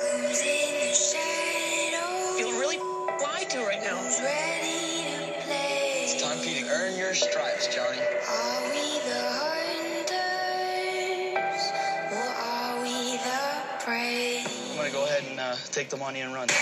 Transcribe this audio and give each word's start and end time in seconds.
Who's 0.00 0.40
in? 0.42 0.94
Feeling 2.38 2.58
really 2.58 2.78
lied 2.78 3.50
to 3.50 3.58
right 3.60 3.82
now. 3.82 4.00
Ready 4.22 5.04
to 5.04 5.32
play? 5.44 6.04
It's 6.04 6.22
time 6.22 6.38
for 6.38 6.48
you 6.48 6.64
to 6.64 6.70
earn 6.70 6.96
your 6.96 7.12
stripes, 7.12 7.66
Johnny. 7.66 7.98
Are 7.98 8.62
we 8.70 8.98
the 9.04 9.20
hunters 10.00 10.52
or 12.12 12.16
are 12.16 12.82
we 12.82 13.18
the 13.18 13.40
prey? 13.84 14.42
I'm 14.70 14.76
gonna 14.78 14.90
go 14.90 15.04
ahead 15.04 15.24
and 15.28 15.38
uh, 15.38 15.56
take 15.70 15.90
the 15.90 15.98
money 15.98 16.22
and 16.22 16.32
run. 16.32 16.48
This 16.48 16.60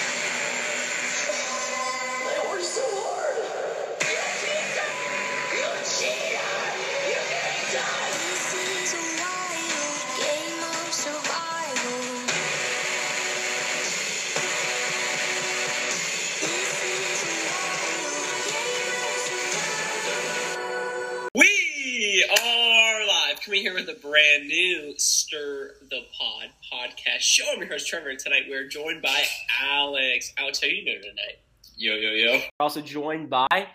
live, 23.58 23.64
coming 23.64 23.84
here 23.84 23.86
with 23.86 23.88
a 23.88 24.00
brand 24.00 24.46
new 24.46 24.94
Stir 24.98 25.74
the 25.90 26.00
Pod 26.18 26.50
podcast 26.72 27.20
show. 27.20 27.44
I'm 27.52 27.60
your 27.60 27.68
host 27.68 27.88
Trevor, 27.88 28.10
and 28.10 28.18
tonight 28.18 28.42
we're 28.48 28.68
joined 28.68 29.02
by 29.02 29.22
Alex. 29.62 30.32
Alex, 30.38 30.60
how 30.60 30.68
you 30.68 30.84
doing 30.84 31.02
tonight? 31.02 31.38
Yo, 31.76 31.94
yo, 31.94 32.10
yo. 32.10 32.32
We're 32.34 32.50
also 32.60 32.80
joined 32.80 33.30
by 33.30 33.68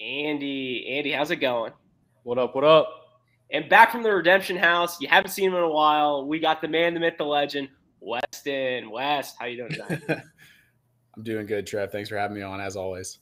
Andy. 0.00 0.86
Andy, 0.88 1.12
how's 1.12 1.30
it 1.30 1.36
going? 1.36 1.72
What 2.22 2.38
up? 2.38 2.54
What 2.54 2.64
up? 2.64 3.20
And 3.50 3.68
back 3.68 3.92
from 3.92 4.02
the 4.02 4.12
Redemption 4.12 4.56
House. 4.56 5.00
You 5.00 5.08
haven't 5.08 5.30
seen 5.30 5.50
him 5.50 5.56
in 5.56 5.62
a 5.62 5.70
while. 5.70 6.26
We 6.26 6.38
got 6.38 6.62
the 6.62 6.68
man, 6.68 6.94
the 6.94 7.00
myth, 7.00 7.14
the 7.18 7.24
legend, 7.24 7.68
Weston. 8.00 8.90
West, 8.90 9.36
how 9.38 9.46
you 9.46 9.58
doing 9.58 9.72
tonight? 9.72 10.02
I'm 11.16 11.22
doing 11.22 11.46
good, 11.46 11.66
Trev. 11.66 11.92
Thanks 11.92 12.08
for 12.08 12.16
having 12.16 12.36
me 12.36 12.42
on, 12.42 12.60
as 12.60 12.76
always. 12.76 13.18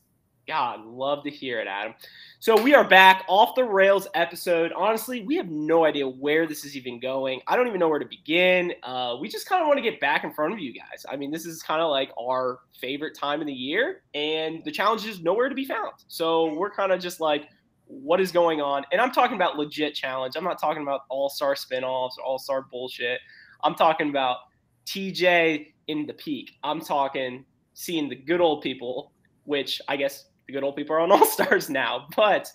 God, 0.51 0.85
love 0.85 1.23
to 1.23 1.31
hear 1.31 1.61
it, 1.61 1.69
Adam. 1.69 1.95
So 2.41 2.61
we 2.61 2.75
are 2.75 2.83
back 2.83 3.25
off 3.29 3.55
the 3.55 3.63
rails 3.63 4.09
episode. 4.15 4.73
Honestly, 4.73 5.23
we 5.23 5.37
have 5.37 5.49
no 5.49 5.85
idea 5.85 6.09
where 6.09 6.45
this 6.45 6.65
is 6.65 6.77
even 6.77 6.99
going. 6.99 7.41
I 7.47 7.55
don't 7.55 7.69
even 7.69 7.79
know 7.79 7.89
where 7.89 8.01
to 8.01 8.05
begin. 8.05 8.75
Uh, 8.83 9.17
we 9.21 9.29
just 9.29 9.49
kind 9.49 9.63
of 9.63 9.69
want 9.69 9.79
to 9.79 9.81
get 9.81 10.01
back 10.01 10.25
in 10.25 10.33
front 10.33 10.53
of 10.53 10.59
you 10.59 10.75
guys. 10.75 11.07
I 11.09 11.15
mean, 11.15 11.31
this 11.31 11.47
is 11.47 11.63
kind 11.63 11.81
of 11.81 11.89
like 11.89 12.11
our 12.21 12.59
favorite 12.81 13.17
time 13.17 13.41
of 13.41 13.47
the 13.47 13.53
year, 13.53 14.03
and 14.13 14.61
the 14.65 14.73
challenge 14.73 15.07
is 15.07 15.21
nowhere 15.21 15.49
to 15.49 15.55
be 15.55 15.65
found. 15.65 15.93
So 16.09 16.53
we're 16.55 16.73
kind 16.73 16.91
of 16.91 16.99
just 16.99 17.21
like, 17.21 17.49
what 17.87 18.21
is 18.21 18.33
going 18.33 18.61
on? 18.61 18.83
And 18.91 19.01
I'm 19.01 19.13
talking 19.13 19.37
about 19.37 19.57
legit 19.57 19.95
challenge. 19.95 20.35
I'm 20.35 20.43
not 20.43 20.61
talking 20.61 20.83
about 20.83 21.03
all 21.11 21.29
star 21.29 21.55
spinoffs 21.55 22.19
or 22.19 22.25
all 22.25 22.41
star 22.41 22.63
bullshit. 22.73 23.21
I'm 23.63 23.77
talking 23.77 24.11
about 24.11 24.39
TJ 24.85 25.69
in 25.87 26.07
the 26.07 26.15
peak. 26.15 26.57
I'm 26.65 26.81
talking 26.81 27.45
seeing 27.75 28.09
the 28.09 28.17
good 28.17 28.41
old 28.41 28.63
people, 28.63 29.13
which 29.45 29.81
I 29.87 29.97
guess 29.97 30.25
the 30.51 30.57
good 30.59 30.65
old 30.65 30.77
people 30.77 30.97
are 30.97 31.01
on 31.01 31.13
All 31.13 31.25
Stars 31.25 31.71
now. 31.71 32.09
But 32.17 32.51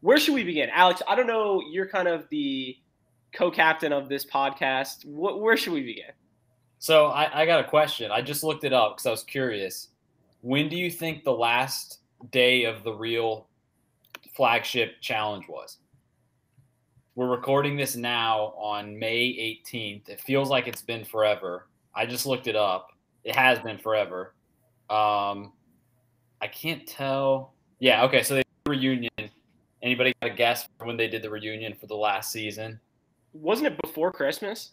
where 0.00 0.18
should 0.18 0.34
we 0.34 0.44
begin, 0.44 0.68
Alex? 0.70 1.02
I 1.08 1.14
don't 1.14 1.26
know. 1.26 1.62
You're 1.70 1.86
kind 1.86 2.08
of 2.08 2.28
the 2.30 2.76
co-captain 3.32 3.92
of 3.92 4.08
this 4.08 4.26
podcast. 4.26 5.04
Wh- 5.04 5.40
where 5.40 5.56
should 5.56 5.72
we 5.72 5.82
begin? 5.82 6.10
So 6.78 7.06
I, 7.06 7.42
I 7.42 7.46
got 7.46 7.64
a 7.64 7.68
question. 7.68 8.10
I 8.10 8.20
just 8.22 8.42
looked 8.42 8.64
it 8.64 8.72
up 8.72 8.96
because 8.96 9.06
I 9.06 9.10
was 9.10 9.22
curious. 9.22 9.88
When 10.40 10.68
do 10.68 10.76
you 10.76 10.90
think 10.90 11.22
the 11.22 11.32
last 11.32 12.00
day 12.32 12.64
of 12.64 12.82
the 12.82 12.92
real 12.92 13.48
flagship 14.34 15.00
challenge 15.00 15.46
was? 15.48 15.78
We're 17.14 17.28
recording 17.28 17.76
this 17.76 17.94
now 17.94 18.54
on 18.56 18.98
May 18.98 19.60
18th. 19.64 20.08
It 20.08 20.20
feels 20.20 20.48
like 20.48 20.66
it's 20.66 20.82
been 20.82 21.04
forever. 21.04 21.68
I 21.94 22.06
just 22.06 22.26
looked 22.26 22.48
it 22.48 22.56
up. 22.56 22.88
It 23.22 23.36
has 23.36 23.60
been 23.60 23.78
forever. 23.78 24.34
Um, 24.90 25.52
I 26.42 26.48
can't 26.48 26.86
tell. 26.86 27.54
Yeah, 27.78 28.04
okay. 28.04 28.22
So 28.22 28.34
they 28.34 28.40
did 28.42 28.46
the 28.64 28.70
reunion. 28.72 29.30
Anybody 29.82 30.12
got 30.20 30.32
a 30.32 30.34
guess 30.34 30.68
when 30.82 30.96
they 30.96 31.08
did 31.08 31.22
the 31.22 31.30
reunion 31.30 31.74
for 31.80 31.86
the 31.86 31.94
last 31.96 32.30
season? 32.32 32.78
Wasn't 33.32 33.66
it 33.66 33.80
before 33.80 34.12
Christmas? 34.12 34.72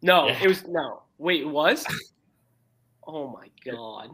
No, 0.00 0.28
Yeah. 0.28 0.38
it 0.42 0.48
was 0.48 0.66
no. 0.66 1.02
Wait, 1.18 1.42
it 1.42 1.48
was? 1.48 1.84
Oh 3.10 3.26
my 3.28 3.48
god. 3.64 4.10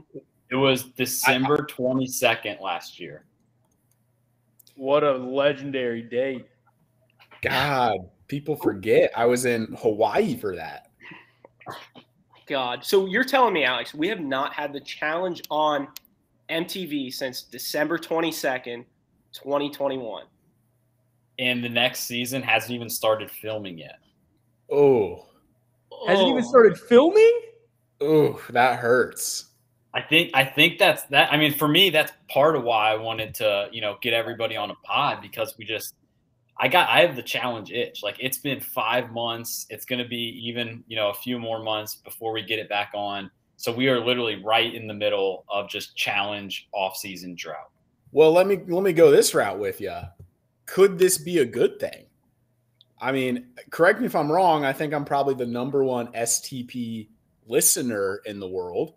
It 0.53 0.55
was 0.55 0.85
December 0.85 1.67
22nd 1.69 2.61
last 2.61 3.01
year. 3.01 3.25
What 4.77 5.03
a 5.03 5.15
legendary 5.17 6.01
date. 6.03 6.47
God, 7.43 7.97
people 8.29 8.55
forget 8.55 9.11
I 9.17 9.25
was 9.27 9.47
in 9.47 9.77
Hawaii 9.81 10.37
for 10.37 10.55
that. 10.55 10.91
God. 12.47 12.85
So 12.85 13.07
you're 13.07 13.25
telling 13.25 13.53
me, 13.53 13.65
Alex, 13.65 13.95
we 13.95 14.07
have 14.07 14.21
not 14.21 14.53
had 14.53 14.73
the 14.73 14.81
challenge 14.81 15.43
on 15.51 15.89
MTV 16.49 17.13
since 17.13 17.43
December 17.43 17.99
22nd, 17.99 18.85
2021. 19.33 20.25
and 21.41 21.65
the 21.65 21.69
next 21.69 22.05
season 22.05 22.41
hasn't 22.43 22.71
even 22.73 22.89
started 22.89 23.29
filming 23.31 23.77
yet. 23.79 23.99
Oh, 24.71 25.27
Hasn't 26.07 26.27
Oh. 26.27 26.31
even 26.31 26.45
started 26.45 26.79
filming? 26.79 27.41
oh, 28.01 28.41
that 28.51 28.79
hurts. 28.79 29.47
I 29.95 30.03
think 30.03 30.31
I 30.35 30.45
think 30.45 30.79
that's 30.79 31.05
that. 31.05 31.33
I 31.33 31.37
mean, 31.37 31.53
for 31.55 31.69
me, 31.69 31.89
that's 31.91 32.13
part 32.29 32.57
of 32.57 32.65
why 32.65 32.91
I 32.93 32.97
wanted 32.97 33.35
to, 33.37 33.69
you 33.73 33.81
know, 33.81 33.97
get 34.03 34.13
everybody 34.13 34.57
on 34.57 34.71
a 34.71 34.75
pod 34.85 35.23
because 35.23 35.57
we 35.57 35.65
just, 35.65 35.95
I 36.59 36.67
got, 36.69 36.89
I 36.89 37.01
have 37.01 37.15
the 37.17 37.23
challenge 37.23 37.71
itch. 37.73 38.03
Like 38.03 38.17
it's 38.21 38.39
been 38.39 38.61
five 38.61 39.11
months. 39.13 39.67
It's 39.71 39.85
going 39.85 40.01
to 40.03 40.09
be 40.09 40.41
even, 40.49 40.83
you 40.89 40.97
know, 40.97 41.11
a 41.11 41.15
few 41.15 41.39
more 41.39 41.63
months 41.63 41.95
before 41.97 42.33
we 42.33 42.43
get 42.43 42.59
it 42.59 42.69
back 42.69 42.91
on. 42.95 43.31
So 43.65 43.73
we 43.73 43.89
are 43.89 43.99
literally 43.99 44.45
right 44.45 44.75
in 44.75 44.87
the 44.87 44.93
middle 44.93 45.47
of 45.49 45.71
just 45.71 45.97
challenge 45.97 46.69
off 46.73 46.99
season 46.99 47.35
drought. 47.35 47.71
Well, 48.13 48.31
let 48.31 48.47
me 48.47 48.61
let 48.69 48.83
me 48.83 48.93
go 48.93 49.11
this 49.11 49.35
route 49.35 49.59
with 49.59 49.81
you. 49.81 49.97
Could 50.67 50.99
this 50.99 51.17
be 51.17 51.39
a 51.39 51.47
good 51.47 51.81
thing? 51.81 52.05
I 53.01 53.11
mean, 53.11 53.55
correct 53.71 54.01
me 54.01 54.07
if 54.07 54.15
I'm 54.15 54.31
wrong. 54.31 54.67
I 54.67 54.75
think 54.75 54.93
I'm 54.93 55.07
probably 55.07 55.33
the 55.33 55.47
number 55.47 55.83
one 55.83 56.09
STP 56.09 57.09
listener 57.47 58.21
in 58.27 58.39
the 58.39 58.47
world. 58.47 58.97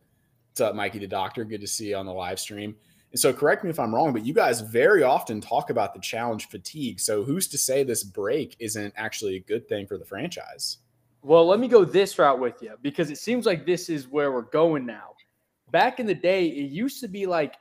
What's 0.50 0.59
up, 0.59 0.75
Mikey 0.75 0.99
the 0.99 1.07
Doctor? 1.07 1.45
Good 1.45 1.61
to 1.61 1.67
see 1.67 1.91
you 1.91 1.95
on 1.95 2.05
the 2.05 2.11
live 2.11 2.38
stream. 2.38 2.75
And 3.13 3.19
so, 3.22 3.31
correct 3.31 3.63
me 3.63 3.69
if 3.69 3.79
I'm 3.79 3.95
wrong, 3.95 4.11
but 4.11 4.25
you 4.25 4.34
guys 4.34 4.59
very 4.59 5.01
often 5.01 5.39
talk 5.39 5.69
about 5.69 5.94
the 5.94 6.01
challenge 6.01 6.49
fatigue. 6.49 6.99
So, 6.99 7.23
who's 7.23 7.47
to 7.47 7.57
say 7.57 7.85
this 7.85 8.03
break 8.03 8.57
isn't 8.59 8.94
actually 8.97 9.38
a 9.38 9.39
good 9.39 9.69
thing 9.69 9.88
for 9.88 9.97
the 9.97 10.03
franchise? 10.03 10.79
Well, 11.27 11.45
let 11.45 11.59
me 11.59 11.67
go 11.67 11.83
this 11.83 12.17
route 12.17 12.39
with 12.39 12.61
you 12.61 12.75
because 12.81 13.11
it 13.11 13.17
seems 13.17 13.45
like 13.45 13.65
this 13.65 13.89
is 13.89 14.07
where 14.07 14.31
we're 14.31 14.43
going 14.43 14.85
now. 14.85 15.09
Back 15.71 15.99
in 15.99 16.05
the 16.05 16.15
day, 16.15 16.45
it 16.45 16.71
used 16.71 17.01
to 17.01 17.09
be 17.09 17.25
like 17.25 17.55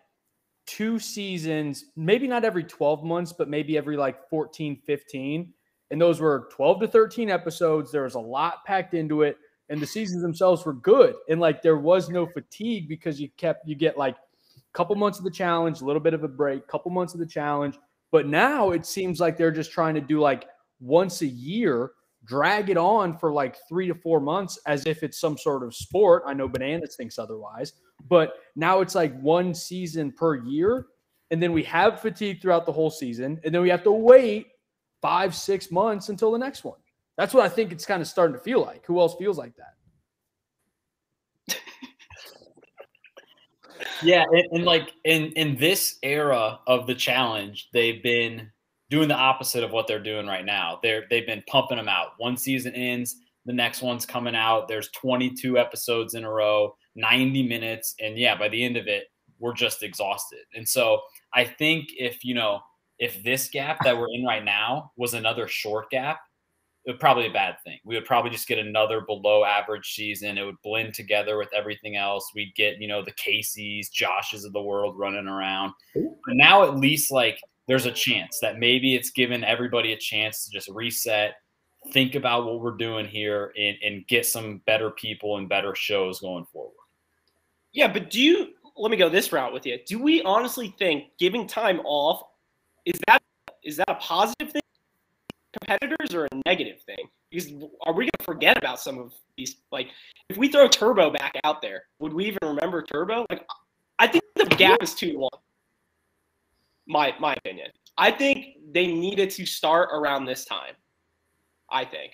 two 0.69 1.01
seasons, 1.01 1.87
maybe 1.97 2.29
not 2.29 2.45
every 2.45 2.63
12 2.63 3.03
months, 3.03 3.33
but 3.33 3.49
maybe 3.49 3.77
every 3.77 3.97
like 3.97 4.31
14, 4.31 4.81
15. 4.87 5.53
And 5.91 6.01
those 6.01 6.21
were 6.21 6.49
12 6.53 6.83
to 6.83 6.87
13 6.87 7.29
episodes. 7.29 7.91
There 7.91 8.05
was 8.05 8.15
a 8.15 8.21
lot 8.21 8.65
packed 8.65 8.95
into 8.95 9.23
it. 9.23 9.37
And 9.69 9.81
the 9.81 9.87
seasons 9.87 10.23
themselves 10.23 10.65
were 10.65 10.75
good. 10.75 11.17
And 11.29 11.41
like 11.41 11.61
there 11.61 11.79
was 11.79 12.09
no 12.09 12.25
fatigue 12.25 12.89
because 12.89 13.21
you 13.21 13.31
kept, 13.37 13.67
you 13.67 13.75
get 13.75 13.99
like 13.99 14.15
a 14.15 14.77
couple 14.79 14.95
months 14.95 15.19
of 15.19 15.25
the 15.25 15.31
challenge, 15.33 15.81
a 15.81 15.85
little 15.85 15.99
bit 15.99 16.15
of 16.15 16.23
a 16.23 16.29
break, 16.29 16.69
couple 16.69 16.93
months 16.93 17.15
of 17.15 17.19
the 17.19 17.27
challenge. 17.27 17.77
But 18.13 18.29
now 18.29 18.71
it 18.71 18.87
seems 18.87 19.19
like 19.19 19.37
they're 19.37 19.51
just 19.51 19.73
trying 19.73 19.97
to 19.97 20.01
do 20.01 20.21
like 20.21 20.47
once 20.79 21.23
a 21.23 21.27
year 21.27 21.91
drag 22.27 22.71
it 22.71 22.77
on 22.77 23.17
for 23.17 23.33
like 23.33 23.57
three 23.69 23.87
to 23.89 23.95
four 23.95 24.21
months 24.21 24.59
as 24.67 24.85
if 24.87 25.03
it's 25.03 25.19
some 25.19 25.39
sort 25.39 25.63
of 25.63 25.75
sport. 25.75 26.25
I 26.27 26.35
know 26.35 26.49
Bananas 26.49 26.97
thinks 26.97 27.19
otherwise, 27.19 27.75
but 28.09 28.35
now 28.55 28.81
it's 28.81 28.95
like 28.95 29.19
one 29.21 29.55
season 29.55 30.13
per 30.13 30.35
year. 30.35 30.87
And 31.31 31.43
then 31.43 31.53
we 31.53 31.63
have 31.65 32.01
fatigue 32.01 32.41
throughout 32.41 32.67
the 32.67 32.73
whole 32.73 32.91
season. 32.91 33.41
And 33.45 33.55
then 33.55 33.63
we 33.63 33.71
have 33.71 33.83
to 33.85 33.93
wait 33.93 34.49
five, 35.03 35.35
six 35.35 35.71
months 35.71 36.09
until 36.09 36.31
the 36.33 36.39
next 36.39 36.65
one. 36.65 36.79
That's 37.17 37.33
what 37.33 37.45
I 37.45 37.49
think 37.49 37.73
it's 37.73 37.87
kind 37.87 38.03
of 38.03 38.09
starting 38.09 38.35
to 38.35 38.43
feel 38.43 38.61
like. 38.61 38.85
Who 38.87 39.01
else 39.01 39.15
feels 39.17 39.39
like 39.39 39.55
that? 39.57 39.75
Yeah, 44.03 44.25
and, 44.31 44.47
and 44.53 44.65
like 44.65 44.93
in 45.05 45.33
in 45.33 45.57
this 45.57 45.99
era 46.03 46.61
of 46.67 46.87
the 46.87 46.95
challenge, 46.95 47.69
they've 47.73 48.03
been 48.03 48.51
doing 48.91 49.09
the 49.09 49.15
opposite 49.15 49.65
of 49.65 49.73
what 49.73 49.87
they're 49.87 50.03
doing 50.03 50.27
right 50.27 50.45
now. 50.45 50.79
They're 50.83 51.05
they've 51.11 51.27
been 51.27 51.43
pumping 51.47 51.77
them 51.77 51.89
out. 51.89 52.13
One 52.19 52.37
season 52.37 52.75
ends, 52.75 53.17
the 53.45 53.53
next 53.53 53.83
one's 53.83 54.07
coming 54.07 54.35
out. 54.35 54.69
There's 54.69 54.91
22 54.91 55.59
episodes 55.59 56.15
in 56.15 56.25
a 56.25 56.31
row, 56.31 56.77
90 56.95 57.49
minutes, 57.49 57.95
and 58.01 58.19
yeah, 58.19 58.37
by 58.37 58.49
the 58.49 58.63
end 58.63 58.77
of 58.77 58.87
it, 58.87 59.05
we're 59.39 59.55
just 59.55 59.83
exhausted. 59.83 60.41
And 60.55 60.69
so 60.69 61.01
I 61.35 61.45
think 61.45 61.89
if 61.99 62.25
you 62.25 62.35
know 62.35 62.61
if 62.99 63.23
this 63.23 63.49
gap 63.49 63.79
that 63.85 63.97
we're 63.97 64.09
in 64.13 64.25
right 64.25 64.45
now 64.45 64.93
was 64.97 65.15
another 65.15 65.49
short 65.49 65.91
gap, 65.91 66.21
it 66.87 66.93
would 66.93 67.01
probably 67.01 67.25
be 67.25 67.31
a 67.31 67.33
bad 67.33 67.57
thing. 67.65 67.79
We 67.85 67.97
would 67.97 68.05
probably 68.05 68.31
just 68.31 68.47
get 68.47 68.59
another 68.59 69.01
below 69.01 69.45
average 69.45 69.93
season. 69.95 70.39
It 70.39 70.45
would 70.45 70.63
blend 70.63 70.95
together 70.95 71.37
with 71.37 71.49
everything 71.53 71.97
else. 71.97 72.31
We'd 72.35 72.55
get, 72.55 72.81
you 72.81 72.87
know, 72.87 73.05
the 73.05 73.13
Caseys, 73.13 73.89
Joshes 73.91 74.47
of 74.47 74.53
the 74.53 74.63
world 74.63 74.97
running 74.97 75.27
around. 75.27 75.73
But 75.95 76.37
now 76.37 76.63
at 76.63 76.77
least 76.77 77.11
like 77.11 77.41
there's 77.67 77.87
a 77.87 77.93
chance 77.93 78.39
that 78.41 78.59
maybe 78.59 78.95
it's 78.95 79.11
given 79.11 79.45
everybody 79.45 79.93
a 79.93 79.97
chance 79.97 80.45
to 80.45 80.51
just 80.51 80.69
reset, 80.69 81.35
think 81.93 82.15
about 82.15 82.45
what 82.45 82.61
we're 82.61 82.77
doing 82.77 83.07
here 83.07 83.53
and, 83.59 83.77
and 83.85 84.07
get 84.07 84.27
some 84.27 84.63
better 84.67 84.91
people 84.91 85.39
and 85.39 85.49
better 85.49 85.75
shows 85.75 86.21
going 86.21 86.45
forward. 86.53 86.75
Yeah, 87.73 87.93
but 87.93 88.11
do 88.11 88.21
you? 88.21 88.49
Let 88.77 88.91
me 88.91 88.97
go 88.97 89.09
this 89.09 89.33
route 89.33 89.53
with 89.53 89.65
you. 89.67 89.79
Do 89.87 90.03
we 90.03 90.23
honestly 90.23 90.75
think 90.79 91.05
giving 91.19 91.47
time 91.47 91.81
off 91.81 92.23
is 92.85 92.99
that 93.07 93.23
is 93.63 93.77
that 93.79 93.89
a 93.89 93.95
positive 93.97 94.53
thing, 94.53 94.63
competitors, 95.53 96.15
or 96.15 96.27
a 96.27 96.29
negative 96.47 96.81
thing? 96.83 97.09
Because 97.31 97.53
are 97.85 97.93
we 97.93 98.05
going 98.05 98.11
to 98.19 98.25
forget 98.25 98.57
about 98.57 98.81
some 98.81 98.99
of 98.99 99.13
these? 99.37 99.57
Like, 99.73 99.89
if 100.29 100.37
we 100.37 100.49
throw 100.49 100.69
Turbo 100.69 101.11
back 101.11 101.35
out 101.45 101.61
there, 101.61 101.85
would 101.99 102.13
we 102.13 102.27
even 102.27 102.39
remember 102.45 102.83
Turbo? 102.83 103.27
Like, 103.29 103.45
I 103.99 104.07
think 104.07 104.25
the 104.37 104.45
gap 104.45 104.83
is 104.83 104.95
two 104.95 105.13
to 105.13 105.19
one. 105.19 105.31
My 106.87 107.15
my 107.19 107.35
opinion. 107.35 107.71
I 107.99 108.11
think 108.11 108.57
they 108.73 108.87
needed 108.87 109.31
to 109.31 109.47
start 109.47 109.89
around 109.93 110.25
this 110.27 110.45
time. 110.45 110.75
I 111.71 111.85
think, 111.85 112.13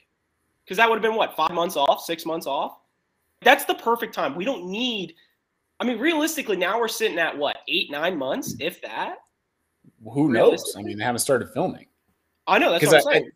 because 0.65 0.79
that 0.79 0.89
would 0.89 0.97
have 0.97 1.03
been 1.03 1.15
what 1.15 1.37
five 1.37 1.53
months 1.53 1.77
off, 1.77 2.03
six 2.05 2.25
months 2.25 2.47
off. 2.47 2.79
That's 3.43 3.65
the 3.65 3.75
perfect 3.75 4.15
time. 4.15 4.35
We 4.35 4.45
don't 4.45 4.67
need. 4.67 5.15
I 5.81 5.85
mean, 5.85 5.99
realistically, 5.99 6.57
now 6.57 6.79
we're 6.79 6.89
sitting 6.89 7.19
at 7.19 7.37
what 7.37 7.59
eight, 7.69 7.91
nine 7.91 8.17
months, 8.17 8.55
if 8.61 8.81
that. 8.83 9.17
Who 10.05 10.33
knows? 10.33 10.75
I 10.77 10.83
mean, 10.83 10.97
they 10.97 11.05
haven't 11.05 11.19
started 11.19 11.51
filming. 11.53 11.87
I 12.47 12.59
know 12.59 12.71
that's 12.71 12.81
Because 12.81 13.05
what 13.05 13.15
I'm 13.15 13.17
I, 13.17 13.21
saying. 13.21 13.31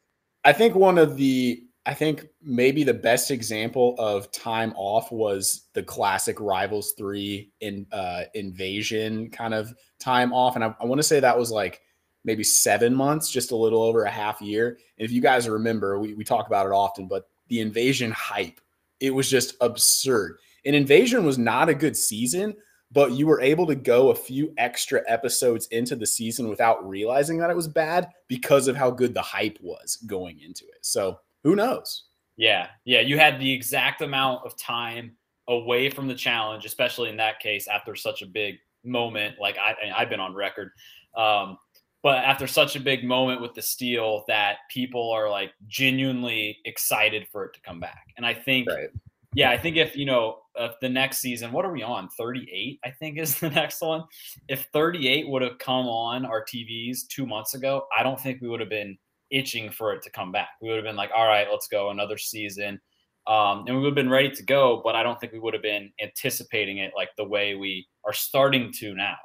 I 0.45 0.53
think 0.53 0.75
one 0.75 0.97
of 0.97 1.17
the 1.17 1.66
I 1.87 1.95
think 1.95 2.27
maybe 2.43 2.83
the 2.83 2.93
best 2.93 3.31
example 3.31 3.95
of 3.97 4.31
time 4.33 4.75
off 4.77 5.13
was 5.13 5.69
the 5.73 5.85
classic 5.85 6.41
Rivals 6.41 6.95
Three 6.99 7.53
in 7.61 7.87
uh, 7.93 8.25
invasion 8.35 9.31
kind 9.31 9.55
of 9.55 9.73
time 10.01 10.33
off, 10.33 10.57
and 10.57 10.65
I, 10.65 10.75
I 10.81 10.85
want 10.85 10.99
to 10.99 11.05
say 11.07 11.21
that 11.21 11.39
was 11.39 11.53
like 11.53 11.81
maybe 12.25 12.43
seven 12.43 12.93
months, 12.93 13.31
just 13.31 13.53
a 13.53 13.57
little 13.57 13.83
over 13.83 14.03
a 14.03 14.11
half 14.11 14.43
year. 14.43 14.79
And 14.99 15.05
if 15.05 15.13
you 15.13 15.23
guys 15.23 15.49
remember, 15.49 16.01
we 16.01 16.15
we 16.15 16.25
talk 16.25 16.49
about 16.49 16.67
it 16.67 16.73
often, 16.73 17.07
but 17.07 17.29
the 17.49 17.61
invasion 17.61 18.11
hype, 18.11 18.61
it 18.99 19.15
was 19.15 19.31
just 19.31 19.55
absurd. 19.61 20.39
And 20.65 20.75
invasion 20.75 21.25
was 21.25 21.39
not 21.39 21.69
a 21.69 21.75
good 21.75 21.97
season, 21.97 22.57
but 22.91 23.13
you 23.13 23.29
were 23.29 23.41
able 23.41 23.67
to 23.69 23.77
go 23.77 24.11
a 24.11 24.15
few 24.17 24.53
extra 24.59 25.03
episodes 25.07 25.69
into 25.69 25.95
the 25.95 26.07
season 26.07 26.49
without 26.49 26.87
realizing 26.87 27.39
that 27.39 27.51
it 27.51 27.57
was 27.57 27.69
bad 27.69 28.09
because 28.27 28.67
of 28.67 28.75
how 28.75 28.91
good 28.91 29.15
the 29.15 29.23
hype 29.23 29.59
was 29.63 29.97
going 30.07 30.41
into 30.41 30.65
it. 30.65 30.79
So 30.81 31.21
who 31.47 31.55
knows? 31.55 32.07
Yeah, 32.37 32.67
yeah. 32.85 33.01
You 33.01 33.19
had 33.19 33.39
the 33.39 33.53
exact 33.53 34.03
amount 34.03 34.45
of 34.45 34.59
time 34.59 35.13
away 35.49 35.89
from 35.89 36.09
the 36.09 36.15
challenge, 36.15 36.65
especially 36.65 37.09
in 37.09 37.17
that 37.19 37.39
case 37.39 37.69
after 37.69 37.95
such 37.95 38.21
a 38.21 38.27
big 38.27 38.57
moment. 38.85 39.37
Like 39.41 39.57
I, 39.57 39.77
I've 39.97 40.11
been 40.11 40.19
on 40.19 40.35
record, 40.35 40.73
um, 41.17 41.57
but 42.03 42.19
after 42.25 42.49
such 42.49 42.75
a 42.75 42.81
big 42.81 43.05
moment 43.05 43.41
with 43.41 43.55
the 43.55 43.63
steal, 43.63 44.25
that 44.27 44.57
people 44.71 45.13
are 45.13 45.31
like 45.31 45.53
genuinely 45.69 46.59
excited 46.65 47.29
for 47.31 47.45
it 47.45 47.55
to 47.55 47.61
come 47.61 47.79
back. 47.79 48.03
And 48.17 48.27
I 48.27 48.35
think, 48.35 48.69
Right. 48.69 48.89
yeah, 49.35 49.51
I 49.51 49.57
think 49.57 49.77
if 49.77 49.97
you 49.97 50.05
know 50.05 50.39
if 50.57 50.73
the 50.81 50.89
next 50.89 51.19
season, 51.19 51.53
what 51.53 51.65
are 51.65 51.73
we 51.73 51.85
on? 51.85 52.09
Thirty 52.19 52.45
eight, 52.53 52.81
I 52.85 52.91
think 52.91 53.19
is 53.19 53.39
the 53.39 53.51
next 53.63 53.81
one. 53.81 54.03
If 54.49 54.67
thirty 54.73 55.07
eight 55.09 55.29
would 55.29 55.43
have 55.43 55.59
come 55.59 55.87
on 55.87 56.27
our 56.27 56.45
TVs 56.45 57.07
two 57.07 57.25
months 57.25 57.55
ago, 57.55 57.87
I 57.97 58.03
don't 58.03 58.19
think 58.21 58.41
we 58.43 58.49
would 58.49 58.61
have 58.61 58.69
been 58.69 58.99
itching 59.31 59.71
for 59.71 59.93
it 59.93 60.03
to 60.03 60.11
come 60.11 60.33
back. 60.33 60.51
We 60.61 60.69
would 60.69 60.77
have 60.77 60.85
been 60.85 60.97
like, 60.97 61.11
all 61.15 61.27
right, 61.27 61.47
let's 61.51 61.69
go 61.69 61.91
another 61.91 62.19
season. 62.19 62.81
Um, 63.27 63.65
and 63.67 63.77
we 63.77 63.83
would 63.83 63.89
have 63.89 63.95
been 63.95 64.11
ready 64.11 64.31
to 64.31 64.43
go, 64.45 64.81
but 64.85 64.95
I 64.95 65.03
don't 65.03 65.19
think 65.21 65.33
we 65.33 65.41
would 65.41 65.53
have 65.53 65.63
been 65.63 65.91
anticipating 66.01 66.79
it 66.79 66.93
like 66.95 67.11
the 67.17 67.25
way 67.25 67.57
we 67.57 67.89
are 68.05 68.13
starting 68.13 68.73
to 68.75 68.95
now. 68.95 69.17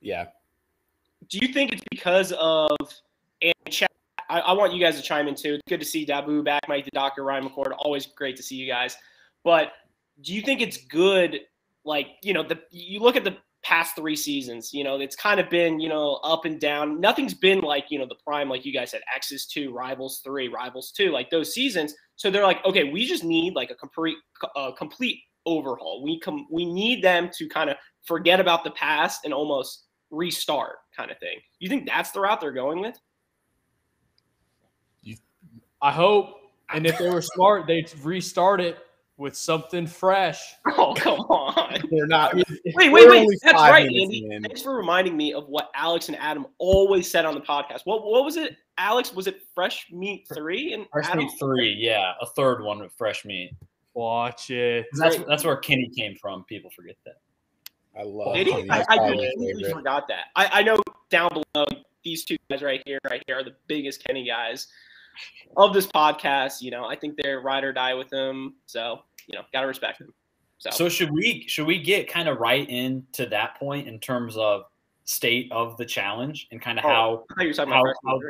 Yeah. 0.00 0.26
Do 1.28 1.38
you 1.40 1.52
think 1.52 1.72
it's 1.72 1.82
because 1.90 2.32
of 2.32 2.70
and 3.42 3.52
chat? 3.70 3.90
I, 4.28 4.40
I 4.40 4.52
want 4.52 4.72
you 4.72 4.80
guys 4.80 4.96
to 4.96 5.02
chime 5.02 5.28
in 5.28 5.34
too. 5.34 5.54
It's 5.54 5.62
good 5.68 5.80
to 5.80 5.86
see 5.86 6.06
Dabu 6.06 6.42
back, 6.42 6.62
Mike 6.68 6.86
the 6.86 6.90
Doctor, 6.92 7.22
Ryan 7.22 7.48
McCord. 7.48 7.72
Always 7.78 8.06
great 8.06 8.36
to 8.36 8.42
see 8.42 8.56
you 8.56 8.66
guys. 8.66 8.96
But 9.44 9.72
do 10.22 10.32
you 10.32 10.40
think 10.40 10.60
it's 10.60 10.78
good? 10.86 11.40
Like 11.84 12.08
you 12.22 12.32
know, 12.32 12.42
the 12.42 12.60
you 12.70 13.00
look 13.00 13.16
at 13.16 13.24
the 13.24 13.36
past 13.62 13.96
three 13.96 14.16
seasons. 14.16 14.72
You 14.72 14.84
know, 14.84 15.00
it's 15.00 15.16
kind 15.16 15.40
of 15.40 15.48
been 15.50 15.80
you 15.80 15.88
know 15.88 16.20
up 16.24 16.44
and 16.44 16.60
down. 16.60 17.00
Nothing's 17.00 17.34
been 17.34 17.60
like 17.60 17.86
you 17.90 17.98
know 17.98 18.06
the 18.06 18.16
prime, 18.24 18.48
like 18.48 18.64
you 18.64 18.72
guys 18.72 18.90
said, 18.90 19.02
Exes 19.14 19.46
two, 19.46 19.72
Rivals 19.72 20.20
three, 20.24 20.48
Rivals 20.48 20.92
two, 20.92 21.10
like 21.10 21.30
those 21.30 21.52
seasons. 21.52 21.94
So 22.16 22.30
they're 22.30 22.42
like, 22.42 22.64
okay, 22.64 22.84
we 22.84 23.06
just 23.06 23.24
need 23.24 23.54
like 23.54 23.70
a 23.70 23.74
complete 23.74 24.16
a 24.56 24.72
complete 24.76 25.20
overhaul. 25.46 26.02
We 26.02 26.20
come 26.20 26.46
we 26.50 26.64
need 26.64 27.02
them 27.02 27.30
to 27.38 27.48
kind 27.48 27.70
of 27.70 27.76
forget 28.04 28.40
about 28.40 28.64
the 28.64 28.70
past 28.72 29.24
and 29.24 29.32
almost 29.32 29.84
restart 30.10 30.76
kind 30.96 31.10
of 31.10 31.18
thing. 31.18 31.38
You 31.58 31.68
think 31.68 31.86
that's 31.86 32.10
the 32.10 32.20
route 32.20 32.40
they're 32.40 32.52
going 32.52 32.80
with? 32.80 32.98
I 35.80 35.90
hope. 35.90 36.36
And 36.72 36.86
if 36.86 36.96
they 36.96 37.10
were 37.10 37.20
smart, 37.20 37.66
they'd 37.66 37.92
restart 38.02 38.60
it 38.60 38.78
with 39.16 39.36
something 39.36 39.86
fresh. 39.86 40.54
Oh, 40.74 40.94
come 40.94 41.20
on. 41.20 41.80
They're 41.90 42.06
not. 42.06 42.34
Wait, 42.34 42.44
wait, 42.74 42.92
wait. 42.92 43.28
That's 43.42 43.54
right, 43.54 43.84
Andy. 43.84 44.26
in. 44.30 44.42
Thanks 44.42 44.62
for 44.62 44.74
reminding 44.74 45.16
me 45.16 45.32
of 45.32 45.48
what 45.48 45.70
Alex 45.74 46.08
and 46.08 46.16
Adam 46.18 46.46
always 46.58 47.08
said 47.08 47.24
on 47.24 47.34
the 47.34 47.40
podcast. 47.40 47.82
What 47.84 48.04
what 48.04 48.24
was 48.24 48.36
it? 48.36 48.56
Alex, 48.78 49.12
was 49.12 49.26
it 49.26 49.42
fresh 49.54 49.86
meat 49.92 50.26
three 50.34 50.72
and 50.72 50.86
Fresh 50.90 51.06
Adam? 51.06 51.18
meat 51.18 51.32
three, 51.38 51.76
yeah, 51.78 52.14
a 52.20 52.26
third 52.26 52.62
one 52.64 52.80
with 52.80 52.92
fresh 52.92 53.24
meat. 53.24 53.52
Watch 53.94 54.50
it. 54.50 54.86
That's 54.94 55.18
that's 55.28 55.44
where 55.44 55.56
Kenny 55.56 55.90
came 55.96 56.16
from. 56.16 56.44
People 56.44 56.70
forget 56.70 56.96
that. 57.04 57.20
I 57.98 58.04
love. 58.04 58.34
Did 58.34 58.46
he? 58.46 58.52
Kenny. 58.54 58.70
I, 58.70 58.84
I 58.88 58.96
completely 58.96 59.70
forgot 59.70 60.08
that. 60.08 60.26
I, 60.34 60.60
I 60.60 60.62
know 60.62 60.78
down 61.10 61.30
below 61.30 61.66
these 62.02 62.24
two 62.24 62.36
guys 62.50 62.62
right 62.62 62.82
here, 62.86 62.98
right 63.08 63.22
here 63.26 63.38
are 63.38 63.44
the 63.44 63.54
biggest 63.68 64.04
Kenny 64.04 64.26
guys 64.26 64.68
of 65.56 65.72
this 65.74 65.86
podcast. 65.86 66.62
You 66.62 66.70
know, 66.70 66.84
I 66.86 66.96
think 66.96 67.18
they're 67.22 67.40
ride 67.40 67.64
or 67.64 67.72
die 67.72 67.94
with 67.94 68.12
him. 68.12 68.54
So 68.66 69.00
you 69.28 69.36
know, 69.38 69.44
gotta 69.52 69.66
respect 69.66 69.98
them. 70.00 70.12
So, 70.58 70.70
So 70.70 70.88
should 70.88 71.10
we 71.10 71.44
should 71.48 71.66
we 71.66 71.78
get 71.80 72.08
kind 72.08 72.28
of 72.28 72.38
right 72.38 72.68
into 72.68 73.26
that 73.26 73.56
point 73.58 73.88
in 73.88 73.98
terms 73.98 74.36
of 74.36 74.64
state 75.04 75.50
of 75.52 75.76
the 75.76 75.84
challenge 75.84 76.46
and 76.52 76.60
kind 76.62 76.78
of 76.78 76.84
Oh, 76.84 77.26
how 77.36 77.42
you 77.42 77.48
were 77.48 77.54
talking 77.54 77.72
how- 77.72 77.82
about 77.82 77.94
how- 78.06 78.20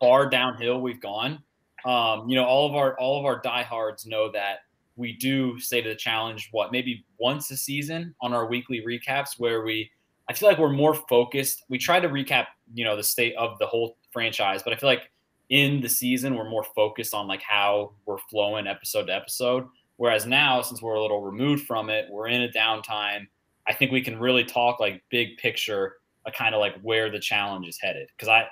far 0.00 0.28
downhill 0.28 0.80
we've 0.80 1.00
gone. 1.00 1.42
Um, 1.84 2.28
you 2.28 2.36
know, 2.36 2.44
all 2.44 2.68
of 2.68 2.74
our 2.76 2.98
all 2.98 3.18
of 3.18 3.24
our 3.24 3.40
diehards 3.40 4.06
know 4.06 4.30
that 4.32 4.60
we 4.96 5.12
do 5.14 5.58
state 5.58 5.86
of 5.86 5.90
the 5.90 5.96
challenge 5.96 6.48
what 6.52 6.70
maybe 6.70 7.04
once 7.18 7.50
a 7.50 7.56
season 7.56 8.14
on 8.20 8.32
our 8.32 8.46
weekly 8.46 8.82
recaps 8.86 9.38
where 9.38 9.62
we 9.62 9.90
I 10.28 10.32
feel 10.34 10.48
like 10.48 10.58
we're 10.58 10.68
more 10.72 10.94
focused. 10.94 11.64
We 11.68 11.78
try 11.78 11.98
to 11.98 12.08
recap, 12.08 12.46
you 12.74 12.84
know, 12.84 12.94
the 12.96 13.02
state 13.02 13.34
of 13.36 13.58
the 13.58 13.66
whole 13.66 13.96
franchise, 14.12 14.62
but 14.62 14.72
I 14.72 14.76
feel 14.76 14.88
like 14.88 15.10
in 15.48 15.80
the 15.80 15.88
season 15.88 16.34
we're 16.34 16.48
more 16.48 16.64
focused 16.74 17.14
on 17.14 17.28
like 17.28 17.42
how 17.42 17.92
we're 18.06 18.18
flowing 18.30 18.66
episode 18.66 19.06
to 19.06 19.14
episode. 19.14 19.66
Whereas 19.96 20.26
now, 20.26 20.62
since 20.62 20.82
we're 20.82 20.94
a 20.94 21.02
little 21.02 21.20
removed 21.20 21.66
from 21.66 21.90
it, 21.90 22.06
we're 22.10 22.28
in 22.28 22.42
a 22.42 22.48
downtime. 22.48 23.26
I 23.68 23.72
think 23.72 23.92
we 23.92 24.02
can 24.02 24.18
really 24.18 24.44
talk 24.44 24.80
like 24.80 25.02
big 25.10 25.36
picture, 25.36 25.96
a 26.26 26.32
kind 26.32 26.54
of 26.54 26.60
like 26.60 26.80
where 26.82 27.10
the 27.10 27.20
challenge 27.20 27.68
is 27.68 27.78
headed. 27.80 28.08
Because 28.16 28.28
I, 28.28 28.46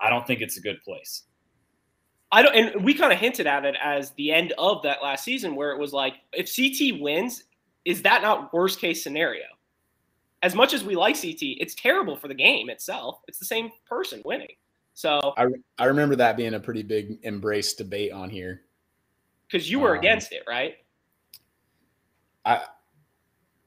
I 0.00 0.10
don't 0.10 0.26
think 0.26 0.40
it's 0.40 0.56
a 0.56 0.60
good 0.60 0.82
place. 0.82 1.22
I 2.32 2.42
don't, 2.42 2.56
and 2.56 2.84
we 2.84 2.92
kind 2.92 3.12
of 3.12 3.18
hinted 3.20 3.46
at 3.46 3.64
it 3.64 3.76
as 3.80 4.10
the 4.12 4.32
end 4.32 4.52
of 4.58 4.82
that 4.82 5.02
last 5.02 5.24
season, 5.24 5.54
where 5.54 5.70
it 5.70 5.78
was 5.78 5.92
like, 5.92 6.14
if 6.32 6.54
CT 6.54 7.00
wins, 7.00 7.44
is 7.84 8.02
that 8.02 8.22
not 8.22 8.52
worst 8.52 8.80
case 8.80 9.02
scenario? 9.02 9.44
As 10.42 10.54
much 10.54 10.74
as 10.74 10.82
we 10.82 10.96
like 10.96 11.14
CT, 11.14 11.38
it's 11.40 11.74
terrible 11.74 12.16
for 12.16 12.28
the 12.28 12.34
game 12.34 12.68
itself. 12.68 13.20
It's 13.28 13.38
the 13.38 13.44
same 13.44 13.70
person 13.88 14.22
winning. 14.24 14.56
So, 14.96 15.34
I 15.36 15.46
I 15.78 15.84
remember 15.84 16.16
that 16.16 16.38
being 16.38 16.54
a 16.54 16.60
pretty 16.60 16.82
big 16.82 17.18
embrace 17.22 17.74
debate 17.74 18.12
on 18.12 18.30
here. 18.30 18.62
because 19.46 19.70
you 19.70 19.78
were 19.78 19.92
Um, 19.92 19.98
against 19.98 20.32
it, 20.32 20.42
right? 20.48 20.76
I 22.46 22.62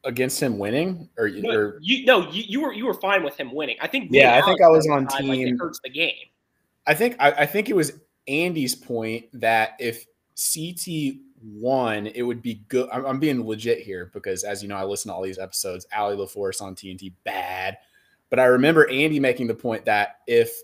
against 0.06 0.42
him 0.42 0.58
winning, 0.58 1.08
or, 1.20 1.30
No, 1.30 1.52
or 1.52 1.78
you 1.82 2.04
no, 2.06 2.32
you, 2.32 2.44
you 2.48 2.62
were 2.62 2.74
you 2.74 2.86
were 2.88 2.96
fine 2.96 3.22
with 3.24 3.38
him 3.40 3.54
winning. 3.54 3.78
I 3.80 3.86
think. 3.86 4.10
Yeah, 4.12 4.38
I 4.38 4.42
think 4.42 4.60
I 4.62 4.70
was 4.70 4.88
on 4.90 5.08
side, 5.08 5.26
like, 5.26 5.38
team- 5.38 5.56
it 5.56 5.60
hurts 5.60 5.80
the 5.84 5.92
game. 5.92 6.16
I 6.88 6.96
think 6.96 7.16
I, 7.20 7.32
I 7.32 7.46
think 7.46 7.70
it 7.70 7.76
was 7.76 8.00
Andy's 8.28 8.74
point 8.74 9.26
that 9.34 9.76
if 9.80 10.08
CT 10.36 11.18
won, 11.44 12.08
it 12.08 12.24
would 12.24 12.42
be 12.42 12.64
good. 12.70 12.90
I'm, 12.92 13.06
I'm 13.06 13.20
being 13.20 13.46
legit 13.46 13.82
here 13.82 14.10
because, 14.16 14.44
as 14.44 14.64
you 14.64 14.68
know, 14.70 14.78
I 14.78 14.84
listen 14.84 15.10
to 15.10 15.14
all 15.16 15.22
these 15.22 15.38
episodes. 15.38 15.86
Ali 15.96 16.16
LaForce 16.18 16.60
on 16.60 16.74
TNT, 16.74 17.14
bad. 17.24 17.78
But 18.32 18.40
I 18.40 18.46
remember 18.46 18.90
Andy 18.90 19.20
making 19.20 19.46
the 19.46 19.54
point 19.54 19.86
that 19.86 20.22
if 20.26 20.60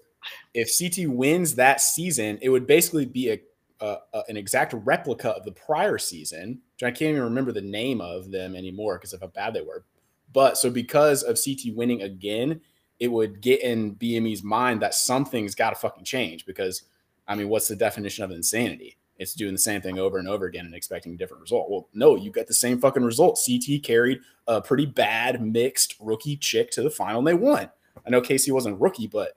if 0.53 0.71
CT 0.77 1.09
wins 1.09 1.55
that 1.55 1.81
season, 1.81 2.37
it 2.41 2.49
would 2.49 2.67
basically 2.67 3.05
be 3.05 3.31
a, 3.31 3.39
a, 3.79 3.97
a 4.13 4.23
an 4.29 4.37
exact 4.37 4.73
replica 4.73 5.29
of 5.29 5.45
the 5.45 5.51
prior 5.51 5.97
season, 5.97 6.61
which 6.75 6.83
I 6.83 6.91
can't 6.91 7.11
even 7.11 7.23
remember 7.23 7.51
the 7.51 7.61
name 7.61 8.01
of 8.01 8.31
them 8.31 8.55
anymore 8.55 8.97
because 8.97 9.13
of 9.13 9.21
how 9.21 9.27
bad 9.27 9.53
they 9.53 9.61
were. 9.61 9.85
But 10.33 10.57
so 10.57 10.69
because 10.69 11.23
of 11.23 11.39
CT 11.43 11.75
winning 11.75 12.01
again, 12.01 12.61
it 12.99 13.07
would 13.09 13.41
get 13.41 13.61
in 13.61 13.95
BME's 13.95 14.43
mind 14.43 14.81
that 14.81 14.93
something's 14.93 15.55
got 15.55 15.71
to 15.71 15.75
fucking 15.75 16.05
change 16.05 16.45
because, 16.45 16.83
I 17.27 17.35
mean, 17.35 17.49
what's 17.49 17.67
the 17.67 17.75
definition 17.75 18.23
of 18.23 18.31
insanity? 18.31 18.97
It's 19.17 19.33
doing 19.33 19.53
the 19.53 19.59
same 19.59 19.81
thing 19.81 19.97
over 19.97 20.17
and 20.17 20.27
over 20.27 20.45
again 20.45 20.65
and 20.65 20.75
expecting 20.75 21.13
a 21.13 21.17
different 21.17 21.41
result. 21.41 21.69
Well, 21.69 21.87
no, 21.93 22.15
you 22.15 22.31
got 22.31 22.47
the 22.47 22.53
same 22.53 22.79
fucking 22.79 23.03
result. 23.03 23.39
CT 23.45 23.83
carried 23.83 24.19
a 24.47 24.61
pretty 24.61 24.85
bad 24.85 25.41
mixed 25.41 25.95
rookie 25.99 26.35
chick 26.35 26.69
to 26.71 26.81
the 26.81 26.89
final 26.89 27.19
and 27.19 27.27
they 27.27 27.33
won. 27.33 27.69
I 28.05 28.09
know 28.09 28.21
Kaycee 28.21 28.51
wasn't 28.51 28.75
a 28.75 28.77
rookie, 28.77 29.07
but 29.07 29.33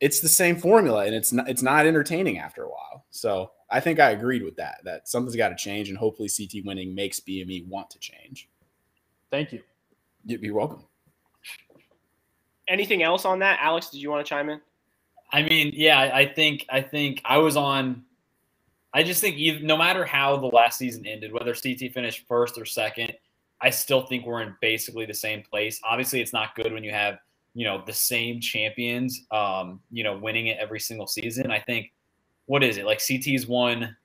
it's 0.00 0.20
the 0.20 0.28
same 0.28 0.56
formula 0.56 1.04
and 1.04 1.14
it's 1.14 1.32
not 1.32 1.48
it's 1.48 1.62
not 1.62 1.86
entertaining 1.86 2.38
after 2.38 2.64
a 2.64 2.68
while. 2.68 3.04
So 3.10 3.52
I 3.70 3.80
think 3.80 4.00
I 4.00 4.10
agreed 4.10 4.42
with 4.42 4.56
that. 4.56 4.80
That 4.84 5.08
something's 5.08 5.36
got 5.36 5.50
to 5.50 5.56
change, 5.56 5.88
and 5.88 5.98
hopefully 5.98 6.28
CT 6.28 6.64
winning 6.64 6.94
makes 6.94 7.20
BME 7.20 7.68
want 7.68 7.90
to 7.90 7.98
change. 7.98 8.48
Thank 9.30 9.52
you. 9.52 9.62
You'd 10.24 10.40
be 10.40 10.50
welcome. 10.50 10.84
Anything 12.66 13.02
else 13.02 13.24
on 13.24 13.38
that, 13.40 13.58
Alex? 13.62 13.90
Did 13.90 14.00
you 14.00 14.10
want 14.10 14.24
to 14.24 14.28
chime 14.28 14.48
in? 14.48 14.60
I 15.32 15.42
mean, 15.42 15.72
yeah, 15.74 15.98
I 15.98 16.20
I 16.20 16.32
think 16.32 16.66
I 16.70 16.80
think 16.80 17.20
I 17.24 17.38
was 17.38 17.56
on. 17.56 18.04
I 18.92 19.04
just 19.04 19.20
think 19.20 19.36
even, 19.36 19.66
no 19.66 19.76
matter 19.76 20.04
how 20.04 20.36
the 20.36 20.48
last 20.48 20.76
season 20.76 21.06
ended, 21.06 21.32
whether 21.32 21.54
CT 21.54 21.92
finished 21.92 22.26
first 22.26 22.58
or 22.58 22.64
second, 22.64 23.12
I 23.60 23.70
still 23.70 24.02
think 24.06 24.26
we're 24.26 24.42
in 24.42 24.56
basically 24.60 25.06
the 25.06 25.14
same 25.14 25.42
place. 25.42 25.80
Obviously, 25.84 26.20
it's 26.20 26.32
not 26.32 26.56
good 26.56 26.72
when 26.72 26.82
you 26.82 26.90
have 26.90 27.18
you 27.54 27.64
know 27.64 27.82
the 27.86 27.92
same 27.92 28.40
champions, 28.40 29.24
um, 29.30 29.80
you 29.90 30.04
know, 30.04 30.16
winning 30.16 30.48
it 30.48 30.58
every 30.60 30.80
single 30.80 31.06
season. 31.06 31.50
I 31.50 31.60
think 31.60 31.92
what 32.46 32.62
is 32.62 32.76
it 32.76 32.84
like? 32.84 33.00
CT's 33.00 33.46
won 33.46 33.96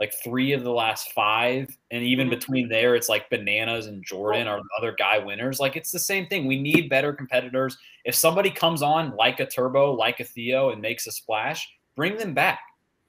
like 0.00 0.12
three 0.24 0.52
of 0.52 0.64
the 0.64 0.72
last 0.72 1.12
five, 1.12 1.76
and 1.90 2.02
even 2.02 2.28
between 2.28 2.68
there, 2.68 2.96
it's 2.96 3.08
like 3.08 3.30
bananas 3.30 3.86
and 3.86 4.04
Jordan 4.04 4.48
are 4.48 4.58
the 4.58 4.68
other 4.78 4.94
guy 4.98 5.18
winners. 5.18 5.60
Like 5.60 5.76
it's 5.76 5.92
the 5.92 5.98
same 5.98 6.26
thing. 6.26 6.46
We 6.46 6.60
need 6.60 6.88
better 6.88 7.12
competitors. 7.12 7.76
If 8.04 8.14
somebody 8.14 8.50
comes 8.50 8.82
on 8.82 9.14
like 9.16 9.40
a 9.40 9.46
Turbo, 9.46 9.92
like 9.92 10.20
a 10.20 10.24
Theo, 10.24 10.70
and 10.70 10.82
makes 10.82 11.06
a 11.06 11.12
splash, 11.12 11.68
bring 11.96 12.16
them 12.16 12.34
back 12.34 12.60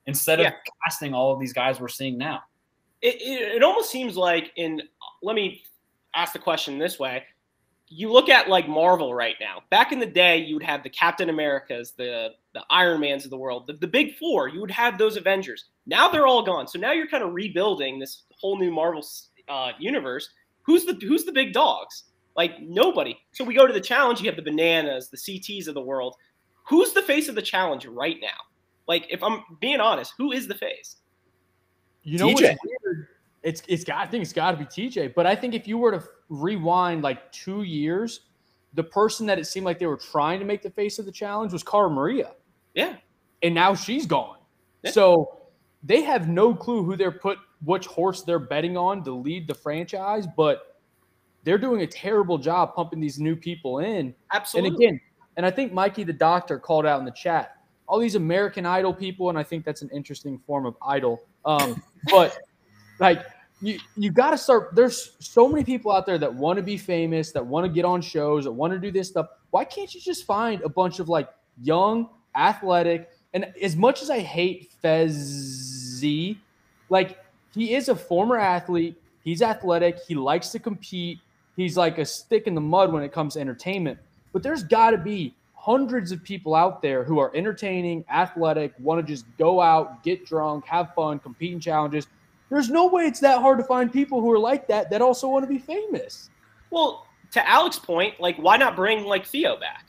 instead 0.07 0.39
of 0.39 0.53
casting 0.83 1.13
all 1.13 1.33
of 1.33 1.39
these 1.39 1.53
guys 1.53 1.79
we're 1.79 1.87
seeing 1.87 2.17
now. 2.17 2.43
it, 3.01 3.15
it, 3.15 3.55
it 3.57 3.63
almost 3.63 3.91
seems 3.91 4.15
like 4.17 4.51
in 4.55 4.81
let 5.21 5.35
me 5.35 5.63
ask 6.15 6.33
the 6.33 6.39
question 6.39 6.77
this 6.77 6.99
way 6.99 7.23
you 7.87 8.11
look 8.11 8.29
at 8.29 8.49
like 8.49 8.67
marvel 8.67 9.13
right 9.13 9.35
now. 9.39 9.61
Back 9.69 9.91
in 9.91 9.99
the 9.99 10.05
day 10.05 10.37
you 10.37 10.55
would 10.55 10.63
have 10.63 10.83
the 10.83 10.89
captain 10.89 11.29
americas 11.29 11.91
the 11.91 12.29
the 12.53 12.63
iron 12.69 13.01
mans 13.01 13.25
of 13.25 13.31
the 13.31 13.37
world 13.37 13.67
the, 13.67 13.73
the 13.73 13.87
big 13.87 14.15
four. 14.17 14.47
You 14.47 14.61
would 14.61 14.71
have 14.71 14.97
those 14.97 15.17
avengers. 15.17 15.65
Now 15.85 16.07
they're 16.09 16.27
all 16.27 16.43
gone. 16.43 16.67
So 16.67 16.79
now 16.79 16.91
you're 16.91 17.07
kind 17.07 17.23
of 17.23 17.33
rebuilding 17.33 17.99
this 17.99 18.23
whole 18.39 18.57
new 18.57 18.71
marvel 18.71 19.05
uh, 19.47 19.71
universe. 19.79 20.29
Who's 20.63 20.85
the 20.85 20.93
who's 21.01 21.25
the 21.25 21.31
big 21.31 21.53
dogs? 21.53 22.05
Like 22.35 22.59
nobody. 22.61 23.17
So 23.31 23.43
we 23.43 23.53
go 23.53 23.67
to 23.67 23.73
the 23.73 23.79
challenge. 23.79 24.19
You 24.19 24.27
have 24.27 24.35
the 24.35 24.41
bananas 24.41 25.09
the 25.09 25.17
cts 25.17 25.67
of 25.67 25.73
the 25.73 25.81
world. 25.81 26.15
Who's 26.67 26.93
the 26.93 27.03
face 27.03 27.29
of 27.29 27.35
the 27.35 27.41
challenge 27.41 27.85
right 27.85 28.17
now? 28.19 28.37
Like 28.87 29.05
if 29.09 29.21
i'm 29.21 29.43
being 29.59 29.79
honest 29.79 30.13
who 30.17 30.31
is 30.31 30.47
the 30.47 30.55
face? 30.55 30.97
You 32.03 32.19
know 32.19 32.27
TJ. 32.27 32.33
what's 32.33 32.59
weird? 32.83 33.04
It's 33.45 33.61
it's 33.67 33.85
got 33.85 34.05
I 34.05 34.09
think 34.09 34.23
it's 34.23 34.33
got 34.33 34.51
to 34.51 34.57
be 34.57 34.65
TJ. 34.65 35.13
But 35.15 35.25
I 35.25 35.35
think 35.35 35.53
if 35.53 35.67
you 35.67 35.77
were 35.77 35.91
to 35.91 36.03
rewind 36.27 37.03
like 37.03 37.31
two 37.31 37.63
years, 37.63 38.21
the 38.73 38.83
person 38.83 39.25
that 39.27 39.39
it 39.39 39.45
seemed 39.45 39.65
like 39.65 39.79
they 39.79 39.85
were 39.85 39.97
trying 39.97 40.39
to 40.39 40.45
make 40.45 40.61
the 40.61 40.71
face 40.71 40.99
of 40.99 41.05
the 41.05 41.11
challenge 41.11 41.53
was 41.53 41.63
Cara 41.63 41.89
Maria, 41.89 42.33
yeah 42.73 42.95
and 43.45 43.53
now 43.53 43.75
she's 43.75 44.05
gone. 44.05 44.37
Yeah. 44.83 44.91
So 44.91 45.39
they 45.83 46.01
have 46.01 46.27
no 46.27 46.53
clue 46.53 46.83
who 46.83 46.97
they're 46.97 47.11
put 47.11 47.37
which 47.63 47.85
horse 47.85 48.23
they're 48.23 48.39
betting 48.39 48.75
on 48.75 49.03
to 49.03 49.11
lead 49.11 49.47
the 49.47 49.53
franchise, 49.53 50.27
but 50.35 50.81
they're 51.43 51.57
doing 51.57 51.81
a 51.81 51.87
terrible 51.87 52.37
job 52.37 52.73
pumping 52.75 52.99
these 52.99 53.19
new 53.19 53.35
people 53.35 53.79
in. 53.79 54.13
absolutely 54.33 54.69
And 54.69 54.77
again, 54.77 55.01
and 55.37 55.45
I 55.45 55.51
think 55.51 55.73
Mikey 55.73 56.03
the 56.03 56.13
doctor 56.13 56.59
called 56.59 56.85
out 56.85 56.99
in 56.99 57.05
the 57.05 57.11
chat 57.11 57.51
all 57.87 57.99
these 57.99 58.15
American 58.15 58.65
Idol 58.65 58.93
people, 58.93 59.29
and 59.29 59.37
I 59.37 59.43
think 59.43 59.63
that's 59.63 59.83
an 59.83 59.89
interesting 59.93 60.39
form 60.39 60.65
of 60.65 60.75
idol. 60.85 61.21
Um, 61.45 61.83
but 62.09 62.35
like 62.99 63.23
you, 63.61 63.79
you 63.95 64.11
got 64.11 64.31
to 64.31 64.37
start. 64.37 64.75
There's 64.75 65.11
so 65.19 65.47
many 65.47 65.63
people 65.63 65.91
out 65.91 66.05
there 66.05 66.17
that 66.17 66.33
want 66.33 66.57
to 66.57 66.63
be 66.63 66.77
famous, 66.77 67.31
that 67.31 67.45
want 67.45 67.65
to 67.65 67.71
get 67.71 67.85
on 67.85 68.01
shows, 68.01 68.43
that 68.45 68.51
want 68.51 68.73
to 68.73 68.79
do 68.79 68.91
this 68.91 69.09
stuff. 69.09 69.27
Why 69.51 69.63
can't 69.63 69.93
you 69.93 70.01
just 70.01 70.25
find 70.25 70.61
a 70.61 70.69
bunch 70.69 70.99
of 70.99 71.09
like 71.09 71.29
young, 71.61 72.09
athletic, 72.35 73.09
and 73.33 73.51
as 73.61 73.75
much 73.75 74.01
as 74.01 74.09
I 74.09 74.19
hate 74.19 74.71
Fessy, 74.83 76.37
like 76.89 77.19
he 77.53 77.73
is 77.73 77.89
a 77.89 77.95
former 77.95 78.37
athlete. 78.37 78.95
He's 79.23 79.41
athletic. 79.41 79.99
He 80.07 80.15
likes 80.15 80.49
to 80.49 80.59
compete. 80.59 81.19
He's 81.55 81.77
like 81.77 81.97
a 81.97 82.05
stick 82.05 82.47
in 82.47 82.55
the 82.55 82.61
mud 82.61 82.91
when 82.91 83.03
it 83.03 83.11
comes 83.11 83.33
to 83.33 83.39
entertainment. 83.39 83.97
But 84.33 84.43
there's 84.43 84.63
got 84.63 84.91
to 84.91 84.97
be 84.97 85.33
hundreds 85.53 86.11
of 86.11 86.21
people 86.23 86.53
out 86.53 86.81
there 86.81 87.03
who 87.03 87.17
are 87.17 87.35
entertaining, 87.35 88.05
athletic, 88.11 88.73
want 88.77 89.05
to 89.05 89.13
just 89.13 89.25
go 89.37 89.61
out, 89.61 90.03
get 90.03 90.25
drunk, 90.25 90.65
have 90.65 90.93
fun, 90.93 91.17
compete 91.17 91.53
in 91.53 91.59
challenges. 91.59 92.07
There's 92.49 92.69
no 92.69 92.87
way 92.87 93.03
it's 93.03 93.19
that 93.21 93.41
hard 93.41 93.57
to 93.57 93.63
find 93.63 93.91
people 93.91 94.21
who 94.21 94.31
are 94.31 94.39
like 94.39 94.67
that 94.67 94.89
that 94.91 95.01
also 95.01 95.27
want 95.27 95.43
to 95.43 95.49
be 95.49 95.59
famous. 95.59 96.29
Well, 96.69 97.07
to 97.31 97.49
Alex's 97.49 97.79
point, 97.79 98.19
like, 98.19 98.37
why 98.37 98.57
not 98.57 98.75
bring 98.75 99.05
like 99.05 99.25
Theo 99.25 99.59
back? 99.59 99.85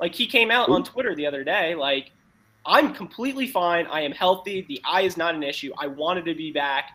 Like, 0.00 0.14
he 0.14 0.26
came 0.26 0.50
out 0.50 0.68
on 0.68 0.82
Twitter 0.82 1.14
the 1.14 1.26
other 1.26 1.44
day, 1.44 1.74
like, 1.74 2.10
I'm 2.64 2.94
completely 2.94 3.46
fine. 3.46 3.86
I 3.86 4.02
am 4.02 4.12
healthy. 4.12 4.64
The 4.68 4.80
eye 4.84 5.02
is 5.02 5.16
not 5.16 5.34
an 5.34 5.42
issue. 5.42 5.72
I 5.78 5.88
wanted 5.88 6.24
to 6.26 6.34
be 6.34 6.52
back. 6.52 6.90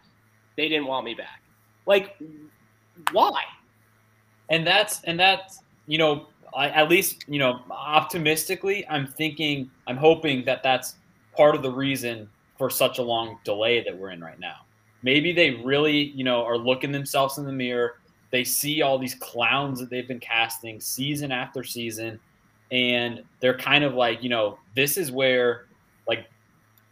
They 0.56 0.70
didn't 0.70 0.88
want 0.88 1.06
me 1.06 1.14
back. 1.14 1.42
Like, 1.86 2.18
why? 3.12 3.44
and 4.50 4.66
that's 4.66 5.04
and 5.04 5.20
that's 5.20 5.62
you 5.88 5.98
know 5.98 6.28
I, 6.56 6.70
at 6.70 6.90
least 6.90 7.26
you 7.28 7.40
know 7.40 7.62
optimistically 7.70 8.88
i'm 8.90 9.08
thinking 9.08 9.70
i'm 9.88 9.98
hoping 9.98 10.46
that 10.46 10.64
that's 10.64 10.96
part 11.36 11.56
of 11.56 11.62
the 11.62 11.72
reason 11.72 12.30
for 12.58 12.70
such 12.70 13.00
a 13.00 13.04
long 13.04 13.40
delay 13.44 13.84
that 13.84 13.96
we're 13.98 14.12
in 14.12 14.22
right 14.22 14.40
now 14.40 14.58
maybe 15.08 15.32
they 15.32 15.52
really 15.52 16.12
you 16.20 16.26
know 16.26 16.44
are 16.44 16.58
looking 16.58 16.92
themselves 16.92 17.38
in 17.38 17.46
the 17.46 17.52
mirror. 17.54 17.96
They 18.30 18.44
see 18.44 18.82
all 18.82 18.98
these 19.00 19.16
clowns 19.16 19.80
that 19.80 19.90
they've 19.90 20.08
been 20.08 20.20
casting 20.20 20.82
season 20.82 21.32
after 21.32 21.64
season 21.64 22.20
and 22.72 23.24
they're 23.40 23.58
kind 23.58 23.86
of 23.86 23.94
like 23.94 24.22
you 24.22 24.28
know 24.28 24.60
this 24.76 24.98
is 24.98 25.10
where 25.10 25.68
like 26.10 26.28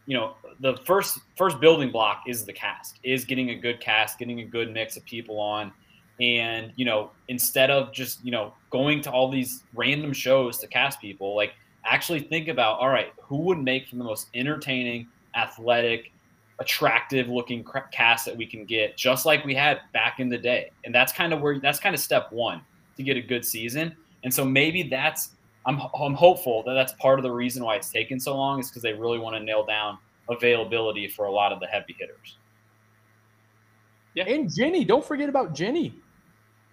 you 0.06 0.16
know 0.16 0.34
the 0.60 0.78
first 0.86 1.18
first 1.36 1.60
building 1.60 1.90
block 1.90 2.22
is 2.26 2.46
the 2.46 2.52
cast 2.54 2.98
is 3.02 3.26
getting 3.26 3.50
a 3.50 3.54
good 3.54 3.80
cast 3.80 4.18
getting 4.18 4.40
a 4.40 4.44
good 4.44 4.72
mix 4.72 4.96
of 4.96 5.04
people 5.04 5.38
on. 5.38 5.70
And 6.18 6.72
you 6.76 6.86
know 6.86 7.10
instead 7.28 7.70
of 7.70 7.92
just 7.92 8.24
you 8.24 8.30
know 8.30 8.54
going 8.70 9.02
to 9.02 9.10
all 9.10 9.30
these 9.30 9.62
random 9.74 10.14
shows 10.14 10.56
to 10.60 10.66
cast 10.66 11.02
people 11.02 11.36
like 11.36 11.52
actually 11.84 12.20
think 12.20 12.48
about 12.48 12.78
all 12.80 12.88
right 12.88 13.12
who 13.20 13.36
would 13.42 13.58
make 13.58 13.88
for 13.88 13.96
the 13.96 14.04
most 14.04 14.28
entertaining 14.34 15.06
athletic 15.34 16.12
attractive 16.58 17.28
looking 17.28 17.64
cast 17.92 18.24
that 18.24 18.36
we 18.36 18.46
can 18.46 18.64
get 18.64 18.96
just 18.96 19.26
like 19.26 19.44
we 19.44 19.54
had 19.54 19.80
back 19.92 20.20
in 20.20 20.28
the 20.28 20.38
day 20.38 20.70
and 20.84 20.94
that's 20.94 21.12
kind 21.12 21.32
of 21.32 21.40
where 21.40 21.60
that's 21.60 21.78
kind 21.78 21.94
of 21.94 22.00
step 22.00 22.32
one 22.32 22.62
to 22.96 23.02
get 23.02 23.16
a 23.16 23.20
good 23.20 23.44
season 23.44 23.94
and 24.24 24.32
so 24.32 24.42
maybe 24.44 24.82
that's 24.84 25.32
i'm, 25.66 25.80
I'm 26.00 26.14
hopeful 26.14 26.62
that 26.66 26.72
that's 26.72 26.94
part 26.94 27.18
of 27.18 27.24
the 27.24 27.30
reason 27.30 27.62
why 27.62 27.76
it's 27.76 27.90
taken 27.90 28.18
so 28.18 28.34
long 28.34 28.60
is 28.60 28.70
because 28.70 28.82
they 28.82 28.94
really 28.94 29.18
want 29.18 29.36
to 29.36 29.42
nail 29.42 29.66
down 29.66 29.98
availability 30.30 31.08
for 31.08 31.26
a 31.26 31.30
lot 31.30 31.52
of 31.52 31.60
the 31.60 31.66
heavy 31.66 31.94
hitters 31.98 32.38
Yeah, 34.14 34.24
And 34.24 34.50
Jenny, 34.52 34.84
don't 34.84 35.04
forget 35.04 35.28
about 35.28 35.54
Jenny. 35.54 35.92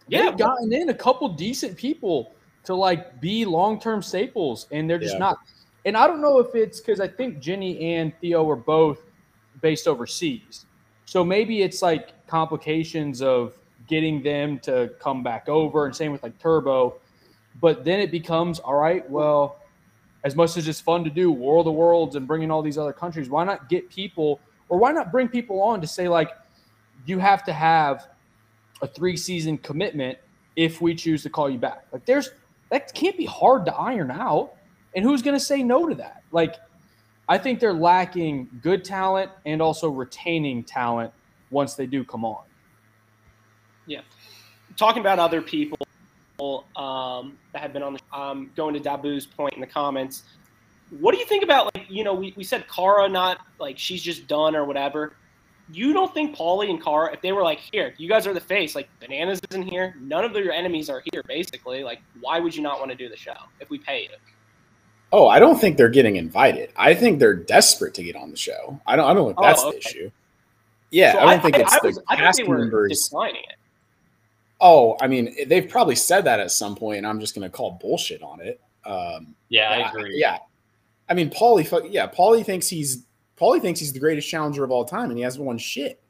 Yeah, 0.07 0.29
They've 0.29 0.37
gotten 0.37 0.71
in 0.71 0.89
a 0.89 0.93
couple 0.93 1.27
decent 1.29 1.77
people 1.77 2.31
to 2.63 2.73
like 2.73 3.19
be 3.19 3.43
long 3.45 3.79
term 3.79 4.01
staples, 4.01 4.67
and 4.71 4.89
they're 4.89 4.97
just 4.97 5.15
Yeah. 5.15 5.19
not. 5.19 5.37
And 5.85 5.97
I 5.97 6.07
don't 6.07 6.21
know 6.21 6.39
if 6.39 6.55
it's 6.55 6.79
because 6.79 7.01
I 7.01 7.07
think 7.07 7.39
Jenny 7.39 7.95
and 7.95 8.13
Theo 8.21 8.49
are 8.49 8.55
both 8.55 8.99
based 9.63 9.88
overseas, 9.88 10.67
so 11.05 11.24
maybe 11.24 11.63
it's 11.63 11.82
like 11.82 12.27
complications 12.27 13.24
of 13.24 13.58
getting 13.88 14.22
them 14.22 14.60
to 14.60 14.91
come 15.00 15.24
back 15.24 15.50
over, 15.50 15.86
and 15.86 15.96
same 15.96 16.12
with 16.12 16.22
like 16.22 16.38
Turbo. 16.38 17.00
But 17.60 17.84
then 17.84 18.00
it 18.00 18.12
becomes 18.12 18.60
all 18.60 18.75
right. 18.75 19.08
Well, 19.10 19.58
as 20.24 20.36
much 20.36 20.58
as 20.58 20.67
it's 20.67 20.79
fun 20.79 21.03
to 21.03 21.10
do 21.10 21.32
World 21.32 21.67
of 21.67 21.74
Worlds 21.74 22.15
and 22.15 22.27
bringing 22.27 22.50
all 22.50 22.62
these 22.62 22.77
other 22.77 22.93
countries, 22.93 23.29
why 23.29 23.43
not 23.43 23.70
get 23.70 23.89
people, 23.89 24.39
or 24.70 24.77
why 24.77 24.91
not 24.91 25.12
bring 25.12 25.27
people 25.27 25.62
on 25.62 25.82
to 25.82 25.88
say 25.88 26.08
like, 26.08 26.32
you 27.05 27.20
have 27.20 27.43
to 27.43 27.53
have 27.53 28.08
a 28.82 28.88
three 28.88 29.17
season 29.17 29.58
commitment 29.58 30.17
if 30.55 30.82
we 30.82 30.96
choose 30.96 31.24
to 31.24 31.29
call 31.29 31.50
you 31.50 31.58
back. 31.58 31.86
Like 31.91 32.05
there's 32.05 32.32
that 32.70 32.93
can't 32.93 33.17
be 33.17 33.25
hard 33.25 33.65
to 33.65 33.75
iron 33.75 34.12
out. 34.12 34.53
And 34.96 35.03
who's 35.03 35.22
going 35.22 35.36
to 35.36 35.43
say 35.43 35.63
no 35.63 35.88
to 35.89 35.96
that? 35.96 36.24
Like 36.32 36.55
I 37.29 37.37
think 37.37 37.59
they're 37.59 37.73
lacking 37.73 38.49
good 38.61 38.83
talent 38.83 39.31
and 39.45 39.61
also 39.61 39.89
retaining 39.89 40.63
talent 40.63 41.13
once 41.51 41.75
they 41.75 41.85
do 41.85 42.03
come 42.03 42.25
on. 42.25 42.43
Yeah. 43.85 44.01
Talking 44.75 45.01
about 45.01 45.19
other 45.19 45.41
people 45.41 45.77
um, 46.75 47.37
that 47.53 47.61
have 47.61 47.73
been 47.73 47.83
on 47.83 47.93
the 47.93 48.17
um, 48.17 48.51
going 48.55 48.73
to 48.73 48.79
Dabu's 48.79 49.25
point 49.25 49.53
in 49.53 49.61
the 49.61 49.67
comments. 49.67 50.23
What 50.99 51.13
do 51.13 51.19
you 51.19 51.25
think 51.25 51.43
about 51.43 51.73
like 51.75 51.89
you 51.89 52.03
know 52.03 52.13
we, 52.13 52.33
we 52.35 52.43
said 52.43 52.65
Cara 52.67 53.07
not 53.07 53.39
like 53.59 53.77
she's 53.77 54.01
just 54.01 54.27
done 54.27 54.55
or 54.55 54.65
whatever. 54.65 55.15
You 55.71 55.93
don't 55.93 56.13
think 56.13 56.35
Paulie 56.35 56.69
and 56.69 56.83
Cara 56.83 57.13
if 57.13 57.21
they 57.21 57.31
were 57.31 57.41
like 57.41 57.59
here 57.59 57.93
you 57.97 58.09
guys 58.09 58.27
are 58.27 58.33
the 58.33 58.41
face 58.41 58.75
like 58.75 58.89
bananas 58.99 59.39
isn't 59.49 59.63
here 59.63 59.95
none 60.01 60.25
of 60.25 60.33
your 60.35 60.51
enemies 60.51 60.89
are 60.89 61.01
here 61.13 61.23
basically 61.25 61.83
like 61.83 62.01
why 62.19 62.39
would 62.39 62.53
you 62.53 62.61
not 62.61 62.79
want 62.79 62.91
to 62.91 62.97
do 62.97 63.07
the 63.07 63.15
show 63.15 63.33
if 63.61 63.69
we 63.69 63.79
pay 63.79 64.03
you? 64.03 64.09
Oh, 65.13 65.27
I 65.27 65.38
don't 65.39 65.60
think 65.62 65.77
they're 65.77 65.89
getting 65.89 66.15
invited. 66.15 66.72
I 66.75 66.96
think 66.96 67.20
they're 67.20 67.36
desperate 67.36 67.93
to 67.93 68.03
get 68.03 68.15
on 68.15 68.32
the 68.32 68.36
show. 68.38 68.79
I 68.88 68.96
don't. 68.96 69.05
I 69.10 69.13
don't 69.13 69.27
think 69.27 69.38
Oh, 69.39 69.43
that's 69.43 69.63
okay. 69.63 69.72
the 69.72 69.77
issue. 69.77 70.12
Yeah, 70.89 71.13
So 71.13 71.20
I 71.20 71.25
don't 71.34 71.41
think 71.43 71.58
it's 71.60 71.72
I, 71.74 71.79
the 71.82 71.88
was, 71.88 71.98
I 72.10 72.15
thought 72.15 72.17
cast 72.24 72.48
were 72.48 72.58
members. 72.58 73.03
declining 73.03 73.43
it. 73.48 73.55
Oh, 74.60 74.96
I 75.01 75.08
mean, 75.08 75.36
they've 75.48 75.67
probably 75.67 75.96
said 75.96 76.25
that 76.25 76.39
at 76.39 76.50
some 76.51 76.75
point, 76.75 77.00
and 77.00 77.08
I'm 77.08 77.20
just 77.20 77.36
going 77.36 77.50
to 77.50 77.55
call 77.55 77.77
bullshit 77.82 78.22
on 78.24 78.39
it. 78.41 78.60
Um, 78.86 79.34
yeah 79.50 79.70
i 79.70 79.89
agree 79.89 80.20
Yeah, 80.20 80.39
I 81.10 81.13
mean, 81.13 81.29
Paulie. 81.29 81.88
Yeah, 81.91 82.08
Paulie 82.08 82.43
thinks 82.46 82.67
he's 82.67 83.05
Paulie 83.39 83.62
thinks 83.62 83.79
he's 83.79 83.93
the 83.93 84.00
greatest 84.00 84.27
challenger 84.27 84.63
of 84.63 84.72
all 84.72 84.84
time, 84.86 85.10
and 85.10 85.17
he 85.17 85.24
hasn't 85.24 85.46
won 85.46 85.58
shit. 85.58 86.01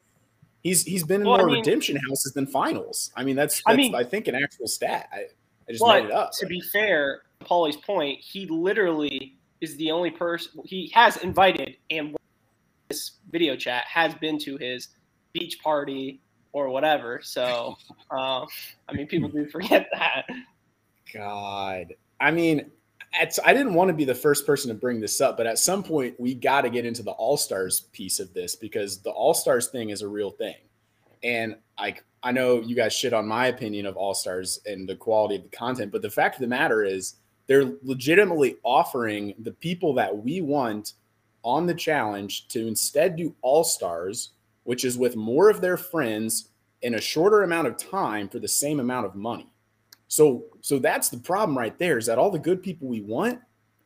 He's 0.62 0.82
he's 0.82 1.04
been 1.04 1.20
in 1.20 1.26
Well, 1.26 1.36
I 1.36 1.38
more 1.40 1.46
mean- 1.48 1.56
redemption 1.58 1.96
houses 2.08 2.32
than 2.32 2.46
finals. 2.46 3.12
I 3.16 3.22
mean, 3.24 3.36
that's, 3.36 3.60
I 3.66 3.76
that's 3.76 3.88
I, 3.94 3.98
mean- 4.00 4.10
think 4.10 4.28
an 4.28 4.34
actual 4.34 4.66
stat. 4.66 5.08
I, 5.12 5.26
I 5.68 5.72
just 5.72 5.84
made 5.86 6.06
it 6.06 6.10
up. 6.10 6.30
to 6.38 6.46
be 6.46 6.60
fair, 6.72 7.22
Paulie's 7.44 7.76
point, 7.76 8.20
he 8.20 8.46
literally 8.46 9.36
is 9.60 9.76
the 9.76 9.90
only 9.90 10.10
person 10.10 10.60
he 10.64 10.90
has 10.94 11.16
invited 11.18 11.76
and 11.90 12.16
this 12.88 13.12
video 13.30 13.56
chat 13.56 13.84
has 13.86 14.14
been 14.14 14.38
to 14.38 14.56
his 14.58 14.88
beach 15.32 15.60
party 15.62 16.20
or 16.52 16.68
whatever. 16.68 17.20
So, 17.22 17.76
uh, 18.10 18.46
I 18.88 18.92
mean, 18.92 19.06
people 19.06 19.28
do 19.28 19.46
forget 19.46 19.88
that. 19.92 20.26
God, 21.12 21.94
I 22.20 22.30
mean, 22.30 22.70
it's, 23.20 23.38
I 23.44 23.52
didn't 23.52 23.74
want 23.74 23.88
to 23.88 23.94
be 23.94 24.04
the 24.04 24.14
first 24.14 24.46
person 24.46 24.68
to 24.68 24.74
bring 24.74 25.00
this 25.00 25.20
up, 25.20 25.36
but 25.36 25.46
at 25.46 25.58
some 25.58 25.82
point 25.82 26.18
we 26.18 26.34
got 26.34 26.62
to 26.62 26.70
get 26.70 26.84
into 26.84 27.02
the 27.02 27.12
All 27.12 27.36
Stars 27.36 27.82
piece 27.92 28.18
of 28.18 28.34
this 28.34 28.56
because 28.56 28.98
the 28.98 29.10
All 29.10 29.34
Stars 29.34 29.68
thing 29.68 29.90
is 29.90 30.02
a 30.02 30.08
real 30.08 30.30
thing, 30.30 30.56
and 31.22 31.56
like 31.78 32.04
I 32.22 32.32
know 32.32 32.60
you 32.60 32.74
guys 32.74 32.92
shit 32.92 33.12
on 33.12 33.28
my 33.28 33.46
opinion 33.46 33.86
of 33.86 33.96
All 33.96 34.14
Stars 34.14 34.60
and 34.66 34.88
the 34.88 34.96
quality 34.96 35.36
of 35.36 35.42
the 35.44 35.56
content, 35.56 35.92
but 35.92 36.02
the 36.02 36.10
fact 36.10 36.36
of 36.36 36.40
the 36.40 36.48
matter 36.48 36.82
is 36.82 37.14
they're 37.46 37.72
legitimately 37.82 38.56
offering 38.62 39.34
the 39.38 39.52
people 39.52 39.94
that 39.94 40.16
we 40.16 40.40
want 40.40 40.94
on 41.42 41.66
the 41.66 41.74
challenge 41.74 42.48
to 42.48 42.66
instead 42.66 43.16
do 43.16 43.34
All 43.42 43.64
Stars, 43.64 44.30
which 44.64 44.84
is 44.84 44.96
with 44.96 45.14
more 45.14 45.50
of 45.50 45.60
their 45.60 45.76
friends 45.76 46.48
in 46.82 46.94
a 46.94 47.00
shorter 47.00 47.42
amount 47.42 47.66
of 47.66 47.76
time 47.76 48.28
for 48.28 48.38
the 48.38 48.48
same 48.48 48.80
amount 48.80 49.06
of 49.06 49.14
money. 49.14 49.48
So 50.08 50.44
so 50.60 50.78
that's 50.78 51.08
the 51.08 51.18
problem 51.18 51.56
right 51.56 51.78
there 51.78 51.98
is 51.98 52.06
that 52.06 52.18
all 52.18 52.30
the 52.30 52.38
good 52.38 52.62
people 52.62 52.88
we 52.88 53.00
want, 53.00 53.40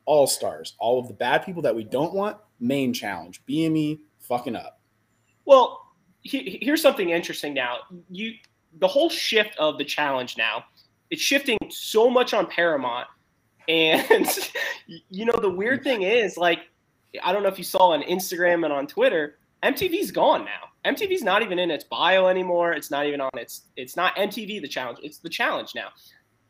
all 0.04 0.26
stars. 0.26 0.74
All 0.78 0.98
of 0.98 1.08
the 1.08 1.14
bad 1.14 1.44
people 1.44 1.62
that 1.62 1.74
we 1.74 1.84
don't 1.84 2.14
want, 2.14 2.36
main 2.60 2.92
challenge. 2.92 3.42
BME 3.48 4.00
fucking 4.20 4.56
up. 4.56 4.80
Well, 5.44 5.80
he, 6.22 6.58
here's 6.60 6.82
something 6.82 7.10
interesting 7.10 7.54
now. 7.54 7.78
You 8.10 8.34
the 8.78 8.88
whole 8.88 9.08
shift 9.08 9.56
of 9.58 9.78
the 9.78 9.84
challenge 9.84 10.36
now, 10.36 10.64
it's 11.10 11.22
shifting 11.22 11.56
so 11.70 12.10
much 12.10 12.34
on 12.34 12.46
Paramount. 12.46 13.06
And 13.68 14.26
you 15.10 15.24
know, 15.24 15.38
the 15.40 15.50
weird 15.50 15.84
thing 15.84 16.02
is 16.02 16.36
like 16.36 16.60
I 17.22 17.32
don't 17.32 17.42
know 17.42 17.48
if 17.48 17.58
you 17.58 17.64
saw 17.64 17.92
on 17.92 18.02
Instagram 18.02 18.64
and 18.64 18.72
on 18.72 18.86
Twitter, 18.86 19.38
MTV's 19.62 20.10
gone 20.10 20.44
now. 20.44 20.90
MTV's 20.90 21.22
not 21.22 21.42
even 21.42 21.58
in 21.58 21.70
its 21.70 21.84
bio 21.84 22.26
anymore. 22.26 22.72
It's 22.72 22.90
not 22.90 23.06
even 23.06 23.20
on 23.20 23.30
its 23.34 23.62
it's 23.76 23.96
not 23.96 24.16
MTV 24.16 24.60
the 24.60 24.68
challenge. 24.68 24.98
It's 25.02 25.18
the 25.18 25.28
challenge 25.28 25.72
now. 25.74 25.88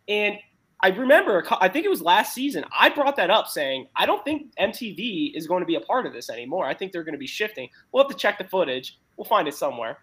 And 0.09 0.39
I 0.81 0.91
remember, 0.91 1.45
I 1.61 1.69
think 1.69 1.85
it 1.85 1.89
was 1.89 2.01
last 2.01 2.35
season, 2.35 2.65
I 2.77 2.89
brought 2.89 3.17
that 3.17 3.31
up 3.31 3.49
saying, 3.49 3.89
I 3.97 4.07
don't 4.07 4.25
think 4.25 4.55
MTV 4.61 5.37
is 5.37 5.49
going 5.49 5.61
to 5.61 5.67
be 5.67 5.75
a 5.75 5.81
part 5.81 6.07
of 6.07 6.13
this 6.13 6.31
anymore. 6.31 6.67
I 6.67 6.75
think 6.75 6.93
they're 6.93 7.03
going 7.03 7.15
to 7.15 7.19
be 7.19 7.27
shifting. 7.27 7.69
We'll 7.91 8.05
have 8.05 8.11
to 8.11 8.17
check 8.17 8.39
the 8.39 8.45
footage. 8.45 8.99
We'll 9.17 9.25
find 9.25 9.49
it 9.49 9.55
somewhere. 9.55 9.99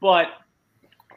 But 0.00 0.28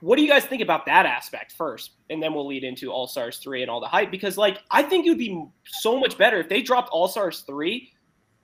what 0.01 0.17
do 0.17 0.23
you 0.23 0.27
guys 0.27 0.45
think 0.45 0.61
about 0.61 0.85
that 0.87 1.05
aspect 1.05 1.53
first? 1.53 1.91
And 2.09 2.21
then 2.21 2.33
we'll 2.33 2.47
lead 2.47 2.63
into 2.63 2.91
All 2.91 3.07
Stars 3.07 3.37
3 3.37 3.61
and 3.61 3.71
all 3.71 3.79
the 3.79 3.87
hype. 3.87 4.11
Because, 4.11 4.37
like, 4.37 4.59
I 4.69 4.83
think 4.83 5.05
it 5.05 5.09
would 5.09 5.17
be 5.17 5.45
so 5.65 5.99
much 5.99 6.17
better 6.17 6.37
if 6.39 6.49
they 6.49 6.61
dropped 6.61 6.89
All 6.89 7.07
Stars 7.07 7.41
3 7.41 7.91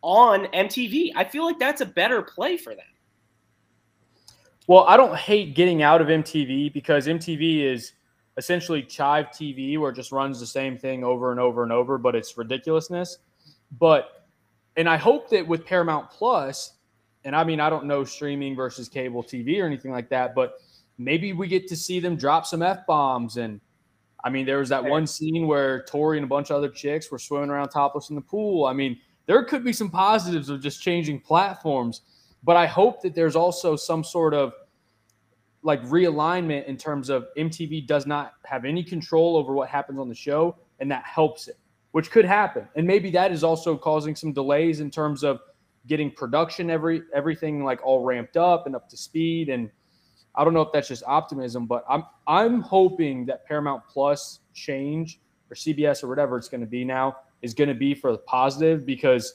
on 0.03 0.45
MTV. 0.47 1.11
I 1.15 1.23
feel 1.23 1.45
like 1.45 1.59
that's 1.59 1.81
a 1.81 1.85
better 1.85 2.21
play 2.21 2.57
for 2.57 2.75
them. 2.75 2.85
Well, 4.67 4.83
I 4.83 4.97
don't 4.97 5.15
hate 5.15 5.55
getting 5.55 5.81
out 5.81 6.01
of 6.01 6.07
MTV 6.07 6.73
because 6.73 7.07
MTV 7.07 7.63
is 7.63 7.93
essentially 8.37 8.83
Chive 8.83 9.27
TV 9.27 9.77
where 9.79 9.91
it 9.91 9.95
just 9.95 10.11
runs 10.11 10.39
the 10.39 10.45
same 10.45 10.77
thing 10.77 11.03
over 11.03 11.31
and 11.31 11.39
over 11.39 11.63
and 11.63 11.71
over, 11.71 11.97
but 11.97 12.15
it's 12.15 12.37
ridiculousness. 12.37 13.17
But 13.79 14.25
and 14.75 14.87
I 14.87 14.97
hope 14.97 15.29
that 15.31 15.47
with 15.47 15.65
Paramount 15.65 16.09
Plus, 16.11 16.73
and 17.23 17.35
I 17.35 17.43
mean 17.43 17.59
I 17.59 17.69
don't 17.69 17.85
know 17.85 18.03
streaming 18.03 18.55
versus 18.55 18.87
cable 18.87 19.23
TV 19.23 19.61
or 19.61 19.65
anything 19.65 19.91
like 19.91 20.09
that, 20.09 20.35
but 20.35 20.59
maybe 20.97 21.33
we 21.33 21.47
get 21.47 21.67
to 21.67 21.75
see 21.75 21.99
them 21.99 22.15
drop 22.15 22.45
some 22.45 22.61
F 22.61 22.85
bombs 22.85 23.37
and 23.37 23.59
I 24.23 24.29
mean 24.29 24.45
there 24.45 24.57
was 24.57 24.69
that 24.69 24.83
one 24.83 25.05
scene 25.07 25.47
where 25.47 25.83
Tori 25.83 26.17
and 26.17 26.25
a 26.25 26.27
bunch 26.27 26.49
of 26.49 26.57
other 26.57 26.69
chicks 26.69 27.11
were 27.11 27.19
swimming 27.19 27.49
around 27.49 27.69
topless 27.69 28.09
in 28.09 28.15
the 28.15 28.21
pool. 28.21 28.65
I 28.65 28.73
mean, 28.73 28.99
there 29.27 29.43
could 29.43 29.63
be 29.63 29.73
some 29.73 29.91
positives 29.91 30.49
of 30.49 30.61
just 30.61 30.81
changing 30.81 31.21
platforms. 31.21 32.01
But 32.43 32.55
I 32.55 32.65
hope 32.65 33.01
that 33.01 33.13
there's 33.13 33.35
also 33.35 33.75
some 33.75 34.03
sort 34.03 34.33
of 34.33 34.53
like 35.63 35.83
realignment 35.83 36.65
in 36.65 36.77
terms 36.77 37.09
of 37.09 37.27
MTV 37.37 37.85
does 37.87 38.05
not 38.05 38.33
have 38.45 38.63
any 38.63 38.83
control 38.83 39.35
over 39.35 39.53
what 39.53 39.69
happens 39.69 39.99
on 39.99 40.07
the 40.07 40.15
show, 40.15 40.55
and 40.79 40.89
that 40.89 41.03
helps 41.03 41.47
it, 41.47 41.57
which 41.91 42.09
could 42.09 42.25
happen. 42.25 42.67
And 42.75 42.87
maybe 42.87 43.11
that 43.11 43.31
is 43.31 43.43
also 43.43 43.75
causing 43.75 44.15
some 44.15 44.31
delays 44.31 44.79
in 44.79 44.89
terms 44.89 45.23
of 45.23 45.41
getting 45.87 46.11
production 46.11 46.69
every 46.69 47.01
everything 47.13 47.63
like 47.63 47.85
all 47.85 48.03
ramped 48.03 48.37
up 48.37 48.65
and 48.65 48.75
up 48.75 48.87
to 48.89 48.97
speed. 48.97 49.49
And 49.49 49.69
I 50.37 50.43
don't 50.43 50.53
know 50.53 50.61
if 50.61 50.71
that's 50.71 50.87
just 50.87 51.03
optimism, 51.05 51.65
but 51.65 51.83
I'm 51.89 52.03
I'm 52.27 52.61
hoping 52.61 53.25
that 53.25 53.45
Paramount 53.45 53.83
Plus 53.89 54.39
change 54.53 55.19
or 55.49 55.55
CBS 55.55 56.03
or 56.03 56.07
whatever 56.07 56.37
it's 56.37 56.47
going 56.47 56.61
to 56.61 56.67
be 56.67 56.85
now 56.85 57.17
is 57.41 57.53
going 57.53 57.69
to 57.69 57.73
be 57.75 57.93
for 57.93 58.11
the 58.11 58.17
positive 58.19 58.85
because 58.85 59.33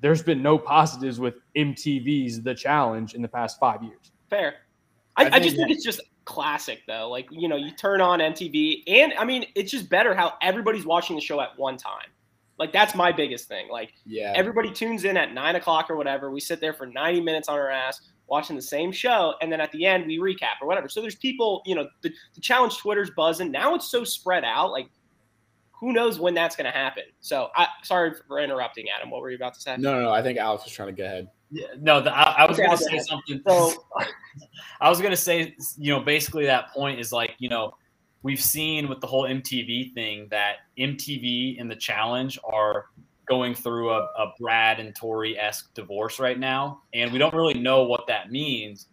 there's 0.00 0.22
been 0.22 0.42
no 0.42 0.56
positives 0.56 1.20
with 1.20 1.34
MTV's 1.56 2.42
The 2.42 2.54
Challenge 2.54 3.14
in 3.14 3.22
the 3.22 3.28
past 3.28 3.58
five 3.58 3.82
years. 3.82 4.12
Fair. 4.30 4.54
I, 5.16 5.24
I 5.24 5.26
I, 5.26 5.30
think 5.32 5.44
just 5.44 5.56
think 5.56 5.70
it's 5.70 5.84
just 5.84 6.00
classic 6.24 6.80
though. 6.86 7.10
Like 7.10 7.26
you 7.30 7.48
know, 7.48 7.56
you 7.56 7.72
turn 7.72 8.00
on 8.00 8.20
MTV, 8.20 8.84
and 8.86 9.12
I 9.18 9.24
mean, 9.24 9.46
it's 9.54 9.70
just 9.70 9.90
better 9.90 10.14
how 10.14 10.34
everybody's 10.42 10.86
watching 10.86 11.16
the 11.16 11.22
show 11.22 11.40
at 11.40 11.58
one 11.58 11.76
time. 11.76 12.06
Like 12.58 12.72
that's 12.72 12.94
my 12.94 13.10
biggest 13.10 13.48
thing. 13.48 13.68
Like 13.68 13.94
Yeah. 14.04 14.32
everybody 14.36 14.70
tunes 14.70 15.04
in 15.04 15.16
at 15.16 15.32
nine 15.34 15.56
o'clock 15.56 15.90
or 15.90 15.96
whatever. 15.96 16.30
We 16.30 16.40
sit 16.40 16.60
there 16.60 16.74
for 16.74 16.86
ninety 16.86 17.20
minutes 17.20 17.48
on 17.48 17.58
our 17.58 17.70
ass 17.70 18.00
watching 18.30 18.56
the 18.56 18.62
same 18.62 18.92
show, 18.92 19.34
and 19.42 19.52
then 19.52 19.60
at 19.60 19.72
the 19.72 19.84
end 19.84 20.06
we 20.06 20.18
recap 20.18 20.62
or 20.62 20.68
whatever. 20.68 20.88
So 20.88 21.00
there's 21.00 21.16
people, 21.16 21.62
you 21.66 21.74
know, 21.74 21.88
the, 22.02 22.10
the 22.34 22.40
challenge 22.40 22.78
Twitter's 22.78 23.10
buzzing. 23.16 23.50
Now 23.50 23.74
it's 23.74 23.90
so 23.90 24.04
spread 24.04 24.44
out. 24.44 24.70
Like 24.70 24.88
who 25.80 25.92
knows 25.92 26.20
when 26.20 26.34
that's 26.34 26.54
going 26.54 26.66
to 26.66 26.70
happen? 26.78 27.04
So 27.20 27.48
I 27.56 27.66
sorry 27.82 28.12
for 28.28 28.38
interrupting, 28.38 28.86
Adam. 28.94 29.10
What 29.10 29.22
were 29.22 29.30
you 29.30 29.36
about 29.36 29.54
to 29.54 29.60
say? 29.60 29.76
no, 29.78 29.94
no, 29.94 30.02
no. 30.02 30.10
I 30.12 30.22
think 30.22 30.38
Alex 30.38 30.64
was 30.64 30.72
trying 30.72 30.88
to 30.88 30.94
go 30.94 31.04
ahead. 31.04 31.28
Yeah, 31.50 31.66
no, 31.80 32.00
the, 32.00 32.14
I, 32.16 32.44
I 32.44 32.46
was 32.46 32.58
Okay, 32.58 32.66
going 32.66 32.76
to 32.78 32.84
go 32.84 32.88
say 32.90 32.96
ahead. 32.96 33.06
something. 33.06 33.42
So 33.48 33.84
I 34.80 34.88
was 34.88 35.00
gonna 35.00 35.16
say, 35.16 35.56
you 35.78 35.92
know, 35.92 36.00
basically 36.00 36.44
that 36.46 36.70
point 36.72 37.00
is 37.00 37.12
like, 37.12 37.34
you 37.38 37.48
know, 37.48 37.72
we've 38.22 38.40
seen 38.42 38.88
with 38.88 39.00
the 39.00 39.06
whole 39.06 39.24
MTV 39.24 39.94
thing 39.94 40.28
that 40.30 40.56
MTV 40.78 41.60
and 41.60 41.70
the 41.70 41.76
challenge 41.76 42.38
are 42.44 42.86
going 43.30 43.54
through 43.54 43.90
a, 43.90 44.08
a 44.18 44.32
Brad 44.38 44.80
and 44.80 44.94
Tori 44.94 45.38
esque 45.38 45.72
divorce 45.74 46.18
right 46.18 46.38
now, 46.38 46.82
and 46.92 47.12
we 47.12 47.18
don't 47.18 47.32
really 47.34 47.54
know 47.54 47.84
what 47.84 48.06
that 48.08 48.30
means. 48.30 48.88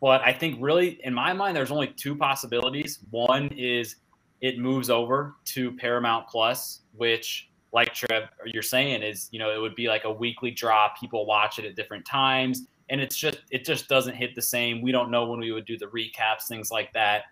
But 0.00 0.20
I 0.22 0.32
think 0.32 0.58
really, 0.60 1.00
in 1.04 1.12
my 1.12 1.32
mind, 1.32 1.56
there's 1.56 1.70
only 1.70 1.88
two 1.88 2.14
possibilities. 2.14 3.00
One 3.10 3.48
is 3.48 3.96
it 4.40 4.58
moves 4.58 4.90
over 4.90 5.34
to 5.46 5.72
Paramount 5.72 6.28
Plus, 6.28 6.80
which, 6.94 7.50
like 7.72 7.92
Trev, 7.92 8.28
you're 8.46 8.62
saying, 8.62 9.02
is 9.02 9.28
you 9.32 9.38
know 9.38 9.50
it 9.50 9.58
would 9.58 9.74
be 9.74 9.88
like 9.88 10.04
a 10.04 10.12
weekly 10.12 10.50
drop. 10.50 10.98
People 11.00 11.26
watch 11.26 11.58
it 11.58 11.64
at 11.64 11.74
different 11.74 12.04
times 12.04 12.66
and 12.90 13.00
it's 13.00 13.16
just 13.16 13.38
it 13.50 13.64
just 13.64 13.88
doesn't 13.88 14.14
hit 14.14 14.34
the 14.34 14.42
same. 14.42 14.82
We 14.82 14.92
don't 14.92 15.10
know 15.10 15.24
when 15.24 15.40
we 15.40 15.52
would 15.52 15.64
do 15.64 15.78
the 15.78 15.86
recaps, 15.86 16.48
things 16.48 16.70
like 16.70 16.92
that, 16.92 17.22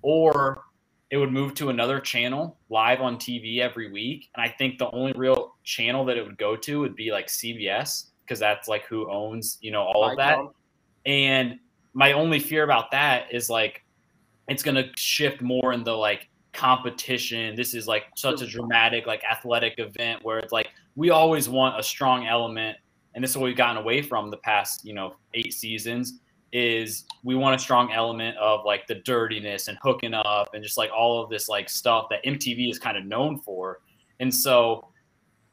or 0.00 0.64
it 1.10 1.18
would 1.18 1.30
move 1.30 1.54
to 1.54 1.68
another 1.68 2.00
channel 2.00 2.58
live 2.70 3.00
on 3.02 3.16
TV 3.16 3.58
every 3.58 3.92
week. 3.92 4.30
And 4.34 4.42
I 4.42 4.48
think 4.48 4.78
the 4.78 4.90
only 4.90 5.12
real 5.12 5.51
channel 5.64 6.04
that 6.04 6.16
it 6.16 6.24
would 6.24 6.38
go 6.38 6.56
to 6.56 6.80
would 6.80 6.96
be 6.96 7.10
like 7.10 7.28
CBS 7.28 8.06
because 8.24 8.38
that's 8.38 8.68
like 8.68 8.84
who 8.86 9.10
owns 9.10 9.58
you 9.60 9.70
know 9.70 9.82
all 9.82 10.08
of 10.08 10.16
that. 10.16 10.38
And 11.06 11.58
my 11.94 12.12
only 12.12 12.38
fear 12.38 12.64
about 12.64 12.90
that 12.92 13.26
is 13.32 13.50
like 13.50 13.82
it's 14.48 14.62
going 14.62 14.74
to 14.74 14.88
shift 14.96 15.40
more 15.40 15.72
in 15.72 15.84
the 15.84 15.92
like 15.92 16.28
competition. 16.52 17.54
This 17.56 17.74
is 17.74 17.86
like 17.86 18.04
such 18.16 18.42
a 18.42 18.46
dramatic 18.46 19.06
like 19.06 19.22
athletic 19.24 19.74
event 19.78 20.20
where 20.22 20.38
it's 20.38 20.52
like 20.52 20.68
we 20.96 21.10
always 21.10 21.48
want 21.48 21.78
a 21.78 21.82
strong 21.82 22.26
element 22.26 22.76
and 23.14 23.22
this 23.22 23.32
is 23.32 23.36
what 23.36 23.44
we've 23.44 23.56
gotten 23.56 23.76
away 23.76 24.02
from 24.02 24.30
the 24.30 24.38
past, 24.38 24.84
you 24.84 24.94
know, 24.94 25.14
8 25.34 25.52
seasons 25.52 26.20
is 26.52 27.04
we 27.24 27.34
want 27.34 27.56
a 27.56 27.58
strong 27.58 27.92
element 27.92 28.36
of 28.36 28.64
like 28.64 28.86
the 28.86 28.96
dirtiness 28.96 29.68
and 29.68 29.78
hooking 29.82 30.12
up 30.14 30.50
and 30.54 30.62
just 30.62 30.76
like 30.76 30.90
all 30.94 31.22
of 31.22 31.30
this 31.30 31.48
like 31.48 31.68
stuff 31.68 32.06
that 32.10 32.24
MTV 32.24 32.70
is 32.70 32.78
kind 32.78 32.96
of 32.96 33.04
known 33.04 33.38
for. 33.38 33.80
And 34.20 34.34
so 34.34 34.88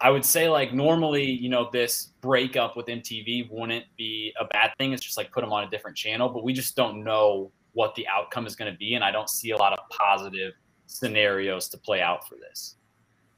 I 0.02 0.10
would 0.10 0.24
say 0.24 0.48
like 0.48 0.74
normally, 0.74 1.30
you 1.30 1.50
know, 1.50 1.70
this 1.72 2.12
breakup 2.22 2.78
with 2.78 2.86
MTV 2.86 3.50
wouldn't 3.52 3.86
be 3.98 4.34
a 4.40 4.46
bad 4.46 4.72
thing. 4.78 4.94
It's 4.94 5.04
just 5.04 5.18
like 5.18 5.32
put 5.32 5.42
them 5.42 5.52
on 5.52 5.66
a 5.66 5.70
different 5.70 5.98
channel, 5.98 6.30
but 6.30 6.44
we 6.44 6.54
just 6.54 6.76
don't 6.76 7.04
know 7.04 7.52
what 7.74 7.96
the 7.96 8.08
outcome 8.08 8.48
is 8.48 8.56
going 8.56 8.72
to 8.72 8.78
be. 8.78 8.96
And 8.96 9.04
I 9.04 9.12
don't 9.12 9.30
see 9.30 9.52
a 9.52 9.58
lot 9.58 9.74
of 9.74 9.80
positive 9.90 10.54
scenarios 10.86 11.68
to 11.70 11.78
play 11.78 12.02
out 12.02 12.28
for 12.28 12.36
this. 12.36 12.76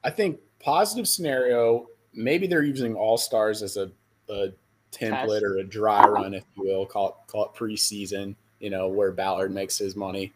I 0.03 0.11
think 0.11 0.39
positive 0.59 1.07
scenario, 1.07 1.87
maybe 2.13 2.45
they're 2.45 2.63
using 2.63 2.95
all 2.95 3.17
stars 3.17 3.63
as 3.63 3.77
a, 3.77 3.91
a 4.29 4.49
template 4.91 5.39
Test. 5.39 5.43
or 5.43 5.57
a 5.57 5.63
dry 5.63 6.03
run, 6.03 6.33
if 6.33 6.43
you 6.55 6.63
will, 6.63 6.85
call 6.85 7.09
it 7.09 7.31
call 7.31 7.45
it 7.45 7.53
preseason, 7.53 8.35
you 8.59 8.69
know, 8.69 8.87
where 8.87 9.11
Ballard 9.11 9.51
makes 9.51 9.77
his 9.77 9.95
money. 9.95 10.31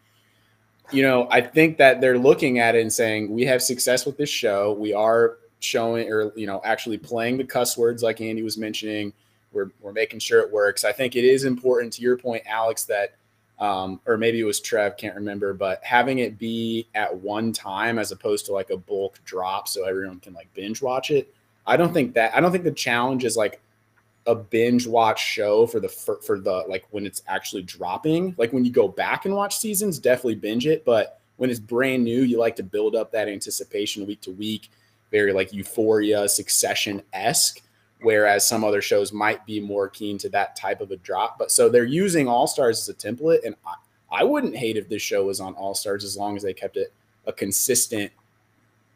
You 0.92 1.04
know, 1.04 1.28
I 1.32 1.42
think 1.42 1.78
that 1.78 2.00
they're 2.00 2.18
looking 2.18 2.60
at 2.60 2.76
it 2.76 2.82
and 2.82 2.94
saying, 2.94 3.32
we 3.32 3.44
have 3.46 3.62
success 3.62 4.06
with 4.06 4.18
this 4.18 4.30
show. 4.30 4.74
We 4.74 4.94
are 4.94 5.38
showing 5.60 6.12
or 6.12 6.32
you 6.36 6.48
know, 6.48 6.62
actually 6.64 6.98
playing 6.98 7.38
the 7.38 7.44
cuss 7.44 7.78
words 7.78 8.04
like 8.04 8.22
Andy 8.22 8.44
was 8.44 8.58
mentioning. 8.58 9.14
we're 9.52 9.72
we're 9.82 9.94
making 9.94 10.20
sure 10.20 10.42
it 10.42 10.52
works. 10.52 10.84
I 10.84 10.92
think 10.92 11.16
it 11.16 11.24
is 11.24 11.46
important 11.46 11.94
to 11.94 12.02
your 12.02 12.18
point, 12.18 12.44
Alex, 12.46 12.84
that 12.86 13.16
um, 13.58 14.02
or 14.06 14.18
maybe 14.18 14.40
it 14.40 14.44
was 14.44 14.60
Trev, 14.60 14.98
can't 14.98 15.16
remember, 15.16 15.54
but 15.54 15.84
having 15.84 16.20
it 16.20 16.38
be 16.38 16.88
at 16.94 17.16
one 17.16 17.54
time 17.54 17.98
as 17.98 18.12
opposed 18.12 18.46
to 18.48 18.54
like 18.54 18.70
a 18.70 18.78
bulk 18.78 19.20
drop 19.24 19.68
so 19.68 19.86
everyone 19.86 20.20
can 20.20 20.34
like 20.34 20.54
binge 20.54 20.82
watch 20.82 21.10
it. 21.10 21.34
I 21.66 21.78
don't 21.78 21.94
think 21.94 22.14
that 22.16 22.36
I 22.36 22.42
don't 22.42 22.52
think 22.52 22.66
the 22.66 22.72
challenge 22.72 23.24
is 23.24 23.38
like 23.38 23.62
a 24.28 24.36
binge 24.36 24.88
watch 24.88 25.24
show 25.24 25.68
for 25.68 25.80
the 25.80 25.88
for, 25.88 26.18
for 26.18 26.40
the 26.40 26.66
like 26.68 26.86
when 26.92 27.06
it's 27.06 27.22
actually 27.28 27.64
dropping. 27.64 28.36
Like 28.38 28.52
when 28.52 28.66
you 28.66 28.72
go 28.72 28.88
back 28.88 29.26
and 29.26 29.36
watch 29.36 29.58
seasons, 29.58 30.00
definitely 30.00 30.36
binge 30.36 30.68
it, 30.68 30.84
but 30.84 31.20
when 31.38 31.50
it's 31.50 31.60
brand 31.60 32.04
new, 32.04 32.22
you 32.22 32.40
like 32.40 32.56
to 32.58 32.64
build 32.64 32.96
up 32.96 33.12
that 33.12 33.28
anticipation 33.28 34.06
week 34.06 34.22
to 34.22 34.32
week, 34.32 34.70
very 35.12 35.34
like 35.34 35.54
euphoria, 35.54 36.28
succession 36.28 37.02
esque 37.14 37.62
whereas 38.06 38.48
some 38.48 38.64
other 38.64 38.82
shows 38.82 39.12
might 39.12 39.44
be 39.48 39.60
more 39.60 39.90
keen 39.90 40.18
to 40.20 40.30
that 40.30 40.56
type 40.56 40.80
of 40.80 40.92
a 40.92 40.98
drop. 40.98 41.40
But 41.40 41.52
so 41.52 41.70
they're 41.70 41.84
using 41.84 42.28
All 42.28 42.46
Stars 42.46 42.80
as 42.80 42.90
a 42.90 42.94
template, 42.94 43.44
and 43.44 43.56
I, 43.66 44.22
I 44.22 44.24
wouldn't 44.24 44.56
hate 44.56 44.78
if 44.78 44.88
this 44.88 45.02
show 45.02 45.26
was 45.26 45.40
on 45.40 45.56
All 45.56 45.74
Stars 45.74 46.04
as 46.04 46.16
long 46.16 46.38
as 46.38 46.44
they 46.44 46.54
kept 46.54 46.78
it 46.78 46.94
a 47.26 47.34
consistent, 47.34 48.12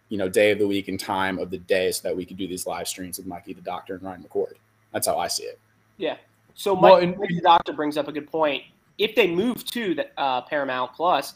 you 0.10 0.18
know, 0.20 0.30
day 0.30 0.52
of 0.52 0.60
the 0.60 0.68
week 0.68 0.88
and 0.88 1.00
time 1.00 1.40
of 1.40 1.50
the 1.50 1.58
day, 1.58 1.92
so 1.92 2.08
that 2.08 2.16
we 2.16 2.24
could 2.24 2.38
do 2.38 2.48
these 2.48 2.68
live 2.68 2.88
streams 2.88 3.18
with 3.18 3.26
Mikey 3.26 3.54
the 3.54 3.62
Doctor 3.62 3.96
and 3.96 4.04
Ryan 4.04 4.24
McCord. 4.24 4.54
That's 4.94 5.08
how 5.08 5.18
I 5.18 5.28
see 5.28 5.44
it. 5.44 5.60
Yeah. 5.98 6.18
So 6.54 6.74
Well, 6.74 6.98
and- 6.98 7.18
Mike 7.18 7.30
the 7.30 7.42
Doctor 7.42 7.74
brings 7.74 7.98
up 7.98 8.08
a 8.08 8.12
good 8.12 8.30
point. 8.30 8.64
If 9.00 9.16
they 9.16 9.28
move 9.28 9.64
to 9.66 9.96
the 9.96 10.08
uh, 10.20 10.42
Paramount 10.42 10.94
Plus, 10.94 11.34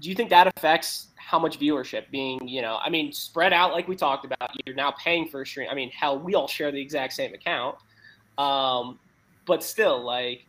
do 0.00 0.08
you 0.08 0.14
think 0.14 0.30
that 0.30 0.46
affects 0.56 1.08
how 1.24 1.38
much 1.38 1.58
viewership 1.58 2.10
being, 2.10 2.46
you 2.46 2.60
know, 2.60 2.78
I 2.82 2.90
mean, 2.90 3.12
spread 3.12 3.52
out 3.52 3.72
like 3.72 3.88
we 3.88 3.96
talked 3.96 4.24
about. 4.24 4.50
You're 4.66 4.76
now 4.76 4.92
paying 4.92 5.26
for 5.28 5.42
a 5.42 5.46
stream. 5.46 5.68
I 5.70 5.74
mean, 5.74 5.90
hell, 5.90 6.18
we 6.18 6.34
all 6.34 6.46
share 6.46 6.70
the 6.70 6.80
exact 6.80 7.14
same 7.14 7.32
account. 7.32 7.76
Um, 8.36 8.98
but 9.46 9.62
still, 9.62 10.02
like, 10.04 10.44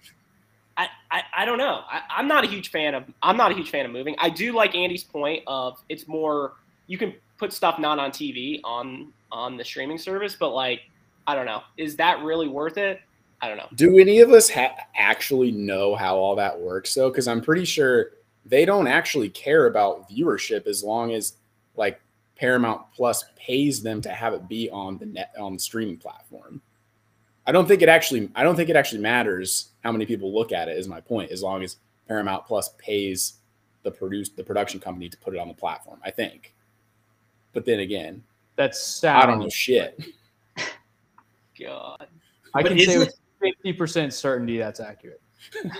I, 0.78 0.88
I, 1.10 1.24
I 1.38 1.46
don't 1.46 1.58
know. 1.58 1.82
I, 1.90 2.02
I'm 2.10 2.28
not 2.28 2.44
a 2.44 2.48
huge 2.48 2.70
fan 2.70 2.94
of. 2.94 3.06
I'm 3.24 3.38
not 3.38 3.52
a 3.52 3.56
huge 3.56 3.70
fan 3.70 3.86
of 3.86 3.92
moving. 3.92 4.16
I 4.20 4.30
do 4.30 4.54
like 4.54 4.76
Andy's 4.76 5.04
point 5.04 5.44
of 5.48 5.82
it's 5.88 6.08
more 6.08 6.54
you 6.88 6.98
can 6.98 7.14
put 7.38 7.54
stuff 7.54 7.80
not 7.80 7.98
on 7.98 8.12
TV 8.12 8.60
on 8.64 9.14
on 9.32 9.58
the 9.58 9.64
streaming 9.64 9.98
service, 9.98 10.36
but 10.38 10.50
like, 10.50 10.82
I 11.28 11.36
don't 11.36 11.46
know. 11.46 11.62
Is 11.78 11.96
that 11.96 12.22
really 12.22 12.48
worth 12.48 12.78
it? 12.78 13.00
I 13.42 13.48
don't 13.48 13.58
know. 13.58 13.68
Do 13.76 13.98
any 13.98 14.20
of 14.20 14.32
us 14.32 14.50
ha- 14.50 14.76
actually 14.96 15.52
know 15.52 15.96
how 15.96 16.18
all 16.18 16.36
that 16.36 16.60
works 16.60 16.94
though? 16.94 17.10
Because 17.10 17.28
I'm 17.28 17.42
pretty 17.42 17.66
sure 17.66 18.12
they 18.46 18.66
don't 18.66 18.88
actually 18.88 19.30
care 19.30 19.68
about 19.68 20.10
viewership 20.10 20.68
as 20.68 20.84
long 20.84 21.14
as 21.14 21.34
like 21.76 22.00
Paramount 22.36 22.82
Plus 22.94 23.24
pays 23.36 23.82
them 23.82 24.02
to 24.02 24.10
have 24.10 24.34
it 24.34 24.48
be 24.48 24.70
on 24.70 24.98
the 24.98 25.06
net 25.06 25.34
on 25.40 25.54
the 25.54 25.60
streaming 25.60 25.98
platform. 25.98 26.62
I 27.48 27.52
don't 27.52 27.68
think 27.68 27.82
it 27.82 27.90
actually 27.90 28.30
I 28.36 28.44
don't 28.44 28.56
think 28.56 28.70
it 28.70 28.76
actually 28.76 29.02
matters 29.02 29.70
how 29.84 29.92
many 29.92 30.06
people 30.06 30.34
look 30.34 30.52
at 30.52 30.68
it 30.68 30.78
is 30.78 30.88
my 30.88 31.00
point 31.02 31.32
as 31.32 31.42
long 31.44 31.64
as 31.64 31.78
Paramount 32.08 32.46
Plus 32.46 32.70
pays 32.78 33.36
the 33.84 33.92
produce 33.92 34.30
the 34.30 34.44
production 34.44 34.80
company 34.80 35.10
to 35.10 35.18
put 35.18 35.34
it 35.36 35.40
on 35.40 35.48
the 35.48 35.54
platform. 35.54 36.00
I 36.04 36.12
think. 36.12 36.54
But 37.54 37.66
then 37.66 37.80
again, 37.80 38.24
That's 38.58 38.82
sound. 38.82 39.24
I 39.24 39.26
don't 39.28 39.40
know 39.40 39.50
shit. 39.50 40.00
God. 41.60 42.08
I 42.54 42.62
But 42.62 42.70
can 42.70 42.78
say 42.80 42.84
isn't- 42.86 43.00
with 43.00 43.16
fifty 43.42 43.74
percent 43.74 44.14
certainty 44.14 44.58
that's 44.58 44.80
accurate. 44.80 45.22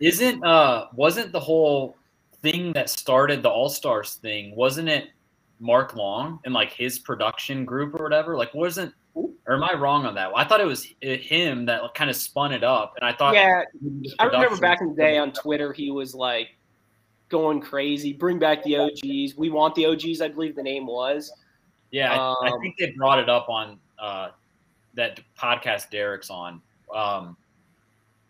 Isn't 0.00 0.44
uh 0.44 0.86
wasn't 0.94 1.32
the 1.32 1.40
whole 1.40 1.96
thing 2.42 2.72
that 2.72 2.88
started 2.88 3.42
the 3.42 3.50
All 3.50 3.68
Stars 3.68 4.14
thing? 4.14 4.54
Wasn't 4.54 4.88
it 4.88 5.08
Mark 5.60 5.94
Long 5.96 6.38
and 6.44 6.54
like 6.54 6.72
his 6.72 6.98
production 6.98 7.64
group 7.64 7.98
or 7.98 8.02
whatever? 8.02 8.36
Like, 8.36 8.54
wasn't 8.54 8.94
or 9.14 9.54
am 9.54 9.64
I 9.64 9.74
wrong 9.74 10.06
on 10.06 10.14
that? 10.14 10.30
I 10.36 10.44
thought 10.44 10.60
it 10.60 10.66
was 10.66 10.86
uh, 11.04 11.08
him 11.16 11.66
that 11.66 11.82
kind 11.94 12.10
of 12.10 12.16
spun 12.16 12.52
it 12.52 12.62
up, 12.62 12.94
and 13.00 13.08
I 13.08 13.12
thought 13.12 13.34
Yeah, 13.34 13.62
I 14.18 14.24
remember 14.24 14.56
back 14.58 14.80
in 14.80 14.90
the 14.90 14.94
day 14.94 15.18
on 15.18 15.32
Twitter, 15.32 15.72
he 15.72 15.90
was 15.90 16.14
like 16.14 16.50
going 17.28 17.60
crazy. 17.60 18.12
Bring 18.12 18.38
back 18.38 18.62
the 18.62 18.76
OGs. 18.78 19.36
We 19.36 19.50
want 19.50 19.74
the 19.74 19.86
OGs. 19.86 20.20
I 20.20 20.28
believe 20.28 20.54
the 20.54 20.62
name 20.62 20.86
was. 20.86 21.32
Yeah, 21.90 22.12
I, 22.12 22.46
I 22.46 22.50
Um, 22.50 22.60
think 22.60 22.76
they 22.78 22.92
brought 22.96 23.18
it 23.18 23.28
up 23.28 23.48
on 23.48 23.78
uh, 23.98 24.28
that 24.94 25.20
podcast 25.38 25.90
Derek's 25.90 26.30
on. 26.30 26.60
Um, 26.94 27.36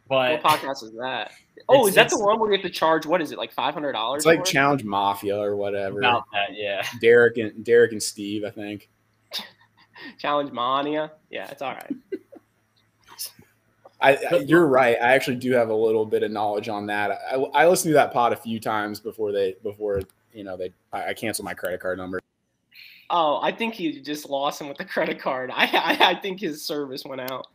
What 0.08 0.42
podcast 0.42 0.82
is 0.82 0.92
that? 0.98 1.32
Oh, 1.70 1.86
is 1.86 1.96
that 1.96 2.08
the 2.08 2.18
one 2.18 2.40
where 2.40 2.50
you 2.50 2.56
have 2.56 2.64
to 2.64 2.70
charge? 2.70 3.04
What 3.04 3.20
is 3.20 3.30
it 3.30 3.36
like 3.36 3.52
five 3.52 3.74
hundred 3.74 3.92
dollars? 3.92 4.20
It's 4.20 4.26
like 4.26 4.42
Challenge 4.42 4.84
Mafia 4.84 5.36
or 5.36 5.54
whatever. 5.54 5.98
about 5.98 6.24
that, 6.32 6.56
yeah. 6.56 6.82
Derek 7.02 7.36
and 7.36 7.62
Derek 7.62 7.92
and 7.92 8.02
Steve, 8.02 8.42
I 8.42 8.48
think. 8.48 8.88
Challenge 10.18 10.50
Mania. 10.50 11.12
Yeah, 11.28 11.50
it's 11.50 11.60
all 11.60 11.74
right. 11.74 11.94
I, 14.00 14.16
I 14.30 14.36
you're 14.46 14.66
right. 14.66 14.96
I 14.96 15.14
actually 15.14 15.36
do 15.36 15.52
have 15.52 15.68
a 15.68 15.74
little 15.74 16.06
bit 16.06 16.22
of 16.22 16.30
knowledge 16.30 16.68
on 16.68 16.86
that. 16.86 17.10
I, 17.10 17.34
I 17.34 17.68
listened 17.68 17.90
to 17.90 17.94
that 17.94 18.14
pod 18.14 18.32
a 18.32 18.36
few 18.36 18.60
times 18.60 19.00
before 19.00 19.32
they 19.32 19.56
before 19.62 20.00
you 20.32 20.44
know 20.44 20.56
they 20.56 20.72
I, 20.92 21.08
I 21.08 21.14
canceled 21.14 21.44
my 21.44 21.54
credit 21.54 21.80
card 21.80 21.98
number. 21.98 22.20
Oh, 23.10 23.40
I 23.42 23.52
think 23.52 23.74
he 23.74 24.00
just 24.00 24.30
lost 24.30 24.60
him 24.60 24.68
with 24.68 24.78
the 24.78 24.84
credit 24.84 25.20
card. 25.20 25.50
I, 25.54 25.64
I 25.64 26.10
I 26.12 26.20
think 26.20 26.40
his 26.40 26.64
service 26.64 27.04
went 27.04 27.20
out. 27.20 27.46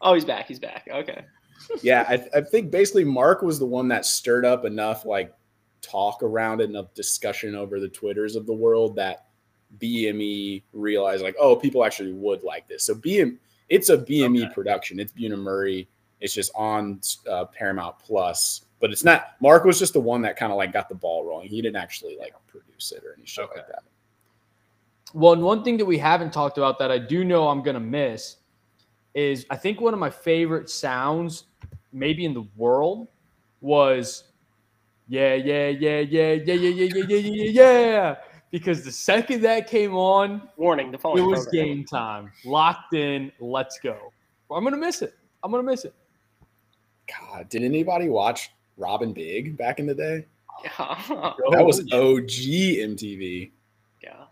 Oh, 0.00 0.14
he's 0.14 0.24
back. 0.24 0.46
He's 0.48 0.58
back. 0.58 0.88
Okay. 0.90 1.24
Yeah, 1.82 2.04
I, 2.08 2.38
I 2.38 2.40
think 2.40 2.70
basically 2.70 3.04
Mark 3.04 3.42
was 3.42 3.58
the 3.58 3.66
one 3.66 3.88
that 3.88 4.04
stirred 4.06 4.44
up 4.44 4.64
enough 4.64 5.04
like 5.04 5.34
talk 5.80 6.22
around 6.22 6.60
it, 6.60 6.70
enough 6.70 6.92
discussion 6.94 7.54
over 7.54 7.80
the 7.80 7.88
twitters 7.88 8.36
of 8.36 8.46
the 8.46 8.52
world 8.52 8.94
that 8.96 9.26
BME 9.80 10.62
realized 10.72 11.22
like, 11.22 11.34
oh, 11.40 11.56
people 11.56 11.84
actually 11.84 12.12
would 12.12 12.42
like 12.42 12.68
this. 12.68 12.84
So 12.84 12.94
BM, 12.94 13.38
it's 13.68 13.88
a 13.88 13.98
BME 13.98 14.44
Okay. 14.44 14.54
production. 14.54 15.00
It's 15.00 15.12
Bunim-Murray. 15.12 15.88
It's 16.20 16.34
just 16.34 16.52
on 16.54 17.00
uh, 17.28 17.46
Paramount 17.46 17.98
Plus, 17.98 18.66
but 18.80 18.92
it's 18.92 19.02
not. 19.02 19.32
Mark 19.40 19.64
was 19.64 19.78
just 19.78 19.92
the 19.92 20.00
one 20.00 20.22
that 20.22 20.36
kind 20.36 20.52
of 20.52 20.58
like 20.58 20.72
got 20.72 20.88
the 20.88 20.94
ball 20.94 21.24
rolling. 21.24 21.48
He 21.48 21.60
didn't 21.60 21.76
actually 21.76 22.16
like 22.16 22.34
produce 22.46 22.92
it 22.92 23.02
or 23.04 23.14
any 23.16 23.26
shit 23.26 23.44
Okay. 23.46 23.56
like 23.56 23.66
that. 23.68 23.82
Well, 25.14 25.32
and 25.32 25.42
one 25.42 25.64
thing 25.64 25.76
that 25.78 25.84
we 25.84 25.98
haven't 25.98 26.32
talked 26.32 26.58
about 26.58 26.78
that 26.78 26.90
I 26.92 26.98
do 26.98 27.24
know 27.24 27.48
I'm 27.48 27.62
gonna 27.62 27.80
miss 27.80 28.36
is 29.14 29.46
I 29.50 29.56
think 29.56 29.80
one 29.80 29.92
of 29.94 30.00
my 30.00 30.10
favorite 30.10 30.70
sounds, 30.70 31.44
maybe 31.92 32.24
in 32.24 32.34
the 32.34 32.46
world, 32.56 33.08
was 33.60 34.24
yeah, 35.08 35.34
yeah, 35.34 35.68
yeah, 35.68 36.00
yeah, 36.00 36.32
yeah, 36.32 36.54
yeah, 36.54 36.54
yeah, 36.54 36.84
yeah, 36.84 37.04
yeah, 37.08 37.16
yeah, 37.16 37.44
yeah, 37.44 37.80
yeah. 37.80 38.16
Because 38.50 38.84
the 38.84 38.92
second 38.92 39.40
that 39.42 39.66
came 39.66 39.94
on, 39.94 40.48
Warning. 40.56 40.90
The 40.90 40.98
it 40.98 41.04
was 41.04 41.44
program. 41.44 41.50
game 41.50 41.84
time. 41.84 42.32
Locked 42.44 42.94
in. 42.94 43.32
Let's 43.40 43.78
go. 43.78 44.12
I'm 44.50 44.64
gonna 44.64 44.76
miss 44.76 45.02
it. 45.02 45.14
I'm 45.42 45.50
gonna 45.50 45.62
miss 45.62 45.84
it. 45.84 45.94
God, 47.08 47.48
did 47.48 47.62
anybody 47.62 48.08
watch 48.08 48.50
Rob 48.76 49.02
& 49.12 49.14
Big 49.14 49.56
back 49.56 49.80
in 49.80 49.86
the 49.86 49.94
day? 49.94 50.26
Yeah. 50.62 51.02
That 51.50 51.64
was 51.64 51.80
OG 51.92 52.28
MTV. 52.28 53.50
yeah. 54.02 54.24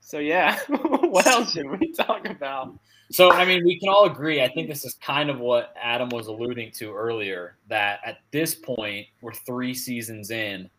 So 0.00 0.18
yeah, 0.18 0.58
what 0.68 1.26
else 1.26 1.52
should 1.52 1.70
we 1.78 1.92
talk 1.92 2.26
about? 2.28 2.78
So, 3.12 3.32
I 3.32 3.44
mean, 3.44 3.64
we 3.64 3.78
can 3.78 3.88
all 3.88 4.04
agree. 4.04 4.40
I 4.40 4.48
think 4.48 4.68
this 4.68 4.84
is 4.84 4.94
kind 4.94 5.30
of 5.30 5.40
what 5.40 5.74
Adam 5.80 6.10
was 6.10 6.28
alluding 6.28 6.70
to 6.72 6.94
earlier 6.94 7.56
that 7.68 7.98
at 8.06 8.18
this 8.30 8.54
point, 8.54 9.06
we're 9.20 9.32
three 9.32 9.74
seasons 9.74 10.30
in, 10.30 10.70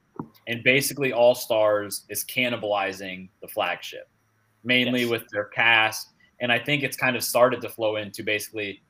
and 0.48 0.64
basically 0.64 1.12
All 1.12 1.36
Stars 1.36 2.06
is 2.08 2.24
cannibalizing 2.24 3.28
the 3.42 3.50
flagship, 3.50 4.08
mainly 4.64 5.02
Yes. 5.02 5.10
with 5.10 5.30
their 5.30 5.46
cast. 5.46 6.10
And 6.40 6.54
I 6.54 6.58
think 6.58 6.84
it's 6.84 6.96
kind 6.96 7.18
of 7.18 7.24
started 7.24 7.60
to 7.62 7.70
flow 7.70 7.98
into 7.98 8.24
basically 8.24 8.82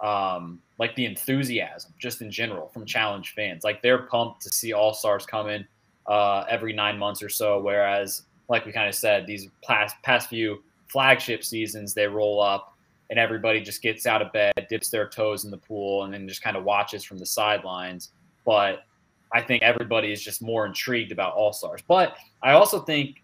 um, 0.00 0.60
like 0.78 0.96
the 0.96 1.04
enthusiasm 1.04 1.94
just 1.98 2.22
in 2.22 2.30
general 2.30 2.68
from 2.68 2.84
challenge 2.86 3.34
fans. 3.34 3.62
Like 3.62 3.82
they're 3.82 4.02
pumped 4.02 4.42
to 4.42 4.48
see 4.48 4.72
All 4.72 4.94
Stars 4.94 5.26
coming 5.26 5.64
uh, 6.06 6.44
every 6.48 6.72
nine 6.72 6.98
months 6.98 7.22
or 7.22 7.28
so. 7.28 7.60
Whereas, 7.60 8.22
like 8.48 8.66
we 8.66 8.72
kind 8.72 8.88
of 8.88 8.96
said, 8.96 9.28
these 9.28 9.48
past, 9.62 9.94
past 10.02 10.28
few 10.28 10.64
flagship 10.88 11.44
seasons, 11.44 11.94
they 11.94 12.08
roll 12.08 12.42
up 12.42 12.69
and 13.10 13.18
everybody 13.18 13.60
just 13.60 13.82
gets 13.82 14.06
out 14.06 14.22
of 14.22 14.32
bed, 14.32 14.52
dips 14.68 14.88
their 14.88 15.08
toes 15.08 15.44
in 15.44 15.50
the 15.50 15.58
pool, 15.58 16.04
and 16.04 16.14
then 16.14 16.26
just 16.28 16.42
kind 16.42 16.56
of 16.56 16.64
watches 16.64 17.04
from 17.04 17.18
the 17.18 17.26
sidelines. 17.26 18.12
But 18.46 18.84
I 19.32 19.42
think 19.42 19.62
everybody 19.62 20.12
is 20.12 20.22
just 20.22 20.40
more 20.40 20.64
intrigued 20.64 21.12
about 21.12 21.34
All 21.34 21.52
Stars. 21.52 21.82
But 21.86 22.16
I 22.42 22.52
also 22.52 22.80
think 22.80 23.22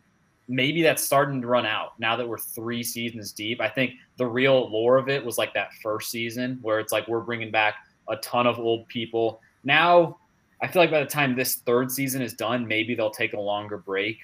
maybe 0.48 0.82
that's 0.82 1.02
starting 1.02 1.40
to 1.40 1.46
run 1.46 1.66
out 1.66 1.98
now 1.98 2.16
that 2.16 2.28
we're 2.28 2.38
three 2.38 2.82
seasons 2.82 3.32
deep. 3.32 3.60
I 3.60 3.68
think 3.68 3.92
the 4.16 4.26
real 4.26 4.70
lore 4.70 4.98
of 4.98 5.08
it 5.08 5.24
was 5.24 5.38
like 5.38 5.54
that 5.54 5.72
first 5.82 6.10
season 6.10 6.58
where 6.62 6.80
it's 6.80 6.92
like 6.92 7.06
we're 7.08 7.20
bringing 7.20 7.50
back 7.50 7.76
a 8.08 8.16
ton 8.16 8.46
of 8.46 8.58
old 8.58 8.86
people. 8.88 9.40
Now, 9.64 10.18
I 10.62 10.68
feel 10.68 10.82
like 10.82 10.90
by 10.90 11.00
the 11.00 11.06
time 11.06 11.36
this 11.36 11.56
third 11.56 11.90
season 11.92 12.22
is 12.22 12.32
done, 12.32 12.66
maybe 12.66 12.94
they'll 12.94 13.10
take 13.10 13.34
a 13.34 13.40
longer 13.40 13.78
break 13.78 14.18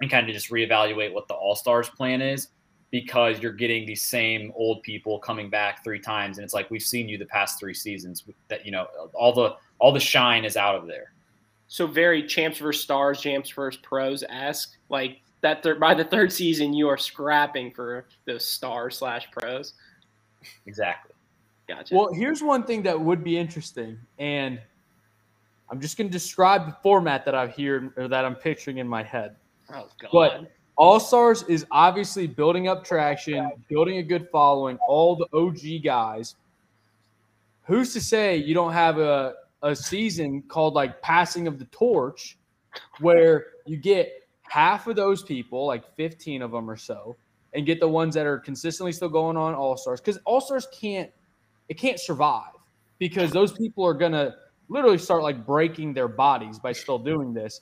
and 0.00 0.10
kind 0.10 0.28
of 0.28 0.34
just 0.34 0.50
reevaluate 0.50 1.12
what 1.12 1.28
the 1.28 1.34
All 1.34 1.54
Stars 1.54 1.88
plan 1.88 2.22
is 2.22 2.48
because 2.90 3.40
you're 3.40 3.52
getting 3.52 3.86
these 3.86 4.02
same 4.02 4.52
old 4.56 4.82
people 4.82 5.18
coming 5.18 5.48
back 5.48 5.84
three 5.84 6.00
times 6.00 6.38
and 6.38 6.44
it's 6.44 6.54
like 6.54 6.70
we've 6.70 6.82
seen 6.82 7.08
you 7.08 7.16
the 7.16 7.26
past 7.26 7.58
three 7.60 7.74
seasons 7.74 8.24
that 8.48 8.64
you 8.66 8.72
know 8.72 8.86
all 9.14 9.32
the 9.32 9.54
all 9.78 9.92
the 9.92 10.00
shine 10.00 10.44
is 10.44 10.56
out 10.56 10.74
of 10.74 10.86
there 10.86 11.12
So 11.68 11.86
very 11.86 12.26
champs 12.26 12.58
versus 12.58 12.82
stars, 12.82 13.20
champs 13.20 13.48
versus 13.50 13.80
pros 13.82 14.24
esque. 14.28 14.76
Like 14.88 15.20
that 15.40 15.62
thir- 15.62 15.76
by 15.76 15.94
the 15.94 16.04
third 16.04 16.32
season 16.32 16.74
you 16.74 16.88
are 16.88 16.98
scrapping 16.98 17.72
for 17.72 18.06
those 18.26 18.44
stars 18.44 18.98
slash 18.98 19.30
pros. 19.30 19.74
Exactly. 20.66 21.14
Gotcha. 21.68 21.94
Well, 21.94 22.12
here's 22.12 22.42
one 22.42 22.64
thing 22.64 22.82
that 22.82 23.00
would 23.00 23.22
be 23.22 23.38
interesting, 23.38 23.96
and 24.18 24.60
I'm 25.70 25.80
just 25.80 25.96
going 25.96 26.08
to 26.08 26.12
describe 26.12 26.66
the 26.66 26.76
format 26.82 27.24
that 27.24 27.34
I've 27.36 27.54
here 27.54 27.92
or 27.96 28.08
that 28.08 28.24
I'm 28.24 28.34
picturing 28.34 28.78
in 28.78 28.88
my 28.88 29.04
head. 29.04 29.36
oh 29.72 29.86
god. 30.00 30.10
But 30.12 30.52
All 30.80 30.98
Stars 30.98 31.42
is 31.42 31.66
obviously 31.70 32.26
building 32.26 32.66
up 32.66 32.86
traction, 32.86 33.52
building 33.68 33.98
a 33.98 34.02
good 34.02 34.30
following, 34.32 34.78
all 34.88 35.14
the 35.14 35.26
OG 35.36 35.84
guys. 35.84 36.36
Who's 37.64 37.92
to 37.92 38.00
say 38.00 38.38
you 38.38 38.54
don't 38.54 38.72
have 38.72 38.96
a, 38.96 39.34
a 39.62 39.76
season 39.76 40.40
called 40.48 40.72
like 40.72 41.02
Passing 41.02 41.46
of 41.46 41.58
the 41.58 41.66
Torch 41.66 42.38
where 43.00 43.48
you 43.66 43.76
get 43.76 44.26
half 44.40 44.86
of 44.86 44.96
those 44.96 45.22
people, 45.22 45.66
like 45.66 45.84
15 45.96 46.40
of 46.40 46.52
them 46.52 46.70
or 46.70 46.78
so, 46.78 47.14
and 47.52 47.66
get 47.66 47.78
the 47.78 47.88
ones 47.88 48.14
that 48.14 48.24
are 48.24 48.38
consistently 48.38 48.92
still 48.92 49.10
going 49.10 49.36
on 49.36 49.54
All 49.54 49.76
Stars? 49.76 50.00
Because 50.00 50.18
All 50.24 50.40
Stars 50.40 50.66
can't, 50.72 51.10
it 51.68 51.74
can't 51.76 52.00
survive 52.00 52.54
because 52.98 53.32
those 53.32 53.52
people 53.52 53.84
are 53.84 53.92
going 53.92 54.12
to 54.12 54.34
literally 54.70 54.96
start 54.96 55.22
like 55.22 55.44
breaking 55.44 55.92
their 55.92 56.08
bodies 56.08 56.58
by 56.58 56.72
still 56.72 56.98
doing 56.98 57.34
this. 57.34 57.60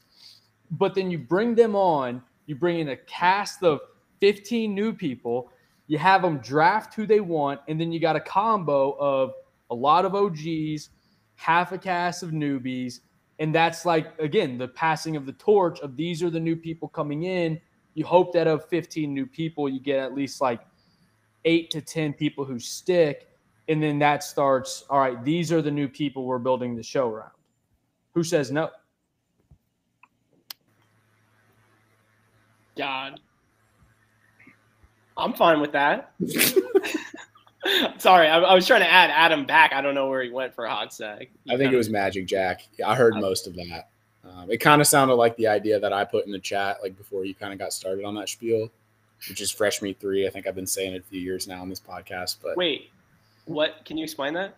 But 0.71 0.95
then 0.95 1.11
you 1.11 1.19
bring 1.19 1.57
them 1.57 1.75
on, 1.75 2.23
you 2.49 2.57
bring 2.57 2.81
in 2.81 2.89
a 2.89 2.97
cast 2.97 3.63
of 3.63 3.81
15 4.21 4.75
new 4.75 4.93
people, 4.93 5.53
you 5.87 5.99
have 5.99 6.23
them 6.23 6.39
draft 6.39 6.95
who 6.95 7.07
they 7.07 7.21
want, 7.21 7.61
and 7.69 7.81
then 7.81 7.93
you 7.93 8.01
got 8.01 8.17
a 8.17 8.21
combo 8.21 8.97
of 8.99 9.33
a 9.71 9.75
lot 9.75 10.05
of 10.05 10.15
OGs, 10.15 10.91
half 11.37 11.73
a 11.73 11.79
cast 11.79 12.23
of 12.23 12.31
newbies. 12.31 13.01
And 13.39 13.55
that's 13.55 13.85
like, 13.85 14.19
again, 14.19 14.59
the 14.59 14.69
passing 14.69 15.15
of 15.15 15.27
the 15.27 15.33
torch 15.35 15.79
of 15.81 15.97
these 15.97 16.23
are 16.23 16.31
the 16.31 16.41
new 16.41 16.57
people 16.57 16.89
coming 16.89 17.25
in. 17.25 17.61
You 17.95 18.05
hope 18.05 18.33
that 18.33 18.47
of 18.47 18.69
15 18.69 19.13
new 19.13 19.27
people, 19.27 19.69
you 19.69 19.81
get 19.81 19.99
at 19.99 20.15
least 20.15 20.41
like 20.41 20.61
eight 21.45 21.71
to 21.71 21.81
10 21.81 22.15
people 22.15 22.45
who 22.45 22.59
stick. 22.59 23.29
And 23.69 23.83
then 23.83 23.99
that 23.99 24.25
starts, 24.25 24.85
all 24.89 24.99
right, 24.99 25.23
these 25.23 25.53
are 25.53 25.61
the 25.61 25.71
new 25.71 25.89
people 25.89 26.25
we're 26.25 26.39
building 26.39 26.75
the 26.75 26.83
show 26.83 27.09
around. 27.09 27.33
Who 28.15 28.25
says 28.25 28.51
no? 28.51 28.71
God. 32.79 33.21
I'm 35.17 35.35
fine 35.35 35.61
with 35.61 35.73
that. 35.73 36.13
Sorry, 37.99 38.29
I, 38.29 38.39
I 38.39 38.55
was 38.55 38.67
trying 38.67 38.81
to 38.83 38.91
add 38.91 39.11
Adam 39.11 39.45
back. 39.45 39.73
I 39.73 39.83
don't 39.83 39.95
know 39.95 40.09
where 40.09 40.23
he 40.23 40.31
went 40.31 40.55
for 40.55 40.65
a 40.65 40.71
hot 40.71 40.95
sec. 40.95 41.29
I 41.51 41.57
think 41.57 41.73
it 41.73 41.77
was 41.77 41.91
Magic 41.91 42.27
Jack. 42.27 42.63
Yeah, 42.79 42.89
I 42.89 42.95
heard 42.95 43.17
most 43.17 43.47
of 43.49 43.57
that. 43.57 43.89
Um, 44.25 44.51
it 44.51 44.59
kind 44.59 44.81
of 44.81 44.87
sounded 44.87 45.15
like 45.15 45.37
the 45.37 45.49
idea 45.49 45.81
that 45.81 45.93
I 45.93 46.05
put 46.05 46.25
in 46.25 46.33
the 46.33 46.39
chat, 46.39 46.79
like 46.83 46.97
before 46.97 47.25
you 47.25 47.35
kind 47.35 47.53
of 47.53 47.59
got 47.59 47.73
started 47.73 48.05
on 48.05 48.15
that 48.15 48.29
spiel, 48.29 48.71
which 49.29 49.41
is 49.41 49.51
Fresh 49.51 49.83
Meat 49.83 49.99
Three. 50.01 50.27
I 50.27 50.31
think 50.31 50.47
I've 50.47 50.55
been 50.55 50.67
saying 50.67 50.95
it 50.95 51.01
a 51.01 51.11
few 51.11 51.21
years 51.21 51.49
now 51.49 51.61
on 51.61 51.69
this 51.69 51.81
podcast, 51.81 52.37
but 52.43 52.57
Wait, 52.57 52.91
what? 53.47 53.85
Can 53.85 53.99
you 53.99 54.05
explain 54.05 54.35
that? 54.35 54.57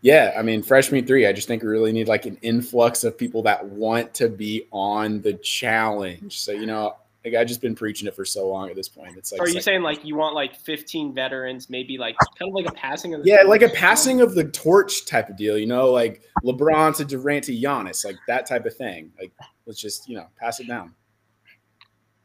yeah, 0.00 0.34
I 0.36 0.42
mean, 0.42 0.62
Fresh 0.62 0.92
Meat 0.92 1.06
Three. 1.06 1.26
I 1.26 1.32
just 1.32 1.48
think 1.48 1.62
we 1.62 1.68
really 1.68 1.92
need 1.92 2.08
like 2.08 2.26
an 2.26 2.38
influx 2.42 3.04
of 3.04 3.16
people 3.16 3.42
that 3.42 3.64
want 3.64 4.14
to 4.14 4.28
be 4.28 4.66
on 4.70 5.20
the 5.22 5.34
challenge. 5.34 6.40
So 6.40 6.52
you 6.52 6.66
know, 6.66 6.96
like 7.26 7.34
I've 7.34 7.48
just 7.48 7.60
been 7.60 7.74
preaching 7.74 8.06
it 8.06 8.14
for 8.14 8.24
so 8.24 8.48
long 8.48 8.70
at 8.70 8.76
this 8.76 8.88
point. 8.88 9.16
It's 9.16 9.32
like, 9.32 9.40
Or 9.40 9.44
are 9.44 9.48
you 9.48 9.54
sec- 9.54 9.64
saying 9.64 9.82
like 9.82 10.04
you 10.04 10.14
want 10.14 10.36
like 10.36 10.54
15 10.54 11.12
veterans, 11.12 11.68
maybe 11.68 11.98
like 11.98 12.16
kind 12.38 12.48
of 12.48 12.54
like 12.54 12.66
a 12.66 12.72
passing 12.72 13.14
of 13.14 13.24
the 13.24 13.28
yeah, 13.28 13.42
like 13.42 13.62
a 13.62 13.68
passing 13.68 14.20
of 14.20 14.34
the 14.34 14.44
torch 14.44 15.06
type 15.06 15.28
of 15.28 15.36
deal, 15.36 15.58
you 15.58 15.66
know, 15.66 15.90
like 15.90 16.22
LeBron 16.44 16.96
to 16.98 17.04
Durant 17.04 17.44
to 17.44 17.52
Giannis, 17.52 18.04
like 18.04 18.16
that 18.28 18.46
type 18.46 18.64
of 18.64 18.76
thing. 18.76 19.12
Like, 19.20 19.32
let's 19.66 19.80
just, 19.80 20.08
you 20.08 20.16
know, 20.16 20.26
pass 20.38 20.60
it 20.60 20.68
down. 20.68 20.94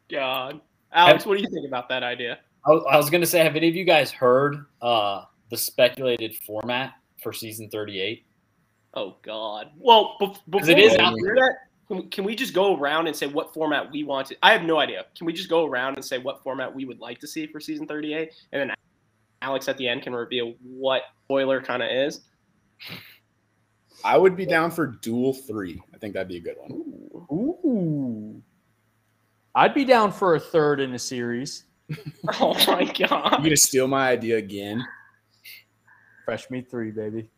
God, 0.08 0.60
Alex, 0.92 1.26
what 1.26 1.36
do 1.36 1.42
you 1.42 1.50
think 1.50 1.66
about 1.66 1.88
that 1.88 2.04
idea? 2.04 2.38
I 2.64 2.70
was, 2.70 2.84
I 2.88 2.96
was 2.96 3.10
going 3.10 3.22
to 3.22 3.26
say, 3.26 3.40
have 3.40 3.56
any 3.56 3.68
of 3.68 3.74
you 3.74 3.84
guys 3.84 4.12
heard 4.12 4.66
uh, 4.80 5.24
the 5.50 5.56
speculated 5.56 6.36
format 6.36 6.92
for 7.20 7.32
season 7.32 7.68
38? 7.70 8.24
Oh 8.94 9.16
God. 9.22 9.70
Well, 9.78 10.16
bef- 10.20 10.38
before 10.48 10.70
it 10.70 10.78
is 10.78 10.94
out 10.96 11.16
there. 11.24 11.58
That, 11.88 11.96
can, 11.96 12.10
can 12.10 12.24
we 12.24 12.34
just 12.34 12.54
go 12.54 12.76
around 12.76 13.06
and 13.06 13.16
say 13.16 13.26
what 13.26 13.52
format 13.52 13.90
we 13.90 14.04
want 14.04 14.28
to? 14.28 14.36
I 14.42 14.52
have 14.52 14.62
no 14.62 14.78
idea. 14.78 15.06
Can 15.16 15.26
we 15.26 15.32
just 15.32 15.48
go 15.48 15.66
around 15.66 15.96
and 15.96 16.04
say 16.04 16.18
what 16.18 16.42
format 16.42 16.74
we 16.74 16.84
would 16.84 17.00
like 17.00 17.18
to 17.20 17.26
see 17.26 17.46
for 17.46 17.60
season 17.60 17.86
38, 17.86 18.32
and 18.52 18.60
then 18.60 18.76
Alex 19.42 19.68
at 19.68 19.76
the 19.76 19.88
end 19.88 20.02
can 20.02 20.14
reveal 20.14 20.54
what 20.62 21.02
spoiler 21.24 21.60
kind 21.60 21.82
of 21.82 21.90
is. 21.90 22.20
I 24.04 24.16
would 24.16 24.36
be 24.36 24.46
down 24.46 24.70
for 24.70 24.86
Duel 24.86 25.32
three. 25.32 25.80
I 25.94 25.98
think 25.98 26.14
that'd 26.14 26.28
be 26.28 26.38
a 26.38 26.40
good 26.40 26.56
one. 26.58 26.72
Ooh. 27.30 28.42
I'd 29.54 29.74
be 29.74 29.84
down 29.84 30.12
for 30.12 30.34
a 30.34 30.40
third 30.40 30.80
in 30.80 30.94
a 30.94 30.98
series. 30.98 31.64
Oh 32.40 32.54
my 32.68 32.84
god! 32.84 32.98
You 32.98 33.06
God. 33.06 33.30
gonna 33.42 33.56
steal 33.56 33.86
my 33.88 34.08
idea 34.08 34.38
again? 34.38 34.82
Fresh 36.24 36.48
meat 36.48 36.70
three, 36.70 36.90
baby. 36.90 37.28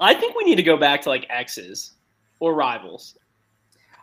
I 0.00 0.14
think 0.14 0.34
we 0.34 0.44
need 0.44 0.56
to 0.56 0.62
go 0.62 0.76
back 0.76 1.02
to 1.02 1.10
like 1.10 1.26
X's 1.28 1.92
or 2.40 2.54
rivals. 2.54 3.16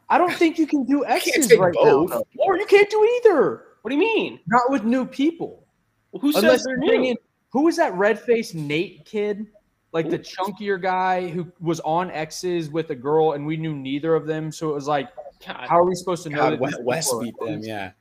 I 0.10 0.17
don't 0.17 0.34
think 0.34 0.58
you 0.58 0.65
can 0.65 0.86
do 0.86 1.06
X's 1.06 1.47
take 1.47 1.60
right 1.60 1.73
both. 1.73 2.10
now. 2.10 2.17
though. 2.17 2.26
Or 2.45 2.58
you 2.58 2.65
can't 2.65 2.89
do 2.89 3.21
either. 3.26 3.65
What 3.82 3.89
do 3.89 3.95
you 3.95 4.02
mean? 4.02 4.39
Not 4.47 4.71
with 4.71 4.84
new 4.84 5.06
people. 5.06 5.65
Well, 6.12 6.21
who 6.21 6.30
Unless 6.30 6.43
says 6.43 6.63
they're 6.65 6.78
new? 6.78 7.04
in 7.04 7.17
who 7.52 7.63
was 7.63 7.76
that 7.78 7.93
red 7.95 8.19
faced 8.19 8.56
Nate 8.56 9.06
kid? 9.06 9.47
Like 9.93 10.10
the 10.10 10.19
chunkier 10.19 10.80
guy 10.82 11.28
who 11.28 11.52
was 11.60 11.80
on 11.80 12.12
X's 12.12 12.69
with 12.69 12.89
a 12.91 12.95
girl, 12.95 13.34
and 13.34 13.45
we 13.45 13.58
knew 13.58 13.73
neither 13.73 14.13
of 14.15 14.28
them. 14.28 14.52
So 14.52 14.69
it 14.69 14.73
was 14.73 14.88
like, 14.88 15.10
God. 15.45 15.65
how 15.67 15.80
are 15.80 15.86
we 15.86 15.95
supposed 15.95 16.23
to 16.23 16.30
know 16.30 16.56
God, 16.56 16.71
that 16.71 16.84
West 16.84 17.08
people 17.10 17.19
are 17.19 17.23
beat 17.23 17.54
them. 17.54 17.62
Yeah, 17.63 17.91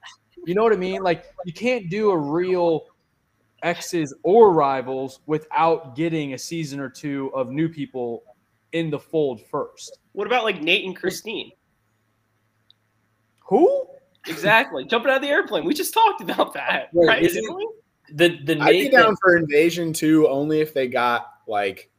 You 0.45 0.55
know 0.55 0.63
what 0.63 0.73
I 0.73 0.77
mean? 0.77 1.03
Like 1.03 1.25
you 1.45 1.53
can't 1.53 1.89
do 1.89 2.11
a 2.11 2.19
real 2.19 2.87
X's 3.63 4.15
or 4.25 4.53
rivals 4.53 5.21
without 5.27 5.97
getting 5.97 6.35
a 6.35 6.39
season 6.39 6.81
or 6.81 6.91
two 6.91 7.31
of 7.35 7.51
new 7.51 7.69
people 7.69 8.25
in 8.73 8.91
the 8.91 8.99
fold 8.99 9.41
first. 9.51 9.99
What 10.13 10.27
about 10.27 10.45
like 10.45 10.63
Nate 10.63 10.85
and 10.85 10.95
Christine? 10.97 11.53
Who? 13.47 13.87
Exactly. 14.27 14.85
Jumping 14.85 15.11
out 15.11 15.17
of 15.17 15.23
the 15.23 15.29
airplane. 15.29 15.65
We 15.65 15.75
just 15.75 15.95
talked 15.95 16.21
about 16.21 16.53
that. 16.55 16.89
Wait, 16.93 17.07
right? 17.07 17.23
isn't- 17.23 17.43
didn't? 17.43 17.73
The 18.09 18.55
the 18.55 18.61
I'd 18.63 18.71
be 18.71 18.83
Nate 18.85 18.93
down 18.93 19.11
that- 19.13 19.19
for 19.21 19.37
Invasion 19.37 19.93
too, 19.93 20.29
only 20.29 20.61
if 20.61 20.73
they 20.73 20.87
got 20.89 21.27
like, 21.49 21.91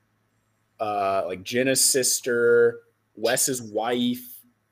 uh, 0.79 1.23
like 1.27 1.43
Jenna's 1.43 1.83
sister, 1.83 2.81
Wes's 3.15 3.61
wife, 3.61 4.25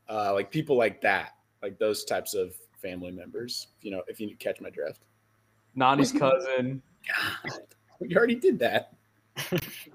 uh, 0.09 0.33
like 0.33 0.49
people 0.51 0.77
like 0.77 1.01
that, 1.01 1.31
like 1.61 1.77
those 1.77 2.05
types 2.05 2.33
of 2.33 2.55
family 2.81 3.11
members. 3.11 3.67
You 3.81 3.91
know, 3.91 4.03
if 4.07 4.19
you 4.19 4.33
catch 4.37 4.61
my 4.61 4.69
drift. 4.69 5.05
Nany's 5.75 6.11
cousin. 6.19 6.81
You 8.01 8.15
already 8.17 8.35
did 8.35 8.59
that. 8.59 8.93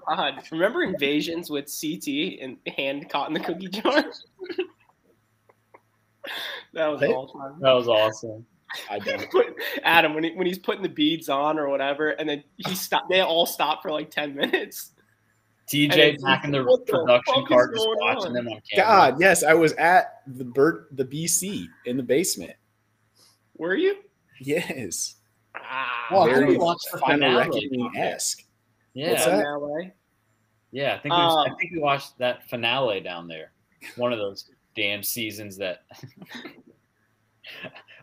God, 0.07 0.43
remember 0.51 0.83
invasions 0.83 1.49
with 1.49 1.65
CT 1.65 2.39
and 2.41 2.57
hand 2.75 3.09
caught 3.09 3.27
in 3.27 3.33
the 3.33 3.39
cookie 3.39 3.67
jar? 3.69 4.03
that 6.73 6.87
was 6.87 7.01
What? 7.01 7.09
all 7.09 7.27
time. 7.27 7.59
that 7.61 7.71
was 7.71 7.87
awesome. 7.87 8.45
I 8.89 8.99
don't. 8.99 9.27
Adam 9.83 10.13
when 10.13 10.23
he, 10.23 10.31
when 10.31 10.47
he's 10.47 10.59
putting 10.59 10.81
the 10.83 10.89
beads 10.89 11.27
on 11.27 11.59
or 11.59 11.67
whatever, 11.69 12.09
and 12.11 12.27
then 12.29 12.43
he 12.57 12.73
stopped. 12.75 13.09
They 13.09 13.19
all 13.21 13.45
stop 13.45 13.81
for 13.81 13.91
like 13.91 14.09
ten 14.11 14.33
minutes. 14.35 14.91
Hey, 15.69 15.87
TJ 15.87 16.21
back 16.21 16.43
in 16.45 16.51
the 16.51 16.63
what 16.63 16.85
the 16.85 16.93
production 16.93 17.33
fuck 17.33 17.43
is 17.43 17.49
cart, 17.49 17.73
just 17.73 17.87
watching 17.99 18.27
on? 18.27 18.33
them 18.33 18.47
on 18.47 18.61
camera. 18.71 18.85
God, 18.85 19.15
yes, 19.21 19.43
I 19.43 19.53
was 19.53 19.73
at 19.73 20.21
the 20.27 20.43
Bert, 20.45 20.87
the 20.95 21.03
BC 21.05 21.65
in 21.85 21.97
the 21.97 22.03
basement. 22.03 22.53
Were 23.57 23.75
you? 23.75 23.95
Yes, 24.39 25.15
Ah, 25.55 26.07
Well, 26.11 26.21
I 26.23 26.25
very 26.29 26.41
haven't 26.45 26.59
watched 26.59 26.87
the 26.91 26.97
final 26.97 27.29
finale. 27.29 27.37
reckoning 27.37 27.91
esque. 27.95 28.43
Yeah, 28.93 29.11
What's 29.11 29.25
that? 29.25 29.43
LA. 29.45 29.77
yeah. 30.71 30.95
I 30.95 30.97
think 30.99 31.13
we, 31.13 31.19
I 31.21 31.25
Um, 31.49 31.55
think 31.57 31.71
we 31.71 31.79
watched 31.79 32.17
that 32.17 32.49
finale 32.49 32.99
down 32.99 33.27
there. 33.27 33.51
One 33.95 34.11
of 34.13 34.19
those 34.19 34.49
damn 34.75 35.01
seasons 35.03 35.57
that. 35.57 35.83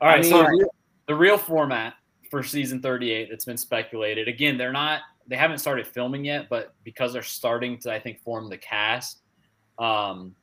All 0.01 0.09
right, 0.09 0.20
I 0.20 0.22
so 0.22 0.37
mean- 0.37 0.44
the 0.44 0.51
real, 0.51 0.68
the 1.09 1.14
real 1.14 1.38
format 1.38 1.94
for 2.31 2.42
season 2.42 2.81
38 2.83 3.29
that's 3.31 3.44
been 3.44 3.57
speculated. 3.57 4.29
Again, 4.29 4.57
they're 4.59 4.72
not 4.72 5.01
they 5.27 5.37
haven't 5.37 5.59
started 5.59 5.87
filming 5.87 6.24
yet, 6.24 6.48
but 6.48 6.74
because 6.85 7.12
they're 7.12 7.22
starting 7.22 7.79
to 7.81 7.92
I 7.92 8.01
think 8.01 8.20
form 8.22 8.48
the 8.48 8.57
cast, 8.59 9.20
um, 9.79 10.35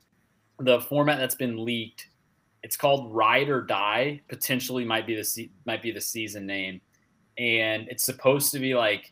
the 0.60 0.80
format 0.82 1.18
that's 1.20 1.36
been 1.36 1.64
leaked, 1.64 2.08
it's 2.64 2.78
called 2.78 3.14
Ride 3.14 3.50
or 3.50 3.62
Die. 3.64 4.22
Potentially 4.28 4.86
might 4.86 5.08
be 5.08 5.16
the 5.16 5.24
se- 5.24 5.52
might 5.66 5.82
be 5.82 5.92
the 5.92 6.02
season 6.02 6.46
name, 6.46 6.82
and 7.38 7.88
it's 7.90 8.04
supposed 8.04 8.52
to 8.54 8.60
be 8.60 8.76
like 8.76 9.12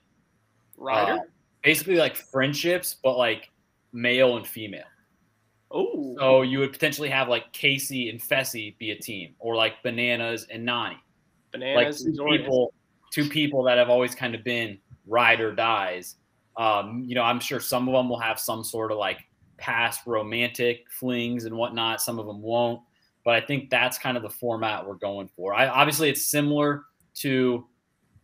Ryder. 0.83 1.13
uh, 1.13 1.19
basically 1.63 1.95
like 1.95 2.15
friendships, 2.15 2.95
but 3.01 3.17
like 3.17 3.49
male 3.93 4.37
and 4.37 4.45
female. 4.45 4.83
oh, 5.71 6.15
So 6.19 6.41
you 6.41 6.59
would 6.59 6.71
potentially 6.73 7.09
have 7.09 7.29
like 7.29 7.51
Kaycee 7.53 8.09
and 8.09 8.21
Fessy 8.21 8.77
be 8.77 8.91
a 8.91 8.95
team, 8.97 9.35
or 9.39 9.55
like 9.55 9.81
Bananas 9.83 10.45
and 10.51 10.67
Nany, 10.67 10.89
like 10.91 10.97
bananas. 11.51 12.03
two 12.03 12.09
and 12.09 12.17
Zornias. 12.19 12.37
people, 12.37 12.73
two 13.11 13.29
people 13.29 13.63
that 13.63 13.77
have 13.77 13.89
always 13.89 14.13
kind 14.15 14.35
of 14.35 14.43
been 14.43 14.77
ride 15.07 15.39
or 15.41 15.53
dies. 15.53 16.15
Um, 16.57 17.03
you 17.07 17.15
know, 17.15 17.23
I'm 17.23 17.39
sure 17.39 17.59
some 17.59 17.87
of 17.87 17.93
them 17.93 18.09
will 18.09 18.19
have 18.19 18.39
some 18.39 18.63
sort 18.63 18.91
of 18.91 18.97
like 18.97 19.19
past 19.57 20.01
romantic 20.05 20.85
flings 20.91 21.45
and 21.45 21.55
whatnot. 21.55 22.01
Some 22.01 22.19
of 22.19 22.25
them 22.27 22.41
won't. 22.41 22.81
but 23.25 23.33
I 23.35 23.41
think 23.41 23.69
that's 23.69 23.97
kind 23.97 24.17
of 24.17 24.23
the 24.23 24.29
format 24.29 24.85
we're 24.85 24.95
going 24.95 25.29
for. 25.35 25.53
I 25.53 25.67
obviously 25.67 26.09
it's 26.09 26.27
similar 26.27 26.83
to 27.15 27.65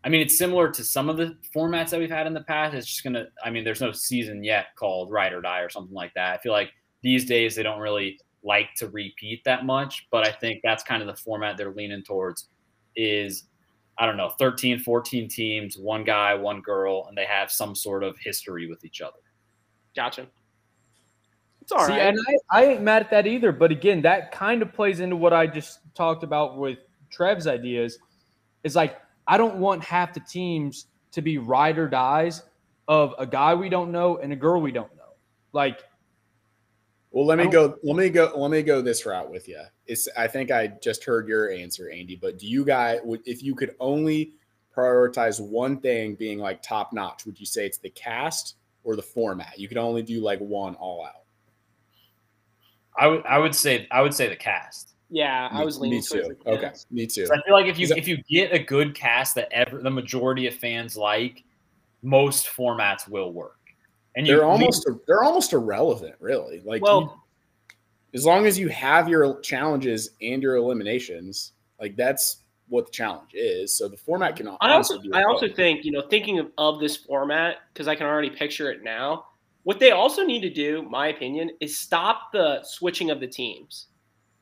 I 0.04 0.10
mean, 0.10 0.22
it's 0.22 0.38
similar 0.38 0.70
to 0.70 0.84
some 0.84 1.10
of 1.10 1.18
the 1.18 1.38
formats 1.54 1.90
that 1.90 2.00
we've 2.00 2.10
had 2.10 2.26
in 2.26 2.34
the 2.34 2.44
past. 2.44 2.74
It's 2.74 2.88
just 2.88 3.04
gonna. 3.04 3.28
I 3.44 3.50
mean, 3.50 3.64
there's 3.64 3.82
no 3.82 3.92
season 3.92 4.44
yet 4.44 4.68
called 4.76 5.12
Ride 5.12 5.34
or 5.34 5.42
Die 5.42 5.60
or 5.60 5.70
something 5.70 5.94
like 5.94 6.14
that. 6.14 6.34
I 6.34 6.38
feel 6.38 6.54
like 6.54 6.72
these 7.02 7.26
days 7.26 7.56
they 7.56 7.64
don't 7.64 7.80
really 7.80 8.20
like 8.44 8.74
to 8.78 8.88
repeat 8.90 9.44
that 9.44 9.66
much, 9.66 10.08
but 10.12 10.26
I 10.26 10.32
think 10.32 10.62
that's 10.64 10.84
kind 10.84 11.02
of 11.02 11.08
the 11.08 11.16
format 11.16 11.58
they're 11.58 11.74
leaning 11.74 12.04
towards. 12.04 12.48
Is 12.96 13.46
I 13.98 14.06
don't 14.06 14.16
know, 14.16 14.30
13, 14.40 14.80
14 14.80 15.28
teams, 15.28 15.78
one 15.78 16.06
guy, 16.06 16.34
one 16.34 16.62
girl, 16.62 17.06
and 17.10 17.18
they 17.18 17.26
have 17.26 17.52
some 17.52 17.76
sort 17.76 18.02
of 18.02 18.18
history 18.18 18.68
with 18.68 18.86
each 18.86 19.02
other. 19.02 19.20
Gotcha. 19.94 20.28
It's 21.62 21.74
all 21.74 21.86
See, 21.86 21.92
right. 21.92 22.02
and 22.02 22.18
I, 22.52 22.60
I 22.62 22.66
ain't 22.66 22.82
mad 22.82 23.04
at 23.04 23.12
that 23.12 23.28
either. 23.28 23.52
But 23.52 23.72
again, 23.72 24.02
that 24.04 24.32
kind 24.32 24.62
of 24.62 24.74
plays 24.74 25.02
into 25.02 25.18
what 25.18 25.34
I 25.34 25.46
just 25.46 25.80
talked 25.94 26.24
about 26.24 26.58
with 26.58 26.80
Trev's 27.12 27.46
ideas. 27.46 28.00
Is 28.64 28.76
like 28.76 28.98
I 29.30 29.38
don't 29.38 29.58
want 29.58 29.84
half 29.84 30.14
the 30.16 30.20
teams 30.22 30.88
to 31.12 31.22
be 31.22 31.38
ride 31.38 31.78
or 31.78 31.88
dies 31.88 32.42
of 32.88 33.14
a 33.20 33.28
guy 33.28 33.54
we 33.54 33.70
don't 33.70 33.92
know 33.92 34.18
and 34.18 34.34
a 34.34 34.36
girl 34.36 34.60
we 34.60 34.72
don't 34.72 34.94
know. 34.98 35.14
Like 35.54 35.84
Well, 37.12 37.28
let 37.28 37.38
me 37.38 37.48
go. 37.48 37.78
Let 37.84 37.96
me 37.96 38.10
go. 38.10 38.34
Let 38.36 38.50
me 38.50 38.64
go 38.64 38.82
this 38.82 39.06
route 39.06 39.30
with 39.30 39.48
you. 39.48 39.62
It's. 39.86 40.10
I 40.18 40.28
think 40.28 40.52
I 40.52 40.68
just 40.82 41.04
heard 41.04 41.28
your 41.28 41.52
answer, 41.52 41.90
Andy. 41.92 42.16
But 42.16 42.40
do 42.40 42.48
you 42.48 42.66
guys 42.66 43.00
would 43.04 43.22
if 43.26 43.44
you 43.44 43.54
could 43.54 43.76
only 43.80 44.34
prioritize 44.76 45.40
one 45.40 45.80
thing 45.80 46.16
being 46.16 46.40
like 46.40 46.64
top 46.64 46.92
notch? 46.92 47.26
Would 47.28 47.40
you 47.40 47.46
say 47.46 47.68
it's 47.68 47.78
the 47.78 47.92
cast 47.92 48.56
or 48.84 48.96
the 48.96 49.04
format? 49.04 49.60
You 49.60 49.68
could 49.68 49.78
only 49.78 50.02
do 50.02 50.22
like 50.22 50.40
one 50.40 50.74
all 50.76 51.06
out. 51.06 51.24
I 52.98 53.08
would 53.08 53.26
I 53.26 53.38
would 53.38 53.54
say 53.54 53.88
I 53.92 54.02
would 54.02 54.14
say 54.14 54.28
the 54.28 54.36
cast. 54.36 54.96
Yeah, 55.10 55.50
I 55.52 55.64
was 55.64 55.80
leaning 55.80 56.00
Me 56.00 56.04
too. 56.04 56.36
the 56.44 56.52
Okay, 56.52 56.72
me 56.92 57.08
too. 57.08 57.26
So 57.26 57.34
I 57.34 57.42
feel 57.44 57.54
like 57.54 57.66
if 57.68 57.78
you 57.80 57.88
that- 57.88 57.98
if 57.98 58.08
you 58.08 58.18
get 58.30 58.54
a 58.54 58.60
good 58.60 58.94
cast 58.96 59.36
that 59.36 59.52
ever 59.52 59.82
the 59.82 59.90
majority 59.92 60.48
of 60.48 60.54
fans 60.56 60.96
like, 60.96 61.44
most 62.02 62.48
formats 62.48 63.08
will 63.08 63.34
work. 63.34 63.56
And 64.16 64.26
They're 64.28 64.46
almost. 64.46 64.88
They're 65.08 65.24
almost 65.24 65.54
irrelevant, 65.54 66.16
really. 66.20 66.62
Like, 66.66 66.82
Well, 66.82 67.02
you- 67.02 67.22
as 68.14 68.26
long 68.26 68.46
as 68.48 68.58
you 68.58 68.70
have 68.70 69.08
your 69.08 69.40
challenges 69.42 70.12
and 70.22 70.42
your 70.42 70.56
eliminations, 70.56 71.54
like 71.80 71.96
that's 71.96 72.44
what 72.68 72.86
the 72.88 72.92
challenge 72.92 73.32
is. 73.34 73.74
So 73.74 73.88
the 73.88 73.98
format 73.98 74.36
can. 74.36 74.48
I 74.62 74.74
also 74.74 75.00
be 75.00 75.10
I 75.14 75.24
also 75.24 75.46
irrelevant. 75.46 75.56
think 75.56 75.86
you 75.86 75.92
know 75.92 76.02
thinking 76.10 76.40
of, 76.40 76.52
of 76.58 76.80
this 76.80 76.98
format 76.98 77.58
because 77.74 77.88
I 77.88 77.96
can 77.96 78.06
already 78.08 78.30
picture 78.30 78.72
it 78.72 78.84
now. 78.84 79.26
What 79.64 79.80
they 79.80 79.92
also 79.92 80.24
need 80.24 80.42
to 80.42 80.50
do, 80.50 80.82
my 80.84 81.08
opinion, 81.10 81.52
is 81.60 81.78
stop 81.78 82.32
the 82.32 82.64
switching 82.64 83.12
of 83.12 83.20
the 83.20 83.28
teams. 83.28 83.88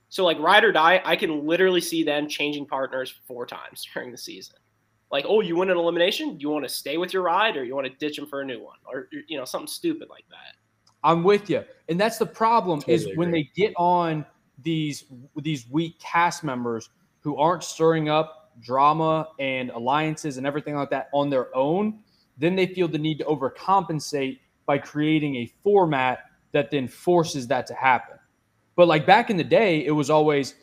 So 0.10 0.24
like 0.24 0.40
ride 0.40 0.64
or 0.64 0.72
die, 0.72 1.02
I 1.04 1.16
can 1.16 1.46
literally 1.46 1.82
see 1.82 2.04
them 2.04 2.28
changing 2.28 2.66
partners 2.66 3.14
four 3.28 3.46
times 3.46 3.88
during 3.94 4.12
the 4.12 4.18
season. 4.18 4.56
Like, 5.12 5.26
oh, 5.28 5.40
you 5.40 5.56
win 5.56 5.70
an 5.70 5.78
elimination, 5.78 6.38
you 6.40 6.50
want 6.50 6.66
to 6.66 6.70
stay 6.70 6.98
with 6.98 7.14
your 7.14 7.24
ride, 7.24 7.56
or 7.56 7.64
you 7.64 7.74
want 7.76 7.88
to 7.88 7.94
ditch 7.94 8.18
them 8.18 8.28
for 8.28 8.42
a 8.42 8.46
new 8.46 8.62
one, 8.62 8.76
or 8.86 9.08
you 9.28 9.38
know 9.38 9.46
something 9.46 9.68
stupid 9.68 10.10
like 10.10 10.26
that. 10.30 10.58
I'm 11.02 11.24
with 11.24 11.50
you, 11.50 11.64
and 11.88 11.98
that's 11.98 12.18
the 12.18 12.26
problem 12.26 12.84
is 12.88 13.04
Totally 13.04 13.18
when 13.18 13.32
they 13.32 13.50
get 13.56 13.74
on 13.78 14.26
these 14.64 15.06
these 15.38 15.66
weak 15.70 15.98
cast 16.00 16.44
members 16.44 16.90
who 17.22 17.38
aren't 17.38 17.64
stirring 17.64 18.10
up 18.10 18.52
drama 18.60 19.30
and 19.40 19.70
alliances 19.70 20.38
and 20.38 20.46
everything 20.46 20.76
like 20.76 20.90
that 20.90 21.10
on 21.14 21.30
their 21.30 21.56
own, 21.56 22.00
then 22.38 22.56
they 22.56 22.68
feel 22.68 22.88
the 22.88 22.98
need 22.98 23.18
to 23.20 23.24
overcompensate 23.26 24.40
by 24.66 24.78
creating 24.78 25.36
a 25.36 25.52
format 25.64 26.26
that 26.52 26.72
then 26.72 26.88
forces 26.88 27.48
that 27.48 27.68
to 27.68 27.74
happen. 27.74 28.17
But 28.78 28.88
like 28.88 29.06
back 29.06 29.30
in 29.30 29.36
the 29.36 29.44
day, 29.44 29.86
it 29.86 29.92
was 29.92 30.10
always 30.10 30.56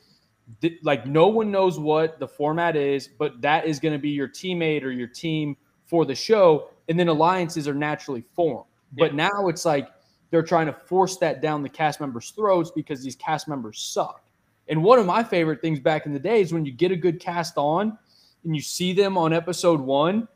th- 0.62 0.78
like 0.82 1.04
no 1.04 1.26
one 1.26 1.50
knows 1.50 1.78
what 1.78 2.18
the 2.18 2.28
format 2.28 2.76
is, 2.76 3.08
but 3.08 3.42
that 3.42 3.66
is 3.66 3.78
going 3.78 3.92
to 3.92 3.98
be 3.98 4.10
your 4.10 4.28
teammate 4.28 4.84
or 4.84 4.90
your 4.90 5.08
team 5.08 5.56
for 5.84 6.06
the 6.06 6.14
show, 6.14 6.70
and 6.88 6.98
then 6.98 7.08
alliances 7.08 7.68
are 7.68 7.74
naturally 7.74 8.22
formed. 8.34 8.64
But 8.96 9.14
now 9.14 9.48
it's 9.48 9.64
like 9.64 9.88
they're 10.30 10.42
trying 10.42 10.66
to 10.66 10.72
force 10.72 11.16
that 11.18 11.42
down 11.42 11.62
the 11.62 11.68
cast 11.68 12.00
members' 12.00 12.30
throats 12.30 12.70
because 12.70 13.02
these 13.02 13.16
cast 13.16 13.48
members 13.48 13.80
suck. 13.80 14.24
And 14.68 14.82
one 14.82 14.98
of 14.98 15.06
my 15.06 15.22
favorite 15.22 15.60
things 15.60 15.80
back 15.80 16.06
in 16.06 16.12
the 16.12 16.18
day 16.18 16.40
is 16.40 16.52
when 16.52 16.64
you 16.64 16.72
get 16.72 16.92
a 16.92 16.96
good 16.96 17.20
cast 17.20 17.58
on 17.58 17.98
and 18.44 18.54
you 18.54 18.62
see 18.62 18.92
them 18.92 19.18
on 19.18 19.32
episode 19.32 19.80
one 19.80 20.28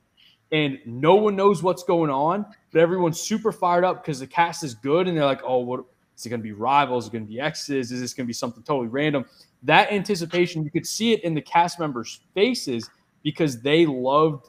and 0.50 0.78
no 0.84 1.14
one 1.14 1.36
knows 1.36 1.62
what's 1.62 1.84
going 1.84 2.10
on, 2.10 2.44
but 2.72 2.80
everyone's 2.80 3.20
super 3.20 3.52
fired 3.52 3.84
up 3.84 4.02
because 4.02 4.18
the 4.18 4.26
cast 4.26 4.64
is 4.64 4.74
good 4.74 5.06
and 5.06 5.16
they're 5.16 5.24
like, 5.24 5.42
oh, 5.44 5.58
what 5.58 5.84
is 6.18 6.26
it 6.26 6.30
going 6.30 6.40
to 6.40 6.44
be 6.44 6.52
rivals? 6.52 7.04
Is 7.04 7.08
it 7.08 7.12
going 7.12 7.26
to 7.26 7.32
be 7.32 7.40
exes? 7.40 7.92
Is 7.92 8.00
this 8.00 8.12
going 8.12 8.26
to 8.26 8.28
be 8.28 8.32
something 8.32 8.62
totally 8.64 8.88
random? 8.88 9.24
That 9.62 9.92
anticipation, 9.92 10.64
you 10.64 10.70
could 10.70 10.86
see 10.86 11.12
it 11.12 11.22
in 11.22 11.32
the 11.32 11.40
cast 11.40 11.78
members' 11.78 12.20
faces 12.34 12.90
because 13.22 13.60
they 13.60 13.86
loved 13.86 14.48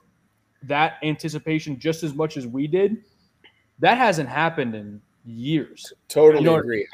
that 0.64 0.98
anticipation 1.04 1.80
just 1.80 2.04
as 2.04 2.16
much 2.16 2.38
as 2.38 2.48
we 2.48 2.66
did. 2.66 3.04
That 3.78 3.98
hasn't 3.98 4.30
happened 4.30 4.74
in 4.74 5.00
years. 5.24 5.94
Totally 6.08 6.44
You 6.44 6.50
know 6.50 6.56
agree. 6.58 6.88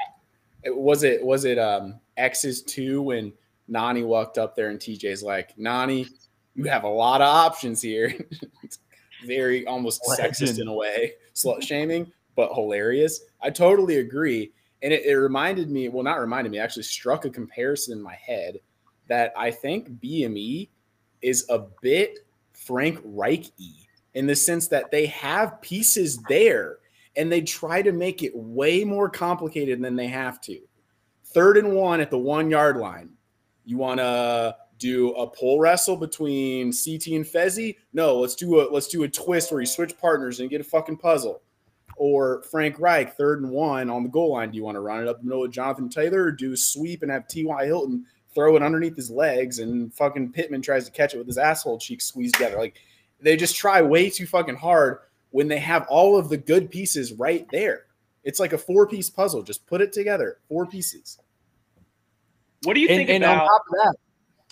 It, 0.63 0.75
was 0.75 1.03
it 1.03 1.23
was 1.23 1.45
it 1.45 1.57
um 1.57 1.99
Exes 2.17 2.61
two 2.61 3.01
when 3.01 3.31
Nany 3.69 4.05
walked 4.05 4.37
up 4.37 4.55
there 4.55 4.69
and 4.69 4.79
TJ's 4.79 5.23
like, 5.23 5.55
Nany, 5.57 6.07
you 6.53 6.65
have 6.65 6.83
a 6.83 6.89
lot 6.89 7.21
of 7.21 7.27
options 7.27 7.81
here. 7.81 8.13
It's 8.61 8.79
Very 9.25 9.65
almost 9.65 10.01
sexist 10.19 10.59
in 10.59 10.67
a 10.67 10.73
way, 10.73 11.13
slut 11.33 11.63
shaming, 11.63 12.11
but 12.35 12.53
hilarious. 12.53 13.21
I 13.41 13.49
totally 13.49 13.97
agree. 13.97 14.51
And 14.85 14.93
it, 14.93 15.03
it 15.03 15.15
reminded 15.15 15.71
me, 15.71 15.89
well, 15.89 16.03
not 16.03 16.19
reminded 16.19 16.51
me, 16.51 16.59
actually 16.59 16.83
struck 16.83 17.25
a 17.25 17.29
comparison 17.31 17.97
in 17.97 18.03
my 18.03 18.13
head 18.13 18.59
that 19.07 19.33
I 19.35 19.49
think 19.49 19.89
BME 19.99 20.69
is 21.23 21.43
a 21.49 21.63
bit 21.81 22.19
Frank 22.53 22.99
Reich 23.03 23.47
in 24.13 24.27
the 24.27 24.35
sense 24.35 24.67
that 24.67 24.91
they 24.91 25.07
have 25.07 25.59
pieces 25.61 26.19
there 26.29 26.77
and 27.15 27.31
they 27.31 27.41
try 27.41 27.81
to 27.81 27.91
make 27.91 28.21
it 28.21 28.31
way 28.35 28.83
more 28.83 29.09
complicated 29.09 29.81
than 29.81 29.95
they 29.95 30.05
have 30.05 30.39
to. 30.41 30.59
Third 31.25 31.57
and 31.57 31.73
one 31.73 31.99
at 31.99 32.11
the 32.11 32.19
one 32.19 32.51
yard 32.51 32.77
line. 32.77 33.09
You 33.65 33.77
want 33.77 33.99
to 33.99 34.55
do 34.77 35.13
a 35.13 35.25
pole 35.25 35.59
wrestle 35.59 35.97
between 35.97 36.65
CT 36.67 37.07
and 37.07 37.25
Fessy? 37.25 37.77
No, 37.91 38.19
let's 38.19 38.35
do 38.35 38.61
a 38.61 38.69
let's 38.71 38.87
do 38.87 39.01
a 39.01 39.09
twist 39.09 39.51
where 39.51 39.61
you 39.61 39.65
switch 39.65 39.97
partners 39.97 40.41
and 40.41 40.49
get 40.49 40.61
a 40.61 40.63
fucking 40.63 40.97
puzzle. 40.97 41.41
Or 41.95 42.43
Frank 42.51 42.79
Reich, 42.79 43.15
third 43.15 43.41
and 43.41 43.51
one 43.51 43.89
on 43.89 44.03
the 44.03 44.09
goal 44.09 44.33
line. 44.33 44.51
Do 44.51 44.57
you 44.57 44.63
want 44.63 44.75
to 44.75 44.81
run 44.81 45.01
it 45.01 45.07
up 45.07 45.19
the 45.19 45.25
middle 45.25 45.41
with 45.41 45.51
Jonathan 45.51 45.89
Taylor 45.89 46.23
or 46.23 46.31
do 46.31 46.53
a 46.53 46.57
sweep 46.57 47.03
and 47.03 47.11
have 47.11 47.27
T.Y. 47.27 47.65
Hilton 47.65 48.05
throw 48.33 48.55
it 48.57 48.61
underneath 48.61 48.97
his 48.97 49.09
legs 49.09 49.59
and 49.59 49.93
fucking 49.93 50.33
Pittman 50.33 50.61
tries 50.61 50.85
to 50.85 50.91
catch 50.91 51.13
it 51.13 51.17
with 51.17 51.27
his 51.27 51.37
asshole 51.37 51.79
cheeks 51.79 52.05
squeezed 52.05 52.35
together? 52.35 52.57
Like 52.57 52.75
they 53.21 53.37
just 53.37 53.55
try 53.55 53.81
way 53.81 54.09
too 54.09 54.27
fucking 54.27 54.57
hard 54.57 54.99
when 55.31 55.47
they 55.47 55.59
have 55.59 55.85
all 55.89 56.17
of 56.17 56.29
the 56.29 56.37
good 56.37 56.69
pieces 56.69 57.13
right 57.13 57.47
there. 57.51 57.85
It's 58.23 58.39
like 58.39 58.53
a 58.53 58.57
four 58.57 58.87
piece 58.87 59.09
puzzle. 59.09 59.43
Just 59.43 59.65
put 59.67 59.81
it 59.81 59.93
together. 59.93 60.39
Four 60.49 60.65
pieces. 60.65 61.19
What 62.63 62.73
do 62.73 62.79
you 62.79 62.87
and, 62.87 62.97
think 62.97 63.09
and 63.09 63.23
on 63.23 63.35
about? 63.35 63.45
top 63.45 63.61
of 63.61 63.73
that, 63.83 63.95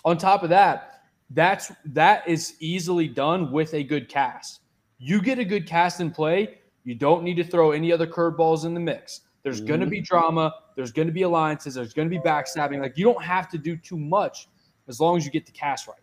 on 0.05 0.17
top 0.17 0.43
of 0.43 0.49
that, 0.49 1.03
that's 1.31 1.71
that 1.85 2.27
is 2.27 2.55
easily 2.59 3.07
done 3.07 3.51
with 3.51 3.73
a 3.73 3.83
good 3.83 4.07
cast. 4.07 4.61
You 4.99 5.21
get 5.21 5.39
a 5.39 5.45
good 5.45 5.67
cast 5.67 5.99
in 5.99 6.11
play, 6.11 6.59
you 6.83 6.95
don't 6.95 7.23
need 7.23 7.35
to 7.35 7.43
throw 7.43 7.71
any 7.71 7.91
other 7.91 8.07
curveballs 8.07 8.65
in 8.65 8.73
the 8.73 8.79
mix. 8.79 9.21
There's 9.43 9.59
going 9.59 9.81
to 9.81 9.85
be 9.85 9.97
mm-hmm. 9.97 10.05
drama. 10.05 10.53
There's 10.75 10.91
going 10.91 11.07
to 11.07 11.13
be 11.13 11.23
alliances. 11.23 11.75
There's 11.75 11.93
going 11.93 12.09
to 12.09 12.15
be 12.15 12.21
backstabbing. 12.21 12.79
Like 12.79 12.97
you 12.97 13.03
don't 13.03 13.23
have 13.23 13.49
to 13.49 13.57
do 13.57 13.75
too 13.75 13.97
much 13.97 14.47
as 14.87 14.99
long 14.99 15.17
as 15.17 15.25
you 15.25 15.31
get 15.31 15.45
the 15.45 15.51
cast 15.51 15.87
right. 15.87 15.97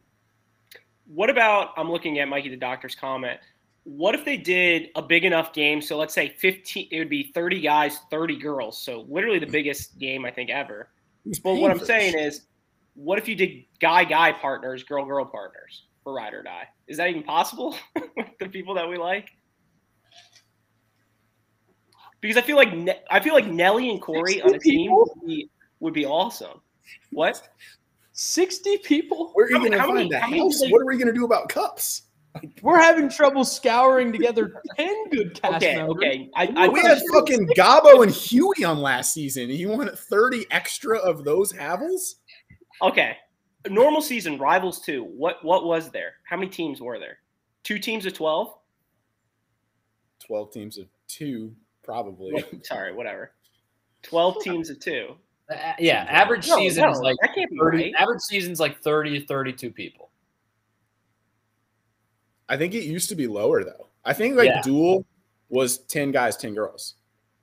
What 1.07 1.31
about? 1.31 1.71
I'm 1.77 1.91
looking 1.91 2.19
at 2.19 2.29
Mikey 2.29 2.51
the 2.51 2.57
Doctor's 2.57 2.95
comment. 2.95 3.41
What 3.85 4.15
if 4.15 4.25
they 4.25 4.37
did 4.37 4.89
a 4.95 5.03
big 5.03 5.25
enough 5.25 5.53
game? 5.53 5.81
So 5.81 5.97
let's 5.97 6.15
say 6.15 6.29
15. 6.29 6.89
It 6.91 6.99
would 6.99 7.09
be 7.09 7.33
30 7.35 7.61
guys, 7.61 8.01
30 8.11 8.37
girls. 8.37 8.81
So 8.81 9.07
literally 9.09 9.39
the 9.39 9.47
biggest 9.47 9.99
game 9.99 10.25
I 10.25 10.31
think 10.31 10.51
ever. 10.51 10.91
But 11.43 11.55
what 11.55 11.71
I'm 11.71 11.81
saying 11.81 12.17
is, 12.19 12.43
what 12.95 13.19
if 13.19 13.27
you 13.27 13.35
did 13.35 13.65
guy 13.81 14.05
guy 14.05 14.33
partners, 14.33 14.85
girl 14.85 15.05
girl 15.05 15.25
partners 15.25 15.85
for 16.05 16.13
ride 16.13 16.35
or 16.35 16.43
die? 16.43 16.69
Is 16.87 16.99
that 16.99 17.09
even 17.09 17.23
possible 17.23 17.75
with 18.17 18.27
the 18.39 18.49
people 18.49 18.75
that 18.75 18.89
we 18.89 18.99
like? 18.99 19.31
Because 22.21 22.37
I 22.37 22.43
feel 22.43 22.57
like 22.57 22.75
Ne- 22.75 23.01
I 23.11 23.21
feel 23.21 23.35
like 23.35 23.47
Nelly 23.47 23.91
and 23.91 24.01
Corey 24.01 24.41
on 24.43 24.51
a 24.51 24.53
60 24.53 24.71
team 24.71 24.81
people? 24.91 25.13
would 25.17 25.27
be, 25.27 25.51
would 25.81 25.95
be 25.95 26.05
awesome. 26.07 26.61
What? 27.13 27.49
60 28.13 28.79
people? 28.79 29.31
Where 29.33 29.47
are 29.47 29.51
you 29.51 29.57
How 29.57 29.63
many- 29.63 29.71
going 29.77 29.81
to 29.81 29.87
find 29.87 29.95
many- 29.95 30.09
the 30.11 30.21
how 30.21 30.29
many 30.29 30.43
house? 30.43 30.63
What 30.71 30.83
are 30.83 30.87
we 30.87 30.97
going 30.97 31.07
to 31.09 31.13
do 31.15 31.25
about 31.25 31.49
cups? 31.49 32.03
We're 32.63 32.79
having 32.79 33.09
trouble 33.09 33.45
scouring 33.45 34.13
together 34.13 34.63
10 34.77 35.09
good 35.11 35.41
cast 35.43 35.57
Okay, 35.57 35.77
members. 35.77 35.97
okay. 35.97 36.31
I, 36.37 36.47
I 36.57 36.69
we 36.69 36.81
had 36.81 37.01
fucking 37.13 37.49
Gabo 37.57 38.05
and 38.05 38.13
Huey 38.13 38.63
on 38.65 38.79
last 38.81 39.13
season. 39.15 39.49
You 39.51 39.69
want 39.69 39.99
30 39.99 40.47
extra 40.53 40.99
of 40.99 41.25
those 41.25 41.53
Havels? 41.53 42.17
Okay. 42.83 43.17
Normal 43.69 44.01
season 44.01 44.39
rivals 44.39 44.81
two. 44.81 45.03
What 45.05 45.45
what 45.45 45.65
was 45.67 45.91
there? 45.91 46.13
How 46.25 46.37
many 46.37 46.49
teams 46.49 46.81
were 46.81 46.99
there? 47.01 47.19
Two 47.65 47.79
teams 47.81 48.07
of 48.07 48.15
twelve. 48.15 48.55
12 50.27 50.53
teams 50.53 50.79
of 50.79 50.87
two, 51.09 51.53
probably. 51.91 52.45
Sorry, 52.63 52.93
whatever. 52.95 53.33
Twelve 54.03 54.43
teams 54.43 54.71
of 54.71 54.79
two. 54.81 55.17
Uh, 55.51 55.73
yeah, 55.79 56.07
average 56.09 56.47
No, 56.49 56.57
season 56.57 56.85
no, 56.85 56.91
is 56.93 57.01
like 57.01 57.17
that 57.23 57.35
can't 57.35 57.51
be 57.51 57.59
30, 57.59 57.77
right. 57.79 57.95
average 57.99 58.21
season's 58.21 58.61
like 58.61 58.81
30 58.83 59.19
to 59.21 59.27
32 59.27 59.71
people. 59.73 60.11
I 62.49 62.57
think 62.57 62.75
it 62.75 62.85
used 62.85 63.09
to 63.09 63.17
be 63.17 63.27
lower 63.27 63.65
though. 63.65 63.89
I 64.05 64.13
think 64.13 64.37
like 64.37 64.47
Yeah. 64.47 64.63
duel 64.63 65.05
was 65.49 65.79
ten 65.79 66.13
guys, 66.13 66.37
ten 66.37 66.55
girls. 66.55 66.95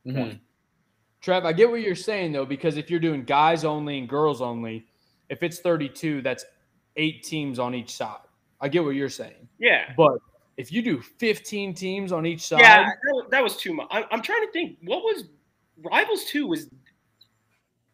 Mhm. 0.06 0.40
Trev, 1.22 1.44
I 1.46 1.52
get 1.54 1.70
what 1.70 1.82
you're 1.82 1.96
saying 1.96 2.32
though, 2.32 2.46
because 2.46 2.78
if 2.78 2.90
you're 2.90 3.00
doing 3.02 3.24
guys 3.24 3.66
only 3.66 4.00
and 4.00 4.08
girls 4.08 4.42
only, 4.42 4.88
if 5.30 5.44
it's 5.44 5.60
32, 5.60 6.22
that's 6.22 6.46
eight 6.96 7.24
teams 7.24 7.60
on 7.60 7.76
each 7.76 7.92
side. 7.92 8.20
I 8.62 8.70
get 8.70 8.84
what 8.84 8.96
you're 8.96 9.10
saying. 9.10 9.50
Yeah. 9.60 9.94
But 9.98 10.18
if 10.58 10.72
you 10.72 10.82
do 10.82 11.02
15 11.02 11.74
teams 11.74 12.12
on 12.12 12.26
each 12.26 12.42
side, 12.42 12.60
Yeah, 12.62 12.90
that, 13.30 13.44
was 13.44 13.58
too 13.58 13.74
much. 13.74 13.88
I'm, 13.92 14.04
I'm 14.12 14.22
trying 14.22 14.46
to 14.46 14.52
think. 14.52 14.78
What 14.84 15.04
was 15.04 15.26
Rivals 15.84 16.26
2 16.26 16.48
was 16.48 16.68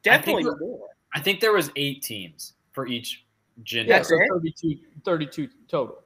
definitely 0.02 0.46
we're- 0.46 0.56
more. 0.60 0.88
I 1.16 1.20
think 1.20 1.40
there 1.42 1.54
was 1.54 1.70
eight 1.76 2.02
teams 2.02 2.54
for 2.72 2.88
each 2.88 3.26
gender. 3.64 3.92
yeah, 3.92 3.98
That's 4.00 4.10
so 4.10 4.18
32, 4.32 4.80
32 5.06 5.48
total. 5.68 6.00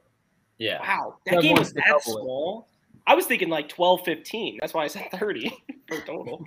Yeah. 0.57 0.81
Wow. 0.81 1.15
That 1.25 1.33
Trev 1.33 1.43
game 1.43 1.55
was 1.55 1.69
to 1.69 1.73
that 1.75 1.83
double 1.87 1.97
it. 1.99 2.03
small. 2.23 2.67
I 3.05 3.15
was 3.15 3.25
thinking 3.25 3.47
like 3.47 3.69
12, 3.69 4.01
15. 4.03 4.57
That's 4.59 4.73
why 4.73 4.83
I 4.83 4.87
said 4.87 5.07
30 5.13 5.49
for 5.87 6.01
total. 6.01 6.43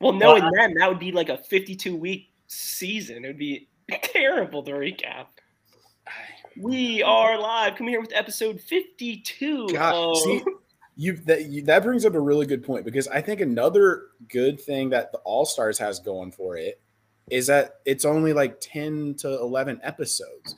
Well, 0.00 0.12
knowing 0.12 0.42
Well, 0.44 0.52
them, 0.54 0.74
that 0.74 0.88
would 0.88 0.98
be 1.00 1.10
like 1.10 1.30
a 1.30 1.38
52 1.38 1.96
week 1.96 2.28
season. 2.46 3.24
It 3.24 3.28
would 3.28 3.38
be 3.38 3.68
terrible 3.90 4.62
to 4.62 4.72
recap. 4.72 5.26
We 6.58 7.02
are 7.02 7.38
live. 7.38 7.76
Come 7.76 7.88
here 7.88 8.00
with 8.00 8.12
episode 8.14 8.60
52. 8.60 9.68
God, 9.68 9.94
of- 9.94 10.16
see, 10.18 10.42
you 10.96 11.16
that 11.26 11.46
you, 11.46 11.62
that 11.62 11.82
brings 11.82 12.06
up 12.06 12.14
a 12.14 12.20
really 12.20 12.46
good 12.46 12.64
point 12.64 12.84
because 12.84 13.08
I 13.08 13.20
think 13.20 13.40
another 13.40 14.04
good 14.28 14.60
thing 14.60 14.90
that 14.90 15.12
the 15.12 15.18
All 15.18 15.44
Stars 15.44 15.78
has 15.78 15.98
going 16.00 16.32
for 16.32 16.56
it 16.56 16.80
is 17.30 17.46
that 17.48 17.80
it's 17.84 18.04
only 18.04 18.32
like 18.32 18.58
ten 18.60 19.14
to 19.18 19.28
eleven 19.38 19.80
episodes, 19.82 20.56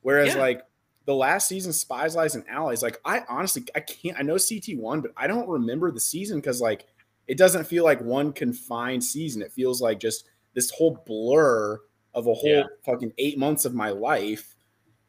whereas 0.00 0.34
Yeah. 0.34 0.40
like 0.40 0.62
the 1.06 1.14
last 1.14 1.48
season, 1.48 1.72
Spies, 1.74 2.16
Lies, 2.16 2.34
and 2.34 2.48
Allies, 2.48 2.82
like 2.82 2.98
I 3.04 3.22
honestly 3.28 3.64
I 3.74 3.80
can't 3.80 4.16
I 4.18 4.22
know 4.22 4.36
CT1, 4.36 5.02
but 5.02 5.12
I 5.16 5.26
don't 5.26 5.48
remember 5.48 5.90
the 5.90 6.00
season 6.00 6.38
because 6.38 6.62
like 6.62 6.86
it 7.26 7.36
doesn't 7.36 7.64
feel 7.66 7.84
like 7.84 8.00
one 8.00 8.32
confined 8.32 9.04
season. 9.04 9.42
It 9.42 9.52
feels 9.52 9.82
like 9.82 9.98
just 10.00 10.24
this 10.54 10.70
whole 10.70 11.02
blur 11.04 11.78
of 12.14 12.26
a 12.26 12.32
whole 12.34 12.48
Yeah. 12.48 12.62
fucking 12.86 13.12
eight 13.18 13.36
months 13.38 13.64
of 13.66 13.74
my 13.74 13.90
life 13.90 14.53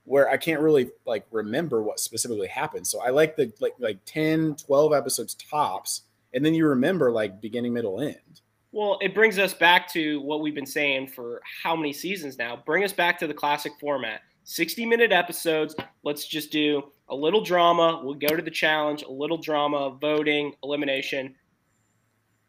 where 0.05 0.29
I 0.29 0.37
can't 0.37 0.61
really 0.61 0.89
like 1.05 1.25
remember 1.31 1.81
what 1.81 1.99
specifically 1.99 2.47
happened. 2.47 2.87
So 2.87 3.01
I 3.01 3.09
like 3.09 3.35
the 3.35 3.51
like 3.59 3.73
like 3.79 3.99
10, 4.05 4.55
12 4.55 4.93
episodes 4.93 5.35
tops. 5.35 6.03
And 6.33 6.45
then 6.45 6.53
you 6.53 6.67
remember 6.67 7.11
like 7.11 7.41
beginning, 7.41 7.73
middle, 7.73 7.99
end. 7.99 8.41
Well, 8.71 8.97
it 9.01 9.15
brings 9.15 9.39
us 9.39 9.53
back 9.53 9.91
to 9.93 10.19
what 10.21 10.41
we've 10.41 10.55
been 10.55 10.65
saying 10.65 11.07
for 11.07 11.41
how 11.63 11.75
many 11.75 11.93
seasons 11.93 12.37
now. 12.37 12.61
Bring 12.65 12.83
us 12.83 12.93
back 12.93 13.17
to 13.19 13.27
the 13.27 13.33
classic 13.33 13.71
format 13.79 14.21
60 14.43 14.85
minute 14.85 15.11
episodes. 15.11 15.75
Let's 16.03 16.27
just 16.27 16.51
do 16.51 16.83
a 17.09 17.15
little 17.15 17.43
drama. 17.43 18.01
We'll 18.03 18.15
go 18.15 18.35
to 18.35 18.41
the 18.41 18.51
challenge, 18.51 19.03
a 19.03 19.11
little 19.11 19.37
drama, 19.37 19.97
voting, 19.99 20.53
elimination. 20.63 21.35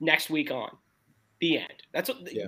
Next 0.01 0.29
week 0.29 0.51
on. 0.51 0.77
The 1.41 1.59
end. 1.59 1.83
That's 1.93 2.09
what, 2.09 2.33
Yeah. 2.33 2.47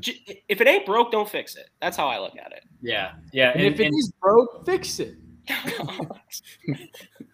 if 0.49 0.61
it 0.61 0.67
ain't 0.67 0.87
broke, 0.87 1.13
don't 1.13 1.29
fix 1.29 1.57
it. 1.57 1.69
That's 1.81 1.97
how 1.97 2.07
I 2.09 2.19
look 2.19 2.37
at 2.37 2.53
it. 2.53 2.65
Yeah. 2.81 3.13
Yeah. 3.33 3.53
And, 3.55 3.63
if 3.63 3.79
it 3.81 3.89
is 3.93 4.13
broke, 4.21 4.65
fix 4.65 4.99
it. 5.01 5.17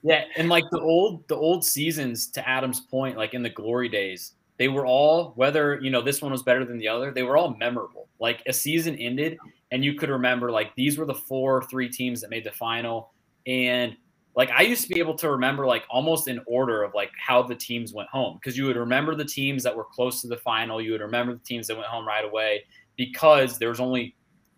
Yeah, 0.07 0.25
and 0.37 0.51
like 0.51 0.65
the 0.71 0.81
old 0.81 1.27
the 1.29 1.37
old 1.37 1.65
seasons 1.65 2.27
to 2.33 2.47
Adam's 2.47 2.79
point, 2.81 3.17
like 3.17 3.33
in 3.33 3.43
the 3.43 3.49
glory 3.49 3.89
days, 3.89 4.33
they 4.59 4.69
were 4.69 4.85
all 4.87 5.33
whether 5.35 5.81
you 5.81 5.91
know 5.91 6.03
this 6.03 6.21
one 6.21 6.31
was 6.31 6.43
better 6.43 6.65
than 6.65 6.77
the 6.77 6.89
other, 6.89 7.11
they 7.11 7.23
were 7.23 7.39
all 7.39 7.57
memorable. 7.57 8.09
Like 8.21 8.43
a 8.47 8.53
season 8.53 8.97
ended 8.97 9.39
and 9.73 9.83
you 9.83 9.95
could 9.95 10.11
remember 10.11 10.51
like 10.51 10.75
these 10.77 10.99
were 10.99 11.07
the 11.07 11.15
four 11.15 11.63
three 11.65 11.89
teams 11.89 12.21
that 12.21 12.29
made 12.29 12.45
the 12.45 12.53
final. 12.53 13.13
And 13.47 13.97
like 14.37 14.51
I 14.51 14.63
used 14.63 14.83
to 14.83 14.89
be 14.89 14.99
able 14.99 15.15
to 15.17 15.31
remember 15.31 15.67
like 15.67 15.85
almost 15.89 16.27
in 16.29 16.41
order 16.47 16.83
of 16.83 16.93
like 16.95 17.11
how 17.19 17.43
the 17.43 17.55
teams 17.55 17.93
went 17.93 18.09
home. 18.09 18.35
Because 18.35 18.59
you 18.59 18.67
would 18.67 18.77
remember 18.77 19.15
the 19.15 19.25
teams 19.25 19.63
that 19.63 19.77
were 19.77 19.85
close 19.85 20.21
to 20.23 20.29
the 20.29 20.37
final, 20.37 20.81
you 20.81 20.93
would 20.93 21.01
remember 21.01 21.35
the 21.35 21.45
teams 21.45 21.69
that 21.69 21.77
went 21.77 21.89
home 21.89 22.07
right 22.07 22.25
away 22.25 22.65
because 22.97 23.59
there 23.59 23.69
was 23.69 23.81
only 23.81 24.15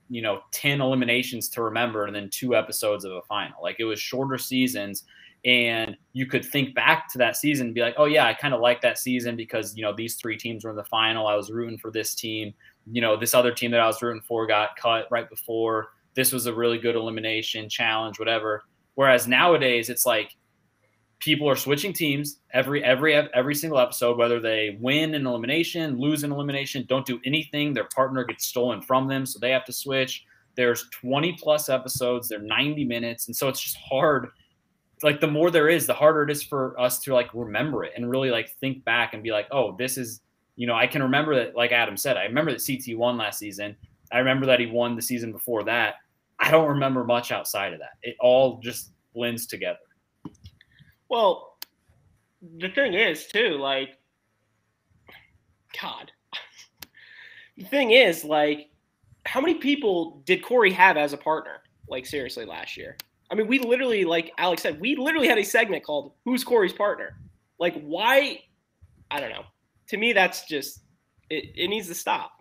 you 0.09 0.23
know 0.23 0.41
10 0.53 0.81
eliminations 0.81 1.49
to 1.49 1.63
remember 1.63 2.05
and 2.05 2.15
then 2.15 2.31
two 2.31 2.55
episodes 2.55 3.05
of 3.05 3.13
a 3.13 3.23
final. 3.23 3.57
Like 3.63 3.77
it 3.79 3.85
was 3.85 4.01
shorter 4.01 4.39
seasons 4.39 5.05
and 5.45 5.97
you 6.13 6.27
could 6.27 6.45
think 6.45 6.75
back 6.75 7.13
to 7.13 7.19
that 7.19 7.37
season 7.37 7.67
and 7.67 7.75
be 7.75 7.83
like 7.83 7.95
oh 7.99 8.07
yeah 8.07 8.27
i 8.27 8.33
kind 8.33 8.55
of 8.55 8.61
like 8.61 8.81
that 8.81 8.99
season 8.99 9.37
because 9.37 9.77
you 9.77 9.83
know 9.83 9.93
these 9.95 10.17
three 10.17 10.37
teams 10.37 10.65
were 10.65 10.71
in 10.71 10.77
the 10.77 10.85
final. 10.85 11.27
I 11.27 11.35
was 11.35 11.51
rooting 11.51 11.79
for 11.79 11.91
this 11.91 12.15
team. 12.15 12.55
You 12.91 13.03
know 13.03 13.17
this 13.17 13.35
other 13.35 13.53
team 13.53 13.71
that 13.73 13.81
i 13.81 13.87
was 13.87 14.01
rooting 14.01 14.23
for 14.23 14.47
got 14.47 14.77
cut 14.77 15.07
right 15.11 15.29
before. 15.29 15.89
This 16.15 16.33
was 16.33 16.47
a 16.47 16.55
really 16.55 16.79
good 16.79 16.97
elimination 16.97 17.69
challenge 17.69 18.19
whatever 18.19 18.65
whereas 18.97 19.29
nowadays 19.29 19.89
it's 19.89 20.05
like 20.05 20.37
people 21.19 21.49
are 21.49 21.57
switching 21.57 21.93
teams 21.93 22.41
every 22.53 22.85
every 22.85 23.15
every 23.15 23.55
single 23.55 23.79
episode 23.79 24.19
whether 24.19 24.41
they 24.41 24.77
win 24.81 25.15
an 25.15 25.27
elimination 25.27 25.99
lose 25.99 26.25
an 26.25 26.33
elimination 26.33 26.85
don't 26.89 27.07
do 27.07 27.19
anything 27.25 27.73
their 27.73 27.89
partner 27.95 28.25
gets 28.25 28.47
stolen 28.47 28.83
from 28.83 29.09
them 29.09 29.25
so 29.25 29.39
they 29.39 29.51
have 29.51 29.65
to 29.65 29.73
switch. 29.73 30.25
There's 30.57 30.89
20 30.91 31.35
plus 31.35 31.69
episodes 31.69 32.29
they're 32.29 32.41
90 32.41 32.85
minutes 32.85 33.29
and 33.29 33.37
so 33.37 33.49
it's 33.49 33.61
just 33.61 33.77
hard. 33.77 34.29
Like 35.03 35.21
the 35.21 35.27
more 35.27 35.51
there 35.51 35.69
is 35.69 35.87
the 35.87 35.95
harder 35.95 36.23
it 36.23 36.31
is 36.31 36.43
for 36.43 36.79
us 36.81 36.99
to 37.01 37.15
like 37.15 37.29
remember 37.35 37.85
it 37.85 37.93
and 37.97 38.11
really 38.11 38.31
like 38.31 38.55
think 38.61 38.85
back 38.85 39.13
and 39.13 39.23
be 39.23 39.31
like 39.31 39.47
oh 39.51 39.77
this 39.77 39.99
is 39.99 40.23
you 40.57 40.67
know 40.67 40.75
i 40.75 40.87
can 40.87 41.03
remember 41.03 41.35
that 41.35 41.55
like 41.55 41.71
adam 41.73 41.99
said 41.99 42.17
i 42.17 42.25
remember 42.25 42.51
that 42.51 42.61
ct 42.65 42.97
won 42.97 43.19
last 43.19 43.39
season. 43.39 43.77
I 44.13 44.19
remember 44.19 44.47
that 44.47 44.61
he 44.61 44.67
won 44.67 44.97
the 44.97 45.03
season 45.03 45.33
before 45.33 45.65
that 45.65 45.97
i 46.41 46.51
don't 46.51 46.69
remember 46.69 47.05
much 47.05 47.33
outside 47.33 47.73
of 47.73 47.79
that 47.79 47.95
it 48.03 48.17
all 48.21 48.61
just 48.61 48.93
blends 49.15 49.47
together 49.47 49.79
Well, 51.09 51.59
the 52.59 52.69
thing 52.69 52.95
is, 52.95 53.27
too, 53.27 53.57
like, 53.59 53.99
God. 55.81 56.11
the 57.57 57.65
thing 57.65 57.93
is, 57.93 58.25
like, 58.25 58.71
how 59.25 59.41
many 59.41 59.55
people 59.55 60.23
did 60.25 60.43
Corey 60.43 60.73
have 60.73 60.97
as 60.97 61.13
a 61.13 61.17
partner? 61.17 61.63
Like, 61.89 62.07
seriously, 62.07 62.45
last 62.45 62.77
year? 62.77 62.97
I 63.31 63.35
mean, 63.35 63.47
we 63.47 63.59
literally, 63.59 64.05
like 64.05 64.33
Alex 64.39 64.63
said, 64.63 64.81
we 64.81 64.97
literally 64.97 65.29
had 65.29 65.39
a 65.39 65.45
segment 65.45 65.85
called 65.85 66.13
Who's 66.25 66.45
Corey's 66.45 66.73
Partner? 66.73 67.19
Like, 67.59 67.81
why? 67.83 68.41
I 69.11 69.21
don't 69.21 69.31
know. 69.31 69.45
To 69.89 69.97
me, 69.97 70.13
that's 70.13 70.47
just, 70.47 70.81
it, 71.31 71.53
it 71.57 71.69
needs 71.69 71.89
to 71.89 71.95
stop. 71.95 72.36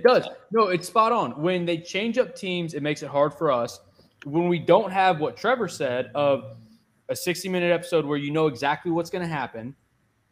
It 0.00 0.08
does. 0.08 0.26
No, 0.50 0.68
it's 0.68 0.86
spot 0.86 1.12
on. 1.12 1.32
When 1.42 1.66
they 1.66 1.76
change 1.76 2.16
up 2.16 2.34
teams, 2.34 2.72
it 2.72 2.82
makes 2.82 3.02
it 3.02 3.08
hard 3.08 3.34
for 3.34 3.52
us. 3.52 3.80
When 4.24 4.48
we 4.48 4.58
don't 4.58 4.90
have 4.90 5.20
what 5.20 5.36
Trevor 5.36 5.68
said 5.68 6.10
of 6.14 6.56
a 7.10 7.16
60 7.16 7.50
minute 7.50 7.70
episode 7.70 8.06
where 8.06 8.16
you 8.16 8.30
know 8.30 8.46
exactly 8.46 8.90
what's 8.90 9.10
going 9.10 9.22
to 9.22 9.32
happen, 9.32 9.74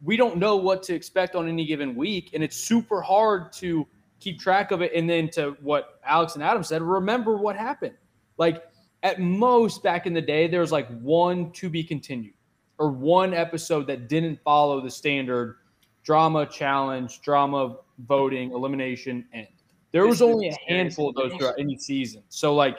we 0.03 0.17
don't 0.17 0.37
know 0.37 0.55
what 0.55 0.81
to 0.83 0.95
expect 0.95 1.35
on 1.35 1.47
any 1.47 1.65
given 1.65 1.95
week. 1.95 2.31
And 2.33 2.43
it's 2.43 2.55
super 2.55 2.99
hard 2.99 3.53
to 3.53 3.85
keep 4.19 4.39
track 4.39 4.71
of 4.71 4.81
it. 4.81 4.91
And 4.95 5.07
then 5.07 5.29
to 5.31 5.55
what 5.61 5.99
Alex 6.03 6.33
and 6.33 6.43
Adam 6.43 6.63
said, 6.63 6.81
remember 6.81 7.37
what 7.37 7.55
happened. 7.55 7.95
Like 8.37 8.63
at 9.03 9.19
most 9.19 9.83
back 9.83 10.07
in 10.07 10.13
the 10.13 10.21
day, 10.21 10.47
there 10.47 10.61
was 10.61 10.71
like 10.71 10.87
one 10.99 11.51
to 11.51 11.69
be 11.69 11.83
continued 11.83 12.33
or 12.79 12.89
one 12.89 13.35
episode 13.35 13.85
that 13.85 14.09
didn't 14.09 14.39
follow 14.43 14.81
the 14.81 14.89
standard 14.89 15.57
drama 16.03 16.45
challenge, 16.47 17.21
drama 17.21 17.77
voting, 18.07 18.51
elimination 18.51 19.25
end. 19.33 19.47
There 19.91 20.05
was 20.05 20.21
only 20.21 20.49
a 20.49 20.57
handful 20.67 21.09
of 21.09 21.15
those 21.15 21.33
throughout 21.33 21.55
any 21.57 21.77
season. 21.77 22.23
So 22.29 22.53
like 22.53 22.77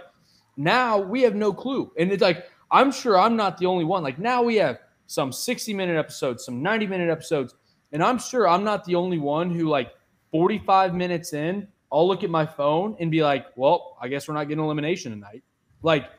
now 0.56 0.98
we 0.98 1.22
have 1.22 1.34
no 1.34 1.52
clue. 1.52 1.92
And 1.98 2.12
it's 2.12 2.22
like 2.22 2.46
I'm 2.70 2.92
sure 2.92 3.18
I'm 3.18 3.36
not 3.36 3.58
the 3.58 3.66
only 3.66 3.84
one. 3.84 4.02
Like 4.02 4.18
now 4.18 4.42
we 4.42 4.56
have 4.56 4.78
some 5.06 5.32
60 5.32 5.74
minute 5.74 5.98
episodes, 5.98 6.44
some 6.44 6.62
90 6.62 6.86
minute 6.86 7.10
episodes, 7.10 7.54
and 7.92 8.02
I'm 8.02 8.18
sure 8.18 8.46
I'm 8.48 8.62
not 8.62 8.84
the 8.84 8.94
only 8.94 9.18
one 9.18 9.50
who 9.50 9.68
like 9.68 9.92
45 10.30 10.94
minutes 10.94 11.32
in, 11.32 11.66
I'll 11.92 12.06
look 12.06 12.22
at 12.22 12.30
my 12.30 12.46
phone 12.46 12.96
and 13.00 13.10
be 13.10 13.22
like, 13.22 13.46
"Well, 13.56 13.96
I 14.00 14.06
guess 14.06 14.28
we're 14.28 14.34
not 14.34 14.44
getting 14.44 14.62
elimination 14.62 15.10
tonight." 15.10 15.42
Like 15.82 16.10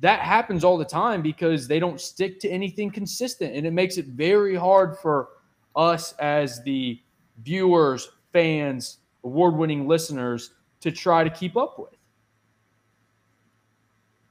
that 0.00 0.20
happens 0.20 0.62
all 0.62 0.78
the 0.78 0.84
time 0.84 1.22
because 1.22 1.66
they 1.66 1.80
don't 1.80 2.00
stick 2.00 2.38
to 2.40 2.48
anything 2.48 2.90
consistent 2.90 3.54
and 3.54 3.66
it 3.66 3.72
makes 3.72 3.98
it 3.98 4.06
very 4.06 4.54
hard 4.54 4.96
for 4.98 5.30
us 5.74 6.12
as 6.20 6.62
the 6.62 7.00
viewers, 7.42 8.08
fans, 8.32 8.98
award-winning 9.24 9.86
listeners 9.88 10.52
to 10.80 10.90
try 10.90 11.24
to 11.24 11.30
keep 11.30 11.56
up 11.56 11.78
with. 11.78 11.94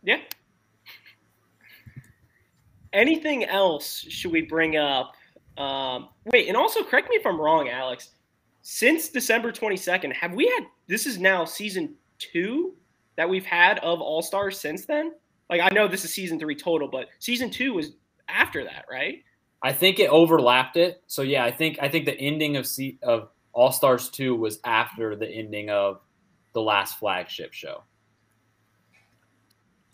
Yeah. 0.03 0.19
Anything 2.93 3.43
else 3.43 4.05
should 4.09 4.31
we 4.31 4.41
bring 4.41 4.77
up? 4.77 5.13
Um, 5.57 6.09
wait, 6.25 6.47
and 6.47 6.55
also 6.55 6.83
correct 6.83 7.09
me 7.09 7.15
if 7.17 7.25
I'm 7.25 7.39
wrong, 7.39 7.69
Alex. 7.69 8.11
Since 8.61 9.09
December 9.09 9.51
22nd, 9.51 10.13
have 10.13 10.33
we 10.33 10.45
had 10.47 10.65
this 10.87 11.05
is 11.05 11.19
now 11.19 11.45
season 11.45 11.95
two 12.19 12.75
that 13.15 13.27
we've 13.27 13.45
had 13.45 13.79
of 13.79 14.01
All 14.01 14.21
Stars 14.21 14.59
since 14.59 14.85
then? 14.85 15.13
Like 15.49 15.61
I 15.61 15.69
know 15.73 15.87
this 15.87 16.05
is 16.05 16.13
season 16.13 16.39
three 16.39 16.55
total, 16.55 16.87
but 16.87 17.07
season 17.19 17.49
two 17.49 17.73
was 17.73 17.91
after 18.27 18.63
that, 18.63 18.85
right? 18.89 19.23
I 19.63 19.73
think 19.73 19.99
it 19.99 20.09
overlapped 20.09 20.77
it. 20.77 21.01
So 21.07 21.21
yeah, 21.21 21.43
I 21.43 21.51
think 21.51 21.77
I 21.81 21.89
think 21.89 22.05
the 22.05 22.19
ending 22.19 22.57
of 22.57 22.67
C, 22.67 22.99
of 23.01 23.29
All 23.57 23.71
Stars 23.71 24.09
2 24.09 24.35
was 24.35 24.59
after 24.65 25.15
the 25.15 25.27
ending 25.27 25.71
of 25.71 26.01
the 26.53 26.61
last 26.61 26.99
flagship 26.99 27.53
show. 27.53 27.81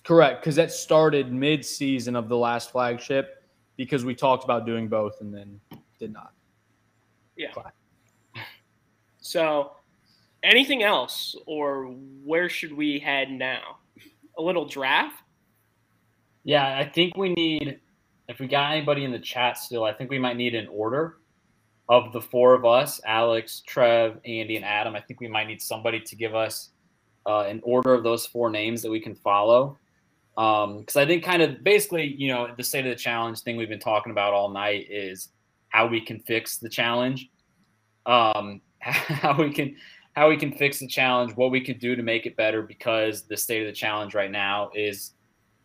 Correct, 0.04 0.42
because 0.42 0.58
that 0.58 0.70
started 0.70 1.32
mid-season 1.32 2.18
of 2.18 2.28
the 2.28 2.36
last 2.36 2.72
flagship 2.72 3.42
because 3.78 4.04
we 4.04 4.16
talked 4.16 4.44
about 4.44 4.66
doing 4.66 4.90
both 4.90 5.22
and 5.22 5.34
then 5.34 5.62
did 5.98 6.12
not. 6.12 6.34
Yeah. 7.38 7.54
So, 9.26 9.78
anything 10.44 10.84
else, 10.84 11.34
or 11.46 11.86
where 12.26 12.50
should 12.50 12.74
we 12.74 13.00
head 13.00 13.32
now? 13.32 13.78
A 14.38 14.42
little 14.42 14.66
draft. 14.66 15.24
Yeah, 16.44 16.78
I 16.78 16.84
think 16.84 17.16
we 17.16 17.30
need, 17.30 17.80
if 18.28 18.42
we 18.42 18.48
got 18.48 18.74
anybody 18.74 19.06
in 19.06 19.14
the 19.14 19.20
chat 19.20 19.58
still, 19.58 19.86
I 19.86 19.94
think 19.94 20.10
we 20.10 20.20
might 20.20 20.36
need 20.36 20.56
an 20.56 20.68
order 20.68 21.20
of 21.90 22.14
the 22.14 22.22
four 22.22 22.54
of 22.54 22.66
us 22.66 23.02
Alex, 23.06 23.62
Trev, 23.66 24.20
Andy, 24.26 24.56
and 24.56 24.66
Adam. 24.66 24.96
I 24.96 25.02
think 25.02 25.20
we 25.20 25.28
might 25.28 25.48
need 25.48 25.62
somebody 25.62 26.00
to 26.00 26.16
give 26.16 26.36
us 26.36 26.70
uh, 27.26 27.42
an 27.42 27.62
order 27.64 27.94
of 27.94 28.04
those 28.04 28.26
four 28.26 28.50
names 28.50 28.82
that 28.82 28.92
we 28.92 29.00
can 29.00 29.16
follow. 29.16 29.78
Because 30.36 30.96
I 30.96 31.06
think, 31.06 31.24
kind 31.24 31.42
of 31.42 31.64
basically, 31.64 32.16
you 32.18 32.28
know, 32.28 32.48
the 32.58 32.64
state 32.64 32.86
of 32.86 32.90
the 32.90 32.96
challenge 32.96 33.42
thing 33.42 33.56
we've 33.56 33.70
been 33.70 33.80
talking 33.80 34.12
about 34.12 34.34
all 34.34 34.50
night 34.50 34.88
is 34.90 35.30
how 35.70 35.88
we 35.88 36.02
can 36.02 36.20
fix 36.20 36.58
the 36.58 36.70
challenge, 36.70 37.30
um, 38.06 38.62
how 38.80 39.36
we 39.38 39.52
can 39.52 39.76
how 40.16 40.30
we 40.30 40.38
can 40.38 40.52
fix 40.52 40.80
the 40.80 40.88
challenge, 40.88 41.36
what 41.36 41.50
we 41.50 41.60
could 41.60 41.80
do 41.80 41.96
to 41.96 42.04
make 42.04 42.26
it 42.26 42.36
better. 42.36 42.62
Because 42.62 43.24
the 43.24 43.38
state 43.38 43.62
of 43.62 43.68
the 43.68 43.74
challenge 43.74 44.16
right 44.16 44.32
now 44.32 44.72
is 44.76 45.14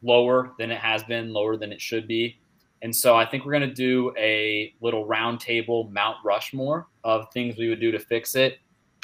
lower 0.03 0.53
than 0.59 0.71
it 0.71 0.79
has 0.79 1.03
been, 1.05 1.33
lower 1.33 1.57
than 1.57 1.73
it 1.73 1.81
should 1.81 2.07
be. 2.07 2.38
And 2.83 2.95
so 2.95 3.17
I 3.17 3.27
think 3.27 3.45
we're 3.45 3.53
going 3.53 3.69
to 3.69 3.75
do 3.75 4.13
a 4.17 4.73
little 4.81 5.07
roundtable 5.07 5.91
Mount 5.91 6.17
Rushmore 6.25 6.87
of 7.05 7.27
things 7.33 7.57
we 7.57 7.69
would 7.69 7.81
do 7.81 7.91
to 7.91 7.99
fix 7.99 8.35
it. 8.35 8.59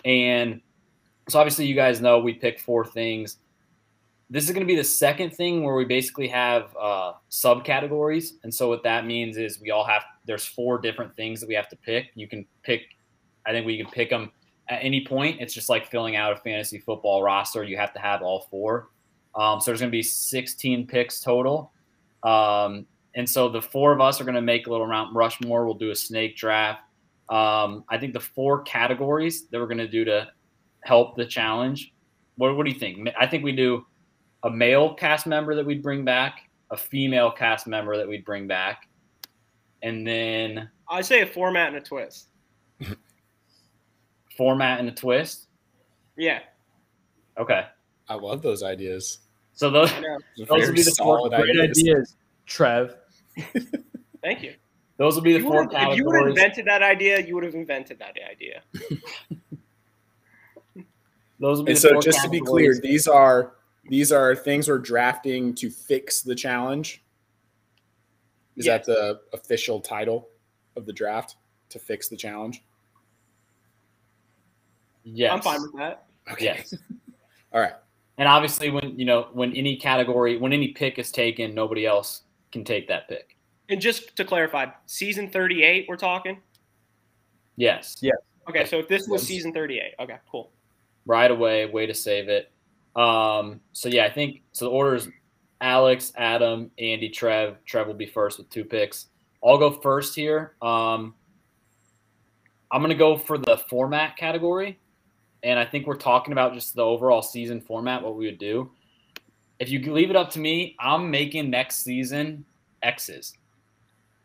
And 0.05 0.61
so 1.29 1.39
obviously, 1.39 1.67
you 1.67 1.75
guys 1.75 2.01
know 2.01 2.19
we 2.19 2.35
pick 2.35 2.61
four 2.61 2.85
things. 2.85 3.39
This 4.31 4.45
is 4.45 4.51
going 4.51 4.67
to 4.67 4.67
be 4.67 4.77
the 4.77 4.85
second 4.85 5.31
thing 5.31 5.63
where 5.63 5.75
we 5.75 5.85
basically 5.85 6.29
have 6.29 6.75
uh, 6.81 7.15
subcategories. 7.31 8.33
And 8.43 8.53
so 8.53 8.69
what 8.69 8.83
that 8.85 9.07
means 9.07 9.37
is 9.37 9.61
we 9.61 9.71
all 9.71 9.85
have 9.85 10.03
there's 10.25 10.45
four 10.45 10.79
different 10.79 11.15
things 11.17 11.41
that 11.41 11.49
we 11.49 11.55
have 11.55 11.69
to 11.69 11.77
pick. 11.77 12.11
You 12.15 12.29
can 12.29 12.47
pick. 12.63 12.83
I 13.47 13.53
think 13.53 13.67
we 13.67 13.77
can 13.77 13.91
pick 13.91 14.11
them 14.11 14.31
at 14.69 14.79
any 14.83 15.07
point. 15.07 15.41
It's 15.41 15.53
just 15.53 15.69
like 15.69 15.91
filling 15.91 16.17
out 16.17 16.33
a 16.33 16.37
fantasy 16.37 16.79
football 16.79 17.23
roster. 17.23 17.65
You 17.65 17.77
have 17.77 17.93
to 17.95 18.01
have 18.01 18.23
all 18.23 18.47
four. 18.51 18.89
Um, 19.35 19.61
so 19.61 19.71
there's 19.71 19.81
going 19.81 19.91
to 19.91 19.97
be 19.97 20.03
16 20.03 20.87
picks 20.87 21.21
total. 21.21 21.73
Um, 22.23 22.87
and 23.15 23.29
so 23.29 23.49
the 23.49 23.63
four 23.63 23.93
of 23.93 24.01
us 24.01 24.21
are 24.21 24.25
going 24.25 24.35
to 24.35 24.43
make 24.43 24.67
a 24.67 24.71
little 24.71 24.87
Mount 24.87 25.15
Rushmore. 25.15 25.65
We'll 25.65 25.75
do 25.75 25.91
a 25.91 25.95
snake 25.97 26.37
draft. 26.37 26.81
Um, 27.29 27.85
I 27.89 27.99
think 27.99 28.13
the 28.13 28.21
four 28.21 28.63
categories 28.63 29.47
that 29.49 29.59
we're 29.59 29.67
going 29.67 29.79
to 29.79 29.89
do 29.89 30.05
to 30.05 30.29
help 30.85 31.17
the 31.17 31.25
challenge. 31.25 31.93
What, 32.37 32.57
what 32.57 32.67
do 32.67 32.73
you 32.73 32.79
think? 32.79 33.09
I 33.19 33.27
think 33.27 33.45
we 33.45 33.53
do 33.53 33.87
a 34.43 34.51
male 34.51 34.93
cast 34.95 35.27
member 35.27 35.55
that 35.55 35.65
we'd 35.65 35.83
bring 35.83 36.05
back, 36.05 36.41
a 36.71 36.77
female 36.77 37.31
cast 37.31 37.67
member 37.67 37.97
that 37.97 38.07
we'd 38.07 38.25
bring 38.25 38.47
back, 38.47 38.89
and 39.83 40.07
then 40.07 40.69
I 40.89 41.01
say 41.01 41.23
a 41.23 41.27
format 41.27 41.69
and 41.69 41.77
a 41.77 41.81
twist. 41.81 42.29
format 44.37 44.81
and 44.81 44.89
a 44.89 44.93
twist. 44.93 45.47
Yeah, 46.17 46.41
Okay. 47.39 47.65
I 48.09 48.15
love 48.15 48.43
those 48.43 48.63
ideas. 48.63 49.21
So 49.55 49.71
those, 49.71 49.91
I 49.93 50.01
know. 50.01 50.19
Those 50.47 50.67
would 50.67 50.75
be 50.77 50.83
the 50.83 50.95
four 50.99 51.29
Great 51.29 51.59
ideas. 51.59 51.79
ideas, 51.79 52.17
Trev. 52.47 52.97
Thank 54.23 54.43
you. 54.43 54.55
those 54.97 55.15
will 55.17 55.23
be 55.23 55.33
the 55.33 55.39
You 55.41 55.45
four 55.49 55.67
would've- 55.67 55.77
if 55.91 55.97
you 55.97 56.05
would 56.05 56.17
have 56.21 56.29
invented 56.29 56.65
that 56.67 56.83
idea, 56.83 57.21
you 57.21 57.35
would 57.35 57.45
have 57.45 57.55
invented 57.55 57.99
that 57.99 58.17
idea. 58.31 58.63
Those 61.41 61.59
will 61.59 61.65
be 61.65 61.73
And 61.73 61.77
the 61.77 61.81
so, 61.81 61.89
four 61.95 62.01
just 62.03 62.23
to 62.23 62.29
be 62.31 62.41
clear, 62.41 62.79
these 62.81 63.09
are 63.09 63.55
these 63.91 64.13
are 64.13 64.35
things 64.37 64.69
we're 64.69 64.79
drafting 64.79 65.55
to 65.57 65.69
fix 65.69 66.23
the 66.23 66.35
challenge. 66.35 67.03
Is 68.57 68.67
Yes. 68.67 68.87
that 68.87 68.93
the 68.93 69.21
official 69.37 69.81
title 69.81 70.29
of 70.77 70.87
the 70.87 70.93
draft? 70.93 71.37
To 71.71 71.79
fix 71.81 72.09
the 72.09 72.17
challenge. 72.17 72.63
yes. 75.03 75.33
I'm 75.33 75.43
fine 75.43 75.61
with 75.61 75.73
that. 75.77 76.07
Okay. 76.33 76.45
Yes. 76.45 76.73
All 77.53 77.61
right. 77.61 77.75
And 78.17 78.29
obviously, 78.29 78.71
when 78.71 78.97
you 78.99 79.05
know 79.05 79.29
when 79.33 79.53
any 79.57 79.77
category, 79.77 80.37
when 80.39 80.53
any 80.53 80.69
pick 80.69 81.01
is 81.01 81.11
taken, 81.11 81.53
nobody 81.53 81.85
else 81.85 82.23
can 82.55 82.65
take 82.65 82.89
that 82.89 83.09
pick. 83.09 83.37
And 83.69 83.81
just 83.81 84.17
to 84.17 84.25
clarify, 84.25 84.67
season 84.87 85.29
38, 85.29 85.87
we're 85.89 85.97
talking. 85.97 86.41
Yes. 87.57 87.97
Yeah. 88.01 88.13
Okay, 88.49 88.65
so 88.65 88.79
if 88.79 88.89
this 88.89 89.09
was 89.09 89.27
season 89.27 89.53
38, 89.53 89.95
okay, 90.01 90.19
cool. 90.31 90.53
Right 91.05 91.31
away, 91.31 91.67
way 91.67 91.85
to 91.87 91.95
save 91.95 92.29
it. 92.29 92.51
Um, 92.97 93.61
so 93.73 93.89
yeah, 93.89 94.05
I 94.05 94.11
think 94.11 94.43
so. 94.53 94.67
The 94.67 94.71
order 94.71 94.95
is 94.95 95.09
Alex, 95.61 96.13
Adam, 96.17 96.71
Andy, 96.79 97.09
Trev. 97.09 97.57
Trev 97.65 97.87
will 97.87 97.95
be 97.95 98.07
first 98.07 98.39
with 98.39 98.49
two 98.51 98.65
picks. 98.65 99.09
I'll 99.45 99.59
go 99.59 99.71
first 99.71 100.15
here. 100.15 100.55
Um, 100.63 101.15
I'm 102.71 102.81
gonna 102.81 102.95
go 102.95 103.17
for 103.17 103.37
the 103.37 103.59
format 103.69 104.17
category, 104.17 104.79
and 105.43 105.59
I 105.59 105.65
think 105.65 105.87
we're 105.87 105.97
talking 105.97 106.33
about 106.33 106.55
just 106.55 106.75
the 106.75 106.85
overall 106.85 107.23
season 107.23 107.61
format, 107.61 108.03
what 108.03 108.15
we 108.15 108.27
would 108.27 108.39
do. 108.39 108.71
If 109.59 109.71
you 109.71 109.81
leave 109.93 110.11
it 110.11 110.17
up 110.17 110.31
to 110.31 110.39
me, 110.39 110.77
I'm 110.81 111.11
making 111.11 111.51
next 111.51 111.85
season 111.85 112.45
Exes. 112.83 113.35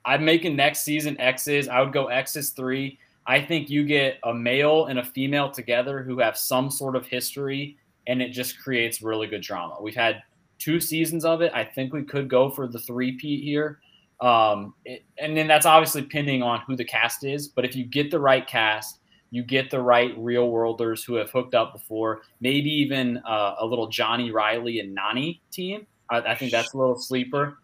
I'm 0.06 0.26
making 0.26 0.56
next 0.56 0.82
season 0.82 1.20
Exes. 1.20 1.68
I 1.68 1.82
would 1.82 1.94
go 1.94 2.08
Exes 2.08 2.50
three. 2.52 2.98
I 3.28 3.42
think 3.42 3.70
you 3.70 3.84
get 3.84 4.20
a 4.24 4.34
male 4.34 4.86
and 4.88 5.00
a 5.00 5.04
female 5.04 5.52
together 5.52 6.02
who 6.02 6.20
have 6.20 6.38
some 6.38 6.72
sort 6.72 6.96
of 6.96 7.06
history, 7.06 7.78
and 8.08 8.22
it 8.22 8.30
just 8.30 8.60
creates 8.60 9.04
really 9.04 9.28
good 9.28 9.42
drama. 9.42 9.78
We've 9.80 9.96
had 9.96 10.24
two 10.58 10.80
seasons 10.80 11.26
of 11.26 11.42
it. 11.42 11.52
I 11.54 11.64
think 11.64 11.94
we 11.94 12.04
could 12.04 12.28
go 12.28 12.50
for 12.50 12.68
the 12.68 12.80
three 12.80 13.12
P 13.14 13.42
here. 13.42 13.80
Um, 14.20 14.74
it, 14.84 15.04
and 15.18 15.38
then 15.38 15.48
that's 15.48 15.66
obviously 15.66 16.02
pending 16.02 16.42
on 16.42 16.62
who 16.62 16.76
the 16.76 16.84
cast 16.84 17.24
is. 17.24 17.48
But 17.48 17.66
if 17.66 17.76
you 17.76 17.86
get 17.86 18.10
the 18.10 18.20
right 18.20 18.46
cast, 18.48 19.00
you 19.32 19.44
get 19.44 19.70
the 19.70 19.82
right 19.82 20.14
real 20.18 20.50
worlders 20.50 21.04
who 21.04 21.16
have 21.16 21.30
hooked 21.30 21.54
up 21.54 21.74
before, 21.74 22.22
maybe 22.42 22.70
even 22.70 23.18
uh, 23.18 23.56
a 23.60 23.66
little 23.66 23.88
Johnny 23.88 24.32
Reilly 24.32 24.80
and 24.80 24.98
Nany 24.98 25.40
team. 25.52 25.86
I, 26.10 26.20
I 26.20 26.36
think 26.36 26.52
that's 26.52 26.74
a 26.74 26.78
little 26.78 26.98
sleeper. 26.98 27.58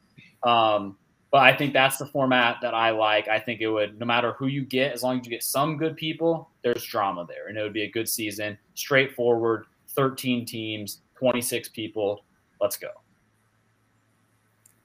Um, 0.43 0.97
but 1.32 1.41
I 1.41 1.55
think 1.55 1.74
that's 1.74 1.97
the 1.97 2.05
format 2.05 2.57
that 2.61 2.74
I 2.74 2.91
like. 2.91 3.28
I 3.28 3.39
think 3.39 3.59
it 3.59 3.68
would, 3.68 3.99
no 3.99 4.05
matter 4.05 4.34
who 4.34 4.47
you 4.47 4.63
get, 4.63 4.93
as 4.93 5.03
long 5.03 5.20
as 5.20 5.26
you 5.26 5.32
get 5.32 5.43
some 5.43 5.76
good 5.76 5.97
people, 5.97 6.49
there's 6.63 6.86
drama 6.86 7.26
there, 7.28 7.47
and 7.47 7.57
it 7.57 7.61
would 7.61 7.74
be 7.74 7.84
a 7.84 7.91
good 7.91 8.07
season. 8.07 8.57
Straightforward, 8.76 9.66
13 9.89 10.45
teams, 10.45 11.01
26 11.16 11.70
people. 11.70 12.24
Let's 12.61 12.78
go. 12.78 12.88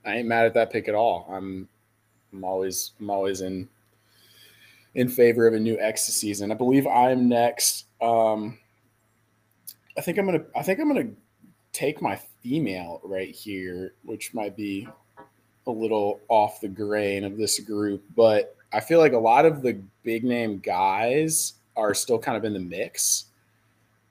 I 0.04 0.16
ain't 0.16 0.28
mad 0.28 0.46
at 0.46 0.54
that 0.54 0.72
pick 0.72 0.88
at 0.88 0.94
all. 0.94 1.28
I'm 1.30 1.68
I'm 2.32 2.42
always 2.42 2.92
I'm 2.98 3.10
always 3.10 3.42
in 3.42 3.68
in 4.94 5.08
favor 5.08 5.46
of 5.46 5.54
a 5.54 5.60
new 5.60 5.78
X 5.78 6.02
season. 6.02 6.50
I 6.50 6.54
believe 6.54 6.86
I'm 6.86 7.28
next. 7.28 7.86
Um 8.00 8.58
I 9.96 10.00
think 10.00 10.18
I'm 10.18 10.26
gonna 10.26 10.44
I 10.56 10.62
think 10.62 10.80
I'm 10.80 10.88
gonna 10.88 11.10
take 11.72 12.02
my 12.02 12.16
female 12.42 13.00
right 13.04 13.34
here, 13.34 13.94
which 14.04 14.34
might 14.34 14.56
be 14.56 14.88
a 15.66 15.70
little 15.70 16.20
off 16.28 16.60
the 16.60 16.68
grain 16.68 17.24
of 17.24 17.36
this 17.36 17.60
group, 17.60 18.02
but 18.16 18.56
I 18.72 18.80
feel 18.80 18.98
like 18.98 19.12
a 19.12 19.18
lot 19.18 19.44
of 19.44 19.62
the 19.62 19.80
big 20.02 20.24
name 20.24 20.58
guys 20.58 21.54
are 21.76 21.94
still 21.94 22.18
kind 22.18 22.36
of 22.36 22.44
in 22.44 22.52
the 22.52 22.60
mix. 22.60 23.26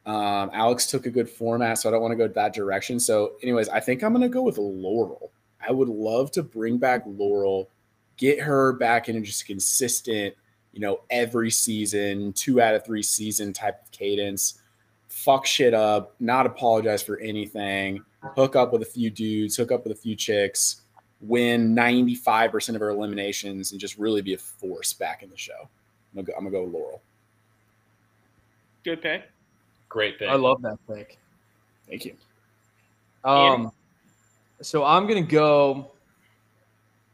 Um, 0.05 0.49
Alex 0.53 0.87
took 0.87 1.05
a 1.05 1.09
good 1.09 1.29
format, 1.29 1.77
so 1.77 1.89
I 1.89 1.91
don't 1.91 2.01
want 2.01 2.11
to 2.11 2.15
go 2.17 2.27
that 2.27 2.53
direction. 2.53 2.99
So, 2.99 3.33
anyways, 3.43 3.69
I 3.69 3.79
think 3.79 4.03
I'm 4.03 4.11
going 4.13 4.23
to 4.23 4.29
go 4.29 4.41
with 4.41 4.57
Laurel. 4.57 5.31
I 5.65 5.71
would 5.71 5.89
love 5.89 6.31
to 6.31 6.43
bring 6.43 6.77
back 6.77 7.03
Laurel, 7.05 7.69
get 8.17 8.39
her 8.39 8.73
back 8.73 9.07
into 9.07 9.21
just 9.21 9.45
consistent, 9.45 10.33
you 10.73 10.79
know, 10.79 11.01
every 11.09 11.51
season, 11.51 12.33
two 12.33 12.61
out 12.61 12.75
of 12.75 12.85
three 12.85 13.03
season 13.03 13.53
type 13.53 13.81
of 13.83 13.91
cadence. 13.91 14.61
Fuck 15.07 15.45
shit 15.45 15.73
up, 15.73 16.15
not 16.19 16.45
apologize 16.45 17.01
for 17.01 17.19
anything, 17.19 18.03
hook 18.21 18.55
up 18.55 18.71
with 18.71 18.81
a 18.81 18.85
few 18.85 19.09
dudes, 19.09 19.55
hook 19.55 19.71
up 19.71 19.83
with 19.83 19.91
a 19.91 19.99
few 19.99 20.15
chicks, 20.15 20.81
win 21.21 21.75
95% 21.75 22.75
of 22.75 22.81
her 22.81 22.89
eliminations, 22.89 23.71
and 23.71 23.79
just 23.79 23.97
really 23.97 24.21
be 24.21 24.33
a 24.33 24.37
force 24.37 24.93
back 24.93 25.23
in 25.23 25.29
the 25.29 25.37
show. 25.37 25.53
I'm 25.61 26.23
gonna 26.23 26.27
go, 26.27 26.33
I'm 26.37 26.43
gonna 26.43 26.51
go 26.51 26.63
with 26.63 26.73
Laurel. 26.73 27.01
Good 28.83 29.01
pick. 29.01 29.23
Great 29.89 30.19
pick. 30.19 30.29
I 30.29 30.35
love 30.35 30.61
that 30.61 30.77
pick. 30.87 31.17
Thank 31.87 32.05
you. 32.05 32.15
Um, 33.23 33.71
so 34.61 34.85
I'm 34.85 35.07
gonna 35.07 35.21
go, 35.21 35.91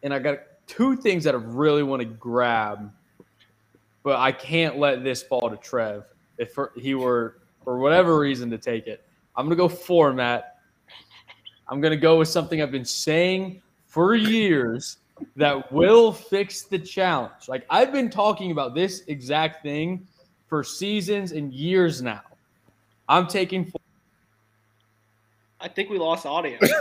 and 0.03 0.13
I 0.13 0.19
got 0.19 0.39
two 0.67 0.95
things 0.95 1.23
that 1.23 1.33
I 1.33 1.37
really 1.37 1.83
want 1.83 2.01
to 2.01 2.05
grab, 2.05 2.91
but 4.05 4.19
I 4.19 4.31
can't 4.31 4.77
let 4.77 5.03
this 5.03 5.23
fall 5.23 5.49
to 5.49 5.57
Trev. 5.57 6.05
If 6.37 6.55
he 6.77 6.93
were 6.93 7.39
for 7.63 7.79
whatever 7.79 8.19
reason 8.19 8.51
to 8.51 8.57
take 8.57 8.85
it, 8.85 9.03
I'm 9.35 9.45
gonna 9.47 9.55
go 9.55 9.67
format. 9.67 10.59
I'm 11.67 11.81
gonna 11.81 11.97
go 11.97 12.19
with 12.19 12.27
something 12.27 12.61
I've 12.61 12.71
been 12.71 12.85
saying 12.85 13.63
for 13.87 14.13
years 14.13 14.97
that 15.35 15.71
will 15.71 16.13
fix 16.13 16.61
the 16.61 16.77
challenge. 16.77 17.49
Like 17.49 17.65
I've 17.71 17.91
been 17.91 18.11
talking 18.11 18.51
about 18.51 18.75
this 18.75 19.01
exact 19.07 19.63
thing 19.63 20.07
for 20.45 20.63
seasons 20.63 21.31
and 21.31 21.51
years 21.51 22.03
now. 22.03 22.21
I'm 23.09 23.25
taking 23.25 23.73
I 25.59 25.67
think 25.67 25.89
we 25.89 25.97
lost 25.97 26.27
audio. 26.27 26.59
I, 26.61 26.75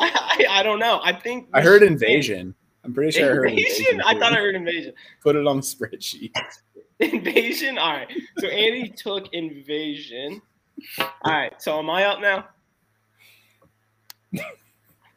I, 0.00 0.46
I 0.60 0.62
don't 0.62 0.78
know. 0.78 1.00
I 1.02 1.12
think 1.12 1.48
I 1.52 1.60
heard 1.60 1.82
should- 1.82 1.90
invasion. 1.90 2.54
I'm 2.88 2.94
pretty 2.94 3.10
sure 3.18 3.30
I 3.30 3.34
heard 3.34 3.50
Invasion? 3.50 3.84
invasion. 3.86 4.02
I 4.06 4.18
thought 4.18 4.32
I 4.32 4.36
heard 4.36 4.54
invasion. 4.54 4.94
Put 5.22 5.36
it 5.36 5.46
on 5.46 5.56
the 5.56 5.62
spreadsheet. 5.62 6.32
Invasion. 7.00 7.76
All 7.76 7.92
right. 7.92 8.10
So 8.38 8.46
Andy 8.48 8.88
took 8.88 9.32
invasion. 9.34 10.40
All 10.98 11.06
right. 11.26 11.52
So 11.62 11.78
am 11.78 11.90
I 11.90 12.04
up 12.06 12.20
now? 12.20 12.48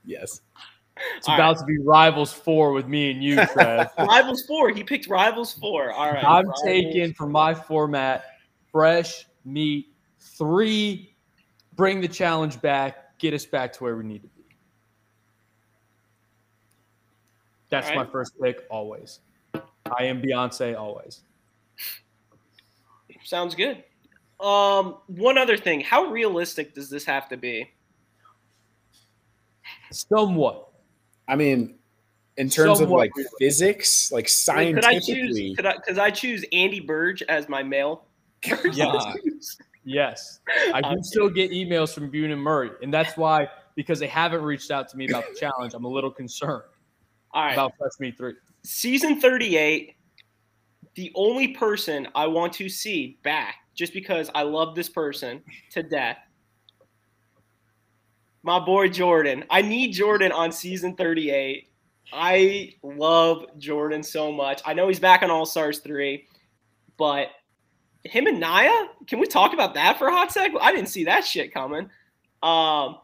Yes. 0.05 0.41
It's 1.17 1.30
All 1.30 1.36
about 1.36 1.57
to 1.59 1.65
be 1.65 1.78
Rivals 1.80 2.34
4 2.34 2.74
with 2.74 2.88
me 2.88 3.09
and 3.11 3.24
you, 3.24 3.36
Trev. 3.53 3.88
Rivals 3.97 4.45
four. 4.45 4.69
He 4.69 4.84
picked 4.84 5.07
Rivals 5.07 5.53
four. 5.53 5.91
All 5.93 6.11
right. 6.11 6.24
I'm 6.24 6.45
Rivals. 6.45 6.61
taking 6.65 7.13
for 7.13 7.26
my 7.28 7.53
format 7.55 8.26
fresh 8.69 9.26
meat, 9.45 9.93
three, 10.19 11.15
bring 11.78 12.01
the 12.01 12.07
challenge 12.09 12.61
back, 12.61 13.17
get 13.17 13.34
us 13.34 13.45
back 13.45 13.72
to 13.74 13.84
where 13.86 13.95
we 13.95 14.03
need 14.03 14.22
to 14.24 14.28
be. 14.28 14.41
That's 17.72 17.89
All 17.89 17.95
my 17.95 18.05
first 18.05 18.34
pick 18.39 18.65
always. 18.69 19.22
I 19.55 20.03
am 20.03 20.22
Beyonce 20.22 20.78
always. 20.78 21.22
Sounds 23.24 23.55
good. 23.55 23.84
Um, 24.39 24.97
one 25.07 25.38
other 25.38 25.57
thing. 25.57 25.80
How 25.80 26.05
realistic 26.05 26.76
does 26.76 26.89
this 26.89 27.05
have 27.05 27.30
to 27.30 27.38
be? 27.38 27.72
Somewhat. 29.89 30.67
I 31.28 31.36
mean, 31.36 31.76
in 32.38 32.49
terms 32.49 32.82
of 32.82 32.89
like 32.89 33.15
realistic. 33.15 33.39
physics, 33.39 34.11
like 34.11 34.28
scientifically. 34.28 34.82
Could 34.84 34.86
I 34.86 34.99
choose? 34.99 35.55
Could 35.55 35.65
I? 35.65 35.78
Could 35.78 35.99
I 35.99 36.09
choose 36.09 36.45
Andy 36.51 36.82
Burge 36.82 37.22
as 37.24 37.47
my 37.47 37.63
male? 37.63 38.03
Yes. 38.74 39.57
Yes. 39.84 40.41
I 40.76 40.80
do 40.80 40.89
I'm 40.89 41.01
still 41.01 41.28
get 41.28 41.49
emails 41.49 41.91
from 41.91 42.11
Bunim-Murray, 42.11 42.69
and 42.84 42.93
that's 42.93 43.17
why 43.17 43.47
because 43.74 43.97
they 43.97 44.05
haven't 44.05 44.43
reached 44.43 44.69
out 44.69 44.88
to 44.89 44.95
me 44.95 45.09
about 45.09 45.24
the 45.28 45.39
challenge, 45.39 45.74
I'm 45.74 45.86
a 45.86 45.89
little 45.89 46.11
concerned 46.11 46.65
All 47.34 47.46
right. 47.46 47.54
about 47.54 47.74
Meat 48.00 48.18
Three. 48.18 48.34
season 48.64 49.20
38 49.22 49.96
the 50.96 51.12
only 51.16 51.50
person 51.50 52.08
i 52.16 52.28
want 52.28 52.52
to 52.54 52.68
see 52.68 53.18
back 53.24 53.56
just 53.74 53.94
because 53.94 54.30
i 54.36 54.42
love 54.44 54.76
this 54.76 54.90
person 54.90 55.42
to 55.72 55.82
death 55.82 56.18
my 58.44 58.60
boy 58.60 58.90
jordan. 58.90 59.44
I 59.50 59.62
need 59.62 59.92
jordan 59.94 60.32
on 60.32 60.52
season 60.52 60.96
38 60.96 61.70
i 62.14 62.74
love 62.84 63.46
jordan 63.58 64.04
so 64.04 64.32
much. 64.32 64.62
I 64.66 64.74
know 64.74 64.88
he's 64.88 65.00
back 65.00 65.22
on 65.24 65.32
all 65.32 65.46
stars 65.46 65.80
3 65.80 66.26
but 66.98 67.28
him 68.04 68.28
and 68.28 68.40
naya 68.40 68.88
can 69.08 69.20
we 69.20 69.28
talk 69.28 69.54
about 69.54 69.74
that 69.76 69.98
for 69.98 70.08
a 70.08 70.12
hot 70.12 70.32
sec? 70.32 70.52
I 70.60 70.72
didn't 70.72 70.90
see 70.90 71.06
that 71.06 71.24
shit 71.24 71.54
coming. 71.54 71.90
Um 72.44 72.98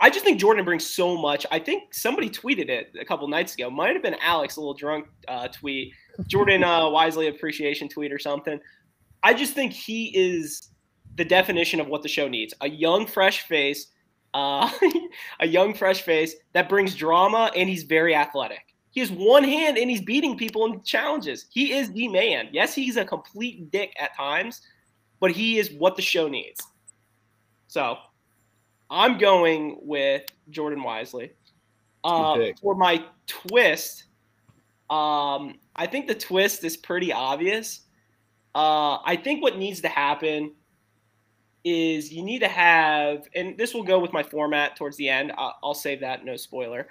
I 0.00 0.10
just 0.10 0.24
think 0.24 0.38
Jordan 0.38 0.64
brings 0.64 0.86
so 0.86 1.16
much. 1.16 1.44
I 1.50 1.58
think 1.58 1.92
somebody 1.92 2.30
tweeted 2.30 2.68
it 2.68 2.92
a 3.00 3.04
couple 3.04 3.26
nights 3.26 3.54
ago. 3.54 3.68
Might 3.68 3.94
have 3.94 4.02
been 4.02 4.16
Alex, 4.22 4.56
a 4.56 4.60
little 4.60 4.74
drunk 4.74 5.06
uh, 5.26 5.48
tweet. 5.48 5.92
Jordan 6.26 6.62
uh, 6.62 6.82
Wiseley 6.84 7.28
appreciation 7.28 7.88
tweet 7.88 8.12
or 8.12 8.18
something. 8.18 8.60
I 9.22 9.34
just 9.34 9.54
think 9.54 9.72
he 9.72 10.16
is 10.16 10.70
the 11.16 11.24
definition 11.24 11.80
of 11.80 11.88
what 11.88 12.02
the 12.02 12.08
show 12.08 12.28
needs: 12.28 12.54
a 12.60 12.68
young, 12.68 13.06
fresh 13.06 13.42
face, 13.42 13.88
uh, 14.34 14.70
a 15.40 15.46
young, 15.46 15.74
fresh 15.74 16.02
face 16.02 16.34
that 16.52 16.68
brings 16.68 16.94
drama, 16.94 17.50
and 17.56 17.68
he's 17.68 17.82
very 17.82 18.14
athletic. 18.14 18.60
He 18.90 19.00
has 19.00 19.12
one 19.12 19.44
hand 19.44 19.78
and 19.78 19.90
he's 19.90 20.00
beating 20.00 20.36
people 20.36 20.64
in 20.66 20.82
challenges. 20.82 21.46
He 21.50 21.72
is 21.72 21.92
the 21.92 22.08
man. 22.08 22.48
Yes, 22.52 22.74
he's 22.74 22.96
a 22.96 23.04
complete 23.04 23.70
dick 23.70 23.94
at 23.98 24.16
times, 24.16 24.62
but 25.20 25.30
he 25.30 25.58
is 25.58 25.70
what 25.72 25.94
the 25.94 26.02
show 26.02 26.26
needs. 26.26 26.60
So 27.68 27.98
I'm 28.90 29.18
going 29.18 29.78
with 29.82 30.24
Jordan 30.50 30.82
Wiseley. 30.82 31.30
Uh, 32.04 32.52
for 32.62 32.74
my 32.74 33.04
twist, 33.26 34.04
um, 34.88 35.58
I 35.76 35.86
think 35.86 36.06
the 36.06 36.14
twist 36.14 36.64
is 36.64 36.76
pretty 36.76 37.12
obvious. 37.12 37.80
Uh, 38.54 38.98
I 39.04 39.20
think 39.22 39.42
what 39.42 39.58
needs 39.58 39.80
to 39.82 39.88
happen 39.88 40.54
is 41.64 42.12
you 42.12 42.22
need 42.22 42.38
to 42.38 42.48
have, 42.48 43.28
and 43.34 43.58
this 43.58 43.74
will 43.74 43.82
go 43.82 43.98
with 43.98 44.12
my 44.12 44.22
format 44.22 44.76
towards 44.76 44.96
the 44.96 45.08
end. 45.08 45.32
I'll, 45.36 45.56
I'll 45.62 45.74
save 45.74 46.00
that, 46.00 46.24
no 46.24 46.36
spoiler. 46.36 46.88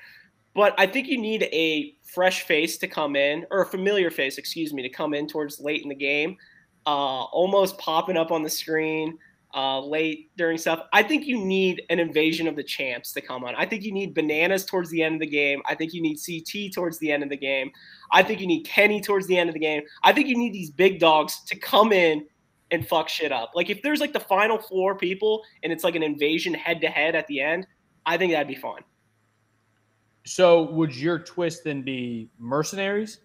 But 0.54 0.76
I 0.78 0.88
think 0.88 1.08
you 1.08 1.18
need 1.18 1.44
a 1.44 1.96
fresh 2.04 2.44
face 2.44 2.78
to 2.80 2.88
come 2.88 3.16
in, 3.16 3.46
or 3.50 3.62
a 3.62 3.66
familiar 3.66 4.12
face, 4.12 4.38
excuse 4.38 4.74
me, 4.74 4.82
to 4.84 4.90
come 4.90 5.14
in 5.14 5.28
towards 5.28 5.60
late 5.60 5.84
in 5.84 5.90
the 5.90 5.96
game, 5.96 6.38
uh, 6.86 7.24
almost 7.26 7.78
popping 7.78 8.18
up 8.18 8.32
on 8.32 8.44
the 8.44 8.50
screen 8.50 9.18
uh, 9.56 9.80
late 9.80 10.30
during 10.38 10.58
stuff. 10.58 10.84
I 10.94 11.04
think 11.04 11.26
you 11.26 11.44
need 11.44 11.82
an 11.90 12.00
invasion 12.00 12.48
of 12.48 12.56
the 12.56 12.64
champs 12.64 13.12
to 13.14 13.22
come 13.22 13.44
on. 13.44 13.56
I 13.56 13.66
think 13.66 13.84
you 13.84 13.92
need 13.92 14.14
bananas 14.14 14.66
towards 14.66 14.90
the 14.90 15.02
end 15.02 15.16
of 15.16 15.22
the 15.22 15.28
game. 15.28 15.62
I 15.66 15.76
think 15.76 15.94
you 15.94 16.02
need 16.02 16.18
CT 16.18 16.74
towards 16.74 17.00
the 17.00 17.12
end 17.12 17.24
of 17.24 17.30
the 17.30 17.38
game. 17.38 17.72
I 18.12 18.24
think 18.24 18.42
you 18.42 18.48
need 18.48 18.64
Kenny 18.64 19.02
towards 19.02 19.28
the 19.28 19.38
end 19.38 19.50
of 19.50 19.54
the 19.54 19.60
game. 19.60 19.84
I 20.04 20.14
think 20.14 20.28
you 20.28 20.38
need 20.38 20.54
these 20.54 20.70
big 20.70 21.00
dogs 21.00 21.42
to 21.46 21.58
come 21.58 21.92
in 21.94 22.26
and 22.72 22.88
fuck 22.88 23.08
shit 23.08 23.32
up. 23.32 23.52
Like 23.56 23.70
if 23.70 23.82
there's 23.82 24.02
like 24.02 24.14
the 24.14 24.20
final 24.20 24.58
four 24.58 24.96
people 24.96 25.44
and 25.64 25.72
it's 25.72 25.84
like 25.84 25.96
an 25.96 26.04
invasion 26.04 26.54
head 26.54 26.82
to 26.82 26.88
head 26.88 27.16
at 27.16 27.26
the 27.28 27.42
end, 27.42 27.66
I 28.06 28.18
think 28.18 28.34
that'd 28.34 28.48
be 28.48 28.56
fun. 28.56 28.82
So 30.26 30.70
would 30.72 30.96
your 30.96 31.20
twist 31.20 31.64
then 31.64 31.84
be 31.84 32.30
mercenaries? 32.38 33.22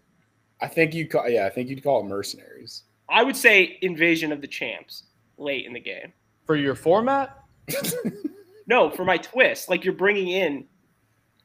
I 0.60 0.68
think 0.68 0.94
you 0.94 1.08
call 1.08 1.28
yeah, 1.28 1.46
I 1.46 1.50
think 1.50 1.68
you'd 1.68 1.82
call 1.82 2.00
it 2.00 2.04
mercenaries. 2.04 2.84
I 3.08 3.24
would 3.24 3.36
say 3.36 3.78
invasion 3.82 4.30
of 4.30 4.40
the 4.40 4.46
champs 4.46 5.04
late 5.42 5.66
in 5.66 5.72
the 5.72 5.80
game. 5.80 6.12
For 6.46 6.56
your 6.56 6.74
format? 6.74 7.38
No, 8.66 8.90
for 8.90 9.04
my 9.04 9.18
twist, 9.18 9.68
like 9.68 9.84
you're 9.84 9.92
bringing 9.92 10.28
in 10.28 10.66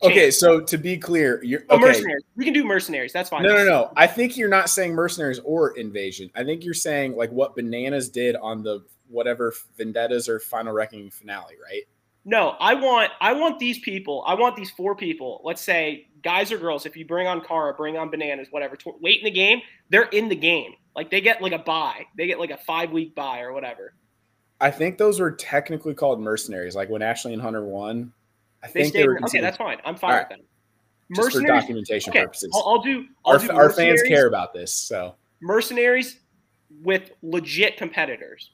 Okay, 0.04 0.30
so 0.30 0.60
to 0.62 0.78
be 0.78 0.96
clear, 0.96 1.44
you're 1.44 1.64
Oh, 1.72 1.76
okay. 1.78 1.86
mercenaries. 1.86 2.24
We 2.36 2.46
can 2.46 2.54
do 2.54 2.64
mercenaries. 2.64 3.12
That's 3.12 3.30
fine. 3.32 3.42
No, 3.42 3.56
no, 3.56 3.66
no. 3.66 3.92
I 3.98 4.06
think 4.06 4.38
you're 4.38 4.48
not 4.48 4.70
saying 4.70 4.94
mercenaries 4.94 5.40
or 5.44 5.76
invasion. 5.76 6.30
I 6.36 6.44
think 6.44 6.64
you're 6.64 6.76
saying 6.76 7.16
like 7.16 7.32
what 7.32 7.56
bananas 7.56 8.10
did 8.10 8.36
on 8.36 8.62
the 8.62 8.86
whatever 9.08 9.52
vendettas 9.76 10.30
or 10.30 10.40
final 10.40 10.72
reckoning 10.74 11.10
finale, 11.10 11.56
right? 11.62 11.82
No, 12.26 12.50
I 12.60 12.76
want 12.76 13.12
I 13.20 13.34
want 13.34 13.58
these 13.58 13.80
people. 13.80 14.24
I 14.28 14.36
want 14.36 14.56
these 14.56 14.70
four 14.70 14.96
people. 14.96 15.42
Let's 15.44 15.64
say 15.64 16.10
guys 16.22 16.52
or 16.52 16.60
girls. 16.60 16.86
If 16.86 16.96
you 16.96 17.04
bring 17.04 17.26
on 17.26 17.42
Cara, 17.42 17.74
bring 17.74 17.98
on 17.98 18.12
bananas, 18.12 18.50
whatever. 18.52 18.76
tw- 18.76 19.02
late 19.02 19.18
in 19.20 19.26
the 19.26 19.32
game, 19.32 19.62
they're 19.90 20.10
in 20.10 20.30
the 20.30 20.36
game. 20.36 20.74
Like 20.98 21.12
they 21.12 21.22
get 21.22 21.42
like 21.42 21.54
a 21.54 21.60
buy. 21.60 22.06
They 22.18 22.26
get 22.28 22.40
like 22.40 22.50
a 22.50 22.58
five 22.58 22.92
week 22.92 23.14
buy 23.16 23.42
or 23.42 23.54
whatever. 23.54 23.94
I 24.60 24.72
think 24.72 24.98
those 24.98 25.20
were 25.20 25.32
technically 25.32 25.94
called 25.94 26.20
mercenaries. 26.20 26.76
Like 26.76 26.90
when 26.90 27.04
Ashley 27.04 27.34
and 27.34 27.42
Hunter 27.42 27.64
won, 27.64 28.12
I 28.64 28.68
They 28.68 28.74
think 28.74 28.88
stayed. 28.88 29.04
they 29.04 29.08
were 29.08 29.20
okay, 29.26 29.40
that's 29.40 29.58
fine. 29.58 29.78
I'm 29.86 29.96
fine 29.96 30.12
All 30.14 30.18
with 30.18 30.28
right. 30.32 30.40
that. 30.40 31.16
just 31.16 31.32
for 31.32 31.38
Mercenaries. 31.38 31.62
documentation 31.62 32.10
Okay, 32.10 32.24
purposes. 32.24 32.50
I'll, 32.56 32.64
I'll 32.68 32.82
do. 32.82 33.06
I'll 33.26 33.34
our 33.34 33.40
do 33.40 33.52
our 33.52 33.70
fans 33.70 34.02
care 34.04 34.26
about 34.28 34.54
this, 34.56 34.74
so 34.74 35.14
mercenaries 35.40 36.18
with 36.82 37.12
legit 37.22 37.78
competitors. 37.78 38.52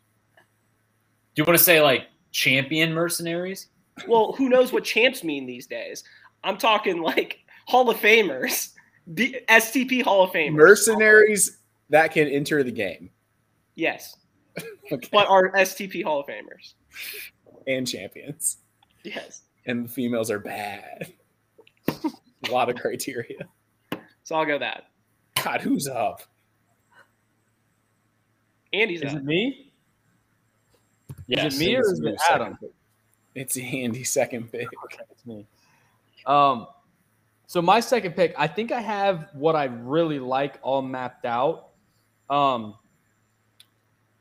Do 1.35 1.41
you 1.41 1.45
want 1.45 1.57
to 1.57 1.63
say 1.63 1.81
like 1.81 2.07
champion 2.33 2.93
mercenaries? 2.93 3.69
Well, 4.07 4.33
who 4.33 4.49
knows 4.49 4.73
what 4.73 4.83
champs 4.83 5.23
mean 5.23 5.45
these 5.45 5.65
days? 5.65 6.03
I'm 6.43 6.57
talking 6.57 7.01
like 7.01 7.39
Hall 7.67 7.89
of 7.89 7.95
Famers, 7.97 8.73
the 9.07 9.37
STP 9.49 10.03
Hall 10.03 10.25
of 10.25 10.31
Famers. 10.31 10.51
mercenaries 10.55 11.59
that 11.89 12.11
can 12.11 12.27
enter 12.27 12.63
the 12.63 12.71
game. 12.71 13.09
Yes, 13.75 14.17
Okay. 14.91 15.09
but 15.11 15.27
are 15.27 15.51
STP 15.53 16.03
Hall 16.03 16.19
of 16.19 16.27
Famers. 16.27 16.73
and 17.67 17.87
champions. 17.87 18.57
Yes. 19.03 19.43
And 19.65 19.85
the 19.85 19.89
females 19.89 20.29
are 20.29 20.39
bad. 20.39 21.13
A 21.87 22.51
lot 22.51 22.69
of 22.69 22.75
criteria. 22.75 23.47
So 24.23 24.35
I'll 24.35 24.45
go 24.45 24.59
that. 24.59 24.85
God, 25.43 25.61
who's 25.61 25.87
up? 25.87 26.21
Andy's 28.73 29.01
Is 29.01 29.11
up. 29.13 29.19
it 29.19 29.23
me? 29.25 29.71
Yes. 31.27 31.53
Is 31.53 31.61
it 31.61 31.65
me 31.65 31.75
or 31.75 31.79
It's 31.79 31.91
is 31.91 31.99
your 31.99 32.09
it 32.13 32.19
second 32.19 32.41
Adam? 32.41 32.57
pick. 32.59 32.69
It's 33.35 33.57
Andy's 33.57 34.09
second 34.09 34.51
pick. 34.51 34.67
Okay, 34.85 35.03
it's 35.11 35.25
me. 35.25 35.47
Um, 36.25 36.67
so 37.47 37.61
my 37.61 37.79
second 37.79 38.13
pick, 38.15 38.33
I 38.37 38.47
think 38.47 38.71
I 38.71 38.79
have 38.81 39.29
what 39.33 39.55
I 39.55 39.65
really 39.65 40.19
like 40.19 40.59
all 40.61 40.81
mapped 40.81 41.25
out. 41.25 41.69
Um, 42.29 42.75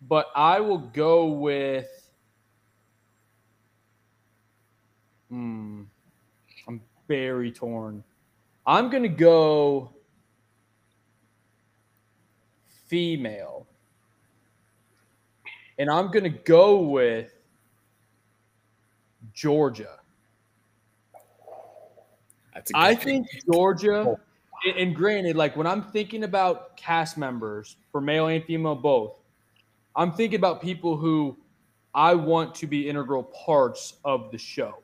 but 0.08 0.26
I 0.34 0.60
will 0.60 0.78
go 0.78 1.26
with. 1.26 1.88
Hmm, 5.28 5.82
I'm 6.68 6.80
very 7.08 7.50
torn. 7.50 8.04
I'm 8.66 8.90
gonna 8.90 9.08
go 9.08 9.94
female, 12.86 13.66
and 15.78 15.90
I'm 15.90 16.10
gonna 16.10 16.28
go 16.28 16.80
with 16.80 17.32
Georgia. 19.32 19.98
I 22.74 22.94
think 22.94 23.26
Georgia, 23.50 24.16
and- 24.64 24.76
and 24.76 24.96
granted, 24.96 25.36
like 25.36 25.56
when 25.56 25.66
I'm 25.66 25.82
thinking 25.82 26.24
about 26.24 26.76
cast 26.76 27.18
members 27.18 27.76
for 27.90 28.00
male 28.00 28.28
and 28.28 28.44
female 28.44 28.74
both, 28.74 29.18
I'm 29.96 30.12
thinking 30.12 30.38
about 30.38 30.62
people 30.62 30.96
who 30.96 31.36
I 31.94 32.14
want 32.14 32.54
to 32.56 32.66
be 32.66 32.88
integral 32.88 33.24
parts 33.24 33.98
of 34.04 34.30
the 34.30 34.38
show. 34.38 34.82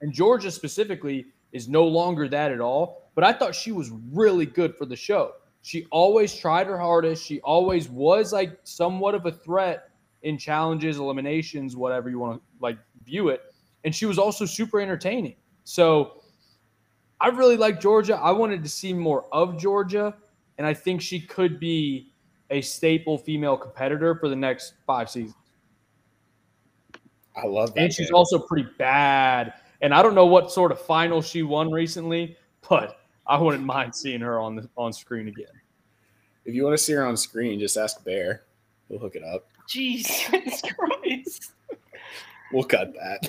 And 0.00 0.12
Georgia 0.12 0.50
specifically 0.50 1.26
is 1.52 1.68
no 1.68 1.86
longer 1.86 2.28
that 2.28 2.52
at 2.52 2.60
all, 2.60 3.10
but 3.14 3.24
I 3.24 3.32
thought 3.32 3.54
she 3.54 3.72
was 3.72 3.90
really 4.12 4.46
good 4.46 4.76
for 4.76 4.84
the 4.84 4.96
show. 4.96 5.32
She 5.62 5.86
always 5.90 6.34
tried 6.34 6.66
her 6.66 6.78
hardest. 6.78 7.24
She 7.24 7.40
always 7.40 7.88
was 7.88 8.32
like 8.32 8.58
somewhat 8.64 9.14
of 9.14 9.26
a 9.26 9.32
threat 9.32 9.90
in 10.22 10.38
challenges, 10.38 10.98
eliminations, 10.98 11.76
whatever 11.76 12.10
you 12.10 12.18
want 12.18 12.40
to 12.40 12.42
like 12.60 12.78
view 13.04 13.28
it. 13.28 13.42
And 13.84 13.94
she 13.94 14.06
was 14.06 14.18
also 14.18 14.44
super 14.44 14.80
entertaining. 14.80 15.36
So 15.64 16.17
I 17.20 17.28
really 17.28 17.56
like 17.56 17.80
Georgia. 17.80 18.16
I 18.16 18.30
wanted 18.30 18.62
to 18.62 18.68
see 18.68 18.92
more 18.92 19.26
of 19.32 19.58
Georgia, 19.58 20.14
and 20.56 20.66
I 20.66 20.74
think 20.74 21.00
she 21.00 21.20
could 21.20 21.58
be 21.58 22.12
a 22.50 22.60
staple 22.60 23.18
female 23.18 23.56
competitor 23.56 24.14
for 24.14 24.28
the 24.28 24.36
next 24.36 24.74
five 24.86 25.10
seasons. 25.10 25.34
I 27.36 27.46
love 27.46 27.74
that. 27.74 27.80
And 27.80 27.92
she's 27.92 28.06
pick. 28.06 28.14
also 28.14 28.38
pretty 28.38 28.68
bad. 28.78 29.54
And 29.80 29.94
I 29.94 30.02
don't 30.02 30.14
know 30.14 30.26
what 30.26 30.50
sort 30.50 30.72
of 30.72 30.80
final 30.80 31.22
she 31.22 31.42
won 31.42 31.70
recently, 31.70 32.36
but 32.68 32.98
I 33.26 33.38
wouldn't 33.38 33.64
mind 33.64 33.94
seeing 33.94 34.20
her 34.20 34.40
on 34.40 34.56
the 34.56 34.68
on 34.76 34.92
screen 34.92 35.28
again. 35.28 35.46
If 36.44 36.54
you 36.54 36.64
want 36.64 36.76
to 36.76 36.82
see 36.82 36.94
her 36.94 37.06
on 37.06 37.16
screen, 37.16 37.60
just 37.60 37.76
ask 37.76 38.02
Bear. 38.04 38.44
We'll 38.88 38.98
hook 38.98 39.16
it 39.16 39.22
up. 39.22 39.46
Jesus 39.68 40.62
Christ. 40.78 41.52
We'll 42.52 42.64
cut 42.64 42.94
that. 42.94 43.28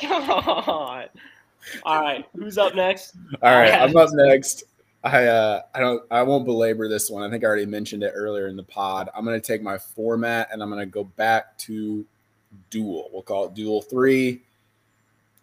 God. 0.00 1.08
All 1.84 2.00
right. 2.00 2.26
Who's 2.36 2.58
up 2.58 2.74
next? 2.74 3.14
All 3.42 3.52
right, 3.52 3.72
I'm 3.72 3.96
up 3.96 4.10
next. 4.12 4.64
I 5.04 5.26
uh 5.26 5.62
I 5.74 5.80
don't 5.80 6.02
I 6.10 6.22
won't 6.22 6.44
belabor 6.44 6.88
this 6.88 7.10
one. 7.10 7.22
I 7.22 7.30
think 7.30 7.42
I 7.44 7.46
already 7.46 7.66
mentioned 7.66 8.02
it 8.02 8.12
earlier 8.14 8.46
in 8.46 8.56
the 8.56 8.62
pod. 8.62 9.08
I'm 9.14 9.24
gonna 9.24 9.40
take 9.40 9.62
my 9.62 9.78
format 9.78 10.48
and 10.52 10.62
I'm 10.62 10.70
gonna 10.70 10.86
go 10.86 11.04
back 11.04 11.58
to 11.58 12.04
Duel. 12.70 13.10
We'll 13.12 13.22
call 13.22 13.46
it 13.46 13.54
Duel 13.54 13.82
three. 13.82 14.42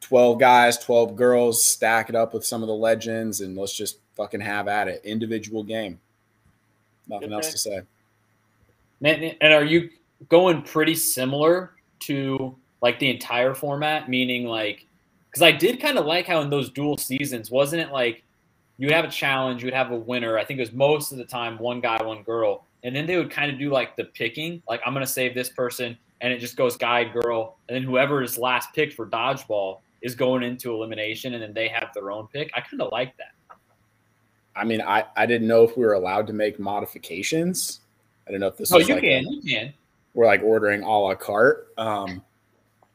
12 0.01 0.39
guys, 0.39 0.77
12 0.77 1.15
girls, 1.15 1.63
stack 1.63 2.07
it 2.09 2.15
up 2.15 2.33
with 2.33 2.45
some 2.45 2.61
of 2.63 2.67
the 2.67 2.73
legends, 2.73 3.41
and 3.41 3.57
let's 3.57 3.75
just 3.75 3.99
fucking 4.15 4.39
have 4.39 4.67
at 4.67 4.87
it. 4.87 5.01
Individual 5.03 5.61
game. 5.61 5.99
Nothing 7.07 7.29
Good 7.29 7.35
else 7.35 7.51
to 7.51 7.57
say. 7.57 7.81
And 9.03 9.35
and 9.41 9.53
are 9.53 9.63
you 9.63 9.89
going 10.29 10.61
pretty 10.61 10.95
similar 10.95 11.71
to 12.01 12.55
like 12.81 12.99
the 12.99 13.09
entire 13.09 13.53
format? 13.53 14.09
Meaning 14.09 14.45
like, 14.45 14.85
because 15.29 15.41
I 15.41 15.51
did 15.51 15.79
kind 15.81 15.97
of 15.97 16.05
like 16.05 16.25
how 16.25 16.41
in 16.41 16.49
those 16.49 16.69
Duel 16.71 16.97
seasons, 16.97 17.51
wasn't 17.51 17.81
it 17.81 17.91
like 17.91 18.23
you 18.77 18.87
would 18.87 18.95
have 18.95 19.05
a 19.05 19.09
challenge, 19.11 19.61
you 19.61 19.67
would 19.67 19.73
have 19.73 19.91
a 19.91 19.95
winner. 19.97 20.37
I 20.37 20.45
think 20.45 20.59
it 20.59 20.61
was 20.61 20.71
most 20.73 21.11
of 21.11 21.17
the 21.17 21.25
time 21.25 21.57
one 21.59 21.81
guy, 21.81 22.01
one 22.03 22.23
girl, 22.23 22.65
and 22.83 22.95
then 22.95 23.05
they 23.05 23.17
would 23.17 23.29
kind 23.29 23.51
of 23.51 23.59
do 23.59 23.69
like 23.69 23.95
the 23.95 24.05
picking. 24.05 24.61
Like 24.67 24.81
I'm 24.85 24.93
gonna 24.93 25.05
save 25.07 25.33
this 25.33 25.49
person, 25.49 25.97
and 26.21 26.31
it 26.33 26.39
just 26.39 26.55
goes 26.55 26.77
guy, 26.77 27.03
girl, 27.03 27.57
and 27.67 27.75
then 27.75 27.83
whoever 27.83 28.23
is 28.23 28.37
last 28.37 28.73
picked 28.73 28.93
for 28.93 29.05
dodgeball 29.05 29.79
is 30.01 30.15
going 30.15 30.43
into 30.43 30.73
elimination, 30.73 31.33
and 31.33 31.43
then 31.43 31.53
they 31.53 31.67
have 31.67 31.89
their 31.93 32.09
own 32.11 32.27
pick. 32.27 32.49
I 32.55 32.61
kind 32.61 32.81
of 32.81 32.91
like 32.91 33.15
that. 33.17 33.33
I 34.55 34.63
mean, 34.65 34.81
I, 34.81 35.05
I 35.15 35.25
didn't 35.25 35.47
know 35.47 35.63
if 35.63 35.77
we 35.77 35.85
were 35.85 35.93
allowed 35.93 36.25
to 36.27 36.33
make 36.33 36.59
modifications. 36.59 37.81
I 38.27 38.31
don't 38.31 38.39
know 38.39 38.47
if 38.47 38.57
this 38.57 38.71
Oh, 38.73 38.77
you 38.77 38.93
like 38.95 39.03
can, 39.03 39.25
a- 39.25 39.29
you 39.29 39.41
can. 39.41 39.73
we're 40.13 40.25
like 40.25 40.41
ordering 40.43 40.83
a 40.83 40.89
la 40.99 41.15
carte. 41.15 41.67
Um, 41.77 42.23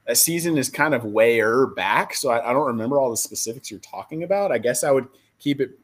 a 0.06 0.14
season 0.14 0.58
is 0.58 0.68
kind 0.68 0.94
of 0.94 1.04
wayer 1.04 1.66
back, 1.66 2.14
so 2.14 2.30
I, 2.30 2.50
I 2.50 2.52
don't 2.52 2.66
remember 2.66 2.98
all 2.98 3.10
the 3.10 3.16
specifics 3.16 3.70
you're 3.70 3.80
talking 3.80 4.22
about. 4.22 4.52
I 4.52 4.58
guess 4.58 4.84
I 4.84 4.90
would 4.90 5.08
keep 5.38 5.60
it 5.60 5.78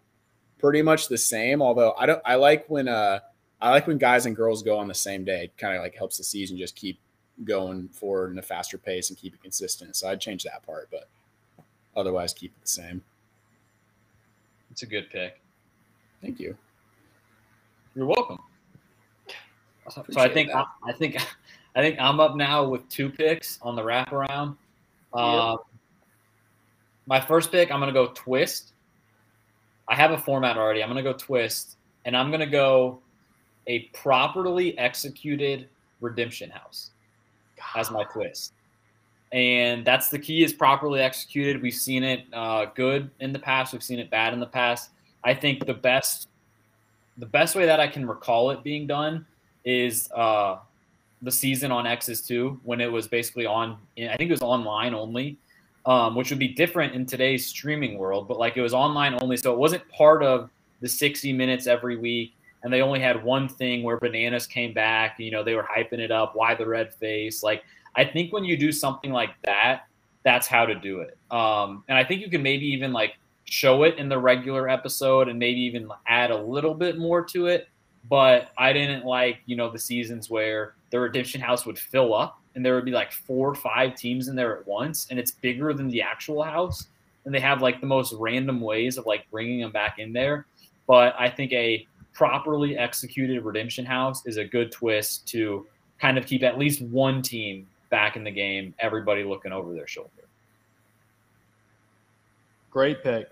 pretty 0.59 0.83
much 0.83 1.09
the 1.09 1.19
same. 1.19 1.63
Although 1.63 1.95
I 1.99 2.07
don't, 2.07 2.23
I 2.25 2.35
like 2.35 2.67
when 2.69 2.89
uh, 2.89 3.21
I 3.61 3.71
like 3.71 3.87
when 3.87 3.99
guys 3.99 4.27
and 4.27 4.37
girls 4.37 4.63
go 4.63 4.79
on 4.79 4.89
the 4.89 4.95
same 4.95 5.25
day. 5.25 5.45
It 5.45 5.57
kind 5.57 5.75
of 5.75 5.83
like 5.83 5.95
helps 5.95 6.19
the 6.19 6.25
season 6.25 6.57
just 6.57 6.77
keep 6.77 6.99
going 7.45 7.89
forward 7.89 8.33
in 8.33 8.39
a 8.39 8.43
faster 8.43 8.77
pace 8.77 9.09
and 9.09 9.19
keep 9.19 9.35
it 9.35 9.43
consistent. 9.43 9.97
So 9.97 10.09
I'd 10.09 10.21
change 10.21 10.45
that 10.45 10.63
part, 10.65 10.89
but 10.91 11.09
otherwise 11.97 12.35
keep 12.35 12.53
it 12.53 12.61
the 12.61 12.69
same. 12.69 13.03
It's 14.71 14.83
a 14.83 14.87
good 14.87 15.11
pick. 15.11 15.41
Thank 16.23 16.39
you. 16.39 16.57
You're 17.95 18.07
welcome. 18.07 18.39
So 19.89 20.21
I 20.21 20.29
think 20.29 20.53
that. 20.53 20.67
I 20.85 20.93
think 20.93 21.17
I 21.75 21.81
think 21.81 21.99
I'm 22.01 22.21
up 22.21 22.37
now 22.37 22.65
with 22.65 22.89
two 22.89 23.11
picks 23.11 23.59
on 23.63 23.77
the 23.77 23.83
wraparound. 23.83 24.57
Uh, 25.13 25.57
my 27.07 27.21
first 27.21 27.51
pick, 27.51 27.71
I'm 27.71 27.81
gonna 27.81 27.93
go 27.93 28.09
twist. 28.15 28.73
I 29.89 29.95
have 29.95 30.13
a 30.13 30.19
format 30.19 30.57
already. 30.57 30.83
I'm 30.83 30.89
gonna 30.89 31.03
go 31.03 31.13
twist, 31.13 31.77
and 32.05 32.17
I'm 32.17 32.31
gonna 32.31 32.47
go 32.47 33.01
a 33.67 33.81
properly 33.93 34.77
executed 34.79 35.69
redemption 36.01 36.51
house 36.51 36.91
as 37.77 37.91
my 37.91 38.05
twist. 38.05 38.53
And 39.33 39.85
that's 39.85 40.09
the 40.09 40.19
key 40.19 40.43
is 40.43 40.53
properly 40.53 41.01
executed. 41.01 41.63
We've 41.63 41.73
seen 41.73 42.03
it 42.03 42.25
uh, 42.33 42.67
good 42.75 43.11
in 43.21 43.33
the 43.33 43.39
past. 43.39 43.73
We've 43.73 43.83
seen 43.83 44.01
it 44.01 44.11
bad 44.11 44.33
in 44.33 44.41
the 44.41 44.47
past. 44.47 44.91
I 45.23 45.35
think 45.35 45.67
the 45.67 45.75
best 45.75 46.29
the 47.19 47.27
best 47.27 47.55
way 47.55 47.67
that 47.67 47.81
I 47.81 47.87
can 47.87 48.09
recall 48.09 48.51
it 48.51 48.65
being 48.65 48.87
done 48.87 49.27
is 49.65 50.11
uh, 50.13 50.57
the 51.23 51.31
season 51.31 51.71
on 51.71 51.87
Exes 51.87 52.23
two 52.23 52.61
when 52.65 52.81
it 52.81 52.91
was 52.91 53.09
basically 53.09 53.47
on. 53.47 53.79
I 53.99 54.17
think 54.17 54.31
it 54.31 54.33
was 54.33 54.43
online 54.43 54.95
only, 54.95 55.37
um, 55.87 56.15
which 56.15 56.31
would 56.31 56.39
be 56.39 56.49
different 56.49 56.95
in 56.95 57.07
today's 57.07 57.47
streaming 57.47 57.99
world. 57.99 58.29
But 58.29 58.39
like 58.39 58.57
it 58.57 58.63
was 58.63 58.75
online 58.75 59.19
only, 59.21 59.37
so 59.37 59.53
it 59.53 59.59
wasn't 59.59 59.87
part 59.89 60.23
of 60.23 60.51
the 60.81 60.89
60 60.89 61.33
minutes 61.33 61.67
every 61.67 61.97
week. 61.97 62.35
And 62.63 62.73
they 62.73 62.83
only 62.83 63.01
had 63.01 63.23
one 63.23 63.49
thing 63.49 63.83
where 63.83 63.97
bananas 63.99 64.47
came 64.47 64.75
back. 64.75 65.19
You 65.19 65.31
know, 65.31 65.43
they 65.43 65.55
were 65.55 65.63
hyping 65.63 65.99
it 65.99 66.11
up. 66.11 66.37
Why 66.37 66.55
the 66.55 66.67
red 66.67 66.93
face? 66.95 67.43
Like 67.43 67.65
I 67.95 68.05
think 68.05 68.33
when 68.33 68.45
you 68.45 68.57
do 68.57 68.73
something 68.73 69.13
like 69.13 69.31
that, 69.45 69.87
that's 70.23 70.47
how 70.47 70.67
to 70.67 70.75
do 70.75 71.01
it. 71.01 71.17
Um, 71.31 71.85
and 71.89 71.97
I 71.97 72.05
think 72.05 72.21
you 72.21 72.31
can 72.31 72.43
maybe 72.43 72.67
even 72.67 72.93
like 72.93 73.17
show 73.45 73.83
it 73.83 73.99
in 73.99 74.09
the 74.09 74.19
regular 74.19 74.69
episode 74.69 75.29
and 75.29 75.39
maybe 75.39 75.61
even 75.61 75.89
add 76.07 76.31
a 76.31 76.37
little 76.37 76.75
bit 76.75 76.99
more 76.99 77.25
to 77.27 77.47
it. 77.47 77.69
But 78.09 78.51
I 78.57 78.73
didn't 78.73 79.05
like, 79.05 79.39
you 79.47 79.57
know, 79.57 79.71
the 79.71 79.79
seasons 79.79 80.31
where 80.31 80.75
the 80.91 81.01
Redemption 81.01 81.41
House 81.41 81.67
would 81.67 81.79
fill 81.79 82.15
up 82.15 82.41
and 82.55 82.65
there 82.65 82.75
would 82.75 82.85
be 82.85 82.91
like 82.91 83.13
four 83.13 83.49
or 83.49 83.55
five 83.55 83.95
teams 83.95 84.29
in 84.29 84.37
there 84.37 84.59
at 84.59 84.67
once 84.67 85.07
and 85.11 85.19
it's 85.19 85.31
bigger 85.31 85.73
than 85.73 85.89
the 85.89 86.03
actual 86.03 86.43
house. 86.43 86.89
And 87.25 87.35
they 87.35 87.41
have 87.41 87.63
like 87.63 87.81
the 87.81 87.87
most 87.87 88.15
random 88.19 88.61
ways 88.61 88.97
of 88.97 89.07
like 89.07 89.31
bringing 89.31 89.61
them 89.61 89.73
back 89.73 89.99
in 89.99 90.13
there. 90.13 90.47
But 90.87 91.15
I 91.19 91.29
think 91.29 91.53
a 91.53 91.87
properly 92.13 92.77
executed 92.77 93.45
Redemption 93.45 93.85
House 93.85 94.27
is 94.27 94.37
a 94.37 94.45
good 94.45 94.73
twist 94.73 95.29
to 95.29 95.67
kind 96.01 96.19
of 96.19 96.27
keep 96.27 96.43
at 96.43 96.59
least 96.59 96.83
one 96.83 97.23
team 97.23 97.67
back 97.91 98.17
in 98.17 98.25
the 98.25 98.31
game, 98.31 98.75
everybody 98.79 99.23
looking 99.23 99.53
over 99.53 99.75
their 99.75 99.87
shoulder. 99.87 100.11
Great 102.71 103.03
pick. 103.03 103.29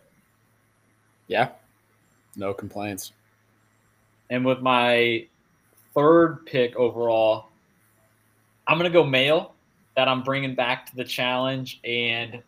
Yeah, 1.29 1.51
no 2.37 2.53
complaints. 2.53 3.13
And 4.31 4.45
with 4.45 4.61
my 4.61 5.27
third 5.99 6.47
pick 6.47 6.77
overall, 6.77 7.47
I'm 8.69 8.79
going 8.79 8.91
to 8.91 8.97
go 8.97 9.05
male 9.05 9.55
that 9.97 10.07
I'm 10.07 10.23
bringing 10.23 10.55
back 10.55 10.87
to 10.87 10.97
the 10.97 11.03
challenge. 11.03 11.81
And, 11.83 12.41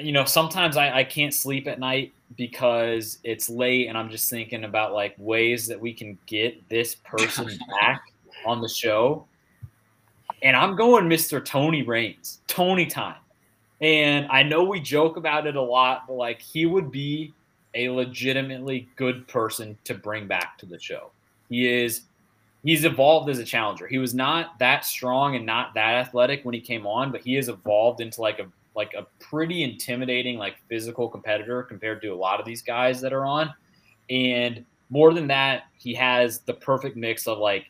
you 0.00 0.10
know, 0.10 0.24
sometimes 0.24 0.76
I, 0.76 0.98
I 0.98 1.04
can't 1.04 1.32
sleep 1.32 1.68
at 1.68 1.78
night 1.78 2.12
because 2.36 3.18
it's 3.22 3.48
late 3.48 3.86
and 3.86 3.96
I'm 3.96 4.10
just 4.10 4.28
thinking 4.28 4.64
about 4.64 4.92
like 4.92 5.14
ways 5.16 5.68
that 5.68 5.80
we 5.80 5.92
can 5.92 6.18
get 6.26 6.68
this 6.68 6.96
person 6.96 7.46
back 7.80 8.02
on 8.44 8.60
the 8.60 8.68
show. 8.68 9.26
And 10.42 10.56
I'm 10.56 10.74
going 10.74 11.04
Mr. 11.04 11.44
Tony 11.44 11.82
Raines, 11.84 12.40
Tony 12.48 12.86
time. 12.86 13.16
And 13.80 14.26
I 14.26 14.42
know 14.42 14.64
we 14.64 14.80
joke 14.80 15.16
about 15.16 15.46
it 15.46 15.54
a 15.54 15.62
lot, 15.62 16.08
but 16.08 16.14
like 16.14 16.42
he 16.42 16.66
would 16.66 16.90
be 16.90 17.32
a 17.74 17.90
legitimately 17.90 18.88
good 18.96 19.28
person 19.28 19.78
to 19.84 19.94
bring 19.94 20.26
back 20.26 20.58
to 20.58 20.66
the 20.66 20.80
show. 20.80 21.10
He 21.48 21.68
is 21.68 22.02
he's 22.64 22.84
evolved 22.84 23.28
as 23.28 23.38
a 23.38 23.44
challenger. 23.44 23.86
He 23.86 23.98
was 23.98 24.14
not 24.14 24.58
that 24.58 24.84
strong 24.84 25.36
and 25.36 25.46
not 25.46 25.74
that 25.74 25.94
athletic 25.94 26.44
when 26.44 26.54
he 26.54 26.60
came 26.60 26.86
on, 26.86 27.12
but 27.12 27.20
he 27.20 27.34
has 27.34 27.48
evolved 27.48 28.00
into 28.00 28.20
like 28.20 28.40
a 28.40 28.46
like 28.74 28.92
a 28.94 29.06
pretty 29.20 29.62
intimidating 29.62 30.36
like 30.36 30.56
physical 30.68 31.08
competitor 31.08 31.62
compared 31.62 32.02
to 32.02 32.08
a 32.08 32.14
lot 32.14 32.40
of 32.40 32.46
these 32.46 32.60
guys 32.60 33.00
that 33.00 33.12
are 33.12 33.24
on. 33.24 33.54
And 34.10 34.64
more 34.90 35.14
than 35.14 35.28
that, 35.28 35.64
he 35.76 35.94
has 35.94 36.40
the 36.40 36.54
perfect 36.54 36.96
mix 36.96 37.28
of 37.28 37.38
like 37.38 37.66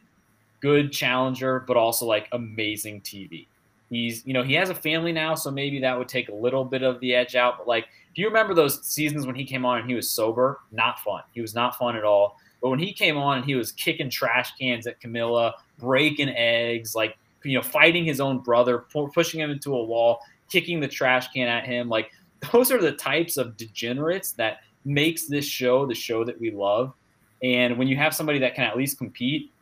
good 0.60 0.90
challenger 0.92 1.60
but 1.60 1.76
also 1.76 2.06
like 2.06 2.28
amazing 2.32 3.02
TV. 3.02 3.46
He's, 3.90 4.26
you 4.26 4.32
know, 4.32 4.42
he 4.42 4.54
has 4.54 4.70
a 4.70 4.74
family 4.74 5.12
now, 5.12 5.34
so 5.34 5.50
maybe 5.50 5.78
that 5.80 5.96
would 5.96 6.08
take 6.08 6.30
a 6.30 6.34
little 6.34 6.64
bit 6.64 6.82
of 6.82 6.98
the 7.00 7.14
edge 7.14 7.36
out. 7.36 7.58
But 7.58 7.68
like, 7.68 7.84
do 8.14 8.22
you 8.22 8.28
remember 8.28 8.54
those 8.54 8.82
seasons 8.82 9.26
when 9.26 9.34
he 9.34 9.44
came 9.44 9.66
on 9.66 9.78
and 9.78 9.88
he 9.88 9.94
was 9.94 10.08
sober? 10.08 10.60
Not 10.72 11.00
fun. 11.00 11.22
He 11.32 11.42
was 11.42 11.54
not 11.54 11.76
fun 11.76 11.96
at 11.96 12.02
all. 12.02 12.38
But 12.64 12.70
when 12.70 12.78
he 12.78 12.94
came 12.94 13.18
on 13.18 13.36
and 13.36 13.44
he 13.44 13.56
was 13.56 13.72
kicking 13.72 14.08
trash 14.08 14.54
cans 14.58 14.86
at 14.86 14.98
Camila, 14.98 15.52
breaking 15.78 16.30
eggs, 16.30 16.94
like 16.94 17.18
you 17.42 17.58
know, 17.58 17.62
fighting 17.62 18.06
his 18.06 18.20
own 18.22 18.38
brother, 18.38 18.78
pu- 18.90 19.10
pushing 19.12 19.38
him 19.38 19.50
into 19.50 19.76
a 19.76 19.84
wall, 19.84 20.20
kicking 20.48 20.80
the 20.80 20.88
trash 20.88 21.28
can 21.28 21.46
at 21.46 21.66
him, 21.66 21.90
like 21.90 22.10
those 22.52 22.72
are 22.72 22.80
the 22.80 22.92
types 22.92 23.36
of 23.36 23.58
degenerates 23.58 24.32
that 24.32 24.60
makes 24.86 25.26
this 25.26 25.44
show 25.44 25.84
the 25.84 25.94
show 25.94 26.24
that 26.24 26.40
we 26.40 26.50
love. 26.52 26.94
And 27.42 27.76
when 27.76 27.86
you 27.86 27.98
have 27.98 28.14
somebody 28.14 28.38
that 28.38 28.54
can 28.54 28.64
at 28.64 28.78
least 28.78 28.96
compete, 28.96 29.52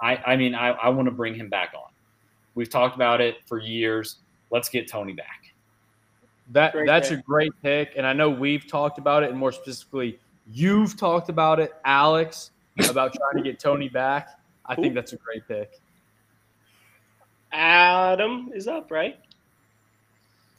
I, 0.00 0.16
I 0.26 0.36
mean, 0.36 0.54
I, 0.54 0.68
I 0.70 0.88
want 0.88 1.08
to 1.08 1.12
bring 1.12 1.34
him 1.34 1.50
back 1.50 1.74
on. 1.76 1.90
We've 2.54 2.70
talked 2.70 2.96
about 2.96 3.20
it 3.20 3.36
for 3.44 3.58
years. 3.58 4.16
Let's 4.50 4.70
get 4.70 4.88
Tony 4.88 5.12
back. 5.12 5.52
That 6.52 6.72
Great 6.72 6.86
that's 6.86 7.10
pick. 7.10 7.18
a 7.18 7.22
great 7.22 7.52
pick, 7.62 7.92
and 7.98 8.06
I 8.06 8.14
know 8.14 8.30
we've 8.30 8.66
talked 8.66 8.96
about 8.96 9.24
it, 9.24 9.28
and 9.28 9.38
more 9.38 9.52
specifically, 9.52 10.18
you've 10.50 10.96
talked 10.96 11.28
about 11.28 11.60
it, 11.60 11.74
Alex, 11.84 12.50
about 12.88 13.14
trying 13.14 13.42
to 13.42 13.42
get 13.42 13.58
Tony 13.58 13.88
back. 13.88 14.38
I 14.64 14.74
think 14.74 14.94
that's 14.94 15.12
a 15.12 15.16
great 15.16 15.46
pick. 15.46 15.80
Adam 17.52 18.50
is 18.54 18.66
up, 18.66 18.90
right? 18.90 19.18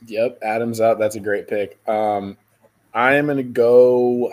Yep, 0.06 0.40
Adams 0.42 0.80
up. 0.80 1.00
That's 1.00 1.16
a 1.16 1.20
great 1.20 1.48
pick. 1.48 1.80
Um, 1.88 2.38
I 2.94 3.16
am 3.16 3.28
gonna 3.28 3.44
go. 3.44 4.32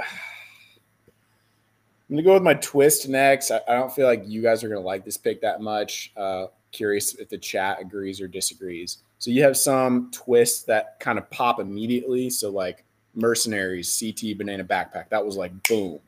I'm 2.09 2.17
gonna 2.17 2.23
go 2.23 2.35
with 2.35 2.43
my 2.43 2.55
twist 2.55 3.09
next. 3.09 3.51
I, 3.51 3.61
I 3.69 3.75
don't 3.75 3.93
feel 3.93 4.07
like 4.07 4.23
you 4.27 4.43
guys 4.43 4.63
are 4.63 4.69
gonna 4.69 4.81
like 4.81 5.05
this 5.05 5.17
pick 5.17 5.41
that 5.41 5.61
much. 5.61 6.13
Uh, 6.17 6.47
curious 6.71 7.15
if 7.15 7.29
the 7.29 7.39
chat 7.39 7.81
agrees 7.81 8.21
or 8.21 8.29
disagrees. 8.29 8.99
So 9.19 9.31
you 9.31 9.43
have 9.43 9.57
some 9.57 10.11
twists 10.11 10.65
that 10.65 11.01
kind 11.01 11.19
of 11.19 11.31
pop 11.31 11.61
immediately. 11.61 12.29
So 12.31 12.51
like 12.51 12.85
mercenaries, 13.15 13.99
CT, 13.99 14.39
banana 14.39 14.65
backpack. 14.65 15.09
That 15.11 15.25
was 15.25 15.37
like 15.37 15.53
boom. 15.69 16.01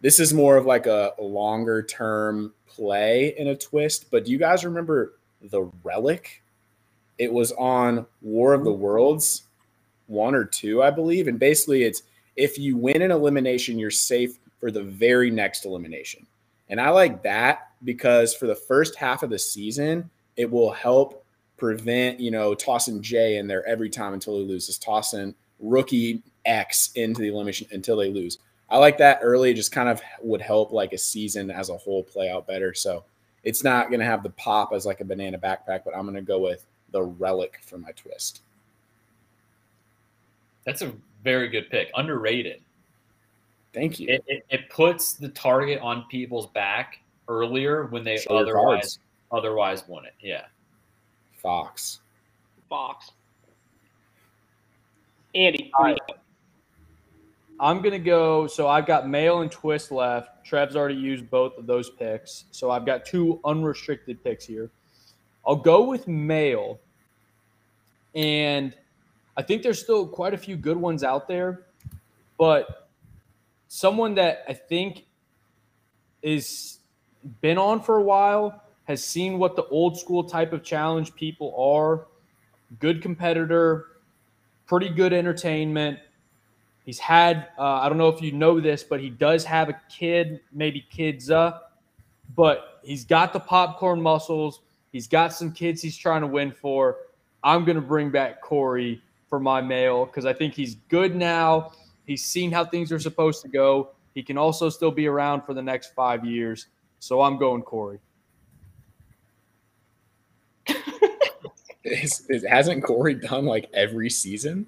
This 0.00 0.20
is 0.20 0.32
more 0.32 0.56
of 0.56 0.66
like 0.66 0.86
a, 0.86 1.12
longer 1.20 1.82
term 1.82 2.52
play 2.66 3.34
in 3.36 3.48
a 3.48 3.56
twist. 3.56 4.10
But 4.10 4.24
do 4.24 4.30
you 4.30 4.38
guys 4.38 4.64
remember 4.64 5.14
the 5.42 5.70
relic? 5.82 6.42
It 7.18 7.32
was 7.32 7.52
on 7.52 8.06
War 8.22 8.54
of 8.54 8.64
the 8.64 8.70
mm-hmm. 8.70 8.82
Worlds 8.82 9.42
one 10.06 10.34
or 10.34 10.44
two, 10.44 10.82
I 10.82 10.90
believe. 10.90 11.28
And 11.28 11.38
basically, 11.38 11.82
it's 11.82 12.02
if 12.36 12.58
you 12.58 12.76
win 12.76 13.02
an 13.02 13.10
elimination, 13.10 13.78
you're 13.78 13.90
safe 13.90 14.38
for 14.60 14.70
the 14.70 14.82
very 14.82 15.30
next 15.30 15.64
elimination. 15.64 16.26
And 16.68 16.80
I 16.80 16.90
like 16.90 17.22
that 17.22 17.70
because 17.84 18.34
for 18.34 18.46
the 18.46 18.54
first 18.54 18.96
half 18.96 19.22
of 19.22 19.30
the 19.30 19.38
season, 19.38 20.08
it 20.36 20.50
will 20.50 20.72
help 20.72 21.24
prevent, 21.56 22.20
you 22.20 22.30
know, 22.30 22.54
tossing 22.54 23.02
Jay 23.02 23.36
in 23.36 23.46
there 23.46 23.66
every 23.66 23.90
time 23.90 24.14
until 24.14 24.36
he 24.36 24.44
loses, 24.44 24.78
tossing 24.78 25.34
rookie 25.60 26.22
X 26.44 26.90
into 26.94 27.20
the 27.20 27.28
elimination 27.28 27.66
until 27.72 27.96
they 27.96 28.10
lose. 28.10 28.38
I 28.70 28.78
like 28.78 28.98
that 28.98 29.20
early, 29.22 29.54
just 29.54 29.72
kind 29.72 29.88
of 29.88 30.00
would 30.22 30.40
help 30.42 30.72
like 30.72 30.92
a 30.92 30.98
season 30.98 31.50
as 31.50 31.70
a 31.70 31.76
whole 31.76 32.02
play 32.02 32.30
out 32.30 32.46
better. 32.46 32.74
So 32.74 33.04
it's 33.44 33.64
not 33.64 33.88
going 33.88 34.00
to 34.00 34.06
have 34.06 34.22
the 34.22 34.30
pop 34.30 34.72
as 34.72 34.84
like 34.84 35.00
a 35.00 35.04
banana 35.04 35.38
backpack, 35.38 35.80
but 35.84 35.96
I'm 35.96 36.02
going 36.02 36.14
to 36.16 36.22
go 36.22 36.38
with 36.38 36.66
the 36.90 37.02
relic 37.02 37.60
for 37.62 37.78
my 37.78 37.92
twist. 37.92 38.42
That's 40.64 40.82
a 40.82 40.92
very 41.24 41.48
good 41.48 41.70
pick. 41.70 41.90
Underrated. 41.96 42.60
Thank 43.72 44.00
you. 44.00 44.08
It, 44.08 44.24
it, 44.26 44.44
it 44.50 44.70
puts 44.70 45.14
the 45.14 45.28
target 45.30 45.80
on 45.80 46.04
people's 46.10 46.48
back 46.48 46.98
earlier 47.28 47.86
when 47.86 48.04
they 48.04 48.18
Show 48.18 48.36
otherwise 48.36 48.80
cards. 48.80 48.98
otherwise 49.32 49.88
won 49.88 50.04
it. 50.04 50.14
Yeah. 50.20 50.44
Fox. 51.32 52.00
Fox. 52.68 53.12
Andy, 55.34 55.70
right. 55.78 55.98
I'm 57.60 57.82
gonna 57.82 57.98
go. 57.98 58.46
So 58.46 58.68
I've 58.68 58.86
got 58.86 59.08
male 59.08 59.40
and 59.40 59.50
twist 59.50 59.90
left. 59.90 60.44
Trev's 60.44 60.76
already 60.76 60.94
used 60.94 61.28
both 61.28 61.58
of 61.58 61.66
those 61.66 61.90
picks, 61.90 62.44
so 62.50 62.70
I've 62.70 62.86
got 62.86 63.04
two 63.04 63.40
unrestricted 63.44 64.22
picks 64.22 64.46
here. 64.46 64.70
I'll 65.46 65.56
go 65.56 65.84
with 65.84 66.06
male, 66.06 66.78
and 68.14 68.74
I 69.36 69.42
think 69.42 69.62
there's 69.62 69.80
still 69.80 70.06
quite 70.06 70.34
a 70.34 70.38
few 70.38 70.56
good 70.56 70.76
ones 70.76 71.02
out 71.02 71.28
there, 71.28 71.66
but 72.38 72.88
someone 73.68 74.14
that 74.14 74.44
I 74.48 74.54
think 74.54 75.06
is 76.22 76.78
been 77.40 77.58
on 77.58 77.82
for 77.82 77.96
a 77.96 78.02
while 78.02 78.62
has 78.84 79.04
seen 79.04 79.38
what 79.38 79.56
the 79.56 79.64
old 79.64 79.98
school 79.98 80.24
type 80.24 80.52
of 80.52 80.62
challenge 80.62 81.14
people 81.14 81.54
are. 81.58 82.06
Good 82.78 83.02
competitor, 83.02 83.86
pretty 84.68 84.90
good 84.90 85.12
entertainment. 85.12 85.98
He's 86.84 86.98
had, 86.98 87.48
uh, 87.58 87.80
I 87.80 87.88
don't 87.88 87.98
know 87.98 88.08
if 88.08 88.22
you 88.22 88.32
know 88.32 88.60
this, 88.60 88.84
but 88.84 89.00
he 89.00 89.10
does 89.10 89.44
have 89.44 89.68
a 89.68 89.80
kid, 89.88 90.40
maybe 90.52 90.86
kids 90.90 91.30
up, 91.30 91.78
but 92.36 92.80
he's 92.82 93.04
got 93.04 93.32
the 93.32 93.40
popcorn 93.40 94.00
muscles. 94.00 94.60
He's 94.92 95.08
got 95.08 95.32
some 95.32 95.52
kids 95.52 95.82
he's 95.82 95.96
trying 95.96 96.20
to 96.20 96.26
win 96.26 96.52
for. 96.52 96.98
I'm 97.42 97.64
going 97.64 97.76
to 97.76 97.82
bring 97.82 98.10
back 98.10 98.40
Corey 98.40 99.02
for 99.28 99.40
my 99.40 99.60
male 99.60 100.06
because 100.06 100.24
I 100.24 100.32
think 100.32 100.54
he's 100.54 100.76
good 100.88 101.14
now. 101.14 101.72
He's 102.06 102.24
seen 102.24 102.50
how 102.50 102.64
things 102.64 102.90
are 102.92 102.98
supposed 102.98 103.42
to 103.42 103.48
go. 103.48 103.90
He 104.14 104.22
can 104.22 104.38
also 104.38 104.68
still 104.68 104.90
be 104.90 105.06
around 105.06 105.42
for 105.42 105.54
the 105.54 105.62
next 105.62 105.94
five 105.94 106.24
years. 106.24 106.68
So 107.00 107.20
I'm 107.20 107.38
going 107.38 107.62
Corey. 107.62 108.00
Is, 111.84 112.26
is, 112.28 112.44
hasn't 112.44 112.84
Corey 112.84 113.14
done 113.14 113.46
like 113.46 113.68
every 113.72 114.10
season? 114.10 114.66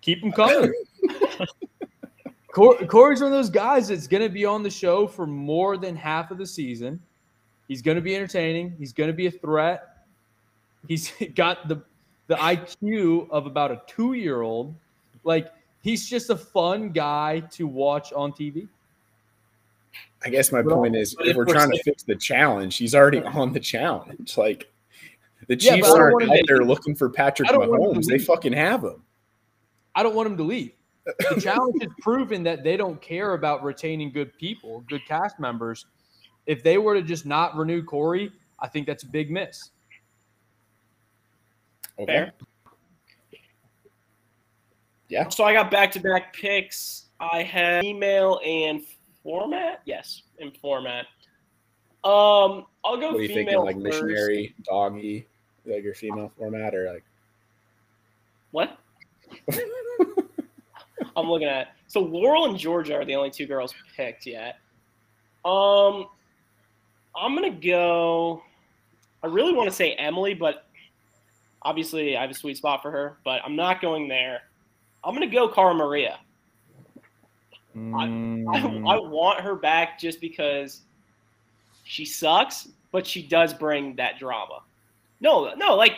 Keep 0.00 0.22
him 0.22 0.32
coming. 0.32 0.72
Cor- 2.52 2.78
Corey's 2.86 3.20
one 3.20 3.32
of 3.32 3.38
those 3.38 3.50
guys 3.50 3.88
that's 3.88 4.06
going 4.06 4.22
to 4.22 4.28
be 4.28 4.44
on 4.44 4.62
the 4.62 4.70
show 4.70 5.06
for 5.06 5.26
more 5.26 5.76
than 5.76 5.94
half 5.94 6.30
of 6.30 6.38
the 6.38 6.46
season. 6.46 7.00
He's 7.68 7.82
going 7.82 7.94
to 7.94 8.00
be 8.00 8.16
entertaining. 8.16 8.74
He's 8.78 8.92
going 8.92 9.08
to 9.08 9.14
be 9.14 9.26
a 9.26 9.30
threat. 9.30 10.04
He's 10.88 11.12
got 11.34 11.68
the 11.68 11.82
the 12.26 12.36
IQ 12.36 13.28
of 13.30 13.46
about 13.46 13.72
a 13.72 13.82
two 13.86 14.12
year 14.12 14.42
old. 14.42 14.74
Like 15.24 15.52
he's 15.82 16.08
just 16.08 16.30
a 16.30 16.36
fun 16.36 16.90
guy 16.90 17.40
to 17.50 17.66
watch 17.66 18.12
on 18.12 18.32
TV. 18.32 18.68
I 20.24 20.28
guess 20.28 20.52
my 20.52 20.60
Well, 20.60 20.76
point 20.76 20.96
is, 20.96 21.14
if 21.20 21.28
if 21.28 21.36
we're 21.36 21.46
we're 21.46 21.54
trying 21.54 21.70
to 21.70 21.82
fix 21.82 22.02
the 22.02 22.16
challenge, 22.16 22.76
he's 22.76 22.94
already 22.94 23.22
on 23.22 23.52
the 23.52 23.60
challenge. 23.60 24.34
Like 24.36 24.70
the 25.48 25.56
Chiefs 25.56 25.88
but 25.88 25.98
aren't 25.98 26.30
out 26.30 26.38
there 26.46 26.64
looking 26.64 26.94
for 26.94 27.08
Patrick 27.08 27.48
I 27.48 27.52
don't 27.52 27.68
want 27.68 27.82
him 27.82 27.94
to 27.94 27.98
Mahomes. 28.00 28.06
They 28.06 28.18
fucking 28.18 28.52
have 28.52 28.84
him. 28.84 29.02
I 29.94 30.02
don't 30.02 30.14
want 30.14 30.28
him 30.28 30.36
to 30.36 30.42
leave. 30.42 30.72
The 31.04 31.40
challenge 31.42 31.82
has 31.82 31.90
proven 32.00 32.42
that 32.44 32.62
they 32.62 32.76
don't 32.76 33.00
care 33.00 33.34
about 33.34 33.64
retaining 33.64 34.12
good 34.12 34.36
people, 34.38 34.84
good 34.88 35.04
cast 35.06 35.40
members. 35.40 35.86
If 36.46 36.62
they 36.62 36.78
were 36.78 36.94
to 36.94 37.02
just 37.02 37.26
not 37.26 37.56
renew 37.56 37.82
Corey, 37.82 38.30
I 38.60 38.68
think 38.68 38.86
that's 38.86 39.02
a 39.02 39.08
big 39.08 39.30
miss. 39.30 39.70
Okay. 41.98 42.12
Fair. 42.12 42.32
Yeah. 45.08 45.28
So 45.28 45.44
I 45.44 45.52
got 45.52 45.70
back 45.70 45.90
to 45.92 46.00
back 46.00 46.34
picks. 46.34 47.06
I 47.18 47.42
have 47.42 47.82
email 47.84 48.40
and 48.44 48.82
format. 49.22 49.82
Yes, 49.84 50.22
in 50.38 50.50
format. 50.52 51.06
Um, 52.02 52.64
I'll 52.84 52.96
go 52.96 53.08
What 53.12 53.16
are 53.16 53.22
you 53.22 53.28
thinking? 53.28 53.58
Like 53.58 53.76
first. 53.76 53.84
missionary, 53.84 54.54
doggy, 54.64 55.26
like 55.66 55.84
your 55.84 55.94
female 55.94 56.32
format, 56.38 56.74
or 56.74 56.90
like 56.92 57.04
What? 58.52 58.78
I'm 61.16 61.28
looking 61.28 61.48
at. 61.48 61.74
So 61.88 62.00
Laurel 62.00 62.46
and 62.46 62.56
Georgia 62.58 62.94
are 62.94 63.04
the 63.04 63.14
only 63.14 63.30
two 63.30 63.46
girls 63.46 63.74
picked 63.96 64.26
yet. 64.26 64.58
Um, 65.44 66.06
I'm 67.14 67.34
gonna 67.34 67.50
go. 67.50 68.42
I 69.22 69.26
really 69.26 69.52
want 69.52 69.68
to 69.68 69.74
say 69.74 69.92
Emily, 69.94 70.32
but 70.34 70.66
obviously 71.62 72.16
I 72.16 72.22
have 72.22 72.30
a 72.30 72.34
sweet 72.34 72.56
spot 72.56 72.80
for 72.80 72.90
her. 72.90 73.18
But 73.24 73.42
I'm 73.44 73.56
not 73.56 73.82
going 73.82 74.08
there. 74.08 74.42
I'm 75.04 75.14
gonna 75.14 75.26
go 75.26 75.48
Cara 75.48 75.74
Maria. 75.74 76.18
I, 77.74 78.04
I 78.04 78.60
Mm. 78.60 79.10
want 79.10 79.40
her 79.40 79.54
back 79.54 79.98
just 79.98 80.20
because 80.20 80.82
she 81.84 82.04
sucks, 82.04 82.68
but 82.92 83.06
she 83.06 83.22
does 83.26 83.54
bring 83.54 83.96
that 83.96 84.18
drama. 84.18 84.60
No, 85.20 85.54
no, 85.54 85.74
like 85.76 85.92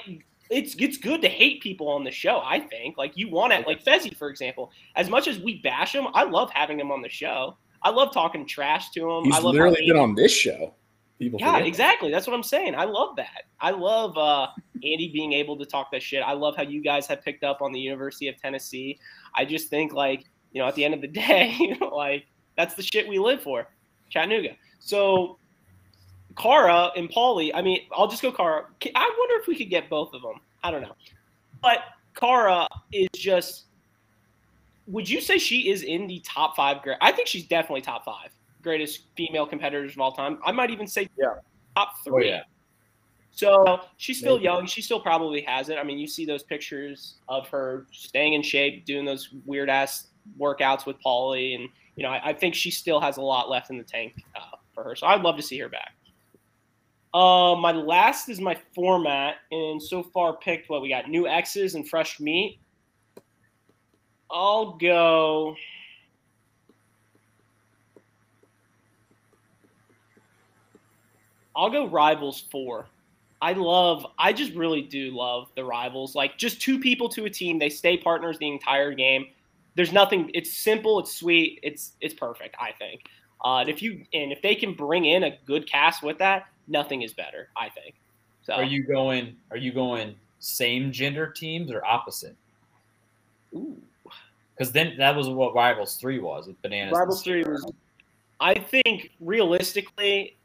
it's 0.51 0.75
it's 0.79 0.99
good 0.99 1.23
to 1.23 1.29
hate 1.29 1.63
people 1.63 1.89
on 1.89 2.05
the 2.05 2.11
show. 2.11 2.41
I 2.45 2.61
think 2.61 2.99
like 2.99 3.13
you 3.17 3.31
want 3.31 3.53
it, 3.53 3.67
like 3.67 3.83
Fessy, 3.85 4.15
for 4.17 4.29
example. 4.29 4.71
As 4.97 5.09
much 5.09 5.29
as 5.29 5.39
we 5.39 5.61
bash 5.63 5.95
him, 5.95 6.09
I 6.15 6.25
love 6.25 6.51
having 6.51 6.79
him 6.79 6.91
on 6.91 7.01
the 7.03 7.09
show. 7.09 7.57
I 7.83 7.91
love 7.91 8.13
talking 8.13 8.47
trash 8.47 8.91
to 8.91 9.11
him. 9.11 9.25
he's 9.25 9.35
I 9.35 9.39
love 9.39 9.55
literally 9.55 9.87
been 9.87 9.97
on 9.97 10.15
this 10.15 10.33
show. 10.33 10.75
People, 11.19 11.39
yeah, 11.41 11.53
forget. 11.53 11.67
exactly. 11.69 12.11
That's 12.11 12.27
what 12.27 12.35
I'm 12.35 12.43
saying. 12.43 12.75
I 12.75 12.85
love 12.85 13.17
that. 13.17 13.45
I 13.61 13.71
love 13.71 14.17
uh, 14.19 14.49
Andy 14.83 15.11
being 15.13 15.33
able 15.33 15.57
to 15.59 15.65
talk 15.65 15.91
that 15.93 16.03
shit. 16.03 16.23
I 16.23 16.33
love 16.33 16.57
how 16.57 16.63
you 16.65 16.83
guys 16.83 17.07
have 17.07 17.23
picked 17.25 17.45
up 17.45 17.63
on 17.63 17.71
the 17.73 17.79
University 17.79 18.29
of 18.29 18.37
Tennessee. 18.37 18.99
I 19.37 19.45
just 19.45 19.69
think 19.69 19.93
like 19.93 20.25
you 20.53 20.61
know 20.61 20.69
at 20.69 20.75
the 20.75 20.85
end 20.85 20.95
of 20.95 21.01
the 21.01 21.09
day, 21.09 21.77
like 21.93 22.27
that's 22.57 22.75
the 22.75 22.83
shit 22.83 23.09
we 23.09 23.19
live 23.19 23.43
for, 23.43 23.69
Chattanooga. 24.11 24.57
So 24.81 25.39
Cara 26.37 26.91
and 26.97 27.11
Paulie. 27.11 27.51
I 27.55 27.63
mean, 27.63 27.81
I'll 27.93 28.09
just 28.09 28.23
go 28.23 28.33
Cara. 28.33 28.67
I 28.95 29.15
wonder 29.19 29.41
if 29.41 29.47
we 29.47 29.57
could 29.57 29.71
get 29.71 29.89
both 29.89 30.15
of 30.15 30.23
them. 30.23 30.41
I 30.63 30.71
don't 30.71 30.83
know, 30.83 30.95
but 31.63 31.81
Cara 32.15 32.67
is 32.93 33.09
just. 33.15 33.65
Would 34.89 35.09
you 35.09 35.21
say 35.21 35.39
she 35.39 35.71
is 35.71 35.85
in 35.85 36.09
the 36.09 36.19
top 36.21 36.57
five? 36.57 36.83
Great. 36.83 36.99
I 37.01 37.13
think 37.13 37.29
she's 37.29 37.47
definitely 37.47 37.83
top 37.83 38.05
five 38.05 38.31
greatest 38.63 39.03
female 39.17 39.47
competitors 39.47 39.93
of 39.93 40.01
all 40.01 40.13
time. 40.13 40.39
I 40.45 40.53
might 40.53 40.71
even 40.71 40.87
say 40.87 41.09
Yeah. 41.19 41.35
top 41.77 41.91
oh, 41.95 42.01
three. 42.05 42.31
Oh, 42.31 42.35
yeah. 42.37 42.43
So 43.35 43.81
she's 43.97 44.19
still 44.19 44.35
Maybe. 44.37 44.45
young. 44.45 44.67
She 44.67 44.83
still 44.83 45.01
probably 45.01 45.41
has 45.43 45.69
it. 45.71 45.79
I 45.79 45.83
mean, 45.85 45.99
you 45.99 46.07
see 46.07 46.27
those 46.27 46.43
pictures 46.43 47.17
of 47.29 47.49
her 47.49 47.87
staying 47.91 48.35
in 48.35 48.43
shape, 48.43 48.85
doing 48.85 49.05
those 49.05 49.31
weird 49.47 49.71
ass 49.71 50.09
workouts 50.39 50.87
with 50.87 50.97
Paulie, 51.05 51.55
and 51.55 51.69
you 51.97 52.03
know, 52.03 52.11
I, 52.11 52.31
I 52.31 52.33
think 52.33 52.55
she 52.55 52.71
still 52.71 53.01
has 53.01 53.17
a 53.17 53.23
lot 53.23 53.51
left 53.51 53.71
in 53.71 53.79
the 53.79 53.85
tank 53.85 54.15
uh, 54.35 54.57
for 54.75 54.83
her. 54.85 54.97
So 54.97 55.07
I'd 55.07 55.23
love 55.23 55.37
to 55.37 55.43
see 55.43 55.59
her 55.59 55.69
back. 55.69 55.93
Uh, 57.15 57.55
my 57.57 57.73
last 57.73 58.29
is 58.29 58.41
my 58.41 58.57
format, 58.75 59.37
and 59.51 59.83
so 59.83 60.03
far 60.03 60.37
picked 60.37 60.71
what 60.71 60.81
we 60.81 60.89
got 60.89 61.09
new 61.09 61.27
Exes 61.29 61.75
and 61.75 61.89
fresh 61.89 62.19
meat. 62.21 62.59
I'll 64.31 64.73
go. 64.73 65.55
I'll 71.55 71.69
go 71.71 71.87
rivals 71.87 72.45
four. 72.51 72.87
I 73.43 73.53
love, 73.55 74.07
I 74.19 74.33
just 74.33 74.55
really 74.55 74.83
do 74.83 75.11
love 75.11 75.49
the 75.57 75.65
rivals. 75.65 76.15
Like 76.15 76.39
just 76.39 76.63
two 76.63 76.79
people 76.79 77.09
to 77.11 77.25
a 77.25 77.31
team, 77.31 77.59
they 77.59 77.69
stay 77.69 77.97
partners 77.97 78.39
the 78.39 78.49
entire 78.49 78.95
game. 78.95 79.27
There's 79.75 79.93
nothing. 79.93 80.31
It's 80.35 80.53
simple. 80.53 80.99
It's 80.99 81.15
sweet. 81.15 81.61
It's 81.63 81.93
it's 82.01 82.15
perfect. 82.15 82.57
I 82.61 82.73
think. 82.73 83.03
Uh, 83.45 83.59
and 83.59 83.69
if 83.69 83.83
you 83.83 84.05
and 84.13 84.33
if 84.33 84.43
they 84.43 84.55
can 84.55 84.75
bring 84.75 85.05
in 85.07 85.25
a 85.25 85.37
good 85.47 85.69
cast 85.69 86.03
with 86.03 86.19
that, 86.19 86.47
nothing 86.69 87.03
is 87.03 87.13
better. 87.13 87.49
I 87.57 87.69
think. 87.69 87.95
So 88.43 88.55
Are 88.55 88.65
you 88.65 88.85
going? 88.85 89.37
Are 89.51 89.57
you 89.57 89.73
going 89.73 90.15
same 90.41 90.93
gender 90.93 91.29
teams 91.29 91.71
or 91.71 91.85
opposite? 91.85 92.37
Ooh. 93.55 93.77
Because 94.57 94.73
then 94.73 94.95
that 94.99 95.17
was 95.17 95.29
what 95.29 95.55
Rivals 95.55 95.97
Three 95.97 96.19
was 96.19 96.47
with 96.47 96.61
bananas. 96.63 96.93
Rivals 96.97 97.23
three 97.23 97.43
was. 97.43 97.71
I 98.41 98.55
think 98.55 99.11
realistically, 99.21 100.37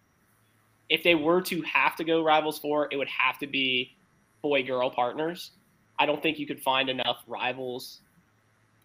if 0.90 1.04
they 1.04 1.16
were 1.16 1.42
to 1.42 1.62
have 1.64 1.96
to 1.98 2.04
go 2.04 2.24
Rivals 2.24 2.60
four, 2.60 2.88
it 2.92 2.98
would 2.98 3.10
have 3.10 3.38
to 3.40 3.48
be 3.48 3.96
boy 4.42 4.64
girl 4.64 4.90
partners. 4.90 5.52
I 6.00 6.06
don't 6.06 6.22
think 6.22 6.40
you 6.40 6.46
could 6.46 6.62
find 6.62 6.90
enough 6.90 7.24
rivals, 7.28 8.02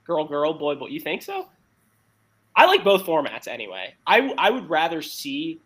girl 0.07 0.27
girl 0.27 0.55
boy 0.55 0.75
boy. 0.75 0.89
You 0.89 1.01
think 1.01 1.23
so? 1.23 1.49
I 2.55 2.67
like 2.67 2.85
both 2.85 3.05
formats 3.05 3.49
anyway. 3.49 3.95
I 4.07 4.33
I 4.39 4.51
would 4.51 4.69
rather 4.69 5.03
see 5.03 5.61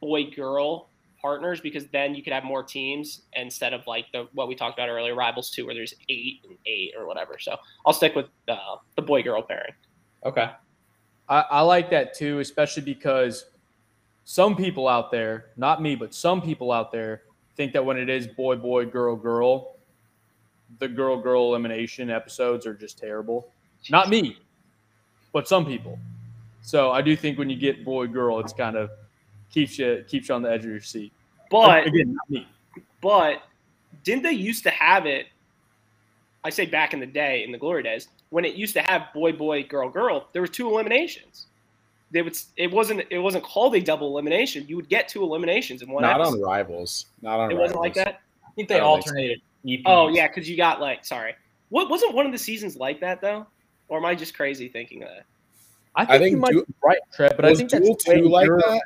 boy 0.00 0.30
girl 0.30 0.88
partners 1.20 1.58
because 1.58 1.86
then 1.86 2.14
you 2.14 2.22
could 2.22 2.34
have 2.34 2.44
more 2.44 2.62
teams 2.62 3.22
instead 3.34 3.72
of 3.72 3.86
like 3.86 4.04
the 4.12 4.28
what 4.34 4.46
we 4.46 4.54
talked 4.54 4.78
about 4.78 4.88
earlier, 4.90 5.14
Rivals 5.14 5.50
two, 5.50 5.64
where 5.64 5.74
there's 5.74 5.94
eight 6.08 6.40
and 6.46 6.58
eight 6.66 6.92
or 6.98 7.06
whatever. 7.06 7.38
So 7.38 7.56
I'll 7.86 7.94
stick 7.94 8.14
with 8.14 8.26
uh, 8.48 8.76
the 8.96 9.02
boy 9.02 9.22
girl 9.22 9.42
pairing. 9.42 9.72
Okay. 10.24 10.50
I, 11.28 11.44
I 11.50 11.60
like 11.62 11.88
that 11.90 12.14
too, 12.14 12.40
especially 12.40 12.82
because 12.82 13.46
some 14.24 14.54
people 14.54 14.88
out 14.88 15.10
there, 15.10 15.46
not 15.56 15.80
me, 15.80 15.94
but 15.94 16.14
some 16.14 16.42
people 16.42 16.70
out 16.72 16.92
there 16.92 17.22
think 17.56 17.72
that 17.72 17.84
when 17.84 17.96
it 17.96 18.10
is 18.10 18.26
boy, 18.26 18.56
boy, 18.56 18.84
girl, 18.84 19.16
girl, 19.16 19.76
the 20.78 20.88
girl, 20.88 21.20
girl 21.20 21.48
elimination 21.48 22.10
episodes 22.10 22.66
are 22.66 22.74
just 22.74 22.98
terrible. 22.98 23.48
Not 23.90 24.08
me, 24.08 24.38
but 25.32 25.48
some 25.48 25.66
people. 25.66 25.98
So 26.62 26.90
I 26.90 27.02
do 27.02 27.14
think 27.16 27.38
when 27.38 27.50
you 27.50 27.56
get 27.56 27.84
boy, 27.84 28.06
girl, 28.06 28.40
it's 28.40 28.52
kind 28.52 28.76
of 28.76 28.90
keeps 29.50 29.78
you 29.78 30.04
keeps 30.08 30.28
you 30.28 30.34
on 30.34 30.42
the 30.42 30.50
edge 30.50 30.64
of 30.64 30.70
your 30.70 30.80
seat. 30.80 31.12
But 31.50 31.86
again, 31.86 32.14
not 32.14 32.30
me. 32.30 32.48
But 33.00 33.42
didn't 34.02 34.22
they 34.22 34.32
used 34.32 34.62
to 34.64 34.70
have 34.70 35.06
it? 35.06 35.26
I 36.42 36.50
say 36.50 36.66
back 36.66 36.92
in 36.94 37.00
the 37.00 37.06
day, 37.06 37.44
in 37.44 37.52
the 37.52 37.58
glory 37.58 37.82
days, 37.82 38.08
when 38.30 38.44
it 38.44 38.54
used 38.54 38.74
to 38.74 38.82
have 38.82 39.12
boy, 39.14 39.32
boy, 39.32 39.64
girl, 39.64 39.88
girl, 39.88 40.28
there 40.32 40.42
were 40.42 40.48
two 40.48 40.68
eliminations. 40.68 41.46
They 42.10 42.22
would. 42.22 42.36
It 42.56 42.70
wasn't. 42.70 43.02
It 43.10 43.18
wasn't 43.18 43.44
called 43.44 43.74
a 43.74 43.80
double 43.80 44.08
elimination. 44.08 44.64
You 44.68 44.76
would 44.76 44.88
get 44.88 45.08
two 45.08 45.22
eliminations 45.22 45.82
in 45.82 45.90
one. 45.90 46.02
Not 46.02 46.20
episode. 46.20 46.36
on 46.36 46.42
rivals. 46.42 47.06
Not 47.22 47.40
on. 47.40 47.50
It 47.50 47.58
wasn't 47.58 47.80
like 47.80 47.96
Rivals. 47.96 48.14
that. 48.14 48.20
I 48.46 48.50
think 48.54 48.68
they 48.68 48.78
don't 48.78 49.02
think 49.02 49.06
so. 49.06 49.10
alternated. 49.10 49.42
EPs. 49.66 49.82
Oh 49.86 50.08
yeah, 50.08 50.28
because 50.28 50.48
you 50.48 50.56
got 50.56 50.80
like 50.80 51.04
sorry. 51.04 51.34
What 51.70 51.90
wasn't 51.90 52.14
one 52.14 52.26
of 52.26 52.32
the 52.32 52.38
seasons 52.38 52.76
like 52.76 53.00
that 53.00 53.20
though? 53.20 53.46
Or 53.88 53.98
am 53.98 54.04
I 54.04 54.14
just 54.14 54.34
crazy 54.34 54.68
thinking 54.68 55.00
that? 55.00 55.24
I 55.96 56.04
think, 56.04 56.22
think 56.22 56.30
you 56.32 56.38
might 56.38 56.52
du- 56.52 56.64
be 56.66 56.74
right, 56.82 56.98
Trev, 57.12 57.36
but 57.36 57.44
I 57.44 57.54
think 57.54 57.70
Duel 57.70 57.82
that's 57.94 58.04
two 58.04 58.28
like 58.28 58.46
younger- 58.46 58.62
that? 58.66 58.82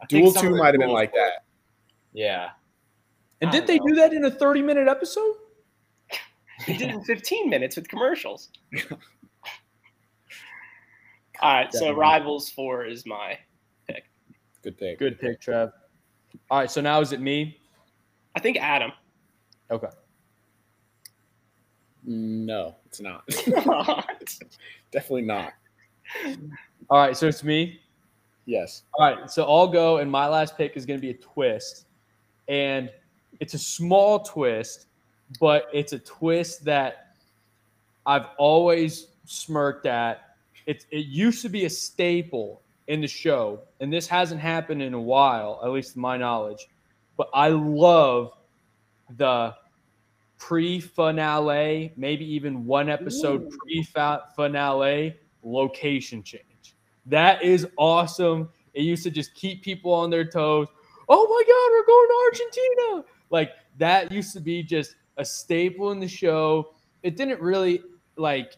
I 0.00 0.06
think 0.06 0.24
Duel 0.24 0.32
two 0.32 0.50
might 0.56 0.74
have 0.74 0.80
been 0.80 0.90
like 0.90 1.12
were. 1.12 1.18
that. 1.20 1.44
Yeah. 2.12 2.50
And 3.40 3.48
I 3.50 3.52
did 3.52 3.66
they 3.66 3.78
know. 3.78 3.86
do 3.88 3.94
that 3.96 4.12
in 4.12 4.24
a 4.24 4.30
30 4.30 4.62
minute 4.62 4.88
episode? 4.88 5.34
They 6.66 6.76
did 6.76 6.90
in 6.90 7.04
15 7.04 7.48
minutes 7.48 7.76
with 7.76 7.86
commercials. 7.88 8.48
All 11.40 11.52
right, 11.54 11.72
so 11.72 11.92
Rivals 11.92 12.50
Four 12.50 12.84
is 12.84 13.06
my. 13.06 13.38
Pick. 13.86 14.04
Good 14.62 14.76
pick. 14.76 14.98
Good 14.98 15.20
pick, 15.20 15.40
Trev. 15.40 15.70
All 16.50 16.58
right, 16.58 16.70
so 16.70 16.80
now 16.80 17.00
is 17.00 17.12
it 17.12 17.20
me? 17.20 17.60
I 18.34 18.40
think 18.40 18.56
Adam. 18.56 18.90
Okay. 19.70 19.86
No, 22.08 22.74
it's 22.86 23.00
not. 23.02 23.22
Definitely 24.90 25.22
not. 25.22 25.52
All 26.88 26.98
right, 26.98 27.14
so 27.14 27.28
it's 27.28 27.44
me. 27.44 27.82
Yes. 28.46 28.84
All 28.94 29.06
right, 29.06 29.30
so 29.30 29.44
I'll 29.44 29.68
go, 29.68 29.98
and 29.98 30.10
my 30.10 30.26
last 30.26 30.56
pick 30.56 30.74
is 30.74 30.86
going 30.86 30.98
to 30.98 31.02
be 31.02 31.10
a 31.10 31.18
twist, 31.18 31.84
and 32.48 32.90
it's 33.40 33.52
a 33.52 33.58
small 33.58 34.20
twist, 34.20 34.86
but 35.38 35.68
it's 35.70 35.92
a 35.92 35.98
twist 35.98 36.64
that 36.64 37.14
I've 38.06 38.28
always 38.38 39.08
smirked 39.26 39.84
at. 39.84 40.36
It 40.64 40.86
it 40.90 41.04
used 41.06 41.42
to 41.42 41.50
be 41.50 41.66
a 41.66 41.70
staple 41.70 42.62
in 42.86 43.02
the 43.02 43.06
show, 43.06 43.60
and 43.80 43.92
this 43.92 44.06
hasn't 44.06 44.40
happened 44.40 44.80
in 44.80 44.94
a 44.94 45.00
while, 45.00 45.60
at 45.62 45.70
least 45.70 45.92
to 45.92 45.98
my 45.98 46.16
knowledge. 46.16 46.68
But 47.18 47.28
I 47.34 47.48
love 47.48 48.32
the 49.18 49.54
pre-finale, 50.38 51.92
maybe 51.96 52.24
even 52.24 52.64
one 52.64 52.88
episode 52.88 53.50
pre-finale 53.50 55.14
location 55.42 56.22
change. 56.22 56.76
That 57.06 57.42
is 57.42 57.66
awesome. 57.76 58.48
It 58.74 58.82
used 58.82 59.02
to 59.04 59.10
just 59.10 59.34
keep 59.34 59.62
people 59.62 59.92
on 59.92 60.10
their 60.10 60.24
toes. 60.24 60.68
Oh 61.08 61.26
my 61.26 61.42
God, 61.46 61.70
we're 61.72 61.86
going 61.86 62.08
to 62.08 62.14
Argentina. 62.26 63.04
Like 63.30 63.50
that 63.78 64.12
used 64.12 64.32
to 64.34 64.40
be 64.40 64.62
just 64.62 64.94
a 65.16 65.24
staple 65.24 65.90
in 65.90 66.00
the 66.00 66.08
show. 66.08 66.74
It 67.02 67.16
didn't 67.16 67.40
really 67.40 67.82
like 68.16 68.56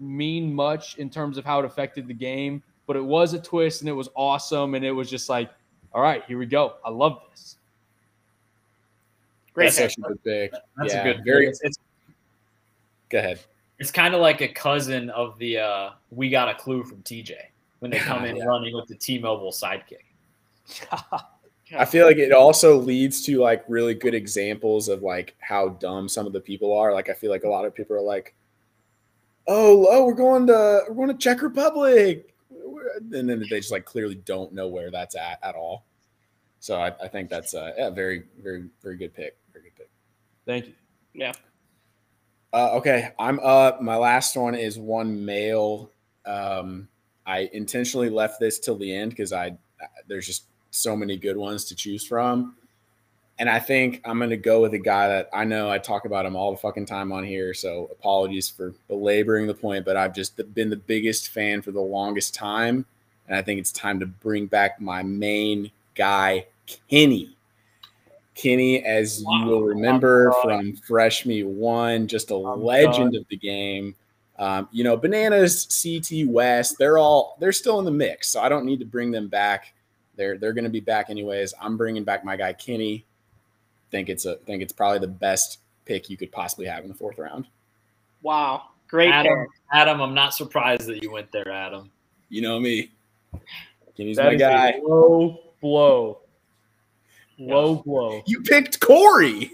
mean 0.00 0.52
much 0.52 0.96
in 0.98 1.08
terms 1.10 1.38
of 1.38 1.44
how 1.44 1.60
it 1.60 1.64
affected 1.64 2.08
the 2.08 2.14
game, 2.14 2.62
but 2.86 2.96
it 2.96 3.04
was 3.04 3.34
a 3.34 3.38
twist 3.38 3.82
and 3.82 3.88
it 3.88 3.92
was 3.92 4.08
awesome. 4.16 4.74
And 4.74 4.84
it 4.84 4.92
was 4.92 5.08
just 5.08 5.28
like, 5.28 5.50
all 5.92 6.02
right, 6.02 6.24
here 6.26 6.38
we 6.38 6.46
go. 6.46 6.74
I 6.84 6.90
love 6.90 7.20
this. 7.30 7.56
Great 9.54 9.66
That's 9.66 9.78
pick. 9.78 9.90
such 9.90 9.98
a 9.98 10.08
good 10.08 10.24
pick. 10.24 10.52
That's 10.78 10.94
yeah, 10.94 11.00
a 11.00 11.04
good. 11.04 11.24
Very. 11.24 11.46
It's, 11.46 11.60
it's, 11.62 11.78
Go 13.10 13.18
ahead. 13.18 13.40
it's 13.78 13.90
kind 13.90 14.14
of 14.14 14.20
like 14.20 14.40
a 14.40 14.48
cousin 14.48 15.10
of 15.10 15.38
the 15.38 15.58
uh, 15.58 15.90
"We 16.10 16.30
Got 16.30 16.48
a 16.48 16.54
Clue" 16.54 16.84
from 16.84 17.02
TJ 17.02 17.34
when 17.80 17.90
they 17.90 17.98
come 18.10 18.24
in 18.24 18.36
Yeah. 18.36 18.44
running 18.44 18.74
with 18.74 18.88
the 18.88 18.94
T-Mobile 18.94 19.52
sidekick. 19.52 20.04
I 21.78 21.84
feel 21.86 22.06
like 22.06 22.18
it 22.18 22.32
also 22.32 22.76
leads 22.78 23.22
to 23.26 23.38
like 23.40 23.64
really 23.66 23.94
good 23.94 24.14
examples 24.14 24.88
of 24.88 25.02
like 25.02 25.34
how 25.40 25.70
dumb 25.70 26.08
some 26.08 26.26
of 26.26 26.32
the 26.32 26.40
people 26.40 26.76
are. 26.76 26.92
Like 26.92 27.08
I 27.08 27.14
feel 27.14 27.30
like 27.30 27.44
a 27.44 27.48
lot 27.48 27.64
of 27.64 27.74
people 27.74 27.96
are 27.96 28.00
like, 28.02 28.34
"Oh, 29.46 29.86
oh, 29.90 30.04
we're 30.06 30.14
going 30.14 30.46
to 30.48 30.84
we're 30.88 30.94
going 30.94 31.08
to 31.08 31.14
Czech 31.14 31.42
Republic," 31.42 32.32
and 33.12 33.28
then 33.28 33.40
they 33.50 33.58
just 33.58 33.72
like 33.72 33.84
clearly 33.84 34.14
don't 34.16 34.52
know 34.52 34.68
where 34.68 34.90
that's 34.90 35.14
at 35.16 35.38
at 35.42 35.54
all. 35.54 35.84
So 36.60 36.80
I, 36.80 36.92
I 37.02 37.08
think 37.08 37.28
that's 37.28 37.54
a 37.54 37.74
yeah, 37.76 37.90
very 37.90 38.24
very 38.42 38.64
very 38.82 38.96
good 38.96 39.14
pick. 39.14 39.36
Very 39.52 39.64
good 39.64 39.76
pick. 39.76 39.90
Thank 40.46 40.66
you. 40.66 40.74
Yeah. 41.14 41.32
Uh, 42.52 42.70
okay, 42.74 43.12
I'm 43.18 43.40
up. 43.40 43.80
My 43.80 43.96
last 43.96 44.36
one 44.36 44.54
is 44.54 44.78
one 44.78 45.24
male. 45.24 45.90
Um, 46.26 46.88
I 47.26 47.50
intentionally 47.52 48.10
left 48.10 48.40
this 48.40 48.58
till 48.58 48.76
the 48.76 48.94
end 48.94 49.10
because 49.10 49.32
I 49.32 49.56
there's 50.06 50.26
just 50.26 50.44
so 50.70 50.94
many 50.96 51.16
good 51.16 51.36
ones 51.36 51.64
to 51.66 51.74
choose 51.74 52.04
from, 52.04 52.56
and 53.38 53.48
I 53.48 53.58
think 53.58 54.02
I'm 54.04 54.18
gonna 54.18 54.36
go 54.36 54.60
with 54.60 54.74
a 54.74 54.78
guy 54.78 55.08
that 55.08 55.30
I 55.32 55.44
know 55.44 55.70
I 55.70 55.78
talk 55.78 56.04
about 56.04 56.26
him 56.26 56.36
all 56.36 56.50
the 56.50 56.58
fucking 56.58 56.86
time 56.86 57.10
on 57.10 57.24
here. 57.24 57.54
So 57.54 57.88
apologies 57.90 58.50
for 58.50 58.74
belaboring 58.86 59.46
the 59.46 59.54
point, 59.54 59.84
but 59.86 59.96
I've 59.96 60.14
just 60.14 60.38
been 60.54 60.68
the 60.68 60.76
biggest 60.76 61.30
fan 61.30 61.62
for 61.62 61.70
the 61.70 61.80
longest 61.80 62.34
time, 62.34 62.84
and 63.28 63.36
I 63.36 63.40
think 63.40 63.60
it's 63.60 63.72
time 63.72 63.98
to 64.00 64.06
bring 64.06 64.46
back 64.46 64.80
my 64.80 65.02
main 65.02 65.70
guy, 65.94 66.46
Kenny. 66.90 67.36
Kenny, 68.34 68.84
as 68.84 69.22
you 69.22 69.44
will 69.44 69.62
remember 69.62 70.32
from 70.42 70.74
Fresh 70.76 71.26
Meat 71.26 71.44
One, 71.46 72.06
just 72.06 72.30
a 72.30 72.34
I'm 72.34 72.62
legend 72.62 73.14
of 73.14 73.26
the 73.28 73.36
game. 73.36 73.94
Um, 74.38 74.68
you 74.72 74.84
know, 74.84 74.96
Bananas, 74.96 75.66
CT 75.82 76.26
Wes, 76.28 76.74
they're 76.76 76.98
all 76.98 77.36
they're 77.40 77.52
still 77.52 77.78
in 77.78 77.84
the 77.84 77.90
mix, 77.90 78.28
so 78.28 78.40
I 78.40 78.48
don't 78.48 78.64
need 78.64 78.78
to 78.80 78.86
bring 78.86 79.10
them 79.10 79.28
back. 79.28 79.74
They're 80.16 80.38
they're 80.38 80.52
going 80.54 80.64
to 80.64 80.70
be 80.70 80.80
back 80.80 81.10
anyways. 81.10 81.52
I'm 81.60 81.76
bringing 81.76 82.04
back 82.04 82.24
my 82.24 82.36
guy 82.36 82.52
Kenny. 82.54 83.04
Think 83.90 84.08
it's 84.08 84.24
a 84.24 84.36
think 84.36 84.62
it's 84.62 84.72
probably 84.72 84.98
the 85.00 85.08
best 85.08 85.58
pick 85.84 86.08
you 86.08 86.16
could 86.16 86.32
possibly 86.32 86.66
have 86.66 86.82
in 86.84 86.88
the 86.88 86.94
fourth 86.94 87.18
round. 87.18 87.46
Wow. 88.22 88.68
Great 88.88 89.10
Adam, 89.10 89.40
pick. 89.40 89.48
Adam, 89.72 90.00
I'm 90.00 90.14
not 90.14 90.34
surprised 90.34 90.86
that 90.86 91.02
you 91.02 91.10
went 91.10 91.30
there, 91.32 91.50
Adam. 91.50 91.90
You 92.28 92.42
know 92.42 92.58
me. 92.58 92.90
Kenny's 93.96 94.16
That 94.16 94.26
my 94.26 94.32
is 94.32 94.40
guy. 94.40 94.70
a 94.70 94.80
low 94.82 95.40
blow. 95.60 96.18
Low 97.38 97.76
blow. 97.76 98.22
You 98.26 98.42
picked 98.42 98.80
Corey. 98.80 99.52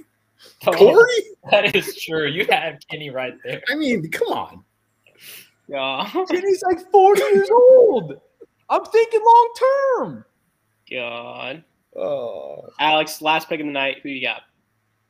Oh, 0.67 0.73
Corey? 0.73 1.23
that 1.51 1.75
is 1.75 1.97
true. 1.97 2.27
You 2.27 2.47
had 2.49 2.79
Kenny 2.89 3.11
right 3.11 3.35
there. 3.45 3.63
I 3.71 3.75
mean, 3.75 4.09
come 4.11 4.29
on. 4.29 4.65
Yeah. 5.69 6.09
Kenny's 6.31 6.63
like 6.63 6.91
40 6.91 7.21
years 7.21 7.51
old. 7.51 8.21
I'm 8.71 8.85
thinking 8.85 9.21
long 9.25 9.53
term. 9.59 10.25
God. 10.91 11.65
Oh, 11.97 12.69
Alex, 12.79 13.21
last 13.21 13.49
pick 13.49 13.61
of 13.61 13.67
the 13.67 13.73
night. 13.73 13.99
Who 14.03 14.09
you 14.09 14.23
got? 14.23 14.43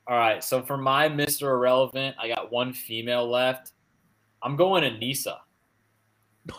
All 0.07 0.17
right. 0.17 0.43
So 0.43 0.61
for 0.61 0.77
my 0.77 1.07
Mr. 1.07 1.43
Irrelevant, 1.43 2.15
I 2.19 2.27
got 2.27 2.51
one 2.51 2.73
female 2.73 3.29
left. 3.29 3.73
I'm 4.41 4.55
going 4.55 4.83
to 4.83 4.97
Nisa. 4.97 5.39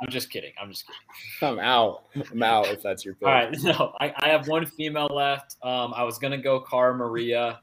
I'm 0.00 0.10
just 0.10 0.30
kidding. 0.30 0.52
I'm 0.60 0.70
just 0.70 0.86
kidding. 0.86 1.58
I'm 1.58 1.64
out. 1.64 2.04
I'm 2.30 2.42
out 2.42 2.68
if 2.68 2.82
that's 2.82 3.04
your 3.04 3.14
pick. 3.14 3.26
All 3.26 3.34
right. 3.34 3.56
No, 3.62 3.92
I, 4.00 4.14
I 4.18 4.28
have 4.28 4.46
one 4.46 4.64
female 4.64 5.08
left. 5.10 5.56
Um, 5.62 5.92
I 5.94 6.04
was 6.04 6.18
gonna 6.18 6.38
go 6.38 6.60
Cara 6.60 6.94
Maria. 6.94 7.60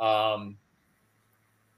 Um, 0.00 0.56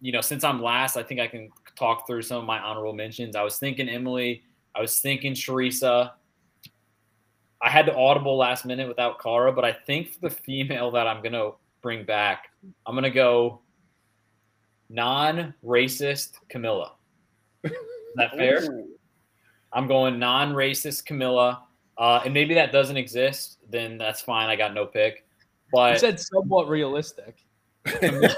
you 0.01 0.13
know, 0.13 0.21
since 0.23 0.45
I'm 0.45 0.63
last, 0.63 0.97
I 0.97 1.03
think 1.03 1.21
I 1.21 1.27
can 1.27 1.51
talk 1.77 2.07
through 2.07 2.23
some 2.23 2.39
of 2.39 2.45
my 2.45 2.59
honorable 2.59 2.95
mentions. 2.95 3.37
I 3.37 3.43
was 3.43 3.59
thinking 3.59 3.89
Emily. 3.89 4.43
I 4.75 4.81
was 4.81 5.01
thinking 5.01 5.35
Teresa. 5.35 6.15
I 7.63 7.69
had 7.69 7.85
to 7.87 7.95
audible 7.95 8.39
last 8.39 8.65
minute 8.65 8.89
without 8.89 9.21
Cara, 9.21 9.53
but 9.53 9.65
I 9.65 9.73
think 9.73 10.15
for 10.15 10.21
the 10.29 10.31
female 10.31 10.91
that 10.93 11.07
I'm 11.07 11.23
gonna 11.23 11.51
bring 11.83 12.05
back, 12.05 12.49
I'm 12.87 12.95
gonna 12.95 13.11
go 13.11 13.61
non-racist 14.89 16.33
Camila. 16.53 16.93
Is 17.65 17.73
that 18.17 18.35
fair? 18.37 18.85
Ooh. 19.75 19.79
I'm 19.79 19.87
going 19.87 20.19
non-racist 20.19 21.05
Camila. 21.05 21.61
Uh, 21.99 22.23
and 22.25 22.33
maybe 22.33 22.55
that 22.55 22.73
doesn't 22.73 22.97
exist, 22.97 23.59
then 23.69 23.99
that's 23.99 24.23
fine. 24.23 24.49
I 24.49 24.57
got 24.57 24.73
no 24.73 24.87
pick. 24.87 25.17
You 25.17 25.23
But 25.73 26.01
said 26.01 26.19
somewhat 26.19 26.69
realistic. 26.69 27.45
Camila, 27.87 28.33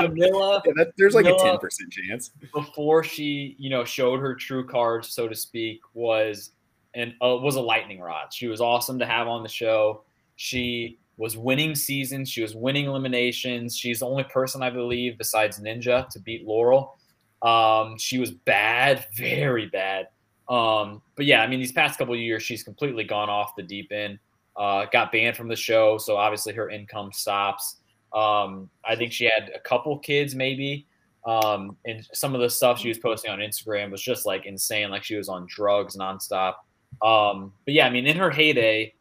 Yeah, 0.00 0.72
that, 0.76 0.92
there's 0.96 1.14
like 1.14 1.26
a 1.26 1.36
ten 1.36 1.58
percent 1.58 1.92
chance. 1.92 2.30
before 2.52 3.04
she, 3.04 3.54
you 3.58 3.70
know, 3.70 3.84
showed 3.84 4.20
her 4.20 4.34
true 4.34 4.66
cards, 4.66 5.10
so 5.10 5.28
to 5.28 5.34
speak, 5.34 5.80
was 5.94 6.50
and 6.94 7.12
uh, 7.22 7.36
was 7.36 7.56
a 7.56 7.60
lightning 7.60 8.00
rod. 8.00 8.32
She 8.32 8.48
was 8.48 8.60
awesome 8.60 8.98
to 8.98 9.06
have 9.06 9.28
on 9.28 9.42
the 9.42 9.48
show. 9.48 10.04
She 10.36 10.98
was 11.16 11.36
winning 11.36 11.74
seasons. 11.74 12.30
She 12.30 12.42
was 12.42 12.54
winning 12.54 12.86
eliminations. 12.86 13.76
She's 13.76 14.00
the 14.00 14.06
only 14.06 14.24
person 14.24 14.62
I 14.62 14.70
believe 14.70 15.18
besides 15.18 15.60
Ninja 15.60 16.08
to 16.08 16.18
beat 16.18 16.46
Laurel. 16.46 16.96
Um, 17.42 17.98
she 17.98 18.18
was 18.18 18.30
bad, 18.30 19.06
very 19.16 19.66
bad. 19.66 20.08
Um, 20.48 21.00
but 21.16 21.26
yeah, 21.26 21.42
I 21.42 21.46
mean, 21.46 21.60
these 21.60 21.72
past 21.72 21.98
couple 21.98 22.14
of 22.14 22.20
years, 22.20 22.42
she's 22.42 22.62
completely 22.62 23.04
gone 23.04 23.30
off 23.30 23.54
the 23.56 23.62
deep 23.62 23.92
end. 23.92 24.18
Uh, 24.56 24.86
got 24.92 25.12
banned 25.12 25.36
from 25.36 25.48
the 25.48 25.56
show, 25.56 25.96
so 25.96 26.16
obviously 26.16 26.52
her 26.52 26.68
income 26.68 27.12
stops. 27.12 27.76
Um, 28.12 28.68
I 28.84 28.96
think 28.96 29.12
she 29.12 29.24
had 29.24 29.52
a 29.54 29.60
couple 29.60 29.96
kids, 29.98 30.34
maybe. 30.34 30.86
Um, 31.26 31.76
and 31.84 32.06
some 32.12 32.34
of 32.34 32.40
the 32.40 32.50
stuff 32.50 32.78
she 32.78 32.88
was 32.88 32.98
posting 32.98 33.30
on 33.30 33.38
Instagram 33.38 33.90
was 33.90 34.02
just 34.02 34.26
like 34.26 34.46
insane, 34.46 34.90
like 34.90 35.04
she 35.04 35.16
was 35.16 35.28
on 35.28 35.46
drugs 35.48 35.96
nonstop. 35.96 36.54
Um, 37.02 37.52
but 37.64 37.74
yeah, 37.74 37.86
I 37.86 37.90
mean, 37.90 38.06
in 38.06 38.16
her 38.16 38.30
heyday, 38.30 38.94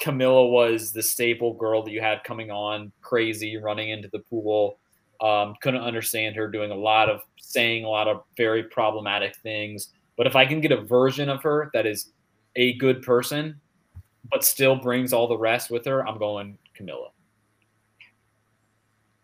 Camila 0.00 0.50
was 0.50 0.92
the 0.92 1.02
staple 1.02 1.54
girl 1.54 1.82
that 1.82 1.92
you 1.92 2.00
had 2.00 2.24
coming 2.24 2.50
on 2.50 2.92
crazy, 3.00 3.56
running 3.56 3.90
into 3.90 4.08
the 4.12 4.18
pool. 4.18 4.78
Um, 5.22 5.54
couldn't 5.62 5.82
understand 5.82 6.34
her 6.34 6.48
doing 6.48 6.72
a 6.72 6.74
lot 6.74 7.08
of 7.08 7.20
saying 7.38 7.84
a 7.84 7.88
lot 7.88 8.08
of 8.08 8.24
very 8.36 8.64
problematic 8.64 9.36
things. 9.36 9.90
But 10.16 10.26
if 10.26 10.34
I 10.34 10.44
can 10.44 10.60
get 10.60 10.72
a 10.72 10.82
version 10.82 11.28
of 11.28 11.42
her 11.44 11.70
that 11.74 11.86
is 11.86 12.10
a 12.56 12.74
good 12.78 13.02
person, 13.02 13.60
but 14.30 14.44
still 14.44 14.74
brings 14.76 15.12
all 15.12 15.28
the 15.28 15.38
rest 15.38 15.70
with 15.70 15.84
her, 15.86 16.06
I'm 16.06 16.18
going 16.18 16.58
Camila. 16.78 17.10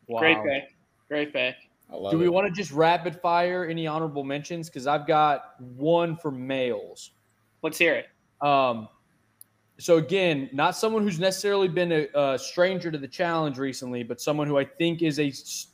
Wow. 0.07 0.21
Great 0.21 0.37
pick. 0.45 0.63
Great 1.09 1.33
pick. 1.33 1.57
I 1.91 1.97
love 1.97 2.13
Do 2.13 2.19
we 2.19 2.27
it. 2.27 2.33
want 2.33 2.47
to 2.47 2.53
just 2.53 2.71
rapid 2.73 3.21
fire 3.21 3.65
any 3.65 3.87
honorable 3.87 4.25
mentions? 4.25 4.69
Because 4.69 4.87
I've 4.87 5.07
got 5.07 5.61
one 5.61 6.17
for 6.17 6.31
males. 6.31 7.13
Let's 7.63 7.79
hear 7.79 7.95
it. 7.95 8.07
Um, 8.47 8.89
so 9.79 9.97
again, 9.97 10.51
not 10.53 10.77
someone 10.77 11.03
who's 11.03 11.19
necessarily 11.21 11.69
been 11.69 11.93
a, 11.93 12.07
a 12.15 12.39
stranger 12.39 12.91
to 12.91 12.99
the 12.99 13.09
challenge 13.09 13.59
recently, 13.59 14.03
but 14.03 14.21
someone 14.21 14.47
who 14.47 14.59
I 14.59 14.65
think 14.65 15.03
is 15.03 15.19
a 15.19 15.29
s- 15.29 15.69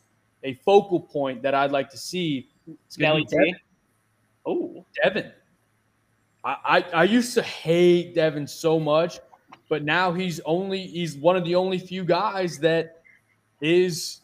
a 0.44 0.54
focal 0.54 1.00
point 1.00 1.42
that 1.42 1.54
I'd 1.54 1.72
like 1.72 1.90
to 1.90 1.98
see. 1.98 2.48
It's 2.86 2.98
Nelly 2.98 3.24
Devin. 3.24 3.54
T. 3.54 3.60
Oh, 4.46 4.84
Devin. 5.02 5.32
I, 6.44 6.56
I 6.64 6.84
I 7.00 7.04
used 7.04 7.34
to 7.34 7.42
hate 7.42 8.14
Devin 8.14 8.46
so 8.46 8.78
much, 8.78 9.18
but 9.68 9.82
now 9.82 10.12
he's 10.12 10.40
only 10.44 10.86
he's 10.86 11.16
one 11.16 11.36
of 11.36 11.44
the 11.44 11.54
only 11.54 11.78
few 11.78 12.04
guys 12.04 12.58
that 12.58 13.02
is 13.60 14.20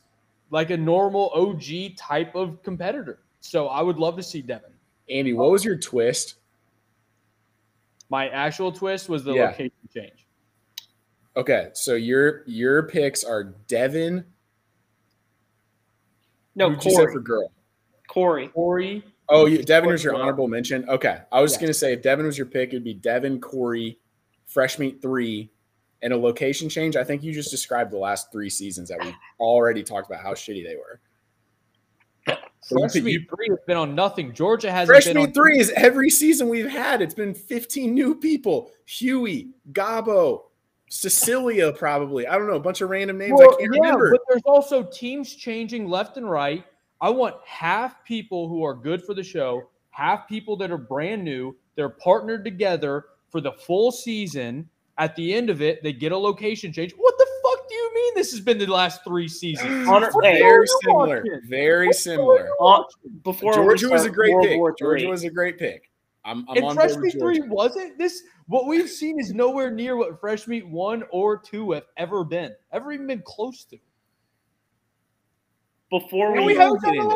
like 0.50 0.70
a 0.70 0.76
normal 0.76 1.30
OG 1.34 1.96
type 1.96 2.34
of 2.34 2.62
competitor. 2.62 3.20
So 3.40 3.68
I 3.68 3.80
would 3.82 3.98
love 3.98 4.16
to 4.16 4.22
see 4.22 4.42
Devin. 4.42 4.70
Andy, 5.08 5.32
what 5.32 5.50
was 5.50 5.64
your 5.64 5.76
twist? 5.76 6.34
My 8.10 8.28
actual 8.28 8.70
twist 8.72 9.08
was 9.08 9.24
the 9.24 9.32
Yeah. 9.32 9.46
location 9.46 9.88
change. 9.94 10.26
Okay, 11.36 11.70
so 11.72 11.94
your 11.94 12.42
your 12.46 12.82
picks 12.88 13.24
are 13.24 13.44
Devin. 13.68 14.24
No, 16.60 16.70
who'd 16.70 16.84
you 16.84 16.90
say 16.92 16.96
Corey. 16.98 17.12
for 17.12 17.20
girl? 17.20 17.52
Corey. 18.08 18.48
Corey, 18.48 19.04
Oh, 19.28 19.46
you, 19.46 19.62
Devin 19.62 19.90
was 19.90 20.02
your 20.02 20.14
honorable 20.16 20.48
mention. 20.48 20.88
Okay, 20.88 21.20
I 21.30 21.40
was 21.40 21.54
Yeah. 21.54 21.60
gonna 21.60 21.74
say 21.74 21.92
if 21.92 22.02
Devin 22.02 22.26
was 22.26 22.36
your 22.36 22.46
pick, 22.48 22.70
it'd 22.70 22.82
be 22.84 22.94
Devin, 22.94 23.40
Corey, 23.40 23.98
Fresh 24.46 24.78
Meat 24.80 25.00
three, 25.00 25.50
and 26.02 26.12
a 26.12 26.16
location 26.16 26.68
change. 26.68 26.96
I 26.96 27.04
think 27.04 27.22
you 27.22 27.32
just 27.32 27.50
described 27.50 27.92
the 27.92 27.98
last 27.98 28.32
three 28.32 28.50
seasons 28.50 28.88
that 28.88 28.98
we've 29.04 29.14
already 29.38 29.82
talked 29.84 30.10
about 30.10 30.22
how 30.22 30.32
shitty 30.34 30.64
they 30.64 30.74
were. 30.76 31.00
So 32.62 32.78
Fresh 32.78 32.92
pick- 32.94 33.04
Meat 33.04 33.28
Three 33.34 33.48
has 33.48 33.58
been 33.66 33.76
on 33.76 33.94
nothing. 33.94 34.32
Georgia 34.34 34.70
hasn't 34.70 34.88
Fresh 34.94 35.06
been 35.06 35.16
Meat 35.16 35.26
on 35.28 35.32
three 35.32 35.58
is 35.58 35.70
every 35.76 36.10
season 36.10 36.48
we've 36.48 36.68
had. 36.68 37.00
It's 37.00 37.14
been 37.14 37.32
15 37.34 37.94
new 37.94 38.14
people. 38.14 38.70
Hughie, 38.86 39.50
Gabo, 39.72 40.42
Cecilia, 40.90 41.72
probably. 41.72 42.26
I 42.26 42.36
don't 42.36 42.48
know, 42.48 42.54
a 42.56 42.60
bunch 42.60 42.80
of 42.80 42.90
random 42.90 43.16
names 43.16 43.34
Well, 43.38 43.54
I 43.54 43.56
can't 43.62 43.74
yeah, 43.74 43.80
remember. 43.80 44.10
but 44.10 44.20
there's 44.28 44.42
also 44.44 44.82
teams 44.82 45.34
changing 45.36 45.88
left 45.88 46.16
and 46.16 46.28
right. 46.28 46.64
I 47.00 47.08
want 47.10 47.36
half 47.46 48.04
people 48.04 48.48
who 48.48 48.62
are 48.64 48.74
good 48.74 49.02
for 49.04 49.14
the 49.14 49.22
show, 49.22 49.68
half 49.90 50.28
people 50.28 50.56
that 50.56 50.70
are 50.70 50.76
brand 50.76 51.24
new. 51.24 51.56
They're 51.76 51.88
partnered 51.88 52.44
together 52.44 53.04
for 53.30 53.40
the 53.40 53.52
full 53.52 53.92
season. 53.92 54.68
At 54.98 55.14
the 55.16 55.32
end 55.32 55.48
of 55.48 55.62
it, 55.62 55.82
they 55.82 55.92
get 55.94 56.12
a 56.12 56.18
location 56.18 56.72
change. 56.72 56.92
What 56.96 57.16
the 57.16 57.26
fuck 57.42 57.68
do 57.68 57.74
you 57.74 57.94
mean 57.94 58.12
this 58.16 58.32
has 58.32 58.40
been 58.40 58.58
the 58.58 58.66
last 58.66 59.02
three 59.04 59.28
seasons? 59.28 59.88
Honor- 59.88 60.10
hey, 60.22 60.38
the 60.40 60.44
hell 60.44 60.52
are 60.52 60.66
Very 60.66 60.66
similar. 60.82 61.16
watching? 61.16 61.40
Very 61.48 61.86
What 61.86 61.96
the 62.04 62.10
hell 62.10 62.30
are 62.32 62.38
similar. 62.38 62.50
Uh, 62.60 62.82
before 63.22 63.52
we 63.52 63.64
Georgia 63.78 63.88
was 63.90 64.04
a 64.04 64.10
great 64.10 64.34
World 64.34 64.46
pick. 64.46 64.58
War 64.58 64.74
Georgia 64.76 65.06
was 65.08 65.22
a 65.24 65.30
great 65.30 65.56
pick. 65.56 65.86
I'm, 66.22 66.44
I'm 66.50 66.56
And 66.58 66.66
on 66.66 66.74
Fresh 66.74 66.92
board 66.94 67.02
Meat 67.04 67.14
with 67.14 67.36
3 67.38 67.48
wasn't 67.48 67.96
this 67.96 68.24
what 68.50 68.66
we've 68.66 68.90
seen 68.90 69.20
is 69.20 69.32
nowhere 69.32 69.70
near 69.70 69.94
what 69.96 70.18
Fresh 70.18 70.48
Meat 70.48 70.68
1 70.68 71.04
or 71.12 71.38
2 71.38 71.70
have 71.70 71.84
ever 71.96 72.24
been. 72.24 72.52
Ever 72.72 72.90
even 72.90 73.06
been 73.06 73.22
close 73.24 73.62
to. 73.66 73.78
before 75.88 76.32
we, 76.32 76.40
we 76.40 76.58
We'll 76.58 76.76
haven't 76.76 76.82
get 76.82 76.94
into 76.96 77.08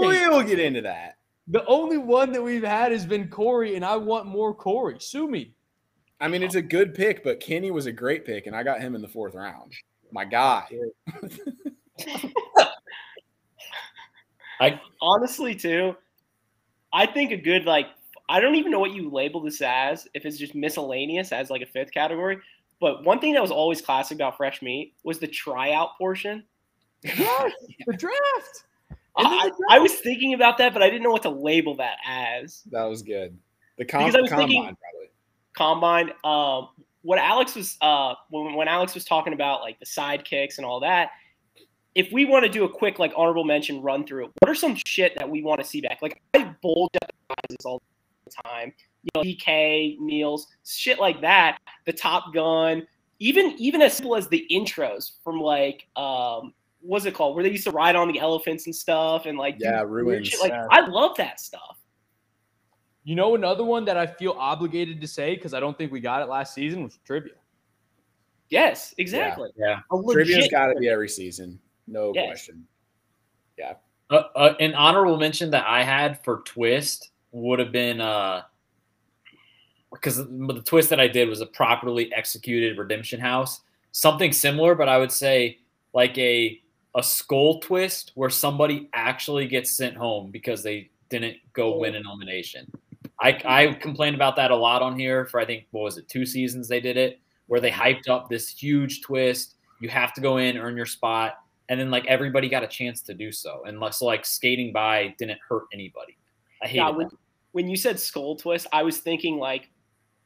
that. 0.00 0.30
We'll 0.30 0.42
get 0.42 0.58
into 0.58 0.80
that. 0.82 1.18
The 1.46 1.64
only 1.66 1.98
one 1.98 2.32
that 2.32 2.42
we've 2.42 2.64
had 2.64 2.90
has 2.90 3.06
been 3.06 3.28
Corey, 3.28 3.76
and 3.76 3.84
I 3.84 3.96
want 3.96 4.26
more 4.26 4.52
Corey. 4.52 4.96
Sue 4.98 5.28
me. 5.28 5.54
I 6.20 6.26
mean, 6.26 6.42
it's 6.42 6.56
a 6.56 6.62
good 6.62 6.92
pick, 6.92 7.22
but 7.22 7.38
Kenny 7.38 7.70
was 7.70 7.86
a 7.86 7.92
great 7.92 8.24
pick, 8.24 8.48
and 8.48 8.56
I 8.56 8.64
got 8.64 8.80
him 8.80 8.96
in 8.96 9.02
the 9.02 9.06
fourth 9.06 9.36
round. 9.36 9.72
My 10.10 10.24
guy. 10.24 10.64
honestly 15.00 15.54
too, 15.54 15.94
I 16.92 17.06
think 17.06 17.30
a 17.30 17.36
good 17.36 17.64
like 17.64 17.86
I 18.28 18.40
don't 18.40 18.54
even 18.54 18.70
know 18.72 18.80
what 18.80 18.92
you 18.92 19.10
label 19.10 19.40
this 19.40 19.60
as 19.60 20.08
if 20.14 20.24
it's 20.24 20.38
just 20.38 20.54
miscellaneous 20.54 21.32
as 21.32 21.50
like 21.50 21.62
a 21.62 21.66
fifth 21.66 21.92
category. 21.92 22.38
But 22.80 23.04
one 23.04 23.20
thing 23.20 23.34
that 23.34 23.42
was 23.42 23.50
always 23.50 23.80
classic 23.80 24.16
about 24.16 24.36
fresh 24.36 24.62
meat 24.62 24.94
was 25.04 25.18
the 25.18 25.26
tryout 25.28 25.96
portion. 25.98 26.44
Yes, 27.02 27.52
the 27.86 27.92
draft. 27.94 28.64
I, 29.16 29.50
I 29.70 29.78
was 29.78 29.92
thinking 29.92 30.34
about 30.34 30.58
that, 30.58 30.72
but 30.72 30.82
I 30.82 30.90
didn't 30.90 31.02
know 31.04 31.10
what 31.10 31.22
to 31.22 31.30
label 31.30 31.76
that 31.76 31.98
as. 32.06 32.62
That 32.72 32.84
was 32.84 33.02
good. 33.02 33.38
The 33.78 33.84
com- 33.84 34.00
Because 34.00 34.16
I 34.16 34.20
was 34.20 34.30
combine, 34.30 34.48
thinking- 34.48 34.76
probably. 34.76 35.10
Combine. 35.54 36.10
Um, 36.24 36.68
what 37.02 37.18
Alex 37.18 37.54
was 37.54 37.76
uh, 37.80 38.14
when 38.30 38.54
when 38.54 38.66
Alex 38.66 38.94
was 38.94 39.04
talking 39.04 39.34
about 39.34 39.60
like 39.60 39.78
the 39.78 39.86
sidekicks 39.86 40.56
and 40.56 40.64
all 40.66 40.80
that. 40.80 41.10
If 41.94 42.10
we 42.10 42.24
want 42.24 42.44
to 42.44 42.50
do 42.50 42.64
a 42.64 42.68
quick 42.68 42.98
like 42.98 43.12
honorable 43.16 43.44
mention 43.44 43.80
run 43.80 44.04
through, 44.04 44.30
what 44.40 44.48
are 44.50 44.54
some 44.54 44.74
shit 44.84 45.14
that 45.16 45.28
we 45.30 45.42
want 45.42 45.60
to 45.60 45.66
see 45.66 45.80
back? 45.80 46.00
Like 46.02 46.20
I 46.34 46.52
bulge 46.60 46.90
at 47.00 47.08
the 47.08 47.34
prizes 47.34 47.64
all 47.64 47.78
the 47.78 47.84
time. 48.44 48.72
You 49.02 49.10
know, 49.14 49.22
DK, 49.22 49.98
Meals, 49.98 50.46
shit 50.66 50.98
like 50.98 51.20
that. 51.20 51.58
The 51.86 51.92
Top 51.92 52.32
Gun, 52.32 52.86
even 53.18 53.54
even 53.58 53.82
as 53.82 53.94
simple 53.96 54.16
as 54.16 54.28
the 54.28 54.46
intros 54.50 55.12
from 55.22 55.40
like 55.40 55.86
um 55.96 56.54
what's 56.80 57.06
it 57.06 57.14
called? 57.14 57.34
Where 57.34 57.42
they 57.42 57.50
used 57.50 57.64
to 57.64 57.70
ride 57.70 57.96
on 57.96 58.12
the 58.12 58.18
elephants 58.18 58.66
and 58.66 58.74
stuff 58.74 59.26
and 59.26 59.38
like 59.38 59.56
Yeah, 59.58 59.82
weird 59.82 60.06
ruins. 60.06 60.28
shit. 60.28 60.40
Like 60.40 60.52
Yeah. 60.52 60.66
I 60.70 60.86
love 60.86 61.16
that 61.16 61.40
stuff. 61.40 61.78
You 63.04 63.14
know 63.14 63.34
another 63.34 63.64
one 63.64 63.84
that 63.86 63.96
I 63.96 64.06
feel 64.06 64.32
obligated 64.38 65.00
to 65.00 65.06
say 65.08 65.34
because 65.34 65.54
I 65.54 65.60
don't 65.60 65.76
think 65.76 65.92
we 65.92 66.00
got 66.00 66.22
it 66.22 66.28
last 66.28 66.54
season 66.54 66.82
was 66.82 66.98
trivia. 67.04 67.32
Yes, 68.50 68.94
exactly. 68.98 69.50
Yeah. 69.56 69.80
A 69.90 70.02
Trivia's 70.12 70.36
legit 70.36 70.50
got 70.50 70.66
to 70.68 70.78
be 70.78 70.88
every 70.88 71.08
season. 71.08 71.58
No 71.86 72.12
Yes. 72.14 72.28
question. 72.28 72.66
Uh, 74.10 74.22
uh, 74.36 74.54
an 74.60 74.74
honorable 74.74 75.16
mention 75.16 75.50
that 75.50 75.64
I 75.66 75.82
had 75.82 76.22
for 76.22 76.42
Twist 76.44 77.10
would 77.34 77.58
have 77.58 77.72
been 77.72 78.00
uh, 78.00 78.42
because 79.92 80.16
the 80.16 80.62
twist 80.64 80.88
that 80.90 81.00
I 81.00 81.08
did 81.08 81.28
was 81.28 81.40
a 81.40 81.46
properly 81.46 82.12
executed 82.14 82.78
redemption 82.78 83.20
house, 83.20 83.60
something 83.92 84.32
similar, 84.32 84.74
but 84.74 84.88
I 84.88 84.98
would 84.98 85.12
say 85.12 85.58
like 85.92 86.16
a 86.16 86.60
a 86.96 87.02
skull 87.02 87.58
twist 87.58 88.12
where 88.14 88.30
somebody 88.30 88.88
actually 88.92 89.48
gets 89.48 89.72
sent 89.72 89.96
home 89.96 90.30
because 90.30 90.62
they 90.62 90.90
didn't 91.08 91.36
go 91.52 91.76
win 91.76 91.96
an 91.96 92.04
elimination. 92.06 92.70
I, 93.20 93.40
I 93.44 93.72
complained 93.74 94.14
about 94.14 94.36
that 94.36 94.52
a 94.52 94.56
lot 94.56 94.80
on 94.80 94.96
here 94.96 95.26
for 95.26 95.40
I 95.40 95.44
think 95.44 95.66
what 95.72 95.82
was 95.82 95.98
it 95.98 96.08
two 96.08 96.24
seasons 96.24 96.68
they 96.68 96.80
did 96.80 96.96
it 96.96 97.20
where 97.46 97.60
they 97.60 97.70
hyped 97.70 98.08
up 98.08 98.28
this 98.28 98.48
huge 98.48 99.02
twist. 99.02 99.56
You 99.80 99.88
have 99.88 100.14
to 100.14 100.20
go 100.20 100.36
in, 100.36 100.56
earn 100.56 100.76
your 100.76 100.86
spot, 100.86 101.38
and 101.68 101.80
then 101.80 101.90
like 101.90 102.06
everybody 102.06 102.48
got 102.48 102.62
a 102.62 102.68
chance 102.68 103.02
to 103.02 103.14
do 103.14 103.32
so, 103.32 103.64
and 103.66 103.80
like, 103.80 103.92
so 103.92 104.06
like 104.06 104.24
skating 104.24 104.72
by 104.72 105.14
didn't 105.18 105.40
hurt 105.48 105.64
anybody. 105.72 106.16
I 106.62 106.68
hate 106.68 106.76
Yeah, 106.76 106.90
when, 106.90 107.10
when 107.54 107.68
you 107.68 107.76
said 107.76 108.00
skull 108.00 108.34
twist, 108.34 108.66
I 108.72 108.82
was 108.82 108.98
thinking 108.98 109.38
like 109.38 109.70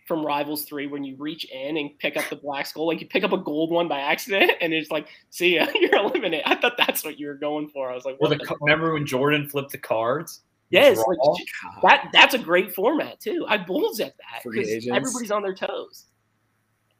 from 0.06 0.24
Rivals 0.24 0.64
Three 0.64 0.86
when 0.86 1.04
you 1.04 1.14
reach 1.18 1.44
in 1.44 1.76
and 1.76 1.90
pick 1.98 2.16
up 2.16 2.24
the 2.30 2.36
black 2.36 2.64
skull, 2.64 2.86
like 2.86 3.02
you 3.02 3.06
pick 3.06 3.22
up 3.22 3.34
a 3.34 3.36
gold 3.36 3.70
one 3.70 3.86
by 3.86 4.00
accident, 4.00 4.50
and 4.62 4.72
it's 4.72 4.90
like, 4.90 5.08
see 5.28 5.56
ya, 5.56 5.66
you're 5.74 5.94
eliminated. 5.96 6.44
I 6.46 6.54
thought 6.54 6.78
that's 6.78 7.04
what 7.04 7.20
you 7.20 7.26
were 7.26 7.34
going 7.34 7.68
for. 7.68 7.90
I 7.90 7.94
was 7.94 8.06
like, 8.06 8.14
Or 8.14 8.28
what 8.28 8.30
the, 8.30 8.36
the 8.36 8.44
ca- 8.46 8.54
fuck? 8.54 8.62
remember 8.62 8.94
when 8.94 9.04
Jordan 9.04 9.46
flipped 9.46 9.72
the 9.72 9.78
cards? 9.78 10.40
yes, 10.70 10.96
like, 11.06 11.18
that 11.82 12.08
that's 12.14 12.32
a 12.32 12.38
great 12.38 12.74
format 12.74 13.20
too. 13.20 13.44
I 13.46 13.58
bulls 13.58 14.00
at 14.00 14.14
that 14.16 14.42
because 14.42 14.86
everybody's 14.90 15.30
on 15.30 15.42
their 15.42 15.54
toes. 15.54 16.06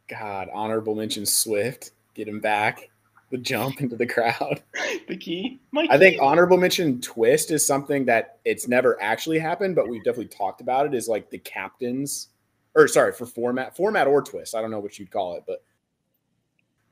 God, 0.07 0.47
honorable 0.53 0.93
mention 0.93 1.25
Swift. 1.25 1.91
Get 2.13 2.27
him 2.27 2.39
back. 2.39 2.89
The 3.31 3.37
jump 3.37 3.81
into 3.81 3.95
the 3.95 4.07
crowd. 4.07 4.61
The 5.07 5.17
key, 5.17 5.59
my 5.71 5.87
I 5.89 5.97
think 5.97 6.21
honorable 6.21 6.57
mention 6.57 7.01
twist 7.01 7.49
is 7.49 7.65
something 7.65 8.05
that 8.05 8.37
it's 8.45 8.67
never 8.67 9.01
actually 9.01 9.39
happened, 9.39 9.75
but 9.75 9.89
we've 9.89 10.03
definitely 10.03 10.27
talked 10.27 10.61
about 10.61 10.85
it. 10.85 10.93
Is 10.93 11.07
like 11.07 11.31
the 11.31 11.39
captains, 11.39 12.27
or 12.75 12.87
sorry, 12.87 13.11
for 13.11 13.25
format, 13.25 13.75
format 13.75 14.05
or 14.05 14.21
twist. 14.21 14.53
I 14.53 14.61
don't 14.61 14.69
know 14.69 14.79
what 14.79 14.99
you'd 14.99 15.09
call 15.09 15.35
it, 15.35 15.45
but 15.47 15.63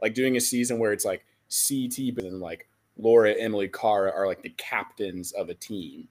like 0.02 0.16
doing 0.16 0.36
a 0.36 0.42
season 0.42 0.80
where 0.80 0.94
it's 0.94 1.06
like 1.06 1.24
CT, 1.48 2.16
but 2.16 2.24
then 2.24 2.40
like 2.40 2.68
Laura, 2.98 3.34
Emily, 3.34 3.68
Cara 3.68 4.12
are 4.12 4.26
like 4.26 4.42
the 4.42 4.54
captains 4.58 5.32
of 5.34 5.50
a 5.50 5.54
team, 5.54 6.08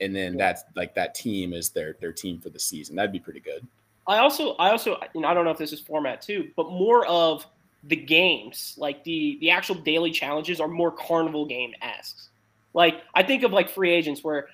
and 0.00 0.16
then 0.16 0.38
that's 0.38 0.62
like 0.76 0.94
that 0.94 1.14
team 1.14 1.52
is 1.52 1.68
their 1.68 1.96
their 2.00 2.12
team 2.12 2.40
for 2.40 2.48
the 2.48 2.58
season. 2.58 2.96
That'd 2.96 3.12
be 3.12 3.20
pretty 3.20 3.40
good. 3.40 3.66
I 4.06 4.18
also, 4.18 4.54
I 4.54 4.70
also, 4.70 4.98
you 5.14 5.20
know, 5.20 5.28
I 5.28 5.34
don't 5.34 5.44
know 5.44 5.50
if 5.50 5.58
this 5.58 5.72
is 5.72 5.80
format 5.80 6.22
too, 6.22 6.50
but 6.56 6.70
more 6.70 7.06
of 7.06 7.46
the 7.84 7.96
games, 7.96 8.74
like 8.76 9.04
the 9.04 9.38
the 9.40 9.50
actual 9.50 9.76
daily 9.76 10.10
challenges, 10.10 10.60
are 10.60 10.68
more 10.68 10.90
carnival 10.90 11.46
game 11.46 11.72
esque. 11.80 12.30
Like 12.74 13.02
I 13.14 13.22
think 13.22 13.42
of 13.42 13.52
like 13.52 13.70
free 13.70 13.90
agents 13.90 14.22
where 14.22 14.48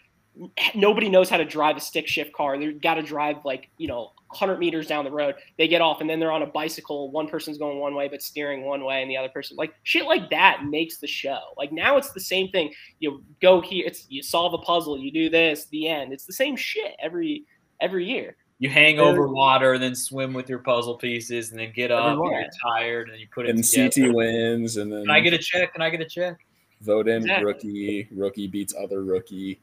nobody 0.74 1.09
knows 1.09 1.28
how 1.28 1.36
to 1.36 1.44
drive 1.44 1.77
a 1.77 1.81
stick 1.81 2.07
shift 2.07 2.32
car. 2.32 2.59
They've 2.59 2.81
got 2.81 2.94
to 2.94 3.03
drive 3.03 3.36
like 3.44 3.69
you 3.78 3.89
know 3.89 4.12
100 4.28 4.59
meters 4.59 4.86
down 4.86 5.05
the 5.05 5.11
road. 5.11 5.35
They 5.59 5.69
get 5.69 5.81
off 5.81 6.01
and 6.01 6.09
then 6.09 6.20
they're 6.20 6.32
on 6.32 6.43
a 6.43 6.47
bicycle. 6.47 7.11
One 7.11 7.28
person's 7.28 7.59
going 7.59 7.78
one 7.78 7.94
way 7.94 8.09
but 8.09 8.23
steering 8.23 8.65
one 8.65 8.85
way, 8.85 9.03
and 9.03 9.11
the 9.11 9.16
other 9.16 9.28
person 9.28 9.57
like 9.57 9.74
shit 9.82 10.05
like 10.05 10.31
that 10.31 10.65
makes 10.65 10.98
the 10.98 11.07
show. 11.07 11.40
Like 11.57 11.73
now 11.73 11.97
it's 11.97 12.12
the 12.12 12.20
same 12.20 12.51
thing. 12.51 12.73
You 13.01 13.24
go 13.43 13.61
here, 13.61 13.86
it's 13.86 14.07
you 14.09 14.23
solve 14.23 14.55
a 14.55 14.59
puzzle, 14.59 14.98
you 14.98 15.11
do 15.11 15.28
this, 15.28 15.66
the 15.66 15.89
end. 15.89 16.12
It's 16.12 16.27
the 16.27 16.32
same 16.32 16.57
shit 16.57 16.94
every 17.03 17.44
every 17.81 18.05
year. 18.07 18.36
You 18.59 18.70
hang 18.70 18.99
over 18.99 19.28
water, 19.28 19.74
and 19.74 19.83
then 19.83 19.95
swim 19.95 20.33
with 20.33 20.49
your 20.49 20.61
puzzle 20.61 20.95
pieces, 20.97 21.51
and 21.51 21.61
then 21.61 21.73
get 21.74 21.91
up. 21.91 22.07
Everyone. 22.12 22.33
And 22.35 22.43
you're 22.43 22.73
tired, 22.74 23.11
and 23.11 23.20
you 23.20 23.27
put 23.35 23.47
it 23.47 23.51
And 23.55 23.62
together. 23.62 23.91
CT 24.07 24.15
wins, 24.15 24.77
and 24.78 24.91
then 24.91 25.03
Can 25.03 25.11
I 25.11 25.20
get 25.20 25.35
a 25.35 25.39
check? 25.39 25.73
Can 25.74 25.83
I 25.83 25.91
get 25.91 26.01
a 26.01 26.07
check? 26.07 26.39
vote 26.83 27.09
in 27.09 27.23
Exactly. 27.23 27.45
rookie. 27.45 28.09
Rookie 28.12 28.47
beats 28.47 28.74
other 28.78 29.03
rookie. 29.03 29.59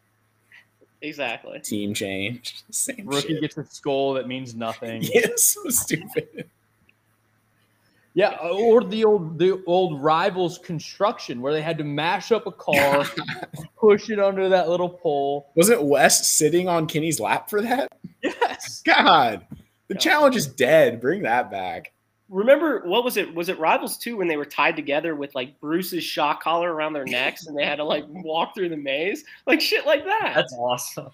Exactly. 1.02 1.60
Team 1.60 1.94
change. 1.94 2.64
Same 2.72 3.06
Rookie 3.06 3.30
shit. 3.34 3.41
gets 3.41 3.57
a 3.57 3.65
skull 3.65 4.14
that 4.14 4.28
means 4.28 4.56
nothing. 4.56 5.02
Yeah, 5.14 5.28
so 5.36 5.70
stupid. 5.70 6.49
Yeah, 8.15 8.38
uh, 8.44 8.49
or 8.49 8.84
the 8.84 9.03
old 9.06 9.40
the 9.40 9.64
old 9.65 10.02
rivals 10.02 10.60
construction 10.60 11.41
where 11.41 11.52
they 11.52 11.64
had 11.64 11.80
to 11.80 11.84
mash 11.84 12.31
up 12.31 12.45
a 12.45 12.52
car, 12.52 13.06
push 13.77 14.10
it 14.10 14.19
under 14.19 14.49
that 14.49 14.69
little 14.69 14.90
pole. 14.90 15.52
Wasn't 15.56 15.81
Wes 15.81 16.30
sitting 16.30 16.68
on 16.68 16.85
Kenny's 16.85 17.19
lap 17.19 17.49
for 17.49 17.61
that? 17.61 17.91
Yes. 18.22 18.81
God, 18.85 19.48
the 19.88 19.95
God. 19.95 19.99
challenge 19.99 20.35
is 20.35 20.45
dead. 20.45 21.02
Bring 21.02 21.23
that 21.23 21.49
back. 21.49 21.91
Remember 22.30 22.84
what 22.85 23.03
was 23.03 23.18
it? 23.18 23.34
Was 23.34 23.49
it 23.49 23.57
Rivals 23.60 23.98
2 23.98 24.18
when 24.18 24.27
they 24.27 24.38
were 24.38 24.45
tied 24.45 24.76
together 24.76 25.15
with 25.15 25.34
like 25.34 25.60
Bruce's 25.60 26.03
shock 26.03 26.41
collar 26.41 26.72
around 26.72 26.94
their 26.94 27.06
necks 27.06 27.48
and 27.48 27.57
they 27.57 27.65
had 27.65 27.76
to 27.77 27.84
like 27.84 28.06
walk 28.07 28.53
through 28.53 28.69
the 28.69 28.77
maze? 28.77 29.23
Like 29.48 29.60
shit 29.60 29.88
like 29.88 30.06
that. 30.06 30.34
That's 30.35 30.53
awesome. 30.53 31.10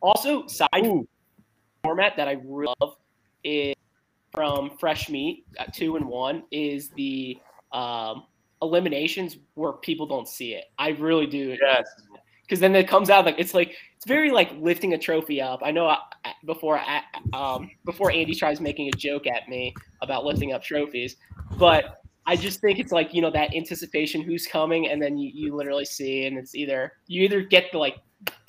also, 0.00 0.46
side 0.46 0.68
Ooh, 0.84 1.06
format 1.82 2.16
that 2.16 2.26
I 2.26 2.38
really 2.44 2.74
love 2.80 2.96
is 3.44 3.74
from 4.36 4.70
Fresh 4.78 5.08
Meat 5.08 5.46
uh, 5.58 5.64
two 5.72 5.96
and 5.96 6.06
one 6.06 6.44
is 6.52 6.90
the 6.90 7.38
um, 7.72 8.24
eliminations 8.60 9.38
where 9.54 9.72
people 9.72 10.06
don't 10.06 10.28
see 10.28 10.52
it. 10.52 10.66
I 10.78 10.90
really 10.90 11.26
do. 11.26 11.56
yes. 11.60 11.86
because 12.42 12.60
then 12.60 12.76
it 12.76 12.86
comes 12.86 13.08
out 13.10 13.24
like 13.24 13.36
it's 13.38 13.54
like 13.54 13.74
it's 13.96 14.04
very 14.06 14.30
like 14.30 14.52
lifting 14.60 14.92
a 14.92 14.98
trophy 14.98 15.40
up. 15.40 15.60
I 15.64 15.70
know 15.70 15.86
I, 15.86 15.96
I- 16.24 16.34
before 16.44 16.78
I, 16.78 17.02
um, 17.32 17.70
before 17.86 18.12
Andy 18.12 18.34
tries 18.34 18.60
making 18.60 18.88
a 18.88 18.92
joke 18.92 19.26
at 19.26 19.48
me 19.48 19.74
about 20.02 20.24
lifting 20.24 20.52
up 20.52 20.62
trophies, 20.62 21.16
but 21.58 22.02
I 22.26 22.36
just 22.36 22.60
think 22.60 22.78
it's 22.78 22.92
like 22.92 23.14
you 23.14 23.22
know 23.22 23.30
that 23.30 23.54
anticipation 23.54 24.20
who's 24.20 24.46
coming, 24.46 24.88
and 24.88 25.00
then 25.00 25.16
you, 25.16 25.30
you 25.32 25.54
literally 25.56 25.86
see, 25.86 26.26
and 26.26 26.36
it's 26.36 26.54
either 26.54 26.92
you 27.06 27.22
either 27.22 27.40
get 27.40 27.72
the 27.72 27.78
like 27.78 27.96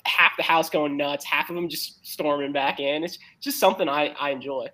half 0.04 0.32
the 0.36 0.42
house 0.42 0.68
going 0.68 0.96
nuts, 0.98 1.24
half 1.24 1.48
of 1.48 1.56
them 1.56 1.68
just 1.68 2.04
storming 2.06 2.52
back 2.52 2.78
in. 2.78 3.04
It's 3.04 3.18
just 3.40 3.58
something 3.58 3.88
I 3.88 4.08
I 4.20 4.30
enjoy. 4.30 4.68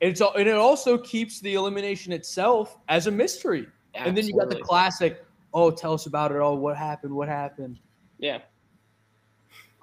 It's 0.00 0.20
and 0.20 0.48
it 0.48 0.54
also 0.54 0.96
keeps 0.98 1.40
the 1.40 1.54
elimination 1.54 2.12
itself 2.12 2.76
as 2.88 3.06
a 3.06 3.10
mystery. 3.10 3.66
And 3.94 4.16
then 4.16 4.26
you 4.26 4.34
got 4.38 4.48
the 4.48 4.60
classic, 4.60 5.24
oh, 5.52 5.70
tell 5.70 5.92
us 5.92 6.06
about 6.06 6.30
it. 6.30 6.38
all. 6.38 6.56
what 6.56 6.76
happened? 6.76 7.12
What 7.14 7.28
happened? 7.28 7.78
yeah. 8.18 8.38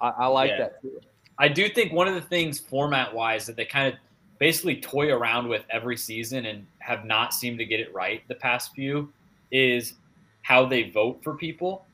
I, 0.00 0.08
I 0.08 0.26
like 0.26 0.50
Yeah. 0.50 0.58
that 0.58 0.82
too. 0.82 1.00
I 1.38 1.48
do 1.48 1.68
think 1.68 1.92
one 1.92 2.06
of 2.08 2.14
the 2.14 2.20
things 2.20 2.58
format 2.60 3.14
wise 3.14 3.46
that 3.46 3.56
they 3.56 3.64
kind 3.64 3.92
of 3.92 3.98
basically 4.38 4.80
toy 4.80 5.10
around 5.10 5.48
with 5.48 5.64
every 5.70 5.96
season 5.96 6.46
and 6.46 6.66
have 6.78 7.04
not 7.04 7.32
seemed 7.32 7.58
to 7.58 7.64
get 7.64 7.80
it 7.80 7.92
right 7.94 8.22
the 8.28 8.34
past 8.34 8.74
few 8.74 9.10
is 9.50 9.94
how 10.42 10.66
they 10.66 10.90
vote 10.90 11.22
for 11.22 11.34
people. 11.34 11.84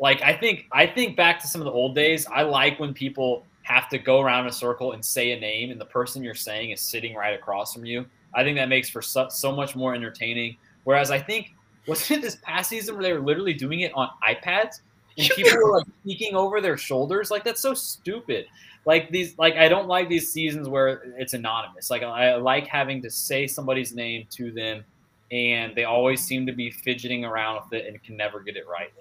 Like 0.00 0.22
I 0.22 0.32
think 0.32 0.66
I 0.72 0.86
think 0.86 1.16
back 1.16 1.40
to 1.40 1.46
some 1.46 1.60
of 1.60 1.64
the 1.64 1.70
old 1.72 1.94
days. 1.94 2.26
I 2.26 2.42
like 2.42 2.78
when 2.78 2.92
people 2.92 3.44
have 3.66 3.88
to 3.88 3.98
go 3.98 4.20
around 4.20 4.42
in 4.42 4.46
a 4.46 4.52
circle 4.52 4.92
and 4.92 5.04
say 5.04 5.32
a 5.32 5.40
name 5.40 5.72
and 5.72 5.80
the 5.80 5.86
person 5.86 6.22
you're 6.22 6.36
saying 6.36 6.70
is 6.70 6.80
sitting 6.80 7.14
right 7.16 7.34
across 7.34 7.74
from 7.74 7.84
you. 7.84 8.06
I 8.32 8.44
think 8.44 8.56
that 8.58 8.68
makes 8.68 8.88
for 8.88 9.02
so, 9.02 9.28
so 9.28 9.50
much 9.50 9.74
more 9.74 9.92
entertaining. 9.92 10.56
Whereas 10.84 11.10
I 11.10 11.18
think 11.18 11.52
wasn't 11.86 12.20
it 12.20 12.22
this 12.22 12.36
past 12.42 12.70
season 12.70 12.94
where 12.94 13.02
they 13.02 13.12
were 13.12 13.20
literally 13.20 13.54
doing 13.54 13.80
it 13.80 13.92
on 13.94 14.08
iPads 14.26 14.80
and 15.18 15.28
people 15.30 15.56
were 15.56 15.78
like 15.78 15.86
peeking 16.04 16.36
over 16.36 16.60
their 16.60 16.76
shoulders? 16.76 17.30
Like 17.30 17.42
that's 17.42 17.60
so 17.60 17.74
stupid 17.74 18.46
like 18.84 19.10
these 19.10 19.36
like 19.36 19.56
i 19.56 19.68
don't 19.68 19.88
like 19.88 20.08
these 20.08 20.30
seasons 20.30 20.68
where 20.68 21.02
it's 21.18 21.34
anonymous 21.34 21.90
like 21.90 22.04
i 22.04 22.36
like 22.36 22.68
having 22.68 23.02
to 23.02 23.10
say 23.10 23.44
somebody's 23.44 23.92
name 23.92 24.24
to 24.30 24.52
them 24.52 24.84
and 25.32 25.74
they 25.74 25.82
always 25.82 26.20
seem 26.20 26.46
to 26.46 26.52
be 26.52 26.70
fidgeting 26.70 27.24
around 27.24 27.60
with 27.64 27.72
it 27.72 27.88
and 27.88 28.00
can 28.04 28.16
never 28.16 28.38
get 28.38 28.56
it 28.56 28.64
right 28.68 28.92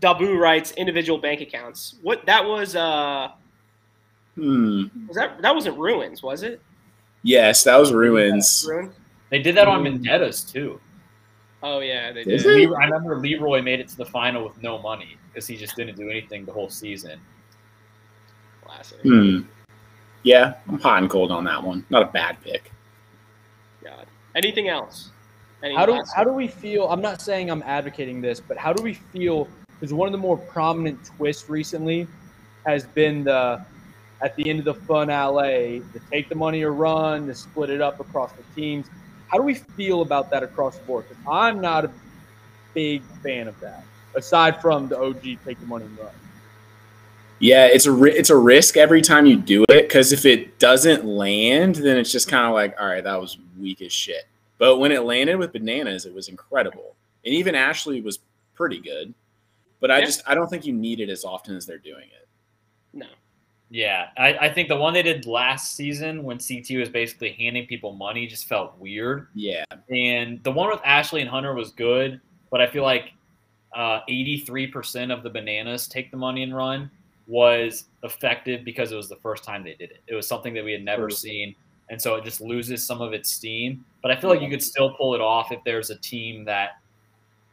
Dabu 0.00 0.38
writes 0.38 0.72
individual 0.72 1.18
bank 1.18 1.40
accounts. 1.40 1.96
What 2.02 2.24
that 2.26 2.44
was? 2.44 2.74
uh 2.74 3.32
Hmm. 4.36 4.84
Was 5.08 5.16
that 5.16 5.40
that 5.42 5.54
wasn't 5.54 5.78
ruins? 5.78 6.22
Was 6.22 6.42
it? 6.42 6.60
Yes, 7.22 7.64
that 7.64 7.76
was 7.76 7.92
ruins. 7.92 8.64
Ruin? 8.68 8.92
they 9.30 9.38
did 9.40 9.54
that 9.56 9.68
on 9.68 9.84
vendettas 9.84 10.42
too 10.42 10.80
Oh 11.62 11.78
yeah, 11.80 12.10
they 12.12 12.22
Is 12.22 12.42
did. 12.42 12.62
it? 12.62 12.72
I 12.72 12.84
remember 12.86 13.18
leroy 13.18 13.60
made 13.62 13.78
it 13.80 13.88
to 13.88 13.96
the 13.96 14.06
final 14.06 14.42
with 14.44 14.60
no 14.62 14.78
money 14.78 15.16
because 15.28 15.46
he 15.46 15.56
just 15.56 15.76
didn't 15.76 15.96
do 15.96 16.08
anything 16.10 16.44
the 16.44 16.52
whole 16.52 16.70
season 16.70 17.20
Classic. 18.64 18.98
Hmm. 19.02 19.40
Yeah, 20.22 20.54
I'm 20.68 20.78
hot 20.78 21.02
and 21.02 21.10
cold 21.10 21.30
on 21.32 21.44
that 21.44 21.62
one. 21.62 21.84
Not 21.90 22.02
a 22.02 22.06
bad 22.06 22.36
pick. 22.42 22.70
God. 23.82 24.06
Anything 24.34 24.68
else? 24.68 25.10
Any 25.62 25.74
How 25.74 25.86
do 25.86 25.92
last- 25.92 26.14
how 26.14 26.24
do 26.24 26.32
we 26.32 26.46
feel? 26.46 26.86
I'm 26.88 27.00
not 27.02 27.20
saying 27.20 27.50
I'm 27.50 27.62
advocating 27.64 28.20
this, 28.20 28.38
but 28.40 28.56
how 28.56 28.72
do 28.72 28.82
we 28.82 28.94
feel? 28.94 29.48
Because 29.78 29.92
one 29.94 30.06
of 30.08 30.12
the 30.12 30.18
more 30.18 30.36
prominent 30.36 31.02
twists 31.04 31.48
recently 31.48 32.06
has 32.66 32.84
been 32.84 33.24
the 33.24 33.64
at 34.22 34.36
the 34.36 34.48
end 34.48 34.58
of 34.58 34.64
the 34.64 34.74
finale, 34.74 35.82
the 35.92 36.00
take 36.10 36.28
the 36.28 36.34
money 36.34 36.62
or 36.62 36.72
run, 36.72 37.26
to 37.26 37.34
split 37.34 37.70
it 37.70 37.80
up 37.80 38.00
across 38.00 38.32
the 38.32 38.42
teams. 38.54 38.86
How 39.28 39.38
do 39.38 39.44
we 39.44 39.54
feel 39.54 40.02
about 40.02 40.30
that 40.30 40.42
across 40.42 40.76
the 40.78 40.84
board? 40.84 41.04
Because 41.08 41.22
I'm 41.28 41.60
not 41.60 41.84
a 41.84 41.90
big 42.74 43.02
fan 43.22 43.48
of 43.48 43.58
that. 43.60 43.84
Aside 44.14 44.60
from 44.60 44.88
the 44.88 44.98
OG 44.98 45.22
take 45.46 45.60
the 45.60 45.66
money 45.66 45.84
and 45.84 45.98
run. 45.98 46.10
Yeah, 47.38 47.66
it's 47.66 47.86
a 47.86 48.04
it's 48.04 48.28
a 48.28 48.36
risk 48.36 48.76
every 48.76 49.00
time 49.00 49.24
you 49.24 49.36
do 49.36 49.64
it 49.70 49.88
because 49.88 50.12
if 50.12 50.26
it 50.26 50.58
doesn't 50.58 51.06
land, 51.06 51.76
then 51.76 51.96
it's 51.96 52.12
just 52.12 52.28
kind 52.28 52.46
of 52.46 52.52
like, 52.52 52.74
all 52.78 52.86
right, 52.86 53.02
that 53.02 53.18
was 53.18 53.38
weak 53.58 53.80
as 53.80 53.92
shit. 53.92 54.26
But 54.58 54.76
when 54.76 54.92
it 54.92 55.04
landed 55.04 55.36
with 55.36 55.52
bananas, 55.52 56.04
it 56.04 56.12
was 56.12 56.28
incredible, 56.28 56.96
and 57.24 57.34
even 57.34 57.54
Ashley 57.54 58.02
was 58.02 58.18
pretty 58.54 58.78
good. 58.78 59.14
But 59.80 59.90
I 59.90 60.00
Yeah. 60.00 60.04
just 60.04 60.22
I 60.26 60.34
don't 60.34 60.50
think 60.50 60.66
you 60.66 60.74
need 60.74 61.00
it 61.00 61.08
as 61.08 61.24
often 61.24 61.56
as 61.56 61.64
they're 61.64 61.78
doing 61.78 62.08
it. 62.12 62.19
Yeah, 63.70 64.08
I, 64.18 64.34
I 64.34 64.52
think 64.52 64.68
the 64.68 64.76
one 64.76 64.92
they 64.92 65.02
did 65.02 65.26
last 65.26 65.76
season 65.76 66.24
when 66.24 66.38
CT 66.38 66.70
was 66.78 66.88
basically 66.88 67.32
handing 67.32 67.66
people 67.66 67.92
money 67.92 68.26
just 68.26 68.46
felt 68.46 68.76
weird. 68.78 69.28
Yeah. 69.32 69.64
And 69.88 70.42
the 70.42 70.50
one 70.50 70.68
with 70.68 70.80
Ashley 70.84 71.20
and 71.20 71.30
Hunter 71.30 71.54
was 71.54 71.70
good, 71.70 72.20
but 72.50 72.60
I 72.60 72.66
feel 72.66 72.82
like 72.82 73.12
uh, 73.76 74.00
83% 74.10 75.16
of 75.16 75.22
the 75.22 75.30
bananas 75.30 75.86
take 75.86 76.10
the 76.10 76.16
money 76.16 76.42
and 76.42 76.54
run 76.54 76.90
was 77.28 77.84
effective 78.02 78.64
because 78.64 78.90
it 78.90 78.96
was 78.96 79.08
the 79.08 79.16
first 79.16 79.44
time 79.44 79.62
they 79.62 79.74
did 79.74 79.92
it. 79.92 80.00
It 80.08 80.16
was 80.16 80.26
something 80.26 80.52
that 80.54 80.64
we 80.64 80.72
had 80.72 80.84
never 80.84 81.02
True. 81.02 81.16
seen. 81.16 81.54
And 81.90 82.02
so 82.02 82.16
it 82.16 82.24
just 82.24 82.40
loses 82.40 82.84
some 82.84 83.00
of 83.00 83.12
its 83.12 83.30
steam. 83.30 83.84
But 84.02 84.10
I 84.10 84.16
feel 84.16 84.30
like 84.30 84.40
you 84.40 84.50
could 84.50 84.62
still 84.62 84.94
pull 84.94 85.14
it 85.14 85.20
off 85.20 85.52
if 85.52 85.62
there's 85.64 85.90
a 85.90 85.96
team 85.96 86.44
that 86.46 86.78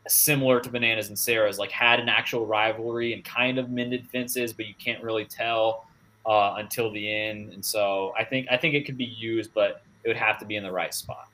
similar 0.07 0.59
to 0.61 0.69
Bananas 0.69 1.09
and 1.09 1.19
Sarah's, 1.19 1.59
like 1.59 1.71
had 1.71 1.99
an 1.99 2.09
actual 2.09 2.47
rivalry 2.47 3.13
and 3.13 3.23
kind 3.23 3.59
of 3.59 3.69
mended 3.69 4.07
fences, 4.07 4.51
but 4.51 4.65
you 4.65 4.73
can't 4.83 5.03
really 5.03 5.25
tell 5.25 5.85
uh, 6.27 6.55
until 6.57 6.91
the 6.91 7.11
end. 7.11 7.53
And 7.53 7.65
so 7.65 8.13
I 8.17 8.23
think 8.23 8.47
I 8.51 8.57
think 8.57 8.75
it 8.75 8.85
could 8.85 8.97
be 8.97 9.05
used, 9.05 9.53
but 9.53 9.81
it 10.03 10.09
would 10.09 10.17
have 10.17 10.37
to 10.39 10.45
be 10.45 10.57
in 10.57 10.63
the 10.63 10.71
right 10.71 10.93
spot. 10.93 11.29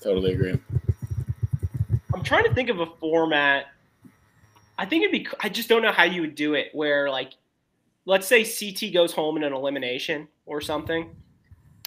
Totally 0.00 0.32
agree. 0.32 0.58
I'm 2.12 2.22
trying 2.22 2.44
to 2.44 2.54
think 2.54 2.68
of 2.68 2.80
a 2.80 2.86
format. 3.00 3.66
I 4.78 4.84
think 4.84 5.04
it'd 5.04 5.12
be. 5.12 5.26
I 5.40 5.48
just 5.48 5.68
don't 5.68 5.82
know 5.82 5.92
how 5.92 6.04
you 6.04 6.20
would 6.20 6.34
do 6.34 6.54
it. 6.54 6.68
Where 6.72 7.08
like, 7.08 7.32
let's 8.04 8.26
say 8.26 8.44
CT 8.44 8.92
goes 8.92 9.12
home 9.12 9.36
in 9.36 9.44
an 9.44 9.52
elimination 9.52 10.28
or 10.44 10.60
something, 10.60 11.14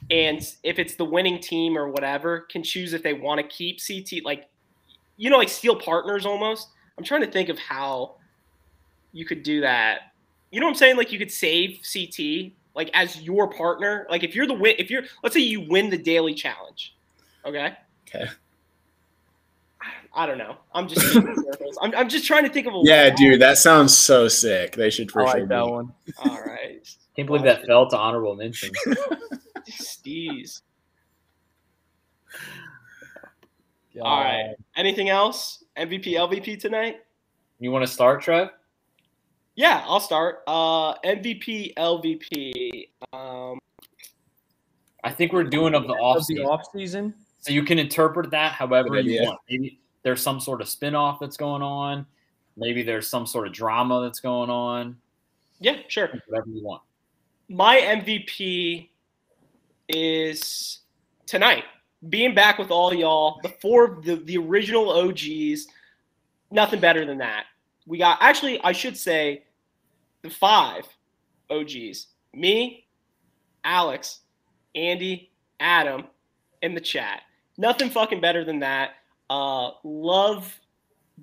and 0.10 0.42
if 0.64 0.80
it's 0.80 0.96
the 0.96 1.06
winning 1.06 1.40
team 1.40 1.78
or 1.78 1.90
whatever, 1.90 2.42
can 2.42 2.64
choose 2.64 2.94
if 2.94 3.04
they 3.04 3.14
want 3.14 3.42
to 3.42 3.48
keep 3.48 3.80
CT. 3.86 4.24
Like, 4.24 4.50
you 5.18 5.30
know, 5.30 5.38
like 5.38 5.50
steal 5.50 5.76
partners 5.76 6.26
almost. 6.26 6.70
I'm 6.98 7.04
trying 7.04 7.22
to 7.22 7.32
think 7.32 7.50
of 7.50 7.60
how 7.60 8.16
you 9.12 9.26
could 9.26 9.44
do 9.44 9.62
that. 9.62 10.14
You 10.56 10.62
know 10.62 10.68
what 10.68 10.72
I'm 10.72 10.78
saying? 10.78 10.96
Like 10.96 11.12
you 11.12 11.20
could 11.20 11.34
save 11.34 11.82
CT 11.84 12.54
like 12.76 12.90
as 12.94 13.22
your 13.22 13.50
partner. 13.50 14.08
Like 14.10 14.24
if 14.24 14.34
you're 14.34 14.48
the 14.48 14.54
win, 14.54 14.76
if 14.80 14.90
you're 14.90 15.04
let's 15.22 15.36
say 15.36 15.42
you 15.42 15.68
win 15.68 15.90
the 15.90 15.98
daily 15.98 16.34
challenge, 16.34 16.96
okay. 17.44 17.74
Okay. 18.08 18.26
I 20.16 20.26
don't 20.26 20.38
know. 20.38 20.56
I'm 20.74 20.88
just 20.88 21.14
I'm, 21.82 21.94
I'm 21.94 22.08
just 22.08 22.24
trying 22.24 22.46
to 22.46 22.50
think 22.50 22.68
of 22.68 22.74
a 22.74 22.80
Yeah, 22.84 23.10
dude, 23.10 23.42
that 23.42 23.58
sounds 23.58 23.98
so 23.98 24.30
sick. 24.30 24.78
They 24.78 24.90
should 24.90 25.12
for 25.12 25.24
I 25.24 25.32
sure. 25.32 25.40
like 25.42 25.50
that 25.50 25.66
do 25.66 25.70
one. 25.72 25.94
All 26.20 26.42
right, 26.46 26.80
Can't 27.18 27.28
believe 27.28 27.44
that 27.44 27.66
fell 27.66 27.90
to 27.90 27.98
honorable 27.98 28.38
mention. 28.38 28.72
Steez. 29.70 30.62
All 34.02 34.24
right. 34.24 34.56
Anything 34.78 35.10
else? 35.10 35.66
MVP, 35.78 36.14
LVP 36.14 36.62
tonight? 36.62 37.02
You 37.60 37.72
want 37.72 37.86
to 37.86 37.92
start, 37.92 38.22
Trev? 38.22 38.52
Yeah, 39.56 39.84
I'll 39.88 40.00
start. 40.02 40.44
Uh, 40.48 40.96
MVP, 41.00 41.74
LVP. 41.76 42.90
Um, 43.14 43.60
I 45.04 45.12
think 45.12 45.32
we're 45.34 45.44
doing 45.46 45.74
of 45.74 45.84
the 45.88 45.94
off 45.94 46.18
Of 46.18 46.22
the 46.24 46.36
season. 46.36 46.46
off 46.46 46.62
season. 46.74 47.14
So 47.40 47.54
you 47.54 47.64
can 47.64 47.80
interpret 47.80 48.32
that 48.32 48.54
however 48.54 49.00
you 49.00 49.22
want. 49.24 49.40
Maybe 49.50 49.80
there's 50.04 50.22
some 50.22 50.40
sort 50.40 50.62
of 50.62 50.68
spin-off 50.68 51.20
that's 51.20 51.38
going 51.38 51.62
on. 51.62 52.06
Maybe 52.58 52.84
there's 52.84 53.08
some 53.08 53.26
sort 53.26 53.48
of 53.48 53.54
drama 53.54 54.02
that's 54.02 54.20
going 54.20 54.50
on. 54.50 54.98
yeah, 55.60 55.78
sure. 55.88 56.10
Whatever 56.28 56.50
you 56.50 56.64
want. 56.64 56.82
My 57.48 57.78
MVP 57.78 58.90
is 59.90 60.80
tonight. 61.28 61.64
Being 62.10 62.34
back 62.36 62.58
with 62.58 62.72
all 62.72 62.94
y'all, 62.94 63.40
the 63.44 63.50
four, 63.62 64.00
the, 64.04 64.16
the 64.18 64.38
original 64.38 64.90
OGs. 64.90 65.68
Nothing 66.52 66.80
better 66.80 67.06
than 67.06 67.18
that. 67.20 67.46
We 67.86 67.98
got 67.98 68.18
actually, 68.22 68.60
I 68.64 68.72
should 68.72 68.98
say, 68.98 69.44
the 70.22 70.30
five 70.30 70.86
OGs. 71.50 72.08
Me, 72.34 72.86
Alex, 73.64 74.22
Andy, 74.74 75.32
Adam, 75.60 76.06
in 76.62 76.74
the 76.74 76.82
chat. 76.82 77.22
Nothing 77.58 77.90
fucking 77.90 78.22
better 78.22 78.44
than 78.44 78.60
that. 78.60 78.92
Uh, 79.30 79.72
love 79.84 80.60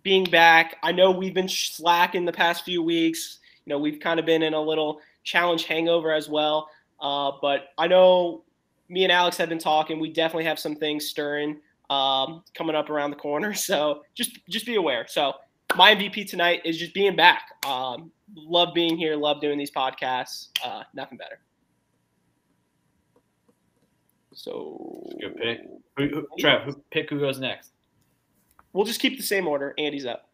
being 0.03 0.25
back. 0.25 0.77
I 0.83 0.93
know 0.93 1.11
we've 1.11 1.35
been 1.35 1.49
slack 1.49 2.15
in 2.15 2.25
the 2.25 2.33
past 2.33 2.65
few 2.65 2.83
weeks. 2.83 3.39
You 3.65 3.71
know, 3.71 3.79
we've 3.79 4.01
kind 4.01 4.19
of 4.19 4.27
been 4.27 4.43
in 4.43 4.55
a 4.55 4.61
little 4.61 5.01
challenge 5.25 5.65
hangover 5.67 6.13
as 6.13 6.29
well. 6.29 6.69
Uh, 7.01 7.33
but 7.41 7.69
I 7.79 7.87
know 7.87 8.45
me 8.89 9.05
and 9.05 9.13
Alex 9.13 9.37
have 9.37 9.49
been 9.49 9.59
talking. 9.59 10.01
We 10.01 10.11
definitely 10.11 10.45
have 10.45 10.59
some 10.59 10.77
things 10.77 11.07
stirring 11.07 11.61
um, 11.91 12.43
coming 12.55 12.77
up 12.77 12.91
around 12.91 13.11
the 13.11 13.17
corner. 13.17 13.55
So 13.63 14.03
just 14.15 14.39
just 14.49 14.67
be 14.67 14.77
aware. 14.77 15.07
So 15.09 15.35
my 15.77 15.95
MVP 15.95 16.29
tonight 16.29 16.63
is 16.65 16.79
just 16.79 16.95
being 16.95 17.17
back. 17.17 17.43
Um, 17.67 18.11
love 18.35 18.75
being 18.75 18.97
here. 18.97 19.17
Love 19.17 19.41
doing 19.41 19.59
these 19.59 19.71
podcasts. 19.71 20.49
Uh, 20.65 20.83
nothing 20.95 21.19
better. 21.19 21.41
So 24.35 25.09
Good 25.21 25.37
pick. 25.37 25.61
Who, 25.99 26.09
who, 26.09 26.27
Trev, 26.39 26.63
who, 26.63 26.75
pick 26.91 27.11
who 27.11 27.21
goes 27.21 27.39
next. 27.39 27.73
we'll 28.73 28.87
just 28.87 29.01
keep 29.01 29.17
the 29.19 29.23
same 29.23 29.47
order. 29.47 29.75
Andy's 29.79 30.07
up. 30.07 30.29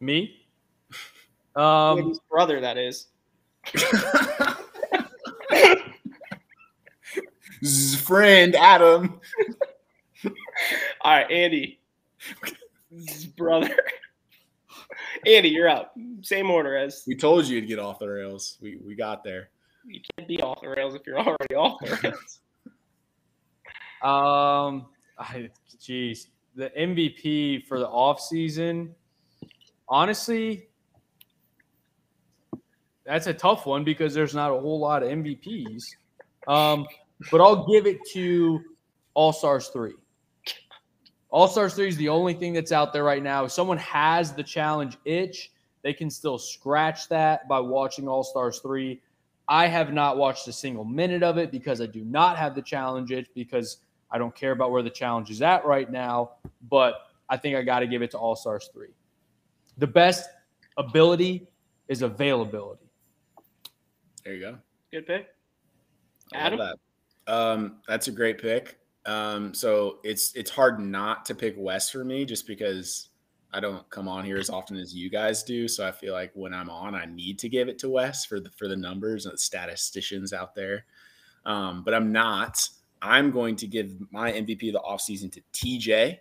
Me. 0.00 0.44
Um, 1.56 1.98
Andy's 1.98 2.20
brother, 2.30 2.60
that 2.60 2.78
is. 2.78 3.06
Z- 7.64 7.96
Friend 7.96 8.54
Adam. 8.54 9.20
All 10.24 10.32
right, 11.12 11.28
Andy. 11.28 11.80
His 12.92 13.26
brother. 13.26 13.74
Andy, 15.26 15.48
you're 15.48 15.68
up. 15.68 15.94
Same 16.22 16.50
order 16.50 16.76
as 16.76 17.04
We 17.06 17.14
told 17.16 17.46
you 17.46 17.60
to 17.60 17.66
get 17.66 17.78
off 17.78 17.98
the 17.98 18.08
rails. 18.08 18.58
We 18.60 18.78
we 18.84 18.94
got 18.94 19.24
there. 19.24 19.50
you 19.86 20.00
can't 20.16 20.28
be 20.28 20.40
off 20.42 20.60
the 20.60 20.68
rails 20.68 20.94
if 20.94 21.02
you're 21.06 21.18
already 21.18 21.54
off 21.54 21.80
the 21.80 21.98
rails. 22.02 22.40
Um, 24.02 24.86
I, 25.18 25.50
geez, 25.80 26.28
the 26.54 26.70
MVP 26.70 27.66
for 27.66 27.78
the 27.78 27.88
off 27.88 28.20
season. 28.20 28.94
Honestly, 29.88 30.68
that's 33.04 33.26
a 33.26 33.34
tough 33.34 33.66
one 33.66 33.84
because 33.84 34.12
there's 34.14 34.34
not 34.34 34.50
a 34.50 34.60
whole 34.60 34.78
lot 34.78 35.02
of 35.02 35.08
MVPs. 35.08 35.84
Um, 36.46 36.86
but 37.30 37.40
I'll 37.40 37.66
give 37.66 37.86
it 37.86 37.98
to 38.12 38.60
All 39.14 39.32
Stars 39.32 39.68
three. 39.68 39.94
All 41.30 41.46
Stars 41.46 41.74
three 41.74 41.88
is 41.88 41.96
the 41.96 42.08
only 42.08 42.32
thing 42.32 42.52
that's 42.52 42.72
out 42.72 42.92
there 42.92 43.04
right 43.04 43.22
now. 43.22 43.44
If 43.44 43.52
someone 43.52 43.78
has 43.78 44.32
the 44.32 44.42
challenge 44.42 44.96
itch, 45.04 45.52
they 45.82 45.92
can 45.92 46.10
still 46.10 46.38
scratch 46.38 47.08
that 47.08 47.46
by 47.48 47.60
watching 47.60 48.08
All 48.08 48.24
Stars 48.24 48.60
three. 48.60 49.00
I 49.48 49.66
have 49.66 49.92
not 49.92 50.16
watched 50.16 50.46
a 50.48 50.52
single 50.52 50.84
minute 50.84 51.22
of 51.22 51.38
it 51.38 51.50
because 51.50 51.80
I 51.80 51.86
do 51.86 52.04
not 52.04 52.36
have 52.36 52.54
the 52.54 52.62
challenge 52.62 53.10
itch 53.10 53.28
because 53.34 53.78
I 54.10 54.18
don't 54.18 54.34
care 54.34 54.52
about 54.52 54.70
where 54.70 54.82
the 54.82 54.90
challenge 54.90 55.30
is 55.30 55.42
at 55.42 55.64
right 55.64 55.90
now. 55.90 56.32
But 56.70 57.08
I 57.28 57.36
think 57.36 57.56
I 57.56 57.62
got 57.62 57.80
to 57.80 57.86
give 57.86 58.02
it 58.02 58.10
to 58.12 58.18
All 58.18 58.36
Stars 58.36 58.70
3. 58.72 58.88
The 59.78 59.86
best 59.86 60.28
ability 60.76 61.46
is 61.88 62.02
availability. 62.02 62.86
There 64.24 64.34
you 64.34 64.40
go. 64.40 64.58
Good 64.90 65.06
pick. 65.06 65.28
I 66.32 66.50
love 66.50 66.52
Adam? 66.52 66.58
that. 66.58 67.32
Um, 67.32 67.76
that's 67.86 68.08
a 68.08 68.12
great 68.12 68.38
pick. 68.38 68.78
Um, 69.08 69.54
so 69.54 70.00
it's 70.04 70.34
it's 70.36 70.50
hard 70.50 70.78
not 70.78 71.24
to 71.24 71.34
pick 71.34 71.54
Wes 71.56 71.88
for 71.88 72.04
me 72.04 72.26
just 72.26 72.46
because 72.46 73.08
I 73.54 73.58
don't 73.58 73.88
come 73.88 74.06
on 74.06 74.22
here 74.22 74.36
as 74.36 74.50
often 74.50 74.76
as 74.76 74.94
you 74.94 75.08
guys 75.08 75.42
do. 75.42 75.66
So 75.66 75.88
I 75.88 75.92
feel 75.92 76.12
like 76.12 76.30
when 76.34 76.52
I'm 76.52 76.68
on, 76.68 76.94
I 76.94 77.06
need 77.06 77.38
to 77.38 77.48
give 77.48 77.68
it 77.68 77.78
to 77.78 77.88
Wes 77.88 78.26
for 78.26 78.38
the 78.38 78.50
for 78.50 78.68
the 78.68 78.76
numbers 78.76 79.24
and 79.24 79.32
the 79.32 79.38
statisticians 79.38 80.34
out 80.34 80.54
there. 80.54 80.84
Um, 81.46 81.82
but 81.84 81.94
I'm 81.94 82.12
not. 82.12 82.68
I'm 83.00 83.30
going 83.30 83.56
to 83.56 83.66
give 83.66 83.94
my 84.10 84.30
MVP 84.30 84.68
of 84.68 84.74
the 84.74 84.82
offseason 84.86 85.32
to 85.32 85.40
TJ. 85.54 86.18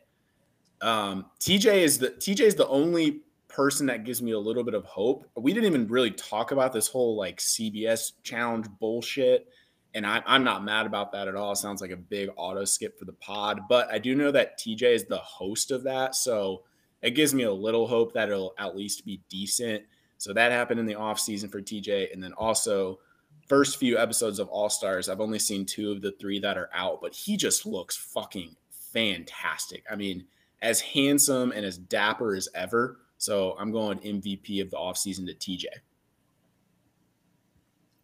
Um, 0.82 1.26
TJ 1.42 1.82
is 1.84 2.00
the 2.00 2.12
TJ 2.12 2.40
is 2.40 2.56
the 2.56 2.70
only 2.70 3.24
person 3.50 3.86
that 3.88 4.06
gives 4.06 4.22
me 4.22 4.32
a 4.32 4.40
little 4.40 4.64
bit 4.64 4.76
of 4.76 4.86
hope. 4.86 5.26
We 5.36 5.52
didn't 5.52 5.66
even 5.66 5.88
really 5.88 6.12
talk 6.12 6.54
about 6.54 6.72
this 6.72 6.88
whole 6.88 7.18
like 7.18 7.40
CBS 7.40 8.14
challenge 8.24 8.68
bullshit. 8.80 9.50
And 9.98 10.06
I, 10.06 10.22
I'm 10.28 10.44
not 10.44 10.64
mad 10.64 10.86
about 10.86 11.12
that 11.14 11.28
at 11.28 11.34
all. 11.34 11.54
It 11.54 11.56
sounds 11.56 11.82
like 11.82 11.90
a 11.90 11.98
big 11.98 12.30
auto 12.38 12.66
skip 12.66 13.00
for 13.00 13.06
the 13.06 13.14
pod, 13.14 13.62
but 13.68 13.92
I 13.92 13.98
do 13.98 14.14
know 14.14 14.30
that 14.30 14.60
TJ 14.60 14.84
is 14.84 15.06
the 15.06 15.18
host 15.18 15.72
of 15.72 15.82
that. 15.86 16.14
So 16.14 16.62
it 17.02 17.16
gives 17.16 17.34
me 17.34 17.44
a 17.44 17.52
little 17.52 17.88
hope 17.88 18.14
that 18.14 18.30
it'll 18.30 18.54
at 18.60 18.78
least 18.78 19.06
be 19.06 19.24
decent. 19.28 19.84
So 20.20 20.34
that 20.34 20.52
happened 20.52 20.80
in 20.80 20.86
the 20.86 20.94
off 20.94 21.20
season 21.20 21.50
for 21.50 21.64
TJ. 21.64 22.14
And 22.14 22.22
then 22.22 22.32
also, 22.34 23.00
first 23.48 23.78
few 23.78 23.98
episodes 23.98 24.38
of 24.38 24.50
All 24.50 24.70
Stars, 24.70 25.10
I've 25.10 25.20
only 25.20 25.40
seen 25.40 25.66
two 25.66 25.92
of 25.92 26.04
the 26.04 26.12
three 26.20 26.40
that 26.42 26.60
are 26.60 26.70
out, 26.76 27.02
but 27.02 27.16
he 27.16 27.36
just 27.36 27.66
looks 27.66 27.98
fucking 27.98 28.56
fantastic. 28.70 29.84
I 29.90 29.96
mean, 29.96 30.26
as 30.62 30.80
handsome 30.80 31.52
and 31.52 31.66
as 31.66 31.80
dapper 31.80 32.36
as 32.36 32.48
ever. 32.54 33.00
So 33.18 33.56
I'm 33.58 33.72
going 33.72 33.98
MVP 33.98 34.62
of 34.62 34.70
the 34.70 34.78
offseason 34.78 35.26
to 35.26 35.34
TJ. 35.34 35.66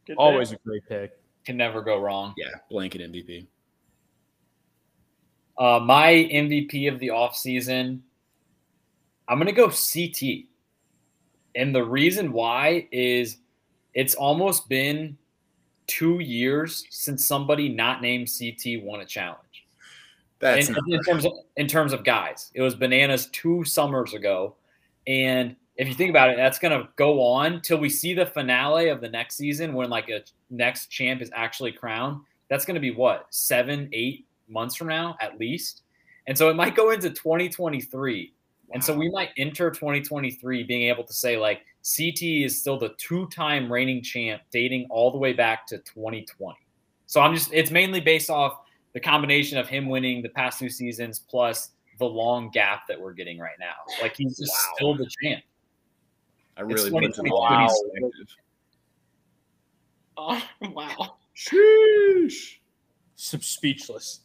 Good 0.08 0.18
Always 0.18 0.50
pick. 0.50 0.60
a 0.60 0.64
great 0.64 0.90
pick. 0.90 1.23
Can 1.46 1.58
never 1.58 1.82
go 1.82 2.00
wrong. 2.00 2.34
Yeah, 2.38 2.48
blanket 2.70 3.02
MVP. 3.02 3.48
Uh, 5.58 5.80
my 5.80 6.12
MVP 6.12 6.92
of 6.92 7.00
the 7.00 7.10
offseason, 7.10 8.00
I'm 9.28 9.38
going 9.38 9.48
to 9.48 9.52
go 9.52 9.68
CT. 9.68 10.46
And 11.56 11.76
the 11.76 11.84
reason 11.84 12.32
why 12.32 12.88
is 12.92 13.38
it's 13.94 14.16
almost 14.16 14.68
been 14.68 15.18
two 15.88 16.20
years 16.20 16.86
since 16.90 17.26
somebody 17.26 17.70
not 17.70 18.02
named 18.02 18.30
CT 18.38 18.84
won 18.84 19.02
a 19.02 19.06
challenge. 19.06 19.40
That's 20.40 20.70
in, 20.70 20.76
in 20.88 21.04
terms 21.04 21.26
of 21.26 21.34
in 21.56 21.68
terms 21.68 21.94
of 21.94 22.04
guys. 22.04 22.52
It 22.54 22.62
was 22.62 22.76
bananas 22.76 23.28
two 23.28 23.64
summers 23.64 24.14
ago, 24.14 24.56
and 25.08 25.56
if 25.76 25.88
you 25.88 25.94
think 25.94 26.10
about 26.10 26.30
it, 26.30 26.38
that's 26.38 26.60
going 26.60 26.80
to 26.80 26.88
go 26.96 27.22
on 27.22 27.62
till 27.62 27.78
we 27.80 27.90
see 27.90 28.14
the 28.14 28.26
finale 28.26 28.90
of 28.90 29.02
the 29.02 29.10
next 29.10 29.36
season 29.36 29.74
when 29.74 29.90
like 29.90 30.10
a 30.10 30.22
next 30.50 30.88
champ 30.88 31.22
is 31.22 31.32
actually 31.34 31.72
crowned. 31.72 32.22
That's 32.50 32.66
going 32.66 32.76
to 32.76 32.82
be 32.82 32.92
what 32.92 33.26
seven, 33.32 33.90
eight 33.94 34.26
months 34.48 34.76
from 34.76 34.88
now 34.88 35.18
at 35.22 35.40
least, 35.40 35.82
and 36.28 36.38
so 36.38 36.50
it 36.50 36.56
might 36.56 36.76
go 36.76 36.92
into 36.92 37.10
2023, 37.10 38.34
and 38.74 38.84
so 38.84 38.96
we 38.96 39.10
might 39.10 39.30
enter 39.38 39.72
2023 39.72 40.64
being 40.64 40.90
able 40.90 41.04
to 41.04 41.14
say 41.14 41.38
like 41.38 41.62
CT 41.84 42.22
is 42.22 42.60
still 42.60 42.78
the 42.78 42.90
two-time 42.98 43.72
reigning 43.72 44.02
champ, 44.02 44.42
dating 44.52 44.88
all 44.90 45.12
the 45.12 45.18
way 45.18 45.34
back 45.34 45.66
to 45.68 45.78
2020. 45.80 46.56
So 47.08 47.20
I'm 47.22 47.34
just 47.36 47.52
it's 47.52 47.72
mainly 47.72 48.00
based 48.00 48.30
off 48.30 48.60
the 48.94 49.00
combination 49.00 49.58
of 49.58 49.68
him 49.68 49.90
winning 49.90 50.22
the 50.22 50.30
past 50.30 50.60
two 50.60 50.70
seasons 50.70 51.20
plus 51.20 51.70
the 52.00 52.06
long 52.06 52.50
gap 52.52 52.88
that 52.88 53.00
we're 53.00 53.14
getting 53.14 53.40
right 53.40 53.58
now. 53.60 53.74
Like 54.02 54.16
he's 54.16 54.38
just 54.38 54.52
Wow. 54.52 54.74
still 54.76 54.96
the 54.96 55.10
champ. 55.22 55.44
I 56.58 56.62
really 56.62 56.82
It's 56.82 56.90
put 56.90 57.04
it 57.04 57.08
in 57.08 57.14
2022. 57.14 57.34
wow. 57.36 57.68
perspective. 57.68 58.36
Oh, 60.18 60.44
wow. 60.74 61.16
Sheesh. 61.36 62.58
Some 63.16 63.42
speechless. 63.42 64.22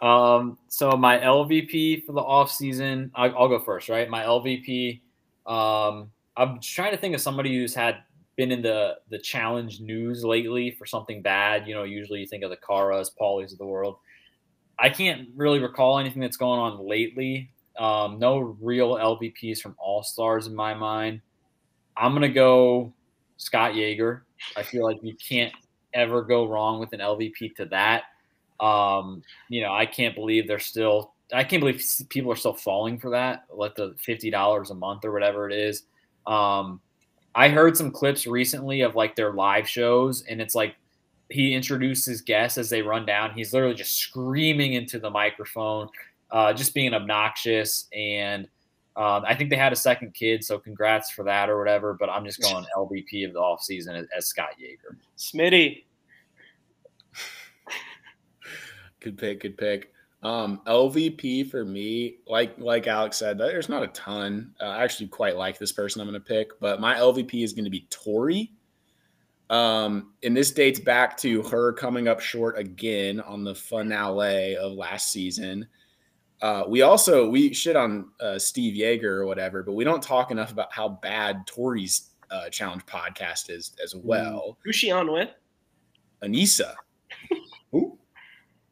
Um, 0.00 0.58
so 0.68 0.92
my 0.92 1.18
LVP 1.18 2.04
for 2.04 2.12
the 2.12 2.22
offseason, 2.22 3.10
I'll, 3.14 3.36
I'll 3.36 3.48
go 3.48 3.58
first, 3.58 3.88
right? 3.88 4.08
My 4.08 4.22
LVP, 4.22 5.00
um, 5.46 6.10
I'm 6.36 6.60
trying 6.60 6.92
to 6.92 6.96
think 6.96 7.14
of 7.14 7.20
somebody 7.20 7.56
who's 7.56 7.74
had 7.74 7.96
been 8.36 8.52
in 8.52 8.62
the 8.62 8.96
the 9.10 9.18
challenge 9.18 9.80
news 9.80 10.22
lately 10.24 10.70
for 10.70 10.86
something 10.86 11.20
bad. 11.22 11.66
You 11.66 11.74
know, 11.74 11.82
usually 11.82 12.20
you 12.20 12.26
think 12.26 12.44
of 12.44 12.50
the 12.50 12.56
Caras, 12.56 13.10
Paulies 13.20 13.50
of 13.52 13.58
the 13.58 13.66
world. 13.66 13.96
I 14.78 14.88
can't 14.88 15.30
really 15.34 15.58
recall 15.58 15.98
anything 15.98 16.22
that's 16.22 16.36
going 16.36 16.60
on 16.60 16.86
lately. 16.86 17.50
Um, 17.78 18.18
no 18.18 18.56
real 18.60 18.96
LVPs 18.96 19.60
from 19.60 19.76
All 19.78 20.02
Stars 20.02 20.46
in 20.46 20.54
my 20.54 20.74
mind. 20.74 21.20
I'm 21.96 22.12
gonna 22.12 22.28
go 22.28 22.92
Scott 23.36 23.72
Yeager. 23.72 24.22
I 24.56 24.62
feel 24.62 24.84
like 24.84 24.98
you 25.02 25.14
can't 25.14 25.52
ever 25.94 26.22
go 26.22 26.46
wrong 26.46 26.78
with 26.80 26.92
an 26.92 27.00
LVP 27.00 27.54
to 27.56 27.66
that. 27.66 28.04
Um, 28.60 29.22
you 29.48 29.60
know, 29.62 29.72
I 29.72 29.86
can't 29.86 30.14
believe 30.14 30.46
they're 30.46 30.58
still. 30.58 31.14
I 31.32 31.44
can't 31.44 31.60
believe 31.60 31.84
people 32.08 32.32
are 32.32 32.36
still 32.36 32.54
falling 32.54 32.98
for 32.98 33.10
that. 33.10 33.44
Let 33.52 33.74
the 33.74 33.94
fifty 33.98 34.30
dollars 34.30 34.70
a 34.70 34.74
month 34.74 35.04
or 35.04 35.12
whatever 35.12 35.48
it 35.48 35.54
is. 35.54 35.84
Um, 36.26 36.80
I 37.34 37.48
heard 37.48 37.76
some 37.76 37.90
clips 37.90 38.26
recently 38.26 38.80
of 38.80 38.96
like 38.96 39.14
their 39.14 39.32
live 39.32 39.68
shows, 39.68 40.22
and 40.22 40.40
it's 40.40 40.54
like 40.54 40.76
he 41.30 41.54
introduces 41.54 42.20
guests 42.22 42.58
as 42.58 42.70
they 42.70 42.82
run 42.82 43.04
down. 43.04 43.32
He's 43.32 43.52
literally 43.52 43.74
just 43.74 43.96
screaming 43.96 44.72
into 44.72 44.98
the 44.98 45.10
microphone, 45.10 45.88
uh, 46.30 46.52
just 46.52 46.74
being 46.74 46.94
obnoxious. 46.94 47.88
And 47.92 48.48
um, 48.96 49.24
I 49.26 49.34
think 49.34 49.50
they 49.50 49.56
had 49.56 49.72
a 49.72 49.76
second 49.76 50.14
kid, 50.14 50.42
so 50.44 50.58
congrats 50.58 51.10
for 51.10 51.24
that 51.24 51.48
or 51.48 51.58
whatever. 51.58 51.94
But 51.94 52.10
I'm 52.10 52.24
just 52.24 52.40
going 52.40 52.64
LVP 52.76 53.26
of 53.26 53.32
the 53.32 53.40
offseason 53.40 53.96
as, 53.96 54.06
as 54.16 54.26
Scott 54.26 54.50
Yeager. 54.60 54.96
Smitty. 55.16 55.84
Good 59.00 59.16
pick, 59.16 59.40
good 59.40 59.56
pick. 59.56 59.92
Um, 60.24 60.60
LVP 60.66 61.48
for 61.48 61.64
me, 61.64 62.16
like 62.26 62.58
like 62.58 62.88
Alex 62.88 63.18
said, 63.18 63.38
there's 63.38 63.68
not 63.68 63.84
a 63.84 63.88
ton. 63.88 64.52
Uh, 64.60 64.64
I 64.64 64.82
actually 64.82 65.06
quite 65.06 65.36
like 65.36 65.58
this 65.58 65.70
person 65.70 66.00
I'm 66.00 66.08
going 66.08 66.20
to 66.20 66.26
pick, 66.26 66.58
but 66.58 66.80
my 66.80 66.96
LVP 66.96 67.44
is 67.44 67.52
going 67.52 67.64
to 67.64 67.70
be 67.70 67.86
Tori. 67.90 68.52
Um, 69.50 70.12
and 70.24 70.36
this 70.36 70.50
dates 70.50 70.80
back 70.80 71.16
to 71.18 71.42
her 71.44 71.72
coming 71.72 72.08
up 72.08 72.20
short 72.20 72.58
again 72.58 73.20
on 73.20 73.44
the 73.44 73.54
finale 73.54 74.56
of 74.56 74.72
last 74.72 75.12
season. 75.12 75.66
Uh, 76.40 76.64
we 76.68 76.82
also 76.82 77.28
we 77.28 77.52
shit 77.52 77.76
on 77.76 78.10
uh, 78.20 78.38
Steve 78.38 78.74
Yeager 78.74 79.04
or 79.04 79.26
whatever, 79.26 79.62
but 79.62 79.72
we 79.72 79.84
don't 79.84 80.02
talk 80.02 80.30
enough 80.30 80.52
about 80.52 80.72
how 80.72 80.88
bad 80.88 81.46
Tori's 81.46 82.10
uh, 82.30 82.48
challenge 82.48 82.86
podcast 82.86 83.50
is 83.50 83.74
as 83.82 83.94
well. 83.94 84.58
Who's 84.64 84.76
she 84.76 84.90
on 84.90 85.10
with? 85.10 85.30
Anissa. 86.22 86.74
Ooh. 87.74 87.98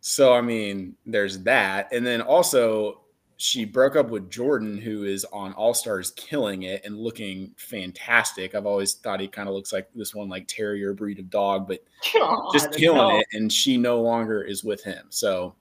So 0.01 0.32
I 0.32 0.40
mean, 0.40 0.94
there's 1.06 1.43
that, 1.43 1.88
and 1.93 2.06
then 2.06 2.20
also 2.20 3.01
she 3.38 3.64
broke 3.64 3.97
up 3.97 4.09
with 4.09 4.30
Jordan, 4.30 4.78
who 4.78 5.05
is 5.05 5.24
on 5.26 5.52
All 5.55 5.74
Stars, 5.74 6.12
killing 6.12 6.62
it 6.62 6.84
and 6.84 6.97
looking 6.97 7.52
fantastic. 7.56 8.55
I've 8.55 8.66
always 8.66 8.94
thought 8.94 9.20
he 9.20 9.28
kind 9.28 9.48
of 9.48 9.55
looks 9.55 9.72
like 9.72 9.88
this 9.94 10.14
one, 10.14 10.28
like 10.28 10.48
terrier 10.48 10.94
breed 10.94 11.18
of 11.18 11.28
dog, 11.28 11.68
but 11.68 11.84
just 12.52 12.72
killing 12.72 12.97
no. 12.97 13.18
it. 13.18 13.26
And 13.32 13.52
she 13.52 13.76
no 13.76 14.01
longer 14.01 14.43
is 14.43 14.64
with 14.64 14.82
him. 14.82 15.06
So 15.10 15.55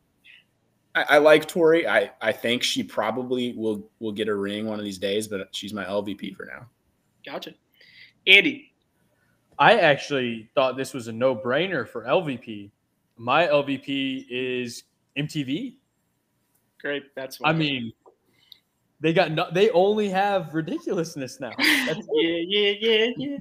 I, 0.96 1.06
I 1.10 1.18
like 1.18 1.48
Tori. 1.48 1.88
I 1.88 2.12
I 2.22 2.32
think 2.32 2.64
she 2.64 2.84
probably 2.84 3.54
will 3.54 3.88
will 4.00 4.12
get 4.12 4.28
a 4.28 4.36
ring 4.36 4.66
one 4.66 4.80
of 4.80 4.86
these 4.86 4.98
days, 4.98 5.28
but 5.28 5.48
she's 5.52 5.74
my 5.74 5.86
LVP 5.86 6.36
for 6.36 6.46
now. 6.46 6.68
Gotcha. 7.26 7.54
Andy. 8.28 8.72
I 9.58 9.80
actually 9.80 10.50
thought 10.54 10.76
this 10.76 10.94
was 10.94 11.08
a 11.08 11.14
no 11.14 11.34
brainer 11.34 11.88
for 11.88 12.04
LVP. 12.04 12.72
My 13.16 13.48
LVP 13.48 14.26
is 14.30 14.84
MTV. 15.18 15.78
Great. 16.82 17.04
That's 17.16 17.40
what 17.40 17.50
I 17.50 17.54
mean, 17.54 17.94
they 19.00 19.14
got 19.14 19.32
no, 19.32 19.48
they 19.52 19.70
only 19.72 20.10
have 20.10 20.54
ridiculousness 20.54 21.40
now. 21.40 21.52
Yeah, 21.60 22.42
yeah, 22.48 22.74
yeah, 22.80 23.08
yeah. 23.18 23.38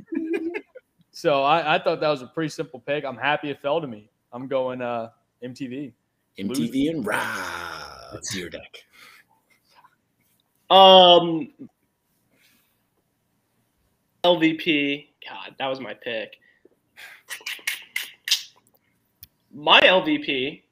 So 1.10 1.42
I, 1.42 1.76
I 1.76 1.78
thought 1.78 2.00
that 2.00 2.08
was 2.08 2.22
a 2.22 2.26
pretty 2.26 2.48
simple 2.50 2.80
pick. 2.80 3.04
I'm 3.04 3.16
happy 3.16 3.50
it 3.50 3.60
fell 3.60 3.80
to 3.80 3.86
me. 3.86 4.10
I'm 4.32 4.48
going 4.48 4.82
uh, 4.82 5.10
MTV. 5.44 5.92
MTV 6.38 6.90
and 6.90 7.06
Rob. 7.06 7.20
It's 8.14 8.34
your 8.34 8.50
deck. 8.50 8.84
Um, 10.70 11.52
LVP. 14.24 15.08
God, 15.28 15.54
that 15.58 15.66
was 15.68 15.80
my 15.80 15.94
pick. 15.94 16.36
My 19.52 19.80
LVP, 19.80 20.62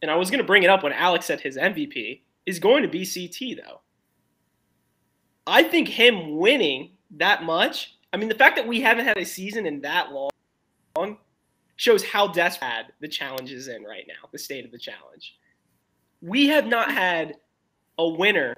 and 0.00 0.10
I 0.10 0.16
was 0.16 0.30
going 0.30 0.38
to 0.38 0.46
bring 0.46 0.62
it 0.62 0.70
up 0.70 0.82
when 0.82 0.92
Alex 0.92 1.26
said 1.26 1.40
his 1.40 1.58
MVP, 1.58 2.22
is 2.46 2.58
going 2.58 2.82
to 2.82 2.88
be 2.88 3.04
CT, 3.04 3.58
though. 3.62 3.80
I 5.46 5.62
think 5.62 5.88
him 5.88 6.38
winning 6.38 6.92
that 7.18 7.42
much, 7.42 7.94
I 8.12 8.16
mean, 8.16 8.30
the 8.30 8.34
fact 8.34 8.56
that 8.56 8.66
we 8.66 8.80
haven't 8.80 9.04
had 9.04 9.18
a 9.18 9.24
season 9.24 9.66
in 9.66 9.82
that 9.82 10.12
long 10.12 11.18
shows 11.76 12.02
how 12.04 12.26
desperate 12.28 12.86
the 13.00 13.08
challenge 13.08 13.52
is 13.52 13.68
in 13.68 13.84
right 13.84 14.04
now, 14.08 14.28
the 14.32 14.38
state 14.38 14.64
of 14.64 14.72
the 14.72 14.78
challenge. 14.78 15.38
We 16.22 16.46
have 16.48 16.66
not 16.66 16.90
had 16.90 17.36
a 17.98 18.08
winner 18.08 18.56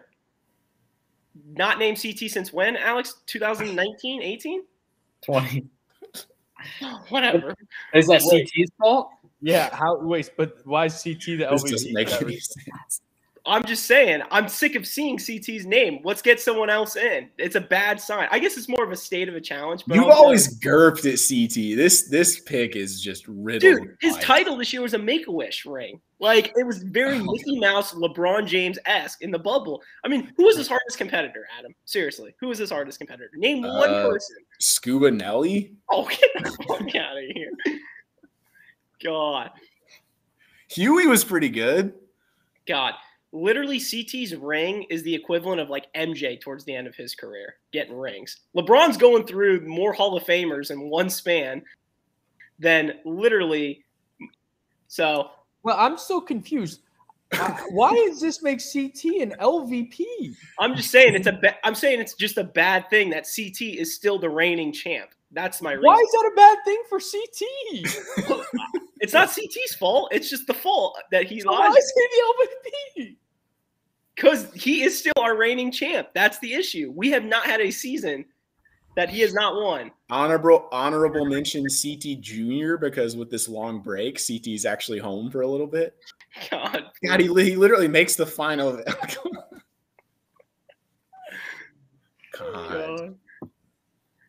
not 1.55 1.78
named 1.78 2.01
CT 2.01 2.31
since 2.31 2.53
when, 2.53 2.77
Alex? 2.77 3.23
2019, 3.27 4.23
18? 4.23 4.62
20. 5.23 5.65
Whatever. 7.09 7.55
Is 7.95 8.07
that 8.09 8.23
Wait. 8.24 8.51
CT's 8.55 8.70
fault? 8.78 9.11
Yeah. 9.40 9.74
How? 9.74 9.99
Wait, 10.01 10.31
but 10.36 10.59
why 10.65 10.86
is 10.86 11.03
CT 11.03 11.20
the 11.24 11.36
This 11.36 11.62
LVP? 11.62 11.70
doesn't 11.70 11.93
make 11.93 12.09
that 12.09 12.23
any 12.23 12.39
sense. 12.39 13.03
I'm 13.49 13.65
just 13.65 13.87
saying, 13.87 14.23
I'm 14.31 14.47
sick 14.49 14.75
of 14.75 14.87
seeing 14.87 15.19
CT's 15.19 15.66
name. 15.66 16.01
Let's 16.05 16.23
get 16.23 16.41
someone 16.41 16.70
else 16.70 16.97
in. 16.97 17.31
It's 17.39 17.57
a 17.57 17.61
bad 17.61 18.01
sign. 18.01 18.29
I 18.31 18.39
guess 18.39 18.57
it's 18.57 18.69
more 18.69 18.85
of 18.85 18.93
a 18.93 18.97
state 18.97 19.29
of 19.29 19.35
a 19.35 19.41
challenge. 19.41 19.85
But 19.87 19.97
You've 19.97 20.05
also- 20.05 20.16
always 20.23 20.49
gurped 20.59 21.05
at 21.07 21.19
CT. 21.19 21.75
This 21.75 22.09
this 22.09 22.41
pick 22.41 22.77
is 22.77 23.01
just 23.01 23.25
riddled. 23.27 23.61
Dude, 23.81 23.97
his 24.01 24.16
title 24.19 24.57
this 24.57 24.73
year 24.73 24.83
was 24.83 24.95
a 24.95 24.99
Make 24.99 25.27
a 25.27 25.33
Wish 25.33 25.65
ring. 25.66 26.01
Like 26.20 26.53
it 26.57 26.66
was 26.66 26.83
very 26.83 27.19
Oh. 27.20 27.25
Mickey 27.33 27.59
Mouse, 27.61 27.95
LeBron 27.95 28.47
James 28.47 28.79
esque 28.87 29.23
in 29.23 29.31
the 29.31 29.39
bubble. 29.39 29.83
I 30.05 30.09
mean, 30.09 30.33
who 30.37 30.45
was 30.45 30.57
his 30.57 30.66
hardest 30.69 30.99
competitor, 30.99 31.47
Adam? 31.59 31.75
Seriously, 31.85 32.35
who 32.41 32.49
was 32.49 32.59
his 32.59 32.70
hardest 32.70 32.99
competitor? 32.99 33.31
Name 33.37 33.62
one 33.62 33.89
Uh, 33.91 34.09
person. 34.09 34.37
Scuba 34.61 35.11
Nelly. 35.11 35.73
Oh, 35.89 36.05
get 36.09 36.20
the 36.45 36.51
fuck 36.66 36.95
out 36.97 37.16
of 37.16 37.25
here! 37.35 37.51
God, 39.03 39.51
Hughie 40.69 41.07
was 41.07 41.25
pretty 41.25 41.49
good. 41.49 41.95
God, 42.66 42.95
literally, 43.33 43.79
CT's 43.79 44.35
ring 44.35 44.85
is 44.91 45.03
the 45.03 45.15
equivalent 45.15 45.61
of 45.61 45.69
like 45.69 45.87
MJ 45.95 46.41
towards 46.41 46.65
the 46.65 46.75
end 46.75 46.87
of 46.87 46.95
his 46.95 47.15
career, 47.15 47.57
getting 47.73 47.97
rings. 47.97 48.39
LeBron's 48.57 48.97
going 48.97 49.27
through 49.27 49.67
more 49.67 49.93
Hall 49.93 50.17
of 50.17 50.25
Famers 50.25 50.71
in 50.71 50.89
one 50.89 51.11
span 51.11 51.63
than 52.59 52.95
literally. 53.05 53.85
So 54.89 55.31
Well, 55.63 55.77
I'm 55.79 55.99
so 55.99 56.21
confused. 56.21 56.81
Uh, 57.33 57.55
why 57.71 57.93
does 57.93 58.21
this 58.21 58.43
make 58.43 58.59
CT 58.61 59.21
an 59.21 59.35
LVP? 59.39 60.03
I'm 60.59 60.75
just 60.75 60.91
saying 60.91 61.15
it's 61.15 61.27
a. 61.27 61.33
Ba- 61.33 61.57
I'm 61.63 61.75
saying 61.75 62.01
it's 62.01 62.15
just 62.15 62.39
a 62.39 62.45
bad 62.45 62.89
thing 62.89 63.11
that 63.11 63.25
CT 63.25 63.61
is 63.61 63.95
still 63.95 64.19
the 64.19 64.31
reigning 64.31 64.73
champ. 64.73 65.11
That's 65.33 65.61
my 65.61 65.73
reason. 65.73 65.85
Why 65.85 65.97
is 65.97 66.11
that 66.11 66.31
a 66.33 66.37
bad 66.37 66.59
thing 66.65 66.83
for 66.89 66.99
CT? 66.99 68.81
It's 69.09 69.15
not 69.15 69.31
CT's 69.31 69.75
fault. 69.75 70.11
It's 70.13 70.29
just 70.29 70.47
the 70.47 70.55
fault 70.55 70.99
that 71.13 71.25
he 71.25 71.41
So 71.41 71.51
why 71.51 71.69
is 71.69 71.93
he 71.97 72.09
the 72.13 73.05
LVP? 73.05 73.17
because 74.15 74.53
he 74.53 74.83
is 74.83 74.99
still 74.99 75.13
our 75.19 75.37
reigning 75.37 75.71
champ. 75.71 76.09
That's 76.13 76.39
the 76.41 76.53
issue. 76.53 76.93
We 76.95 77.11
have 77.13 77.25
not 77.25 77.47
had 77.47 77.61
a 77.61 77.71
season 77.71 78.27
that 78.97 79.09
he 79.09 79.21
has 79.21 79.33
not 79.33 79.55
won. 79.55 79.93
Honorable 80.11 80.69
honorable 80.73 81.25
mention 81.25 81.65
CT 81.65 82.21
Junior 82.21 82.77
because 82.77 83.17
with 83.17 83.31
this 83.31 83.49
long 83.49 83.81
break, 83.81 84.21
CT 84.25 84.49
is 84.49 84.67
actually 84.67 84.99
home 84.99 85.31
for 85.31 85.41
a 85.43 85.47
little 85.47 85.67
bit. 85.67 85.95
God, 86.51 86.85
God, 87.07 87.21
he, 87.21 87.29
he 87.29 87.57
literally 87.57 87.89
makes 87.89 88.15
the 88.15 88.27
final. 88.27 88.73
God. 92.39 92.73
God. 92.73 93.15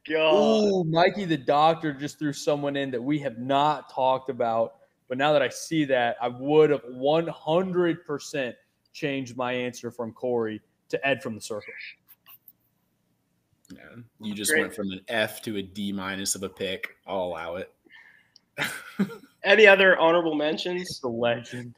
God. 0.10 0.32
Oh, 0.34 0.84
Mikey 0.84 1.26
the 1.26 1.38
doctor 1.38 1.94
just 1.94 2.18
threw 2.18 2.34
someone 2.34 2.76
in 2.76 2.92
that 2.92 3.02
we 3.02 3.20
have 3.20 3.38
not 3.38 3.94
talked 3.94 4.30
about. 4.30 4.76
But 5.08 5.18
now 5.18 5.34
that 5.34 5.42
I 5.42 5.50
see 5.50 5.86
that, 5.86 6.18
I 6.22 6.28
would 6.28 6.70
have 6.70 6.84
100% 6.84 8.54
changed 8.94 9.38
my 9.38 9.52
answer 9.54 9.92
from 9.92 10.12
Corey 10.12 10.62
to 10.90 11.08
Ed 11.08 11.24
from 11.24 11.36
the 11.36 11.42
circle. 11.42 11.74
Yeah, 13.72 13.80
you 14.20 14.34
just 14.34 14.52
Great. 14.52 14.62
went 14.62 14.76
from 14.76 14.92
an 14.92 15.02
F 15.08 15.42
to 15.44 15.58
a 15.58 15.62
D 15.62 15.92
minus 15.92 16.36
of 16.36 16.44
a 16.44 16.50
pick. 16.50 16.96
I'll 17.06 17.24
allow 17.24 17.56
it. 17.56 17.72
Any 19.44 19.68
other 19.68 19.98
honorable 19.98 20.36
mentions? 20.36 21.00
The 21.00 21.08
legend. 21.08 21.76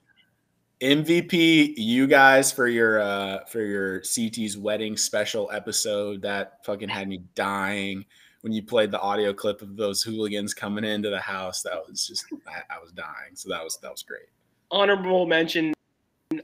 MVP, 0.81 1.75
you 1.77 2.07
guys 2.07 2.51
for 2.51 2.67
your 2.67 3.01
uh 3.01 3.45
for 3.45 3.61
your 3.61 4.01
CT's 4.01 4.57
wedding 4.57 4.97
special 4.97 5.49
episode 5.53 6.21
that 6.23 6.65
fucking 6.65 6.89
had 6.89 7.07
me 7.07 7.21
dying 7.35 8.03
when 8.41 8.51
you 8.53 8.63
played 8.63 8.91
the 8.91 8.99
audio 8.99 9.33
clip 9.33 9.61
of 9.61 9.77
those 9.77 10.03
hooligans 10.03 10.53
coming 10.53 10.83
into 10.83 11.09
the 11.09 11.19
house. 11.19 11.61
That 11.61 11.87
was 11.87 12.07
just 12.07 12.25
I, 12.47 12.75
I 12.75 12.79
was 12.79 12.91
dying. 12.91 13.35
So 13.35 13.49
that 13.49 13.63
was 13.63 13.77
that 13.81 13.91
was 13.91 14.03
great. 14.03 14.27
Honorable 14.71 15.25
mention, 15.25 15.73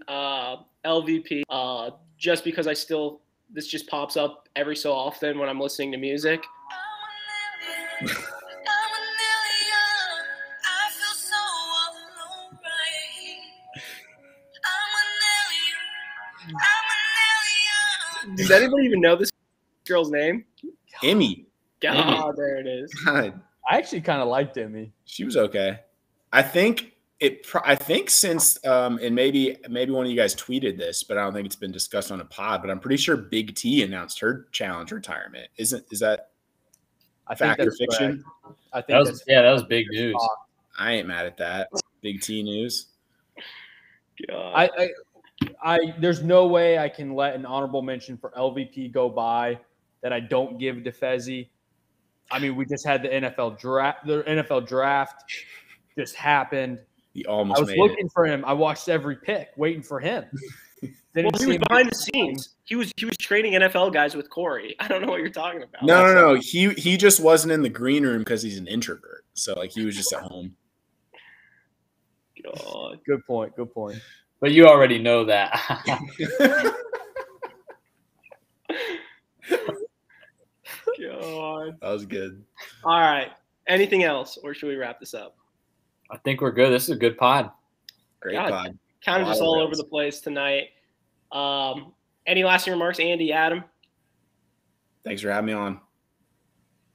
uh, 0.07 0.57
LVP. 0.86 1.44
Uh, 1.49 1.91
just 2.18 2.44
because 2.44 2.68
I 2.68 2.74
still 2.74 3.22
this 3.52 3.68
just 3.68 3.88
pops 3.88 4.18
up 4.18 4.49
every 4.56 4.76
so 4.76 4.91
often 4.94 5.40
when 5.40 5.49
I'm 5.49 5.60
listening 5.60 5.91
to 5.94 5.98
music. 5.98 6.44
I'm 6.72 8.03
a 8.03 8.10
million. 8.10 8.18
I'm 8.19 8.91
a 8.91 9.03
million. 9.18 10.26
I 10.65 10.90
feel 10.91 11.15
so 11.15 11.36
all 11.36 11.94
alone 11.94 12.60
right 12.61 13.11
here. 13.22 13.82
I'm 14.65 14.91
a 14.94 15.06
million. 15.24 16.57
I'm 16.57 16.86
a 16.94 18.28
million. 18.28 18.36
Does 18.36 18.52
anybody 18.52 18.84
even 18.86 19.02
know 19.02 19.15
this 19.15 19.32
girl's 19.86 20.11
name? 20.11 20.44
Emmy, 21.03 21.47
God, 21.82 22.36
there 22.36 22.58
it 22.58 22.68
is. 22.68 22.94
God, 23.06 23.40
I 23.70 23.78
actually 23.78 24.02
kind 24.02 24.22
of 24.22 24.28
liked 24.28 24.58
Emmy. 24.58 24.91
she 25.06 25.24
was 25.24 25.38
okay. 25.38 25.80
I 26.34 26.41
think 26.41 26.94
it. 27.20 27.44
pro- 27.44 27.62
I 27.66 27.76
think 27.76 28.10
since 28.10 28.64
um 28.66 28.99
and 29.02 29.14
maybe 29.16 29.58
maybe 29.70 29.91
one 29.91 30.06
of 30.06 30.12
you 30.12 30.18
guys 30.18 30.36
tweeted 30.36 30.78
this, 30.78 31.04
but 31.04 31.18
I 31.18 31.24
don't 31.24 31.34
think 31.34 31.45
it's 31.45 31.56
been 31.56 31.72
discussed 31.72 32.12
on 32.12 32.22
a 32.22 32.26
pod. 32.26 32.62
But 32.62 32.70
I'm 32.72 32.80
pretty 32.80 32.98
sure 32.98 33.18
Big 33.18 33.56
T 33.56 33.84
announced 33.84 34.20
her 34.20 34.48
challenge 34.52 34.91
retirement. 34.91 35.49
Isn't 35.58 35.86
is 35.91 35.99
that 35.99 36.32
I 37.28 37.36
think 37.36 37.49
fact 37.49 37.62
or 37.62 37.66
that's 37.66 37.78
fiction? 37.78 38.24
correct. 38.44 38.60
I 38.74 38.82
think 38.82 38.88
That 39.06 39.12
was 39.12 39.24
yeah, 39.28 39.41
that 39.41 39.52
was 39.52 39.64
big 39.64 39.86
news. 39.91 40.16
I 40.78 40.94
ain't 40.94 41.08
mad 41.08 41.26
at 41.26 41.38
that. 41.38 41.70
Big 42.02 42.22
T 42.22 42.44
news. 42.44 42.88
God. 44.28 44.54
I, 44.56 44.70
I, 44.78 44.90
I, 45.62 45.80
there's 45.99 46.24
no 46.24 46.48
way 46.48 46.78
I 46.80 46.90
can 46.90 47.14
let 47.14 47.36
an 47.36 47.45
honorable 47.45 47.82
mention 47.82 48.18
for 48.18 48.32
LVP 48.32 48.91
go 48.91 49.10
by 49.10 49.60
that 50.02 50.12
I 50.14 50.20
don't 50.20 50.58
give 50.58 50.84
to 50.84 50.91
Fessy. 50.91 51.49
I 52.32 52.40
mean, 52.40 52.56
we 52.56 52.66
just 52.66 52.86
had 52.86 53.04
the 53.04 53.10
NFL 53.10 53.60
draft. 53.60 54.06
The 54.06 54.24
NFL 54.24 54.68
draft 54.68 55.24
just 55.98 56.16
happened. 56.16 56.80
He 57.14 57.26
almost. 57.26 57.58
I 57.58 57.62
was 57.62 57.70
made 57.70 57.80
looking 57.80 58.10
for 58.10 58.26
him. 58.26 58.44
I 58.45 58.54
watched 58.54 58.90
every 58.90 59.16
pick, 59.16 59.49
waiting 59.56 59.82
for 59.82 59.99
him. 59.99 60.26
well, 60.82 61.32
he 61.40 61.45
was 61.45 61.58
behind 61.58 61.88
the 61.88 61.91
get 61.91 61.95
scenes. 61.95 62.56
He 62.66 62.76
was 62.76 62.91
he 62.98 63.06
was 63.06 63.18
training 63.18 63.54
NFL 63.54 63.94
guys 63.94 64.16
with 64.16 64.30
Corey. 64.30 64.76
I 64.80 64.88
don't 64.88 65.02
know 65.02 65.10
what 65.10 65.20
you're 65.20 65.30
talking 65.30 65.64
about. 65.64 65.84
it. 65.84 65.86
No, 65.86 66.06
no, 66.06 66.14
no. 66.14 66.34
He 66.36 66.70
he 66.74 66.98
just 66.98 67.20
wasn't 67.20 67.54
in 67.54 67.62
the 67.62 67.70
green 67.70 68.04
room 68.04 68.20
because 68.20 68.44
he's 68.44 68.58
an 68.58 68.68
introvert. 68.68 69.26
So 69.34 69.54
like 69.54 69.72
he 69.72 69.86
was 69.86 69.95
just 69.95 70.14
at 70.14 70.22
home. 70.22 70.56
God. 72.44 72.99
Good 73.06 73.26
point. 73.26 73.56
Good 73.56 73.74
point. 73.74 73.99
But 74.40 74.52
you 74.52 74.68
already 74.68 74.99
know 74.99 75.26
that. 75.26 75.60
God. 81.22 81.77
That 81.81 81.89
was 81.89 82.06
good. 82.06 82.44
All 82.84 82.99
right. 82.99 83.30
Anything 83.68 84.03
else, 84.03 84.38
or 84.44 84.53
should 84.53 84.68
we 84.68 84.76
wrap 84.76 84.99
this 84.99 85.14
up? 85.14 85.35
I 86.10 86.18
think 86.18 86.41
we're 86.41 86.52
good. 86.52 86.72
This 86.72 86.84
is 86.84 86.91
a 86.91 86.95
good 86.95 87.18
pod. 87.18 87.52
Great 88.19 88.35
God. 88.35 88.49
pod. 88.49 88.80
Kind 89.06 89.22
of 89.22 89.27
just 89.27 89.41
all 89.41 89.60
over 89.60 89.76
the 89.76 89.84
place 89.84 90.22
tonight. 90.22 90.69
Um, 91.31 91.94
any 92.26 92.44
lasting 92.44 92.73
remarks, 92.73 92.99
Andy, 92.99 93.31
Adam? 93.31 93.64
Thanks 95.03 95.22
for 95.22 95.31
having 95.31 95.48
me 95.48 95.53
on. 95.53 95.80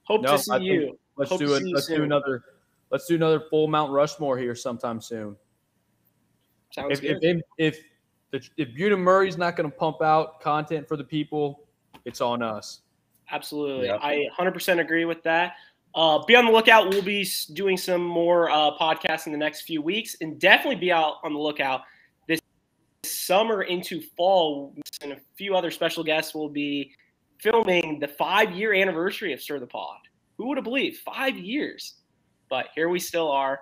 Hope 0.04 0.22
No, 0.22 0.36
to 0.36 0.38
see 0.38 0.52
I 0.52 0.56
you. 0.58 0.98
Let's 1.16 1.30
Hope 1.30 1.40
do 1.40 1.54
it. 1.54 1.62
Let's 1.66 1.86
do 1.86 2.02
another. 2.02 2.42
Let's 2.90 3.06
do 3.06 3.14
another 3.14 3.40
full 3.48 3.68
Mount 3.68 3.92
Rushmore 3.92 4.36
here 4.36 4.54
sometime 4.54 5.00
soon. 5.00 5.36
Sounds 6.70 6.98
If 6.98 7.00
good. 7.00 7.18
if 7.22 7.42
if 7.58 7.84
if, 8.32 8.50
if 8.56 8.68
Bunim-Murray's 8.74 9.36
not 9.36 9.56
going 9.56 9.70
to 9.70 9.76
pump 9.76 10.02
out 10.02 10.40
content 10.40 10.88
for 10.88 10.96
the 10.96 11.04
people, 11.04 11.68
it's 12.04 12.20
on 12.20 12.42
us. 12.42 12.81
Absolutely. 13.32 13.86
Yep. 13.86 14.00
I 14.02 14.26
100% 14.38 14.78
agree 14.78 15.04
with 15.04 15.22
that. 15.24 15.54
Uh, 15.94 16.24
be 16.24 16.36
on 16.36 16.46
the 16.46 16.52
lookout. 16.52 16.88
We'll 16.90 17.02
be 17.02 17.26
doing 17.54 17.76
some 17.76 18.02
more 18.02 18.50
uh, 18.50 18.76
podcasts 18.78 19.26
in 19.26 19.32
the 19.32 19.38
next 19.38 19.62
few 19.62 19.82
weeks 19.82 20.16
and 20.20 20.38
definitely 20.38 20.76
be 20.76 20.92
out 20.92 21.16
on 21.22 21.32
the 21.32 21.38
lookout 21.38 21.82
this 22.28 22.40
summer 23.04 23.62
into 23.62 24.00
fall. 24.16 24.74
And 25.02 25.12
a 25.12 25.18
few 25.36 25.54
other 25.54 25.70
special 25.70 26.04
guests 26.04 26.34
will 26.34 26.48
be 26.48 26.92
filming 27.40 27.98
the 27.98 28.08
five 28.08 28.52
year 28.52 28.72
anniversary 28.72 29.32
of 29.32 29.40
Stir 29.40 29.58
the 29.58 29.66
Pod. 29.66 29.98
Who 30.38 30.48
would 30.48 30.56
have 30.56 30.64
believed? 30.64 30.98
Five 30.98 31.36
years. 31.36 31.94
But 32.48 32.68
here 32.74 32.88
we 32.88 32.98
still 32.98 33.30
are. 33.30 33.60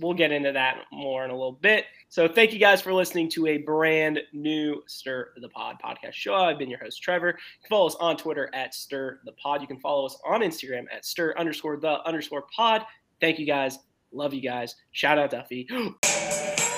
We'll 0.00 0.14
get 0.14 0.32
into 0.32 0.52
that 0.52 0.84
more 0.92 1.24
in 1.24 1.30
a 1.30 1.34
little 1.34 1.52
bit. 1.52 1.86
So 2.08 2.26
thank 2.26 2.52
you 2.52 2.58
guys 2.58 2.80
for 2.80 2.92
listening 2.92 3.28
to 3.30 3.46
a 3.48 3.58
brand 3.58 4.20
new 4.32 4.82
Stir 4.86 5.32
the 5.40 5.48
Pod 5.48 5.76
podcast 5.84 6.14
show. 6.14 6.34
I've 6.34 6.58
been 6.58 6.70
your 6.70 6.78
host, 6.78 7.02
Trevor. 7.02 7.28
You 7.28 7.62
can 7.62 7.68
follow 7.68 7.86
us 7.86 7.96
on 7.96 8.16
Twitter 8.16 8.50
at 8.54 8.74
Stir 8.74 9.20
the 9.24 9.32
Pod. 9.32 9.60
You 9.60 9.66
can 9.66 9.80
follow 9.80 10.06
us 10.06 10.18
on 10.24 10.40
Instagram 10.40 10.84
at 10.92 11.04
Stir 11.04 11.34
underscore 11.36 11.76
the 11.76 12.02
underscore 12.04 12.44
pod. 12.54 12.82
Thank 13.20 13.38
you 13.38 13.46
guys. 13.46 13.78
Love 14.12 14.32
you 14.32 14.40
guys. 14.40 14.74
Shout 14.92 15.18
out 15.18 15.30
Duffy. 15.30 15.68